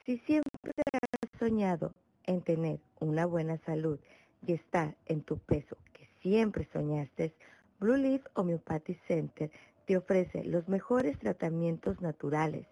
Si 0.06 0.16
siempre 0.18 0.72
has 0.86 1.38
soñado 1.38 1.92
en 2.24 2.40
tener 2.40 2.80
una 3.00 3.26
buena 3.26 3.58
salud 3.66 3.98
y 4.46 4.52
estar 4.52 4.96
en 5.06 5.22
tu 5.22 5.36
peso 5.38 5.76
que 5.92 6.08
siempre 6.22 6.66
soñaste, 6.72 7.34
Blue 7.78 7.96
Leaf 7.96 8.24
Homeopathy 8.34 8.98
Center 9.06 9.50
te 9.86 9.96
ofrece 9.96 10.44
los 10.44 10.68
mejores 10.68 11.18
tratamientos 11.18 12.00
naturales, 12.00 12.66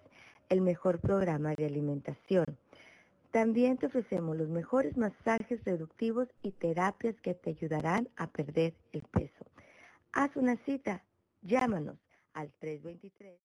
el 0.49 0.61
mejor 0.61 1.01
programa 1.01 1.55
de 1.55 1.67
alimentación. 1.67 2.59
También 3.31 3.77
te 3.77 3.87
ofrecemos 3.87 4.37
los 4.37 4.49
mejores 4.49 4.97
masajes 4.97 5.63
reductivos 5.65 6.29
y 6.43 6.53
terapias 6.53 7.21
que 7.21 7.35
te 7.35 7.51
ayudarán 7.51 8.09
a 8.17 8.29
perder 8.29 8.75
el 8.93 9.03
peso. 9.03 9.45
Haz 10.13 10.37
una 10.37 10.57
cita, 10.65 11.05
llámanos 11.43 11.99
al 12.33 12.53
323. 12.61 13.41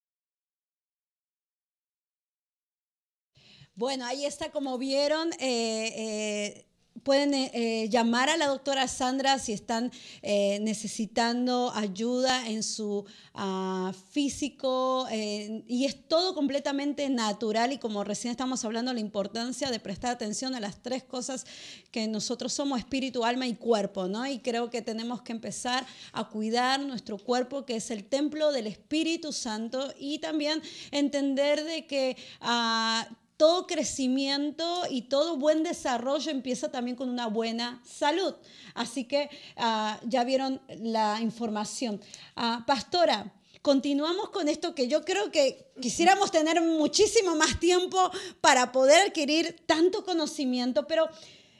Bueno, 3.76 4.05
ahí 4.05 4.26
está, 4.26 4.51
como 4.51 4.78
vieron, 4.78 5.32
eh, 5.39 5.88
eh, 5.97 6.68
pueden 7.04 7.34
eh, 7.34 7.52
eh, 7.54 7.90
llamar 7.90 8.30
a 8.30 8.38
la 8.38 8.48
doctora 8.48 8.88
Sandra 8.88 9.40
si 9.40 9.54
están 9.54 9.92
eh, 10.22 10.60
necesitando 10.62 11.72
ayuda 11.74 12.48
en 12.48 12.64
su 12.64 13.06
ah, 13.34 13.94
físico 14.12 15.08
y 15.12 15.86
es 15.86 16.08
todo 16.08 16.36
completamente 16.36 17.10
natural 17.10 17.74
y 17.74 17.78
como 17.78 18.04
recién 18.04 18.32
estamos 18.32 18.64
hablando 18.66 18.94
la 18.94 19.00
importancia 19.00 19.72
de 19.72 19.80
prestar 19.80 20.12
atención 20.12 20.56
a 20.56 20.60
las 20.60 20.82
tres 20.82 21.04
cosas 21.04 21.46
que 21.92 22.08
nosotros 22.08 22.54
somos, 22.54 22.80
espíritu, 22.80 23.24
alma 23.26 23.48
y 23.48 23.56
cuerpo, 23.56 24.08
¿no? 24.08 24.26
Y 24.28 24.40
creo 24.40 24.70
que 24.70 24.82
tenemos 24.82 25.22
que 25.22 25.32
empezar 25.32 25.86
a 26.12 26.30
cuidar 26.30 26.80
nuestro 26.82 27.18
cuerpo, 27.18 27.66
que 27.66 27.78
es 27.78 27.92
el 27.92 28.04
templo 28.06 28.52
del 28.52 28.68
Espíritu 28.68 29.32
Santo 29.32 29.94
y 29.98 30.20
también 30.20 30.62
entender 30.92 31.64
de 31.64 31.88
que... 31.88 32.18
ah, 32.42 33.08
todo 33.40 33.66
crecimiento 33.68 34.84
y 34.90 35.04
todo 35.04 35.38
buen 35.38 35.64
desarrollo 35.64 36.30
empieza 36.30 36.70
también 36.72 36.98
con 36.98 37.10
una 37.10 37.28
buena 37.28 37.82
salud. 37.88 38.36
Así 38.74 39.06
que 39.06 39.30
ah, 39.56 39.98
ya 40.06 40.26
vieron 40.26 40.62
la 40.82 41.20
información. 41.22 42.02
Ah, 42.36 42.66
pastora, 42.68 43.34
continuamos 43.62 44.30
con 44.32 44.50
esto 44.50 44.76
que 44.76 44.90
yo 44.90 45.06
creo 45.06 45.32
que 45.32 45.72
quisiéramos 45.82 46.32
tener 46.32 46.59
muchísimo 46.62 47.34
más 47.36 47.58
tiempo 47.62 48.12
para 48.42 48.74
poder 48.74 49.08
adquirir 49.08 49.55
tanto 49.66 50.04
conocimiento, 50.04 50.86
pero 50.86 51.08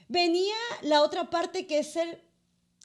venía 0.10 0.56
la 0.82 1.02
otra 1.02 1.30
parte 1.30 1.66
que 1.66 1.80
es 1.80 1.96
el, 1.96 2.18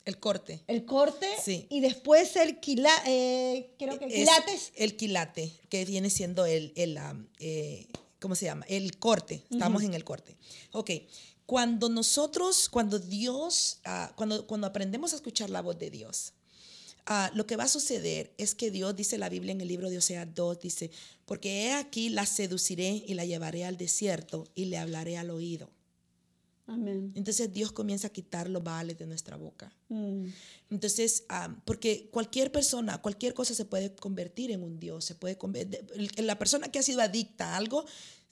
El 0.05 0.20
corte. 0.20 0.62
el 0.68 0.85
corte 0.85 1.27
Sí. 1.43 1.66
y 1.68 1.81
después 1.81 2.36
el 2.36 2.60
quila, 2.60 2.93
eh, 3.06 3.74
creo 3.77 3.98
que 3.98 4.05
Es 4.05 4.12
quilates. 4.14 4.73
el 4.77 4.97
quilate, 4.97 5.52
que 5.68 5.85
viene 5.85 6.10
siendo 6.10 6.47
el, 6.47 6.73
el, 6.77 6.97
am, 6.98 7.28
eh, 7.40 7.89
¿cómo 8.24 8.34
se 8.34 8.46
llama? 8.46 8.64
El 8.70 8.96
corte. 8.96 9.44
Estamos 9.51 9.82
en 9.82 9.92
el 9.92 10.02
corte. 10.02 10.34
Ok. 10.72 10.90
Cuando 11.44 11.90
nosotros, 11.90 12.70
cuando 12.70 12.98
Dios, 12.98 13.80
ah, 13.84 14.14
cuando, 14.16 14.46
cuando 14.46 14.66
aprendemos 14.66 15.12
a 15.12 15.16
escuchar 15.16 15.51
la 15.51 15.60
voz 15.60 15.78
de 15.78 15.90
Dios, 15.90 16.32
ah, 17.05 17.30
lo 17.34 17.46
que 17.46 17.56
va 17.56 17.64
a 17.64 17.68
suceder 17.68 18.32
es 18.38 18.55
que 18.55 18.70
Dios, 18.70 18.96
dice 18.96 19.18
la 19.18 19.28
Biblia 19.28 19.52
en 19.52 19.60
el 19.60 19.68
libro 19.68 19.90
de 19.90 19.98
Oseas 19.98 20.34
2, 20.34 20.59
dice, 20.59 20.90
porque 21.26 21.66
he 21.66 21.72
aquí 21.74 22.09
la 22.09 22.24
seduciré 22.24 23.05
y 23.06 23.12
la 23.12 23.26
llevaré 23.26 23.66
al 23.66 23.76
desierto 23.76 24.48
y 24.55 24.64
le 24.64 24.78
hablaré 24.78 25.18
al 25.18 25.28
oído. 25.28 25.68
Amén. 26.66 27.12
Entonces 27.15 27.53
Dios 27.53 27.73
comienza 27.73 28.07
a 28.09 28.11
quitar 28.11 28.49
los 28.49 28.62
vales 28.65 28.97
de 28.99 29.07
nuestra 29.07 29.36
boca. 29.36 29.73
Mm, 29.89 30.27
Entonces, 30.70 31.24
ah, 31.28 31.55
porque 31.66 32.09
cualquier 32.11 32.51
persona, 32.51 33.01
cualquier 33.03 33.35
cosa 33.35 33.55
se 33.55 33.65
puede 33.65 33.95
convertir 33.95 34.51
en 34.51 34.62
un 34.62 34.81
Dios, 34.81 35.05
se 35.05 35.15
puede 35.15 35.39
conver- 35.39 35.66
de- 35.69 35.85
el- 36.16 36.27
la 36.27 36.39
persona 36.39 36.69
que 36.73 36.78
ha 36.78 36.82
sido 36.82 37.01
adicta 37.03 37.53
a 37.53 37.57
algo 37.59 37.85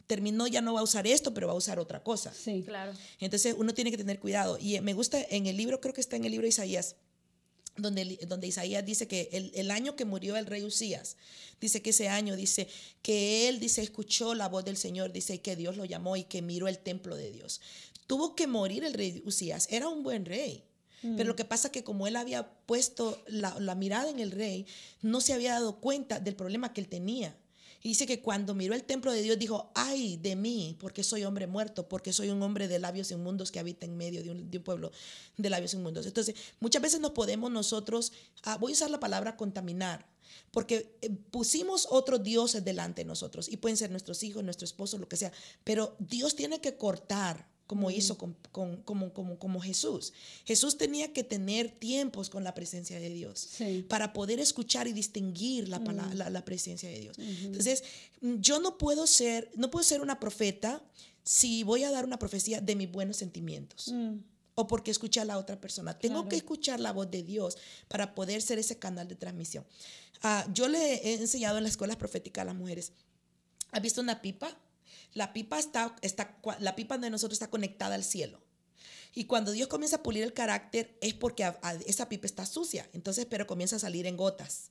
terminó 0.06 0.46
ya 0.46 0.60
no 0.62 0.74
va 0.74 0.80
a 0.80 0.82
usar 0.82 1.06
esto, 1.06 1.32
pero 1.34 1.46
va 1.46 1.52
a 1.52 1.56
usar 1.56 1.78
otra 1.78 2.02
cosa. 2.02 2.32
sí. 2.34 2.62
Claro. 2.66 2.92
Entonces, 3.20 3.54
uno 3.56 3.72
tiene 3.74 3.90
que 3.90 3.96
tener 3.98 4.18
cuidado. 4.18 4.58
Y 4.58 4.76
eh, 4.76 4.80
me 4.80 4.94
gusta 4.94 5.22
en 5.30 5.46
el 5.46 5.56
libro, 5.56 5.80
creo 5.80 5.94
que 5.94 6.00
está 6.00 6.16
en 6.16 6.24
el 6.24 6.32
libro 6.32 6.44
de 6.44 6.48
Isaías, 6.50 6.96
donde, 7.76 8.18
donde 8.28 8.46
Isaías 8.48 8.84
dice 8.84 9.06
que 9.08 9.30
el, 9.32 9.50
el 9.54 9.70
año 9.70 9.96
que 9.96 10.04
murió 10.04 10.36
el 10.36 10.44
rey 10.46 10.62
Usías, 10.62 11.16
dice 11.60 11.80
que 11.80 11.90
ese 11.90 12.08
año, 12.08 12.36
dice 12.36 12.68
que 13.00 13.48
él, 13.48 13.60
dice, 13.60 13.80
escuchó 13.80 14.34
la 14.34 14.48
voz 14.48 14.64
del 14.64 14.76
Señor, 14.76 15.12
dice 15.12 15.40
que 15.40 15.56
Dios 15.56 15.76
lo 15.78 15.86
llamó 15.86 16.16
y 16.16 16.24
que 16.24 16.42
miró 16.42 16.68
el 16.68 16.78
templo 16.78 17.16
de 17.16 17.30
Dios. 17.30 17.62
Tuvo 18.06 18.34
que 18.34 18.46
morir 18.46 18.84
el 18.84 18.94
rey 18.94 19.22
Usías, 19.24 19.68
era 19.70 19.88
un 19.88 20.02
buen 20.02 20.24
rey, 20.24 20.64
Pero 21.02 21.24
lo 21.24 21.36
que 21.36 21.44
pasa 21.44 21.72
que 21.72 21.82
como 21.82 22.06
él 22.06 22.14
había 22.14 22.48
puesto 22.66 23.22
la, 23.26 23.58
la 23.58 23.74
mirada 23.74 24.08
en 24.08 24.20
el 24.20 24.30
rey, 24.30 24.66
no 25.00 25.20
se 25.20 25.32
había 25.32 25.54
dado 25.54 25.80
cuenta 25.80 26.20
del 26.20 26.36
problema 26.36 26.72
que 26.72 26.80
él 26.80 26.88
tenía. 26.88 27.36
Y 27.82 27.88
dice 27.88 28.06
que 28.06 28.20
cuando 28.20 28.54
miró 28.54 28.74
el 28.74 28.84
templo 28.84 29.10
de 29.10 29.22
Dios 29.22 29.36
dijo, 29.38 29.72
ay 29.74 30.16
de 30.16 30.36
mí, 30.36 30.76
porque 30.78 31.02
soy 31.02 31.24
hombre 31.24 31.48
muerto, 31.48 31.88
porque 31.88 32.12
soy 32.12 32.30
un 32.30 32.40
hombre 32.40 32.68
de 32.68 32.78
labios 32.78 33.10
inmundos 33.10 33.50
que 33.50 33.58
habita 33.58 33.86
en 33.86 33.96
medio 33.96 34.22
de 34.22 34.30
un, 34.30 34.48
de 34.48 34.58
un 34.58 34.64
pueblo 34.64 34.92
de 35.36 35.50
labios 35.50 35.74
inmundos. 35.74 36.06
Entonces, 36.06 36.36
muchas 36.60 36.80
veces 36.80 37.00
nos 37.00 37.10
podemos 37.10 37.50
nosotros, 37.50 38.12
ah, 38.44 38.56
voy 38.56 38.70
a 38.70 38.74
usar 38.74 38.90
la 38.90 39.00
palabra 39.00 39.36
contaminar, 39.36 40.06
porque 40.52 40.96
eh, 41.02 41.10
pusimos 41.32 41.88
otros 41.90 42.22
dioses 42.22 42.64
delante 42.64 43.02
de 43.02 43.06
nosotros, 43.06 43.48
y 43.48 43.56
pueden 43.56 43.76
ser 43.76 43.90
nuestros 43.90 44.22
hijos, 44.22 44.44
nuestro 44.44 44.64
esposo, 44.64 44.96
lo 44.96 45.08
que 45.08 45.16
sea, 45.16 45.32
pero 45.64 45.96
Dios 45.98 46.36
tiene 46.36 46.60
que 46.60 46.76
cortar 46.76 47.50
como 47.66 47.90
hizo 47.90 48.18
con, 48.18 48.36
con- 48.50 48.82
como, 48.82 49.12
como, 49.14 49.38
como 49.38 49.60
Jesús. 49.60 50.12
Jesús 50.44 50.76
tenía 50.76 51.12
que 51.12 51.24
tener 51.24 51.70
tiempos 51.70 52.28
con 52.28 52.44
la 52.44 52.54
presencia 52.54 52.98
de 53.00 53.08
Dios 53.10 53.38
Sí. 53.56 53.84
para 53.88 54.12
poder 54.12 54.40
escuchar 54.40 54.88
y 54.88 54.92
distinguir 54.92 55.68
la, 55.68 55.78
la, 55.78 56.28
la 56.30 56.44
presencia 56.44 56.88
de 56.90 57.00
Dios. 57.00 57.16
Entonces, 57.18 57.82
mm, 58.20 58.36
yo 58.40 58.60
no 58.60 58.76
puedo 58.78 59.06
ser, 59.06 59.50
no 59.56 59.70
puedo 59.70 59.84
ser 59.84 60.00
una 60.02 60.20
profeta 60.20 60.82
si 61.24 61.62
voy 61.62 61.84
a 61.84 61.90
dar 61.90 62.04
una 62.04 62.18
profecía 62.18 62.60
de 62.60 62.74
mis 62.76 62.90
buenos 62.90 63.16
sentimientos 63.16 63.88
Mm, 63.92 64.18
o 64.54 64.66
porque 64.66 64.90
escuché 64.90 65.20
a 65.20 65.24
la 65.24 65.38
otra 65.38 65.58
persona. 65.60 65.98
Tengo 65.98 66.16
Claro. 66.16 66.28
que 66.28 66.36
escuchar 66.36 66.78
la 66.80 66.92
voz 66.92 67.10
de 67.10 67.22
Dios 67.22 67.56
para 67.88 68.14
poder 68.14 68.42
ser 68.42 68.58
ese 68.58 68.76
canal 68.78 69.08
de 69.08 69.14
transmisión. 69.14 69.64
Ah, 70.22 70.46
yo 70.52 70.68
le 70.68 70.96
he 70.96 71.14
enseñado 71.14 71.56
en 71.58 71.64
las 71.64 71.70
escuelas 71.72 71.96
proféticas 71.96 72.42
a 72.42 72.46
las 72.46 72.54
mujeres. 72.54 72.92
¿Has 73.70 73.80
visto 73.80 74.00
una 74.02 74.20
pipa? 74.20 74.54
La 75.14 75.32
pipa 75.32 75.58
está, 75.58 75.94
está, 76.02 76.38
la 76.58 76.74
pipa 76.76 76.98
de 76.98 77.10
nosotros 77.10 77.34
está 77.36 77.50
conectada 77.50 77.94
al 77.94 78.04
cielo. 78.04 78.40
Y 79.14 79.24
cuando 79.24 79.52
Dios 79.52 79.68
comienza 79.68 79.96
a 79.96 80.02
pulir 80.02 80.22
el 80.22 80.32
carácter 80.32 80.96
es 81.02 81.12
porque 81.14 81.50
esa 81.86 82.08
pipa 82.08 82.26
está 82.26 82.46
sucia. 82.46 82.88
Entonces, 82.94 83.26
pero 83.28 83.46
comienza 83.46 83.76
a 83.76 83.78
salir 83.78 84.06
en 84.06 84.16
gotas. 84.16 84.70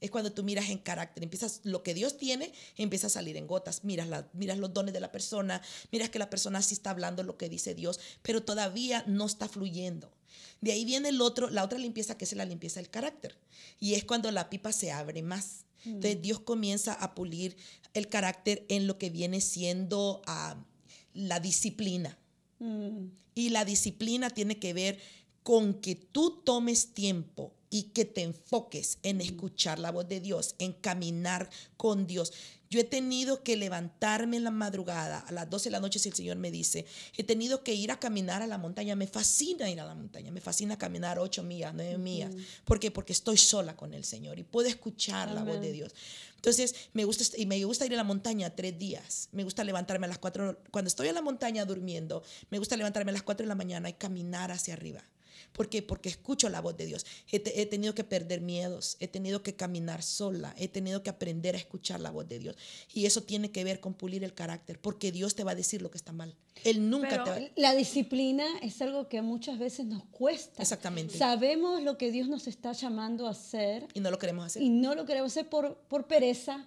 Es 0.00 0.10
cuando 0.10 0.32
tú 0.32 0.42
miras 0.42 0.68
en 0.70 0.78
carácter, 0.78 1.22
empiezas 1.22 1.60
lo 1.64 1.82
que 1.82 1.94
Dios 1.94 2.16
tiene, 2.18 2.52
empieza 2.76 3.06
a 3.06 3.10
salir 3.10 3.36
en 3.36 3.46
gotas. 3.46 3.84
Miras, 3.84 4.08
la- 4.08 4.28
miras 4.32 4.58
los 4.58 4.72
dones 4.72 4.92
de 4.92 5.00
la 5.00 5.12
persona, 5.12 5.62
miras 5.92 6.10
que 6.10 6.18
la 6.18 6.28
persona 6.30 6.60
sí 6.62 6.74
está 6.74 6.90
hablando 6.90 7.22
lo 7.22 7.36
que 7.38 7.48
dice 7.48 7.74
Dios, 7.74 8.00
pero 8.22 8.42
todavía 8.42 9.04
no 9.06 9.24
está 9.26 9.48
fluyendo. 9.48 10.12
De 10.60 10.72
ahí 10.72 10.84
viene 10.84 11.10
el 11.10 11.20
otro, 11.20 11.50
la 11.50 11.64
otra 11.64 11.78
limpieza 11.78 12.16
que 12.16 12.24
es 12.24 12.32
la 12.34 12.44
limpieza 12.44 12.80
del 12.80 12.90
carácter. 12.90 13.36
Y 13.80 13.94
es 13.94 14.04
cuando 14.04 14.30
la 14.30 14.50
pipa 14.50 14.72
se 14.72 14.92
abre 14.92 15.22
más. 15.22 15.64
Entonces 15.84 16.22
Dios 16.22 16.40
comienza 16.40 16.94
a 16.94 17.14
pulir 17.14 17.56
el 17.92 18.08
carácter 18.08 18.64
en 18.68 18.86
lo 18.86 18.96
que 18.96 19.10
viene 19.10 19.40
siendo 19.40 20.22
ah, 20.26 20.56
la 21.12 21.40
disciplina. 21.40 22.18
mm, 22.58 23.06
Y 23.34 23.50
la 23.50 23.64
disciplina 23.64 24.30
tiene 24.30 24.58
que 24.58 24.72
ver 24.72 24.98
con 25.42 25.74
que 25.74 25.94
tú 25.94 26.40
tomes 26.42 26.94
tiempo 26.94 27.52
y 27.74 27.90
que 27.90 28.04
te 28.04 28.22
enfoques 28.22 28.98
en 29.02 29.20
escuchar 29.20 29.80
la 29.80 29.90
voz 29.90 30.06
de 30.06 30.20
Dios, 30.20 30.54
en 30.60 30.74
caminar 30.74 31.50
con 31.76 32.06
Dios. 32.06 32.32
Yo 32.70 32.78
he 32.78 32.84
tenido 32.84 33.42
que 33.42 33.56
levantarme 33.56 34.36
en 34.36 34.44
la 34.44 34.52
madrugada, 34.52 35.18
a 35.18 35.32
las 35.32 35.50
12 35.50 35.64
de 35.64 35.70
la 35.72 35.80
noche 35.80 35.98
si 35.98 36.08
el 36.08 36.14
Señor 36.14 36.36
me 36.36 36.52
dice, 36.52 36.86
he 37.16 37.24
tenido 37.24 37.64
que 37.64 37.74
ir 37.74 37.90
a 37.90 37.98
caminar 37.98 38.42
a 38.42 38.46
la 38.46 38.58
montaña, 38.58 38.94
me 38.94 39.08
fascina 39.08 39.68
ir 39.68 39.80
a 39.80 39.86
la 39.86 39.96
montaña, 39.96 40.30
me 40.30 40.40
fascina 40.40 40.78
caminar 40.78 41.18
8 41.18 41.42
millas, 41.42 41.74
9 41.74 41.98
millas. 41.98 42.32
¿Por 42.64 42.78
qué? 42.78 42.92
Porque 42.92 43.12
estoy 43.12 43.38
sola 43.38 43.74
con 43.74 43.92
el 43.92 44.04
Señor 44.04 44.38
y 44.38 44.44
puedo 44.44 44.68
escuchar 44.68 45.32
la 45.32 45.42
voz 45.42 45.60
de. 45.60 45.72
Dios. 45.72 45.96
Entonces, 46.36 46.76
me 46.92 47.04
gusta, 47.04 47.24
y 47.36 47.46
me 47.46 47.64
gusta 47.64 47.86
ir 47.86 47.94
a 47.94 47.96
la 47.96 48.04
montaña 48.04 48.54
tres 48.54 48.78
días. 48.78 49.30
Me 49.32 49.42
gusta 49.42 49.64
levantarme 49.64 50.06
a 50.06 50.10
las 50.10 50.18
cuatro, 50.18 50.60
cuando 50.70 50.86
estoy 50.86 51.08
en 51.08 51.16
la 51.16 51.22
montaña 51.22 51.64
durmiendo, 51.64 52.22
me 52.50 52.60
gusta 52.60 52.76
levantarme 52.76 53.10
a 53.10 53.14
las 53.14 53.24
cuatro 53.24 53.42
de 53.42 53.48
la 53.48 53.56
mañana 53.56 53.88
y 53.88 53.94
caminar 53.94 54.52
hacia 54.52 54.74
arriba. 54.74 55.02
¿Por 55.54 55.68
qué? 55.68 55.82
Porque 55.82 56.08
escucho 56.08 56.48
la 56.48 56.60
voz 56.60 56.76
de 56.76 56.84
Dios. 56.84 57.06
He, 57.30 57.38
te- 57.38 57.60
he 57.62 57.66
tenido 57.66 57.94
que 57.94 58.02
perder 58.02 58.40
miedos, 58.40 58.96
he 58.98 59.06
tenido 59.06 59.44
que 59.44 59.54
caminar 59.54 60.02
sola, 60.02 60.52
he 60.58 60.66
tenido 60.66 61.04
que 61.04 61.10
aprender 61.10 61.54
a 61.54 61.58
escuchar 61.58 62.00
la 62.00 62.10
voz 62.10 62.28
de 62.28 62.40
Dios. 62.40 62.56
Y 62.92 63.06
eso 63.06 63.22
tiene 63.22 63.52
que 63.52 63.62
ver 63.62 63.78
con 63.78 63.94
pulir 63.94 64.24
el 64.24 64.34
carácter, 64.34 64.80
porque 64.80 65.12
Dios 65.12 65.36
te 65.36 65.44
va 65.44 65.52
a 65.52 65.54
decir 65.54 65.80
lo 65.80 65.92
que 65.92 65.96
está 65.98 66.12
mal. 66.12 66.34
Él 66.64 66.90
nunca 66.90 67.08
Pero- 67.08 67.24
te 67.24 67.30
va 67.30 67.48
La 67.54 67.72
disciplina 67.74 68.44
es 68.62 68.82
algo 68.82 69.08
que 69.08 69.22
muchas 69.22 69.58
veces 69.60 69.86
nos 69.86 70.04
cuesta. 70.06 70.60
Exactamente. 70.60 71.16
Sabemos 71.16 71.80
lo 71.82 71.96
que 71.98 72.10
Dios 72.10 72.28
nos 72.28 72.48
está 72.48 72.72
llamando 72.72 73.28
a 73.28 73.30
hacer 73.30 73.86
Y 73.94 74.00
no 74.00 74.10
lo 74.10 74.18
queremos 74.18 74.46
hacer. 74.46 74.60
y 74.60 74.70
no 74.70 74.96
lo 74.96 75.06
queremos 75.06 75.30
hacer 75.32 75.48
por, 75.48 75.76
por 75.88 76.08
pereza, 76.08 76.66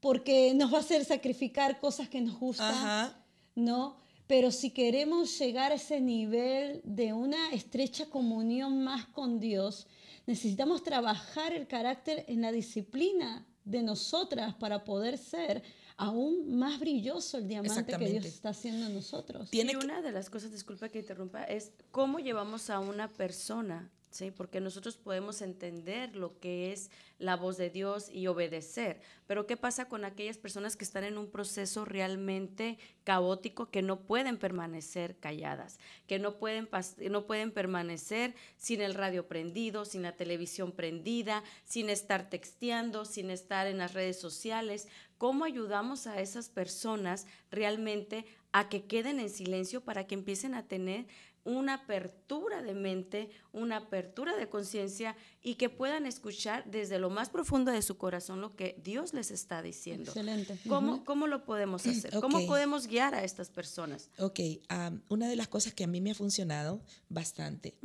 porque 0.00 0.54
nos 0.54 0.72
va 0.72 0.78
a 0.78 0.80
hacer 0.80 1.04
sacrificar 1.04 1.78
cosas 1.80 2.08
que 2.08 2.20
nos 2.20 2.38
gustan, 2.38 2.74
Ajá. 2.74 3.18
¿no? 3.54 3.96
Pero 4.26 4.50
si 4.50 4.70
queremos 4.70 5.38
llegar 5.38 5.72
a 5.72 5.76
ese 5.76 6.00
nivel 6.00 6.80
de 6.84 7.12
una 7.12 7.50
estrecha 7.52 8.06
comunión 8.06 8.82
más 8.82 9.06
con 9.06 9.38
Dios, 9.38 9.86
necesitamos 10.26 10.82
trabajar 10.82 11.52
el 11.52 11.66
carácter 11.66 12.24
en 12.26 12.40
la 12.40 12.50
disciplina 12.50 13.46
de 13.64 13.82
nosotras 13.82 14.54
para 14.54 14.84
poder 14.84 15.18
ser 15.18 15.62
aún 15.96 16.56
más 16.56 16.78
brilloso 16.78 17.38
el 17.38 17.48
diamante 17.48 17.96
que 17.96 18.08
Dios 18.08 18.24
está 18.24 18.50
haciendo 18.50 18.86
en 18.86 18.94
nosotros. 18.94 19.50
Tiene 19.50 19.72
y 19.72 19.76
una 19.76 20.02
de 20.02 20.12
las 20.12 20.28
cosas, 20.28 20.52
disculpa 20.52 20.88
que 20.88 21.00
interrumpa, 21.00 21.44
es 21.44 21.72
cómo 21.90 22.18
llevamos 22.18 22.70
a 22.70 22.80
una 22.80 23.08
persona, 23.08 23.90
Porque 24.36 24.60
nosotros 24.60 24.96
podemos 24.96 25.42
entender 25.42 26.16
lo 26.16 26.38
que 26.38 26.72
es 26.72 26.90
la 27.18 27.36
voz 27.36 27.56
de 27.56 27.70
Dios 27.70 28.08
y 28.10 28.26
obedecer, 28.26 29.00
pero 29.26 29.46
¿qué 29.46 29.56
pasa 29.56 29.88
con 29.88 30.04
aquellas 30.04 30.36
personas 30.36 30.76
que 30.76 30.84
están 30.84 31.04
en 31.04 31.16
un 31.16 31.30
proceso 31.30 31.84
realmente 31.84 32.78
caótico 33.04 33.70
que 33.70 33.82
no 33.82 34.00
pueden 34.00 34.36
permanecer 34.38 35.16
calladas, 35.18 35.78
que 36.06 36.18
no 36.18 36.38
pueden, 36.38 36.68
no 37.10 37.26
pueden 37.26 37.52
permanecer 37.52 38.34
sin 38.56 38.82
el 38.82 38.94
radio 38.94 39.28
prendido, 39.28 39.84
sin 39.84 40.02
la 40.02 40.16
televisión 40.16 40.72
prendida, 40.72 41.42
sin 41.64 41.88
estar 41.88 42.28
texteando, 42.28 43.04
sin 43.04 43.30
estar 43.30 43.66
en 43.66 43.78
las 43.78 43.94
redes 43.94 44.20
sociales? 44.20 44.88
¿Cómo 45.18 45.44
ayudamos 45.44 46.06
a 46.06 46.20
esas 46.20 46.50
personas 46.50 47.26
realmente 47.50 48.26
a 48.52 48.68
que 48.68 48.84
queden 48.84 49.20
en 49.20 49.30
silencio 49.30 49.82
para 49.82 50.06
que 50.06 50.14
empiecen 50.14 50.54
a 50.54 50.66
tener 50.66 51.06
una 51.46 51.74
apertura 51.74 52.60
de 52.62 52.74
mente, 52.74 53.30
una 53.52 53.78
apertura 53.78 54.36
de 54.36 54.48
conciencia 54.48 55.16
y 55.42 55.54
que 55.54 55.70
puedan 55.70 56.04
escuchar 56.04 56.70
desde 56.70 56.98
lo 56.98 57.08
más 57.08 57.30
profundo 57.30 57.70
de 57.70 57.80
su 57.82 57.96
corazón 57.96 58.40
lo 58.40 58.54
que 58.56 58.78
Dios 58.82 59.14
les 59.14 59.30
está 59.30 59.62
diciendo? 59.62 60.10
Excelente. 60.10 60.58
¿Cómo, 60.68 61.04
cómo 61.04 61.26
lo 61.26 61.44
podemos 61.44 61.86
hacer? 61.86 62.12
¿Cómo 62.20 62.38
Ok. 62.38 62.46
podemos 62.46 62.86
guiar 62.88 63.14
a 63.14 63.24
estas 63.24 63.48
personas? 63.48 64.10
Ok, 64.18 64.40
am, 64.68 65.02
una 65.08 65.28
de 65.28 65.36
las 65.36 65.48
cosas 65.48 65.72
que 65.72 65.84
a 65.84 65.86
mí 65.86 66.00
me 66.00 66.10
ha 66.10 66.14
funcionado 66.14 66.82
bastante 67.08 67.78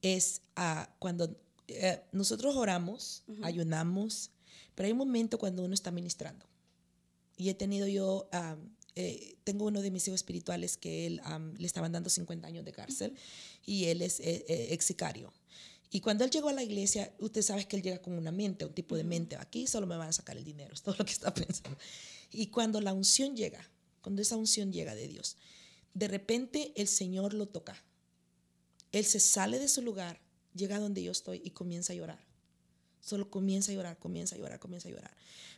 es 0.00 0.42
ah, 0.56 0.88
cuando 0.98 1.36
eh, 1.68 2.02
nosotros 2.12 2.56
oramos, 2.56 3.24
ayunamos, 3.42 4.30
pero 4.74 4.86
hay 4.86 4.92
un 4.92 4.98
momento 4.98 5.38
cuando 5.38 5.62
uno 5.64 5.74
está 5.74 5.90
ministrando. 5.90 6.46
Y 7.36 7.48
he 7.50 7.54
tenido 7.54 7.86
yo, 7.86 8.28
am, 8.32 8.74
eh, 8.94 9.36
tengo 9.44 9.66
uno 9.66 9.80
de 9.80 9.90
mis 9.90 10.06
hijos 10.06 10.20
espirituales 10.20 10.76
que 10.76 11.06
él 11.06 11.20
am, 11.24 11.54
le 11.56 11.66
estaban 11.66 11.92
dando 11.92 12.10
50 12.10 12.46
años 12.46 12.64
de 12.64 12.72
cárcel 12.72 13.14
y 13.64 13.86
él 13.86 14.02
es 14.02 14.20
eh, 14.20 14.44
eh, 14.48 14.68
ex 14.70 14.84
sicario. 14.84 15.32
Y 15.90 16.00
cuando 16.00 16.24
él 16.24 16.30
llegó 16.30 16.48
a 16.48 16.52
la 16.52 16.62
iglesia, 16.62 17.12
usted 17.18 17.42
sabe 17.42 17.66
que 17.66 17.76
él 17.76 17.82
llega 17.82 18.00
con 18.00 18.14
una 18.14 18.32
mente, 18.32 18.64
un 18.64 18.72
tipo 18.72 18.96
de 18.96 19.04
mente. 19.04 19.36
Aquí 19.36 19.66
solo 19.66 19.86
me 19.86 19.96
van 19.96 20.08
a 20.08 20.12
sacar 20.12 20.36
el 20.36 20.44
dinero, 20.44 20.74
es 20.74 20.82
todo 20.82 20.94
lo 20.98 21.04
que 21.04 21.12
está 21.12 21.32
pensando. 21.32 21.78
Y 22.30 22.48
cuando 22.48 22.80
la 22.80 22.92
unción 22.92 23.36
llega, 23.36 23.66
cuando 24.00 24.22
esa 24.22 24.36
unción 24.36 24.72
llega 24.72 24.94
de 24.94 25.08
Dios, 25.08 25.36
de 25.94 26.08
repente 26.08 26.72
el 26.76 26.88
Señor 26.88 27.34
lo 27.34 27.46
toca. 27.46 27.82
Él 28.90 29.04
se 29.04 29.20
sale 29.20 29.58
de 29.58 29.68
su 29.68 29.80
lugar, 29.80 30.20
llega 30.54 30.78
donde 30.78 31.02
yo 31.02 31.12
estoy 31.12 31.40
y 31.44 31.50
comienza 31.50 31.92
a 31.92 31.96
llorar. 31.96 32.31
Solo 33.02 33.28
comienza 33.30 33.72
a 33.72 33.74
llorar, 33.74 33.98
comienza 33.98 34.36
a 34.36 34.38
llorar, 34.38 34.58
comienza 34.60 34.88
a 34.88 34.92
llorar. 34.92 35.10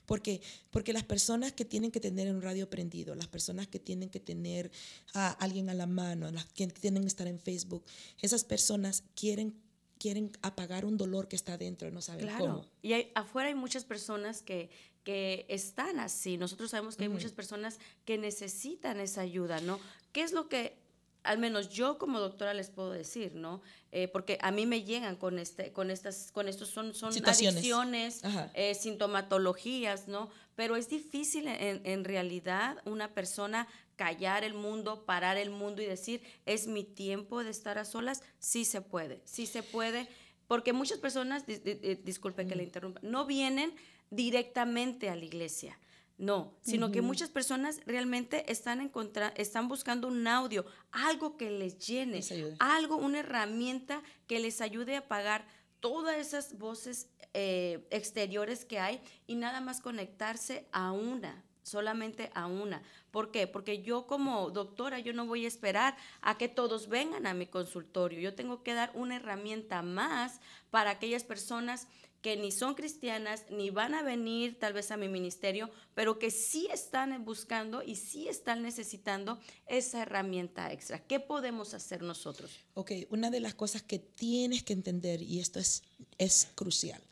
Porque, 0.07 0.41
porque 0.71 0.93
las 0.93 1.05
personas 1.05 1.53
que 1.53 1.65
tienen 1.65 1.91
que 1.91 2.01
tener 2.01 2.29
un 2.35 2.43
radio 2.43 2.69
prendido, 2.69 3.15
las 3.15 3.29
personas 3.29 3.69
que 3.69 3.79
tienen 3.79 4.09
que 4.11 4.19
tener 4.19 4.71
a 5.13 5.31
alguien 5.31 5.69
a 5.69 5.75
la 5.75 5.87
mano, 5.87 6.31
las 6.31 6.47
que 6.47 6.67
tienen 6.69 7.03
que 7.03 7.09
estar 7.09 7.27
en 7.27 7.39
Facebook, 7.39 7.85
esas 8.21 8.45
personas 8.45 9.05
quieren, 9.15 9.55
quieren 9.99 10.33
apagar 10.43 10.85
un 10.87 10.97
dolor 10.97 11.29
que 11.29 11.37
está 11.37 11.57
dentro 11.59 11.87
y 11.87 11.93
no 11.93 12.01
saben 12.01 12.27
Claro. 12.27 12.39
cómo. 12.45 12.67
Y 12.83 12.95
hay- 12.95 13.13
afuera 13.15 13.49
hay 13.49 13.55
muchas 13.55 13.85
personas 13.85 14.43
que, 14.43 14.71
que 15.05 15.45
están 15.51 15.99
así. 16.01 16.39
Nosotros 16.39 16.71
sabemos 16.71 16.97
que 16.97 17.05
hay 17.05 17.11
muchas 17.11 17.33
personas 17.33 17.79
que 18.07 18.17
necesitan 18.19 19.01
esa 19.01 19.21
ayuda, 19.21 19.61
¿no? 19.61 19.79
¿Qué 20.13 20.23
es 20.23 20.33
lo 20.33 20.49
que, 20.49 20.77
al 21.25 21.39
menos 21.39 21.71
yo 21.71 21.99
como 21.99 22.21
doctora 22.21 22.55
les 22.55 22.71
puedo 22.71 22.91
decir, 22.93 23.35
¿no? 23.35 23.61
Eh, 23.93 24.09
porque 24.09 24.39
a 24.43 24.51
mí 24.51 24.67
me 24.67 24.83
llegan 24.85 25.17
con, 25.17 25.39
este, 25.39 25.73
con, 25.73 25.91
estas, 25.91 26.31
con 26.33 26.49
estos, 26.49 26.69
son, 26.69 26.95
son 26.95 27.13
adicciones, 27.57 28.23
eh, 28.55 28.75
sintomatologías, 28.75 30.09
¿no? 30.09 30.31
Pero 30.55 30.77
es 30.77 30.89
difícil 30.89 31.49
en, 31.49 31.81
en 31.85 32.05
realidad 32.05 32.79
una 32.85 33.13
persona 33.15 33.67
callar 33.97 34.45
el 34.45 34.55
mundo, 34.55 35.05
parar 35.05 35.37
el 35.37 35.51
mundo 35.51 35.81
y 35.83 35.87
decir, 35.87 36.23
es 36.47 36.67
mi 36.67 36.85
tiempo 36.85 37.43
de 37.43 37.51
estar 37.51 37.79
a 37.79 37.85
solas. 37.85 38.23
Sí 38.39 38.65
se 38.65 38.81
puede, 38.81 39.21
sí 39.25 39.47
se 39.47 39.63
puede, 39.63 40.09
porque 40.47 40.73
muchas 40.73 40.99
personas, 40.99 41.47
dis- 41.47 41.63
di- 41.63 41.75
di- 41.75 41.95
disculpe 41.97 42.47
que 42.47 42.55
le 42.57 42.65
interrumpa, 42.65 43.01
no 43.03 43.25
vienen 43.27 43.73
directamente 44.11 45.11
a 45.11 45.17
la 45.17 45.25
iglesia. 45.25 45.79
No, 46.17 46.55
sino 46.61 46.93
que 46.93 47.03
muchas 47.03 47.29
personas 47.29 47.81
realmente 47.87 48.51
están, 48.51 48.93
están 49.35 49.69
buscando 49.69 50.07
un 50.07 50.27
audio, 50.29 50.65
algo 50.93 51.37
que 51.37 51.51
les 51.51 51.77
llene, 51.79 52.19
Les 52.19 52.33
algo, 52.61 52.97
una 52.97 53.19
herramienta 53.19 54.01
que 54.29 54.39
les 54.39 54.61
ayude 54.61 54.97
a 54.97 55.09
pagar 55.09 55.45
todas 55.81 56.17
esas 56.17 56.57
voces 56.57 57.11
eh, 57.35 57.85
exteriores 57.91 58.65
que 58.65 58.79
hay 58.79 59.03
y 59.27 59.35
nada 59.35 59.61
más 59.61 59.81
conectarse 59.81 60.69
a 60.71 60.93
una, 60.93 61.43
solamente 61.65 62.31
a 62.33 62.47
una. 62.47 62.81
¿Por 63.11 63.33
qué? 63.33 63.49
Porque 63.49 63.83
yo 63.83 64.07
como 64.07 64.51
doctora, 64.51 65.01
yo 65.01 65.13
no 65.13 65.27
voy 65.27 65.45
a 65.47 65.49
esperar 65.49 65.97
a 66.21 66.39
que 66.39 66.49
todos 66.49 66.89
vengan 66.89 67.27
a 67.27 67.35
mi 67.35 67.47
consultorio. 67.47 68.21
Yo 68.21 68.37
tengo 68.37 68.63
que 68.63 68.75
dar 68.75 68.93
una 68.95 69.17
herramienta 69.17 69.83
más 69.83 70.41
para 70.71 70.91
aquellas 70.91 71.25
personas 71.25 71.89
que 72.25 72.39
ni 72.39 72.53
son 72.53 72.75
cristianas, 72.75 73.45
ni 73.51 73.69
van 73.69 73.93
a 73.93 74.03
venir 74.03 74.59
tal 74.59 74.73
vez 74.73 74.91
a 74.91 74.97
mi 74.97 75.09
ministerio, 75.09 75.71
pero 75.95 76.19
que 76.19 76.31
sí 76.31 76.67
están 76.73 77.23
buscando 77.23 77.83
y 77.83 77.97
sí 77.97 78.29
están 78.29 78.63
necesitando 78.63 79.39
esa 79.67 80.01
herramienta 80.01 80.73
extra. 80.73 81.05
¿Qué 81.07 81.21
podemos 81.21 81.75
hacer 81.75 82.01
nosotros? 82.01 82.51
Ok, 82.73 82.93
una 83.11 83.31
de 83.31 83.41
las 83.41 83.53
cosas 83.53 83.83
que 83.83 83.99
tienes 83.99 84.63
que 84.63 84.73
entender, 84.73 85.21
y 85.21 85.39
esto 85.39 85.59
es, 85.59 85.83
es 86.17 86.49
crucial, 86.55 87.03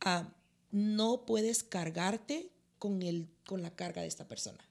ah, 0.00 0.34
no 0.72 1.26
puedes 1.26 1.62
cargarte 1.62 2.50
con, 2.80 3.02
el, 3.02 3.28
con 3.46 3.62
la 3.62 3.70
carga 3.76 4.02
de 4.02 4.08
esta 4.08 4.26
persona. 4.26 4.68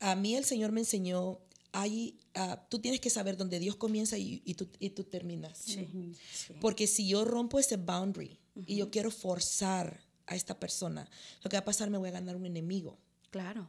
A 0.00 0.16
mí 0.16 0.36
el 0.36 0.44
Señor 0.44 0.72
me 0.72 0.80
enseñó, 0.80 1.40
ahí, 1.72 2.18
ah, 2.34 2.66
tú 2.68 2.78
tienes 2.78 3.00
que 3.00 3.08
saber 3.08 3.38
dónde 3.38 3.58
Dios 3.58 3.76
comienza 3.76 4.18
y, 4.18 4.42
y 4.44 4.52
tú, 4.52 4.68
y 4.78 4.90
tú 4.90 5.04
terminas. 5.04 5.64
Porque 6.60 6.86
si 6.86 7.08
yo 7.08 7.24
rompo 7.24 7.58
ese 7.58 7.78
boundary 7.78 8.38
y 8.64 8.76
yo 8.76 8.90
quiero 8.90 9.10
forzar 9.10 10.00
a 10.26 10.34
esta 10.34 10.58
persona, 10.58 11.08
lo 11.42 11.50
que 11.50 11.56
va 11.56 11.60
a 11.60 11.64
pasar, 11.64 11.90
me 11.90 11.98
voy 11.98 12.08
a 12.08 12.12
ganar 12.12 12.36
un 12.36 12.46
enemigo. 12.46 12.98
Claro. 13.30 13.68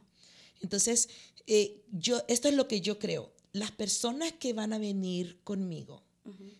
Entonces, 0.60 1.08
eh, 1.46 1.82
yo, 1.92 2.22
esto 2.28 2.48
es 2.48 2.54
lo 2.54 2.68
que 2.68 2.80
yo 2.80 2.98
creo. 2.98 3.32
Las 3.52 3.70
personas 3.70 4.32
que 4.32 4.52
van 4.52 4.72
a 4.72 4.78
venir 4.78 5.40
conmigo, 5.44 6.02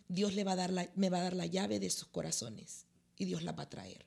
Dios 0.08 0.34
le 0.34 0.44
va 0.44 0.52
a 0.52 0.56
dar 0.56 0.72
la, 0.72 0.90
me 0.94 1.10
va 1.10 1.18
a 1.18 1.22
dar 1.22 1.36
la 1.36 1.46
llave 1.46 1.78
de 1.78 1.90
sus 1.90 2.08
corazones 2.08 2.86
y 3.18 3.26
Dios 3.26 3.42
la 3.42 3.52
va 3.52 3.64
a 3.64 3.68
traer. 3.68 4.06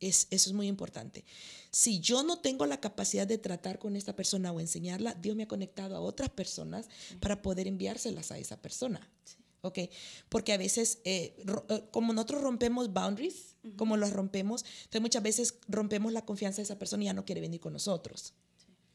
Es, 0.00 0.26
eso 0.30 0.50
es 0.50 0.54
muy 0.54 0.68
importante. 0.68 1.24
Si 1.70 2.00
yo 2.00 2.22
no 2.22 2.38
tengo 2.38 2.66
la 2.66 2.80
capacidad 2.80 3.26
de 3.26 3.38
tratar 3.38 3.78
con 3.78 3.96
esta 3.96 4.14
persona 4.14 4.52
o 4.52 4.60
enseñarla, 4.60 5.14
Dios 5.14 5.36
me 5.36 5.42
ha 5.42 5.48
conectado 5.48 5.96
a 5.96 6.00
otras 6.00 6.30
personas 6.30 6.88
para 7.20 7.42
poder 7.42 7.66
enviárselas 7.66 8.30
a 8.32 8.38
esa 8.38 8.60
persona. 8.60 9.06
¿Ok? 9.68 9.78
Porque 10.28 10.52
a 10.52 10.58
veces, 10.58 10.98
eh, 11.04 11.34
eh, 11.68 11.84
como 11.90 12.12
nosotros 12.12 12.42
rompemos 12.42 12.92
boundaries, 12.92 13.56
como 13.76 13.96
los 13.96 14.12
rompemos, 14.12 14.64
entonces 14.78 15.00
muchas 15.00 15.22
veces 15.22 15.54
rompemos 15.68 16.12
la 16.12 16.24
confianza 16.24 16.56
de 16.56 16.64
esa 16.64 16.78
persona 16.78 17.02
y 17.04 17.06
ya 17.06 17.12
no 17.12 17.24
quiere 17.24 17.40
venir 17.40 17.60
con 17.60 17.72
nosotros. 17.72 18.34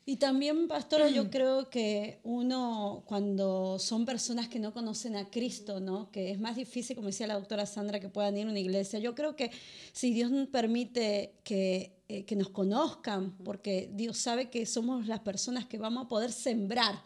Y 0.05 0.17
también, 0.17 0.67
pastora, 0.67 1.07
yo 1.07 1.29
creo 1.31 1.69
que 1.69 2.19
uno, 2.23 3.03
cuando 3.05 3.79
son 3.79 4.05
personas 4.05 4.49
que 4.49 4.59
no 4.59 4.73
conocen 4.73 5.15
a 5.15 5.29
Cristo, 5.29 5.79
¿no? 5.79 6.11
Que 6.11 6.31
es 6.31 6.39
más 6.39 6.55
difícil, 6.55 6.95
como 6.95 7.07
decía 7.07 7.27
la 7.27 7.35
doctora 7.35 7.65
Sandra, 7.65 7.99
que 7.99 8.09
puedan 8.09 8.37
ir 8.37 8.47
a 8.47 8.49
una 8.49 8.59
iglesia. 8.59 8.99
Yo 8.99 9.15
creo 9.15 9.35
que 9.35 9.51
si 9.93 10.13
Dios 10.13 10.31
nos 10.31 10.47
permite 10.47 11.35
que, 11.43 11.95
eh, 12.09 12.25
que 12.25 12.35
nos 12.35 12.49
conozcan, 12.49 13.37
porque 13.37 13.89
Dios 13.93 14.17
sabe 14.17 14.49
que 14.49 14.65
somos 14.65 15.07
las 15.07 15.21
personas 15.21 15.65
que 15.65 15.77
vamos 15.77 16.05
a 16.05 16.09
poder 16.09 16.31
sembrar 16.31 17.01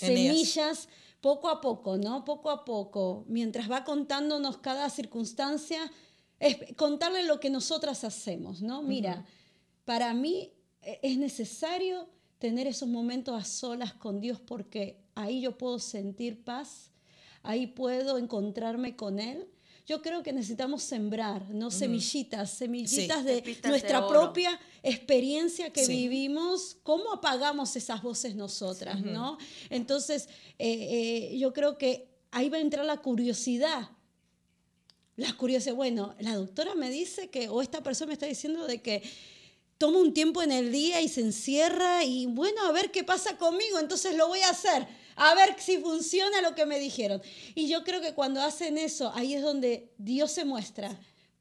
En 0.00 0.16
ellas. 0.16 0.88
Poco 1.20 1.48
a 1.48 1.60
poco, 1.60 1.96
¿no? 1.96 2.24
Poco 2.24 2.50
a 2.50 2.64
poco, 2.64 3.24
mientras 3.28 3.70
va 3.70 3.84
contándonos 3.84 4.58
cada 4.58 4.88
circunstancia, 4.90 5.90
es 6.38 6.56
contarle 6.76 7.24
lo 7.24 7.40
que 7.40 7.50
nosotras 7.50 8.04
hacemos, 8.04 8.62
¿no? 8.62 8.82
Mira, 8.82 9.24
para 9.84 10.14
mí 10.14 10.52
eh, 10.82 11.00
es 11.02 11.18
necesario 11.18 12.08
tener 12.38 12.66
esos 12.66 12.88
momentos 12.88 13.34
a 13.40 13.44
solas 13.44 13.94
con 13.94 14.20
Dios 14.20 14.40
porque 14.40 15.00
ahí 15.14 15.40
yo 15.40 15.58
puedo 15.58 15.78
sentir 15.78 16.44
paz, 16.44 16.92
ahí 17.42 17.66
puedo 17.66 18.18
encontrarme 18.18 18.94
con 18.94 19.18
Él. 19.18 19.48
Yo 19.88 20.02
creo 20.02 20.22
que 20.22 20.34
necesitamos 20.34 20.82
sembrar, 20.82 21.48
¿no? 21.48 21.70
Semillitas, 21.70 22.50
semillitas 22.50 23.24
de 23.24 23.42
nuestra 23.64 24.06
propia 24.06 24.60
experiencia 24.82 25.72
que 25.72 25.82
Sí. 25.82 25.92
vivimos, 25.92 26.76
cómo 26.82 27.10
apagamos 27.10 27.74
esas 27.74 28.02
voces 28.02 28.34
nosotras, 28.34 29.00
¿no? 29.00 29.38
Entonces, 29.70 30.28
eh, 30.58 31.30
eh, 31.32 31.38
yo 31.38 31.54
creo 31.54 31.78
que 31.78 32.06
ahí 32.32 32.50
va 32.50 32.58
a 32.58 32.60
entrar 32.60 32.84
la 32.84 32.98
curiosidad. 32.98 33.88
La 35.16 35.32
curiosidad, 35.32 35.74
bueno, 35.74 36.14
la 36.20 36.34
doctora 36.34 36.74
me 36.74 36.90
dice 36.90 37.30
que, 37.30 37.48
o 37.48 37.62
esta 37.62 37.82
persona 37.82 38.08
me 38.08 38.12
está 38.12 38.26
diciendo 38.26 38.66
de 38.66 38.82
que 38.82 39.02
toma 39.78 40.00
un 40.00 40.12
tiempo 40.12 40.42
en 40.42 40.52
el 40.52 40.70
día 40.70 41.00
y 41.00 41.08
se 41.08 41.22
encierra 41.22 42.04
y 42.04 42.26
bueno, 42.26 42.60
a 42.66 42.72
ver 42.72 42.90
qué 42.90 43.04
pasa 43.04 43.38
conmigo, 43.38 43.78
entonces 43.78 44.16
lo 44.16 44.28
voy 44.28 44.40
a 44.40 44.50
hacer, 44.50 44.86
a 45.18 45.34
ver 45.34 45.56
si 45.58 45.78
funciona 45.78 46.40
lo 46.40 46.54
que 46.54 46.64
me 46.64 46.78
dijeron. 46.78 47.20
Y 47.54 47.68
yo 47.68 47.84
creo 47.84 48.00
que 48.00 48.14
cuando 48.14 48.40
hacen 48.40 48.78
eso, 48.78 49.12
ahí 49.14 49.34
es 49.34 49.42
donde 49.42 49.92
Dios 49.98 50.30
se 50.30 50.44
muestra, 50.44 50.98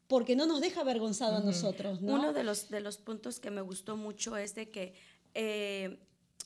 porque 0.07 0.35
no 0.35 0.45
nos 0.45 0.61
deja 0.61 0.81
avergonzados 0.81 1.41
a 1.41 1.45
nosotros, 1.45 2.01
¿no? 2.01 2.15
Uno 2.15 2.33
de 2.33 2.43
los, 2.43 2.69
de 2.69 2.79
los 2.79 2.97
puntos 2.97 3.39
que 3.39 3.51
me 3.51 3.61
gustó 3.61 3.95
mucho 3.95 4.35
es 4.35 4.55
de 4.55 4.69
que 4.69 4.95
eh, 5.33 5.99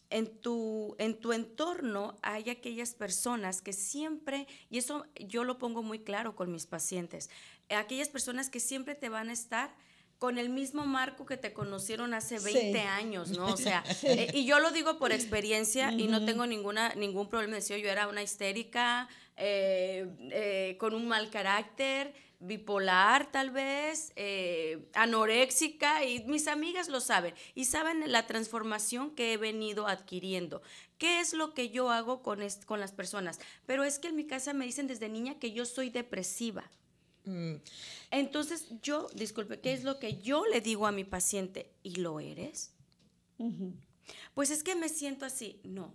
en, 0.10 0.28
tu, 0.28 0.96
en 1.00 1.18
tu 1.20 1.32
entorno 1.32 2.18
hay 2.22 2.50
aquellas 2.50 2.94
personas 2.94 3.62
que 3.62 3.72
siempre, 3.72 4.48
y 4.70 4.78
eso 4.78 5.06
yo 5.16 5.44
lo 5.44 5.58
pongo 5.58 5.84
muy 5.84 6.00
claro 6.00 6.36
con 6.36 6.52
mis 6.52 6.66
pacientes, 6.66 7.30
aquellas 7.70 8.10
personas 8.10 8.50
que 8.50 8.60
siempre 8.60 8.96
te 8.96 9.08
van 9.08 9.30
a 9.30 9.34
estar 9.34 9.74
con 10.22 10.38
el 10.38 10.50
mismo 10.50 10.86
marco 10.86 11.26
que 11.26 11.36
te 11.36 11.52
conocieron 11.52 12.14
hace 12.14 12.38
Sí. 12.38 12.54
20 12.54 12.80
años, 12.82 13.32
¿no? 13.32 13.48
O 13.48 13.58
sea, 13.58 13.84
eh, 14.04 14.30
y 14.36 14.46
yo 14.46 14.60
lo 14.60 14.70
digo 14.70 15.00
por 15.00 15.12
experiencia 15.12 15.92
y 15.94 16.08
no 16.08 16.24
tengo 16.24 16.46
ninguna, 16.46 16.94
ningún 16.94 17.28
problema 17.28 17.54
de 17.54 17.62
decir, 17.62 17.78
yo 17.78 17.90
era 17.90 18.08
una 18.08 18.22
histérica, 18.22 19.10
eh, 19.36 20.06
eh, 20.30 20.78
con 20.80 20.94
un 20.94 21.08
mal 21.08 21.32
carácter, 21.32 22.14
bipolar 22.40 23.32
tal 23.32 23.50
vez, 23.50 24.14
anoréxica, 24.94 26.06
y 26.06 26.24
mis 26.26 26.48
amigas 26.48 26.88
lo 26.88 27.02
saben, 27.02 27.34
y 27.56 27.66
saben 27.66 28.12
la 28.12 28.28
transformación 28.28 29.16
que 29.16 29.34
he 29.34 29.38
venido 29.38 29.88
adquiriendo. 29.88 30.62
¿Qué 31.00 31.20
es 31.20 31.34
lo 31.34 31.56
que 31.56 31.72
yo 31.72 31.90
hago 31.90 32.22
con, 32.22 32.42
con 32.68 32.80
las 32.80 32.92
personas? 32.92 33.40
Pero 33.66 33.84
es 33.84 33.98
que 33.98 34.10
en 34.10 34.18
mi 34.18 34.28
casa 34.28 34.54
me 34.54 34.66
dicen 34.66 34.86
desde 34.86 35.10
niña 35.10 35.40
que 35.40 35.52
yo 35.52 35.66
soy 35.66 35.90
depresiva. 35.90 36.70
Mm, 37.26 37.56
Entonces 38.12 38.66
yo, 38.82 39.08
disculpe, 39.16 39.60
¿qué 39.60 39.74
es 39.74 39.84
lo 39.84 40.00
que 40.00 40.18
yo 40.22 40.46
le 40.48 40.62
digo 40.62 40.88
a 40.88 40.92
mi 40.92 41.04
paciente? 41.04 41.72
¿Y 41.84 41.96
lo 41.98 42.20
eres? 42.20 42.72
Pues 44.34 44.50
es 44.52 44.64
que 44.64 44.76
me 44.76 44.90
siento 44.90 45.26
así. 45.26 45.60
No, 45.64 45.94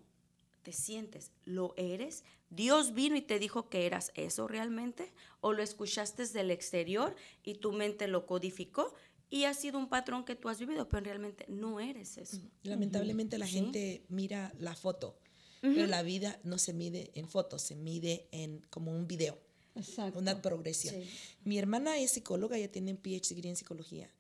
te 0.62 0.72
sientes, 0.72 1.30
lo 1.44 1.74
eres. 1.76 2.24
Dios 2.50 2.94
vino 2.94 3.16
y 3.16 3.22
te 3.22 3.38
dijo 3.38 3.68
que 3.68 3.86
eras 3.86 4.12
eso 4.14 4.46
realmente, 4.48 5.12
o 5.40 5.52
lo 5.52 5.62
escuchaste 5.62 6.26
del 6.28 6.50
exterior 6.50 7.14
y 7.44 7.54
tu 7.54 7.72
mente 7.72 8.06
lo 8.08 8.26
codificó 8.26 8.94
y 9.30 9.44
ha 9.44 9.54
sido 9.54 9.78
un 9.78 9.88
patrón 9.88 10.24
que 10.24 10.36
tú 10.36 10.48
has 10.48 10.58
vivido, 10.60 10.88
pero 10.88 11.04
realmente 11.04 11.44
no 11.48 11.80
eres 11.80 12.16
eso. 12.18 12.38
Lamentablemente 12.62 13.38
la 13.38 13.46
Sí. 13.46 13.54
gente 13.54 14.04
mira 14.08 14.52
la 14.58 14.76
foto, 14.76 15.18
pero 15.60 15.86
la 15.88 16.02
vida 16.02 16.38
no 16.44 16.58
se 16.58 16.72
mide 16.72 17.10
en 17.14 17.28
fotos, 17.28 17.62
se 17.62 17.74
mide 17.74 18.28
en 18.30 18.60
como 18.70 18.92
un 18.96 19.08
video, 19.08 19.40
Exacto. 19.76 20.18
una 20.18 20.40
progresión. 20.42 20.94
Sí. 20.94 21.08
Mi 21.44 21.58
hermana 21.58 21.98
es 21.98 22.12
psicóloga, 22.12 22.56
ella 22.56 22.70
tiene 22.70 22.92
un 22.92 22.98
PhD 22.98 23.44
en 23.46 23.56
psicología 23.56 24.10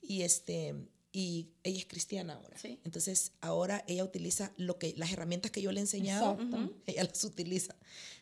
y 0.00 0.22
este 0.22 0.74
y 1.14 1.48
ella 1.62 1.78
es 1.78 1.86
cristiana 1.86 2.34
ahora. 2.34 2.56
Sí. 2.58 2.78
Entonces 2.84 3.32
ahora 3.42 3.84
ella 3.86 4.02
utiliza 4.04 4.52
lo 4.56 4.78
que 4.78 4.94
las 4.96 5.12
herramientas 5.12 5.50
que 5.50 5.60
yo 5.60 5.70
le 5.70 5.78
he 5.78 5.82
enseñado, 5.82 6.32
Exacto. 6.40 6.74
ella 6.86 7.04
las 7.04 7.22
utiliza 7.24 7.76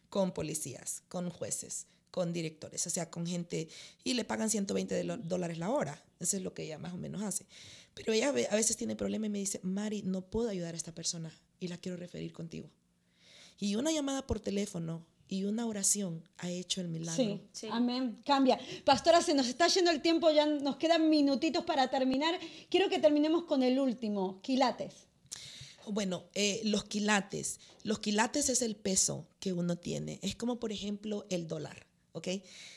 con 0.09 0.33
policías, 0.33 1.03
con 1.09 1.31
jueces, 1.31 1.87
con 2.11 2.33
directores, 2.33 2.85
o 2.89 2.91
sea, 2.91 3.09
con 3.09 3.27
gente 3.27 3.69
y 4.03 4.15
le 4.15 4.25
pagan 4.25 4.51
120 4.51 4.93
de 4.97 5.05
lo- 5.05 5.17
dólares 5.19 5.59
la 5.59 5.71
hora. 5.71 6.05
Eso 6.19 6.37
es 6.37 6.43
lo 6.43 6.53
que 6.53 6.65
ella 6.65 6.79
más 6.79 6.93
o 6.93 6.97
menos 6.97 7.23
hace. 7.23 7.47
Pero 7.95 8.13
ella 8.13 8.29
a 8.29 8.57
veces 8.57 8.77
tiene 8.77 8.97
problemas 8.97 9.29
y 9.29 9.31
me 9.31 9.39
dice, 9.39 9.61
Mari, 9.63 10.03
no 10.03 10.23
puedo 10.23 10.49
ayudar 10.49 10.75
a 10.75 10.77
esta 10.77 10.93
persona 10.95 11.33
y 11.61 11.69
la 11.69 11.79
quiero 11.79 11.97
referir 11.97 12.33
contigo. 12.33 12.69
Y 13.61 13.77
una 13.77 13.93
llamada 13.93 14.27
por 14.27 14.41
teléfono 14.41 15.07
y 15.31 15.45
una 15.45 15.65
oración 15.67 16.23
ha 16.39 16.51
hecho 16.51 16.81
el 16.81 16.89
milagro. 16.89 17.15
Sí, 17.23 17.41
Sí. 17.53 17.69
amén. 17.71 18.21
Cambia. 18.27 18.59
Pastora, 18.85 19.23
se 19.23 19.33
nos 19.33 19.47
está 19.47 19.69
yendo 19.69 19.91
el 19.93 20.03
tiempo, 20.03 20.31
ya 20.31 20.45
nos 20.45 20.77
quedan 20.77 21.09
minutitos 21.09 21.65
para 21.65 21.89
terminar. 21.89 22.39
Quiero 22.69 22.89
que 22.91 22.99
terminemos 22.99 23.45
con 23.45 23.63
el 23.63 23.79
último, 23.79 24.41
quilates. 24.43 24.93
Bueno, 25.87 26.25
eh, 26.35 26.61
los 26.65 26.85
quilates. 26.85 27.61
Los 27.85 28.01
quilates 28.01 28.49
es 28.51 28.61
el 28.61 28.75
peso 28.77 29.27
que 29.39 29.53
uno 29.53 29.79
tiene. 29.79 30.19
Es 30.21 30.35
como, 30.35 30.59
por 30.61 30.73
ejemplo, 30.73 31.25
el 31.31 31.47
dólar, 31.47 31.87
¿ok? 32.13 32.29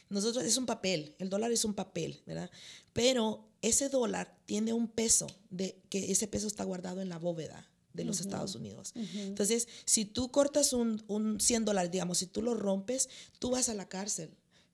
Nosotros 0.09 0.43
es 0.45 0.55
un 0.57 0.65
papel, 0.65 1.15
el 1.17 1.29
dólar 1.29 1.51
es 1.51 1.65
un 1.65 1.73
papel, 1.73 2.21
¿verdad? 2.25 2.49
Pero 2.93 3.49
ese 3.61 3.89
dólar 3.89 4.37
tiene 4.45 4.73
un 4.73 4.87
peso, 4.87 5.27
de 5.49 5.75
que 5.89 6.11
ese 6.11 6.27
peso 6.27 6.47
está 6.47 6.63
guardado 6.63 7.01
en 7.01 7.09
la 7.09 7.17
bóveda 7.17 7.67
de 7.93 8.03
los 8.03 8.19
Estados 8.19 8.55
Unidos. 8.55 8.93
Entonces, 8.95 9.67
si 9.85 10.05
tú 10.05 10.31
cortas 10.31 10.73
un, 10.73 11.03
un 11.07 11.39
100 11.39 11.65
dólares, 11.65 11.91
digamos, 11.91 12.17
si 12.17 12.27
tú 12.27 12.41
lo 12.41 12.55
rompes, 12.55 13.09
tú 13.39 13.51
vas 13.51 13.69
a 13.69 13.73
la 13.73 13.87
cárcel 13.87 14.31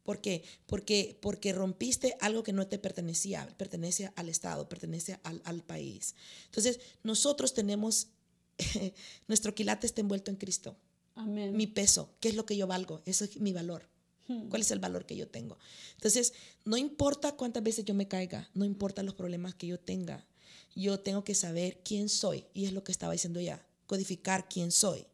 ¿Por 0.09 0.21
qué? 0.21 0.43
Porque, 0.65 1.19
porque 1.21 1.53
rompiste 1.53 2.17
algo 2.19 2.41
que 2.41 2.51
no 2.51 2.65
te 2.65 2.79
pertenecía, 2.79 3.47
pertenece 3.57 4.11
al 4.15 4.27
Estado, 4.27 4.67
pertenece 4.67 5.19
al, 5.21 5.39
al 5.45 5.61
país. 5.61 6.15
Entonces, 6.45 6.79
nosotros 7.03 7.53
tenemos, 7.53 8.07
nuestro 9.27 9.53
quilate 9.53 9.85
está 9.85 10.01
envuelto 10.01 10.31
en 10.31 10.37
Cristo. 10.37 10.75
Amén. 11.13 11.55
Mi 11.55 11.67
peso, 11.67 12.09
¿qué 12.19 12.29
es 12.29 12.33
lo 12.33 12.47
que 12.47 12.57
yo 12.57 12.65
valgo? 12.65 13.03
Eso 13.05 13.23
es 13.23 13.39
mi 13.39 13.53
valor. 13.53 13.87
¿Cuál 14.49 14.63
es 14.63 14.71
el 14.71 14.79
valor 14.79 15.05
que 15.05 15.15
yo 15.15 15.27
tengo? 15.27 15.59
Entonces, 15.93 16.33
no 16.65 16.77
importa 16.77 17.35
cuántas 17.35 17.61
veces 17.61 17.85
yo 17.85 17.93
me 17.93 18.07
caiga, 18.07 18.49
no 18.55 18.65
importa 18.65 19.03
los 19.03 19.13
problemas 19.13 19.53
que 19.53 19.67
yo 19.67 19.79
tenga, 19.79 20.25
yo 20.79 20.99
tengo 20.99 21.23
que 21.23 21.35
saber 21.35 21.81
quién 21.83 22.09
soy. 22.09 22.45
Y 22.53 22.65
es 22.65 22.73
lo 22.73 22.83
que 22.83 22.91
estaba 22.91 23.13
diciendo 23.13 23.39
ya, 23.39 23.65
codificar 23.85 24.47
quién 24.49 24.71
soy. 24.71 25.05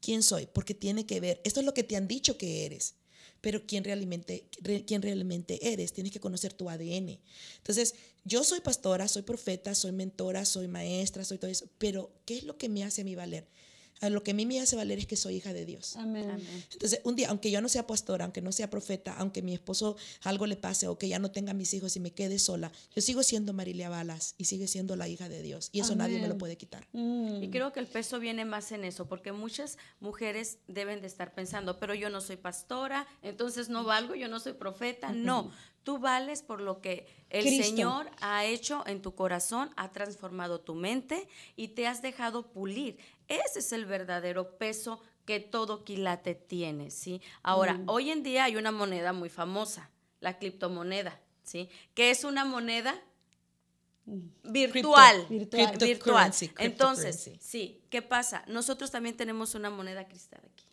¿Quién 0.00 0.22
soy? 0.22 0.46
Porque 0.46 0.74
tiene 0.74 1.04
que 1.04 1.20
ver, 1.20 1.40
esto 1.44 1.60
es 1.60 1.66
lo 1.66 1.74
que 1.74 1.84
te 1.84 1.96
han 1.96 2.08
dicho 2.08 2.38
que 2.38 2.64
eres, 2.64 2.94
pero 3.40 3.66
quién 3.66 3.84
realmente, 3.84 4.46
quién 4.86 5.02
realmente 5.02 5.72
eres, 5.72 5.92
tienes 5.92 6.12
que 6.12 6.20
conocer 6.20 6.54
tu 6.54 6.70
ADN. 6.70 7.20
Entonces, 7.58 7.94
yo 8.24 8.42
soy 8.44 8.60
pastora, 8.60 9.08
soy 9.08 9.22
profeta, 9.22 9.74
soy 9.74 9.92
mentora, 9.92 10.44
soy 10.44 10.68
maestra, 10.68 11.24
soy 11.24 11.38
todo 11.38 11.50
eso, 11.50 11.68
pero 11.78 12.10
¿qué 12.24 12.38
es 12.38 12.44
lo 12.44 12.56
que 12.56 12.68
me 12.68 12.82
hace 12.82 13.02
a 13.02 13.04
mí 13.04 13.14
valer? 13.14 13.46
Lo 14.08 14.22
que 14.22 14.30
a 14.30 14.34
mí 14.34 14.46
me 14.46 14.60
hace 14.60 14.76
valer 14.76 14.98
es 14.98 15.06
que 15.06 15.16
soy 15.16 15.36
hija 15.36 15.52
de 15.52 15.66
Dios. 15.66 15.96
Amén. 15.96 16.40
Entonces, 16.72 17.00
un 17.04 17.16
día, 17.16 17.28
aunque 17.28 17.50
yo 17.50 17.60
no 17.60 17.68
sea 17.68 17.86
pastora, 17.86 18.24
aunque 18.24 18.40
no 18.40 18.52
sea 18.52 18.70
profeta, 18.70 19.14
aunque 19.18 19.42
mi 19.42 19.52
esposo 19.52 19.96
algo 20.22 20.46
le 20.46 20.56
pase 20.56 20.88
o 20.88 20.96
que 20.96 21.08
ya 21.08 21.18
no 21.18 21.30
tenga 21.30 21.52
mis 21.52 21.74
hijos 21.74 21.96
y 21.96 22.00
me 22.00 22.12
quede 22.12 22.38
sola, 22.38 22.72
yo 22.94 23.02
sigo 23.02 23.22
siendo 23.22 23.52
Marilia 23.52 23.90
Balas 23.90 24.34
y 24.38 24.46
sigue 24.46 24.66
siendo 24.66 24.96
la 24.96 25.08
hija 25.08 25.28
de 25.28 25.42
Dios. 25.42 25.68
Y 25.72 25.80
eso 25.80 25.94
nadie 25.94 26.20
me 26.20 26.28
lo 26.28 26.38
puede 26.38 26.56
quitar. 26.56 26.86
Mm. 26.92 27.42
Y 27.42 27.50
creo 27.50 27.72
que 27.72 27.80
el 27.80 27.86
peso 27.86 28.18
viene 28.20 28.44
más 28.44 28.72
en 28.72 28.84
eso, 28.84 29.06
porque 29.06 29.32
muchas 29.32 29.76
mujeres 30.00 30.58
deben 30.68 31.00
de 31.00 31.06
estar 31.06 31.34
pensando, 31.34 31.78
pero 31.78 31.94
yo 31.94 32.08
no 32.08 32.20
soy 32.20 32.36
pastora, 32.36 33.06
entonces 33.22 33.68
no 33.68 33.84
valgo, 33.84 34.14
yo 34.14 34.28
no 34.28 34.40
soy 34.40 34.54
profeta. 34.54 35.12
No, 35.12 35.50
Tú 35.82 35.98
vales 35.98 36.42
por 36.42 36.60
lo 36.60 36.82
que 36.82 37.06
el 37.30 37.44
Señor 37.44 38.10
ha 38.20 38.44
hecho 38.44 38.84
en 38.86 39.00
tu 39.00 39.14
corazón, 39.14 39.70
ha 39.76 39.92
transformado 39.92 40.60
tu 40.60 40.74
mente 40.74 41.26
y 41.56 41.68
te 41.68 41.86
has 41.86 42.02
dejado 42.02 42.52
pulir. 42.52 42.98
Ese 43.30 43.60
es 43.60 43.72
el 43.72 43.86
verdadero 43.86 44.58
peso 44.58 45.00
que 45.24 45.38
todo 45.38 45.84
quilate 45.84 46.34
tiene, 46.34 46.90
¿sí? 46.90 47.22
Ahora, 47.44 47.74
mm. 47.74 47.88
hoy 47.88 48.10
en 48.10 48.24
día 48.24 48.44
hay 48.44 48.56
una 48.56 48.72
moneda 48.72 49.12
muy 49.12 49.28
famosa, 49.28 49.88
la 50.18 50.38
criptomoneda, 50.38 51.20
¿sí? 51.44 51.70
Que 51.94 52.10
es 52.10 52.24
una 52.24 52.44
moneda 52.44 53.00
virtual, 54.42 55.26
virtual. 55.28 55.78
virtual. 55.78 56.32
Entonces, 56.58 57.30
sí, 57.38 57.80
¿qué 57.88 58.02
pasa? 58.02 58.42
Nosotros 58.48 58.90
también 58.90 59.16
tenemos 59.16 59.54
una 59.54 59.70
moneda 59.70 60.08
cristal 60.08 60.40
aquí. 60.52 60.64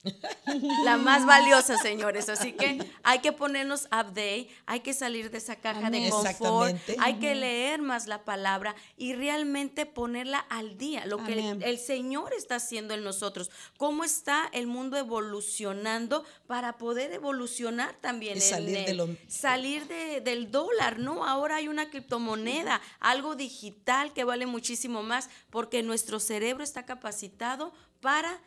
La 0.84 0.98
más 0.98 1.26
valiosa, 1.26 1.78
señores. 1.78 2.30
Así 2.30 2.54
que 2.54 2.80
hay 3.04 3.20
que 3.20 3.32
ponernos 3.32 3.86
update, 3.86 4.50
hay 4.66 4.80
que 4.82 4.94
salir 4.94 5.32
de 5.32 5.38
esa 5.38 5.56
caja 5.56 5.90
de 5.90 6.10
confort, 6.10 6.76
hay 7.00 7.16
que 7.16 7.36
leer 7.36 7.82
más 7.82 8.08
la 8.08 8.24
palabra 8.24 8.76
y 8.98 9.14
realmente 9.14 9.86
ponerla 9.86 10.40
al 10.40 10.78
día, 10.78 11.06
lo 11.06 11.24
que 11.24 11.58
el, 11.62 11.78
Señor 11.78 12.34
está 12.34 12.56
haciendo 12.56 12.94
en 12.94 13.04
nosotros, 13.04 13.52
cómo 13.78 14.04
está 14.04 14.50
el 14.52 14.68
mundo 14.68 14.98
evolucionando 14.98 16.26
para 16.48 16.78
poder 16.78 17.12
evolucionar 17.14 17.96
también. 18.02 18.42
salir, 18.42 18.86
de 18.86 19.18
salir 19.28 19.88
del 19.88 20.52
dólar, 20.52 21.00
¿no? 21.00 21.26
Ahora 21.26 21.58
hay 21.58 21.68
una 21.68 21.90
criptomoneda, 21.90 22.82
algo 23.00 23.36
digital 23.36 24.14
que 24.14 24.24
vale 24.24 24.46
muchísimo 24.46 25.04
más 25.04 25.30
porque 25.50 25.84
nuestro 25.84 26.20
cerebro 26.20 26.64
está 26.64 26.86
capacitado 26.86 27.74
para 28.02 28.40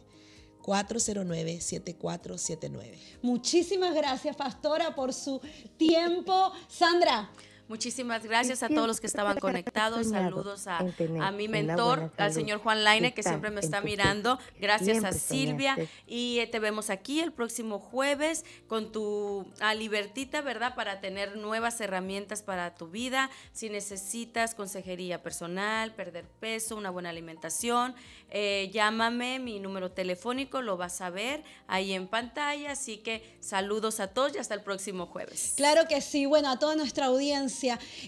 409-7479. 0.63 2.97
Muchísimas 3.21 3.93
gracias, 3.93 4.35
pastora, 4.35 4.95
por 4.95 5.13
su 5.13 5.39
tiempo. 5.77 6.51
Sandra, 6.69 7.29
Muchísimas 7.69 8.23
gracias 8.23 8.61
a 8.61 8.67
todos 8.67 8.87
los 8.87 8.99
que 8.99 9.07
estaban 9.07 9.39
conectados. 9.39 10.09
Saludos 10.09 10.67
a, 10.67 10.79
a 11.21 11.31
mi 11.31 11.47
mentor, 11.47 12.11
al 12.17 12.33
señor 12.33 12.59
Juan 12.59 12.83
Laine, 12.83 13.13
que 13.13 13.23
siempre 13.23 13.51
me 13.51 13.61
está 13.61 13.79
mirando. 13.79 14.37
Gracias 14.59 15.03
a 15.03 15.13
Silvia. 15.13 15.77
Y 16.05 16.39
eh, 16.39 16.47
te 16.47 16.59
vemos 16.59 16.89
aquí 16.89 17.21
el 17.21 17.31
próximo 17.31 17.79
jueves 17.79 18.43
con 18.67 18.91
tu 18.91 19.47
a 19.61 19.73
Libertita, 19.75 20.41
¿verdad? 20.41 20.75
Para 20.75 20.99
tener 20.99 21.37
nuevas 21.37 21.79
herramientas 21.79 22.43
para 22.43 22.75
tu 22.75 22.87
vida. 22.89 23.29
Si 23.53 23.69
necesitas 23.69 24.55
consejería 24.55 25.23
personal, 25.23 25.93
perder 25.93 26.25
peso, 26.27 26.75
una 26.75 26.89
buena 26.89 27.09
alimentación, 27.09 27.95
eh, 28.29 28.69
llámame. 28.73 29.39
Mi 29.39 29.59
número 29.59 29.89
telefónico 29.91 30.61
lo 30.61 30.75
vas 30.75 30.99
a 30.99 31.09
ver 31.09 31.43
ahí 31.67 31.93
en 31.93 32.07
pantalla. 32.07 32.73
Así 32.73 32.97
que 32.97 33.37
saludos 33.39 34.01
a 34.01 34.07
todos 34.07 34.35
y 34.35 34.37
hasta 34.37 34.53
el 34.53 34.61
próximo 34.61 35.05
jueves. 35.05 35.53
Claro 35.55 35.87
que 35.87 36.01
sí. 36.01 36.25
Bueno, 36.25 36.49
a 36.49 36.59
toda 36.59 36.75
nuestra 36.75 37.05
audiencia 37.05 37.52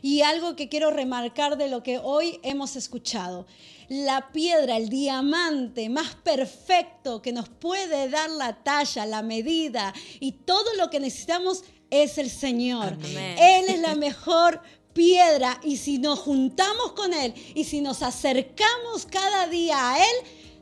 y 0.02 0.22
algo 0.22 0.56
que 0.56 0.70
quiero 0.70 0.92
remarcar 0.92 1.58
de 1.58 1.68
lo 1.68 1.84
que 1.84 2.00
hoy 2.00 2.40
hemos 2.44 2.76
escuchado. 2.76 3.46
La 3.88 4.32
piedra, 4.32 4.78
el 4.78 4.90
diamante 4.90 5.90
más 5.90 6.16
perfecto 6.16 7.22
que 7.22 7.32
nos 7.32 7.50
puede 7.50 8.10
dar 8.10 8.30
la 8.32 8.64
talla, 8.64 9.06
la 9.06 9.22
medida 9.22 9.94
y 10.20 10.32
todo 10.32 10.74
lo 10.78 10.90
que 10.90 11.00
necesitamos 11.00 11.64
es 11.90 12.18
el 12.18 12.30
Señor. 12.30 12.98
Él 13.04 13.66
es 13.68 13.80
la 13.80 13.96
mejor 13.96 14.62
piedra 14.94 15.60
y 15.64 15.78
si 15.78 16.00
nos 16.00 16.20
juntamos 16.20 16.94
con 16.94 17.14
Él 17.14 17.34
y 17.54 17.66
si 17.66 17.82
nos 17.82 18.02
acercamos 18.02 19.06
cada 19.06 19.48
día 19.48 19.94
a 19.94 20.00
Él, 20.00 20.16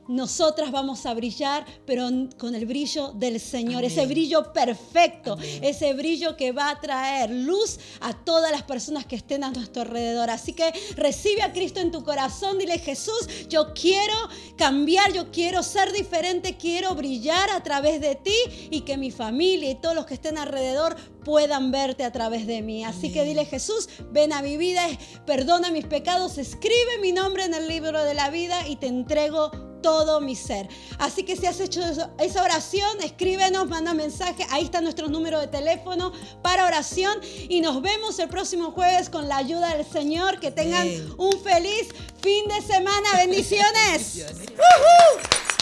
nosotras 0.08 0.70
vamos 0.70 1.06
a 1.06 1.14
brillar, 1.14 1.64
pero 1.86 2.08
con 2.38 2.54
el 2.54 2.66
brillo 2.66 3.12
del 3.12 3.40
Señor, 3.40 3.84
ese 3.84 4.06
brillo 4.06 4.52
perfecto, 4.52 5.36
ese 5.62 5.94
brillo 5.94 6.36
que 6.36 6.52
va 6.52 6.70
a 6.70 6.80
traer 6.80 7.30
luz 7.30 7.78
a 8.00 8.12
todas 8.12 8.50
las 8.50 8.62
personas 8.62 9.06
que 9.06 9.16
estén 9.16 9.44
a 9.44 9.50
nuestro 9.50 9.82
alrededor. 9.82 10.30
Así 10.30 10.52
que 10.52 10.72
recibe 10.96 11.42
a 11.42 11.52
Cristo 11.52 11.80
en 11.80 11.90
tu 11.90 12.04
corazón, 12.04 12.58
dile 12.58 12.78
Jesús, 12.78 13.28
yo 13.48 13.72
quiero 13.74 14.14
cambiar, 14.56 15.12
yo 15.12 15.30
quiero 15.30 15.62
ser 15.62 15.92
diferente, 15.92 16.56
quiero 16.56 16.94
brillar 16.94 17.50
a 17.50 17.62
través 17.62 18.00
de 18.00 18.14
ti 18.14 18.68
y 18.70 18.82
que 18.82 18.96
mi 18.96 19.10
familia 19.10 19.70
y 19.70 19.74
todos 19.74 19.94
los 19.94 20.06
que 20.06 20.14
estén 20.14 20.38
alrededor 20.38 20.96
puedan 21.24 21.70
verte 21.70 22.04
a 22.04 22.12
través 22.12 22.46
de 22.46 22.62
mí. 22.62 22.84
Así 22.84 23.12
que 23.12 23.24
dile 23.24 23.44
Jesús, 23.44 23.88
ven 24.10 24.32
a 24.32 24.42
mi 24.42 24.56
vida, 24.56 24.82
perdona 25.26 25.70
mis 25.70 25.86
pecados, 25.86 26.38
escribe 26.38 26.98
mi 27.00 27.12
nombre 27.12 27.44
en 27.44 27.54
el 27.54 27.68
libro 27.68 28.04
de 28.04 28.14
la 28.14 28.30
vida 28.30 28.68
y 28.68 28.76
te 28.76 28.86
entrego 28.86 29.50
todo 29.84 30.18
mi 30.22 30.34
ser. 30.34 30.66
Así 30.98 31.24
que 31.24 31.36
si 31.36 31.44
has 31.44 31.60
hecho 31.60 31.82
esa 32.18 32.42
oración, 32.42 33.02
escríbenos, 33.02 33.68
manda 33.68 33.92
mensaje. 33.92 34.46
Ahí 34.50 34.64
está 34.64 34.80
nuestro 34.80 35.08
número 35.08 35.38
de 35.38 35.46
teléfono 35.46 36.10
para 36.40 36.64
oración. 36.66 37.20
Y 37.50 37.60
nos 37.60 37.82
vemos 37.82 38.18
el 38.18 38.30
próximo 38.30 38.70
jueves 38.70 39.10
con 39.10 39.28
la 39.28 39.36
ayuda 39.36 39.76
del 39.76 39.84
Señor. 39.84 40.40
Que 40.40 40.50
tengan 40.50 40.88
un 41.18 41.38
feliz 41.38 41.88
fin 42.22 42.48
de 42.48 42.62
semana. 42.62 43.08
Bendiciones. 43.18 44.24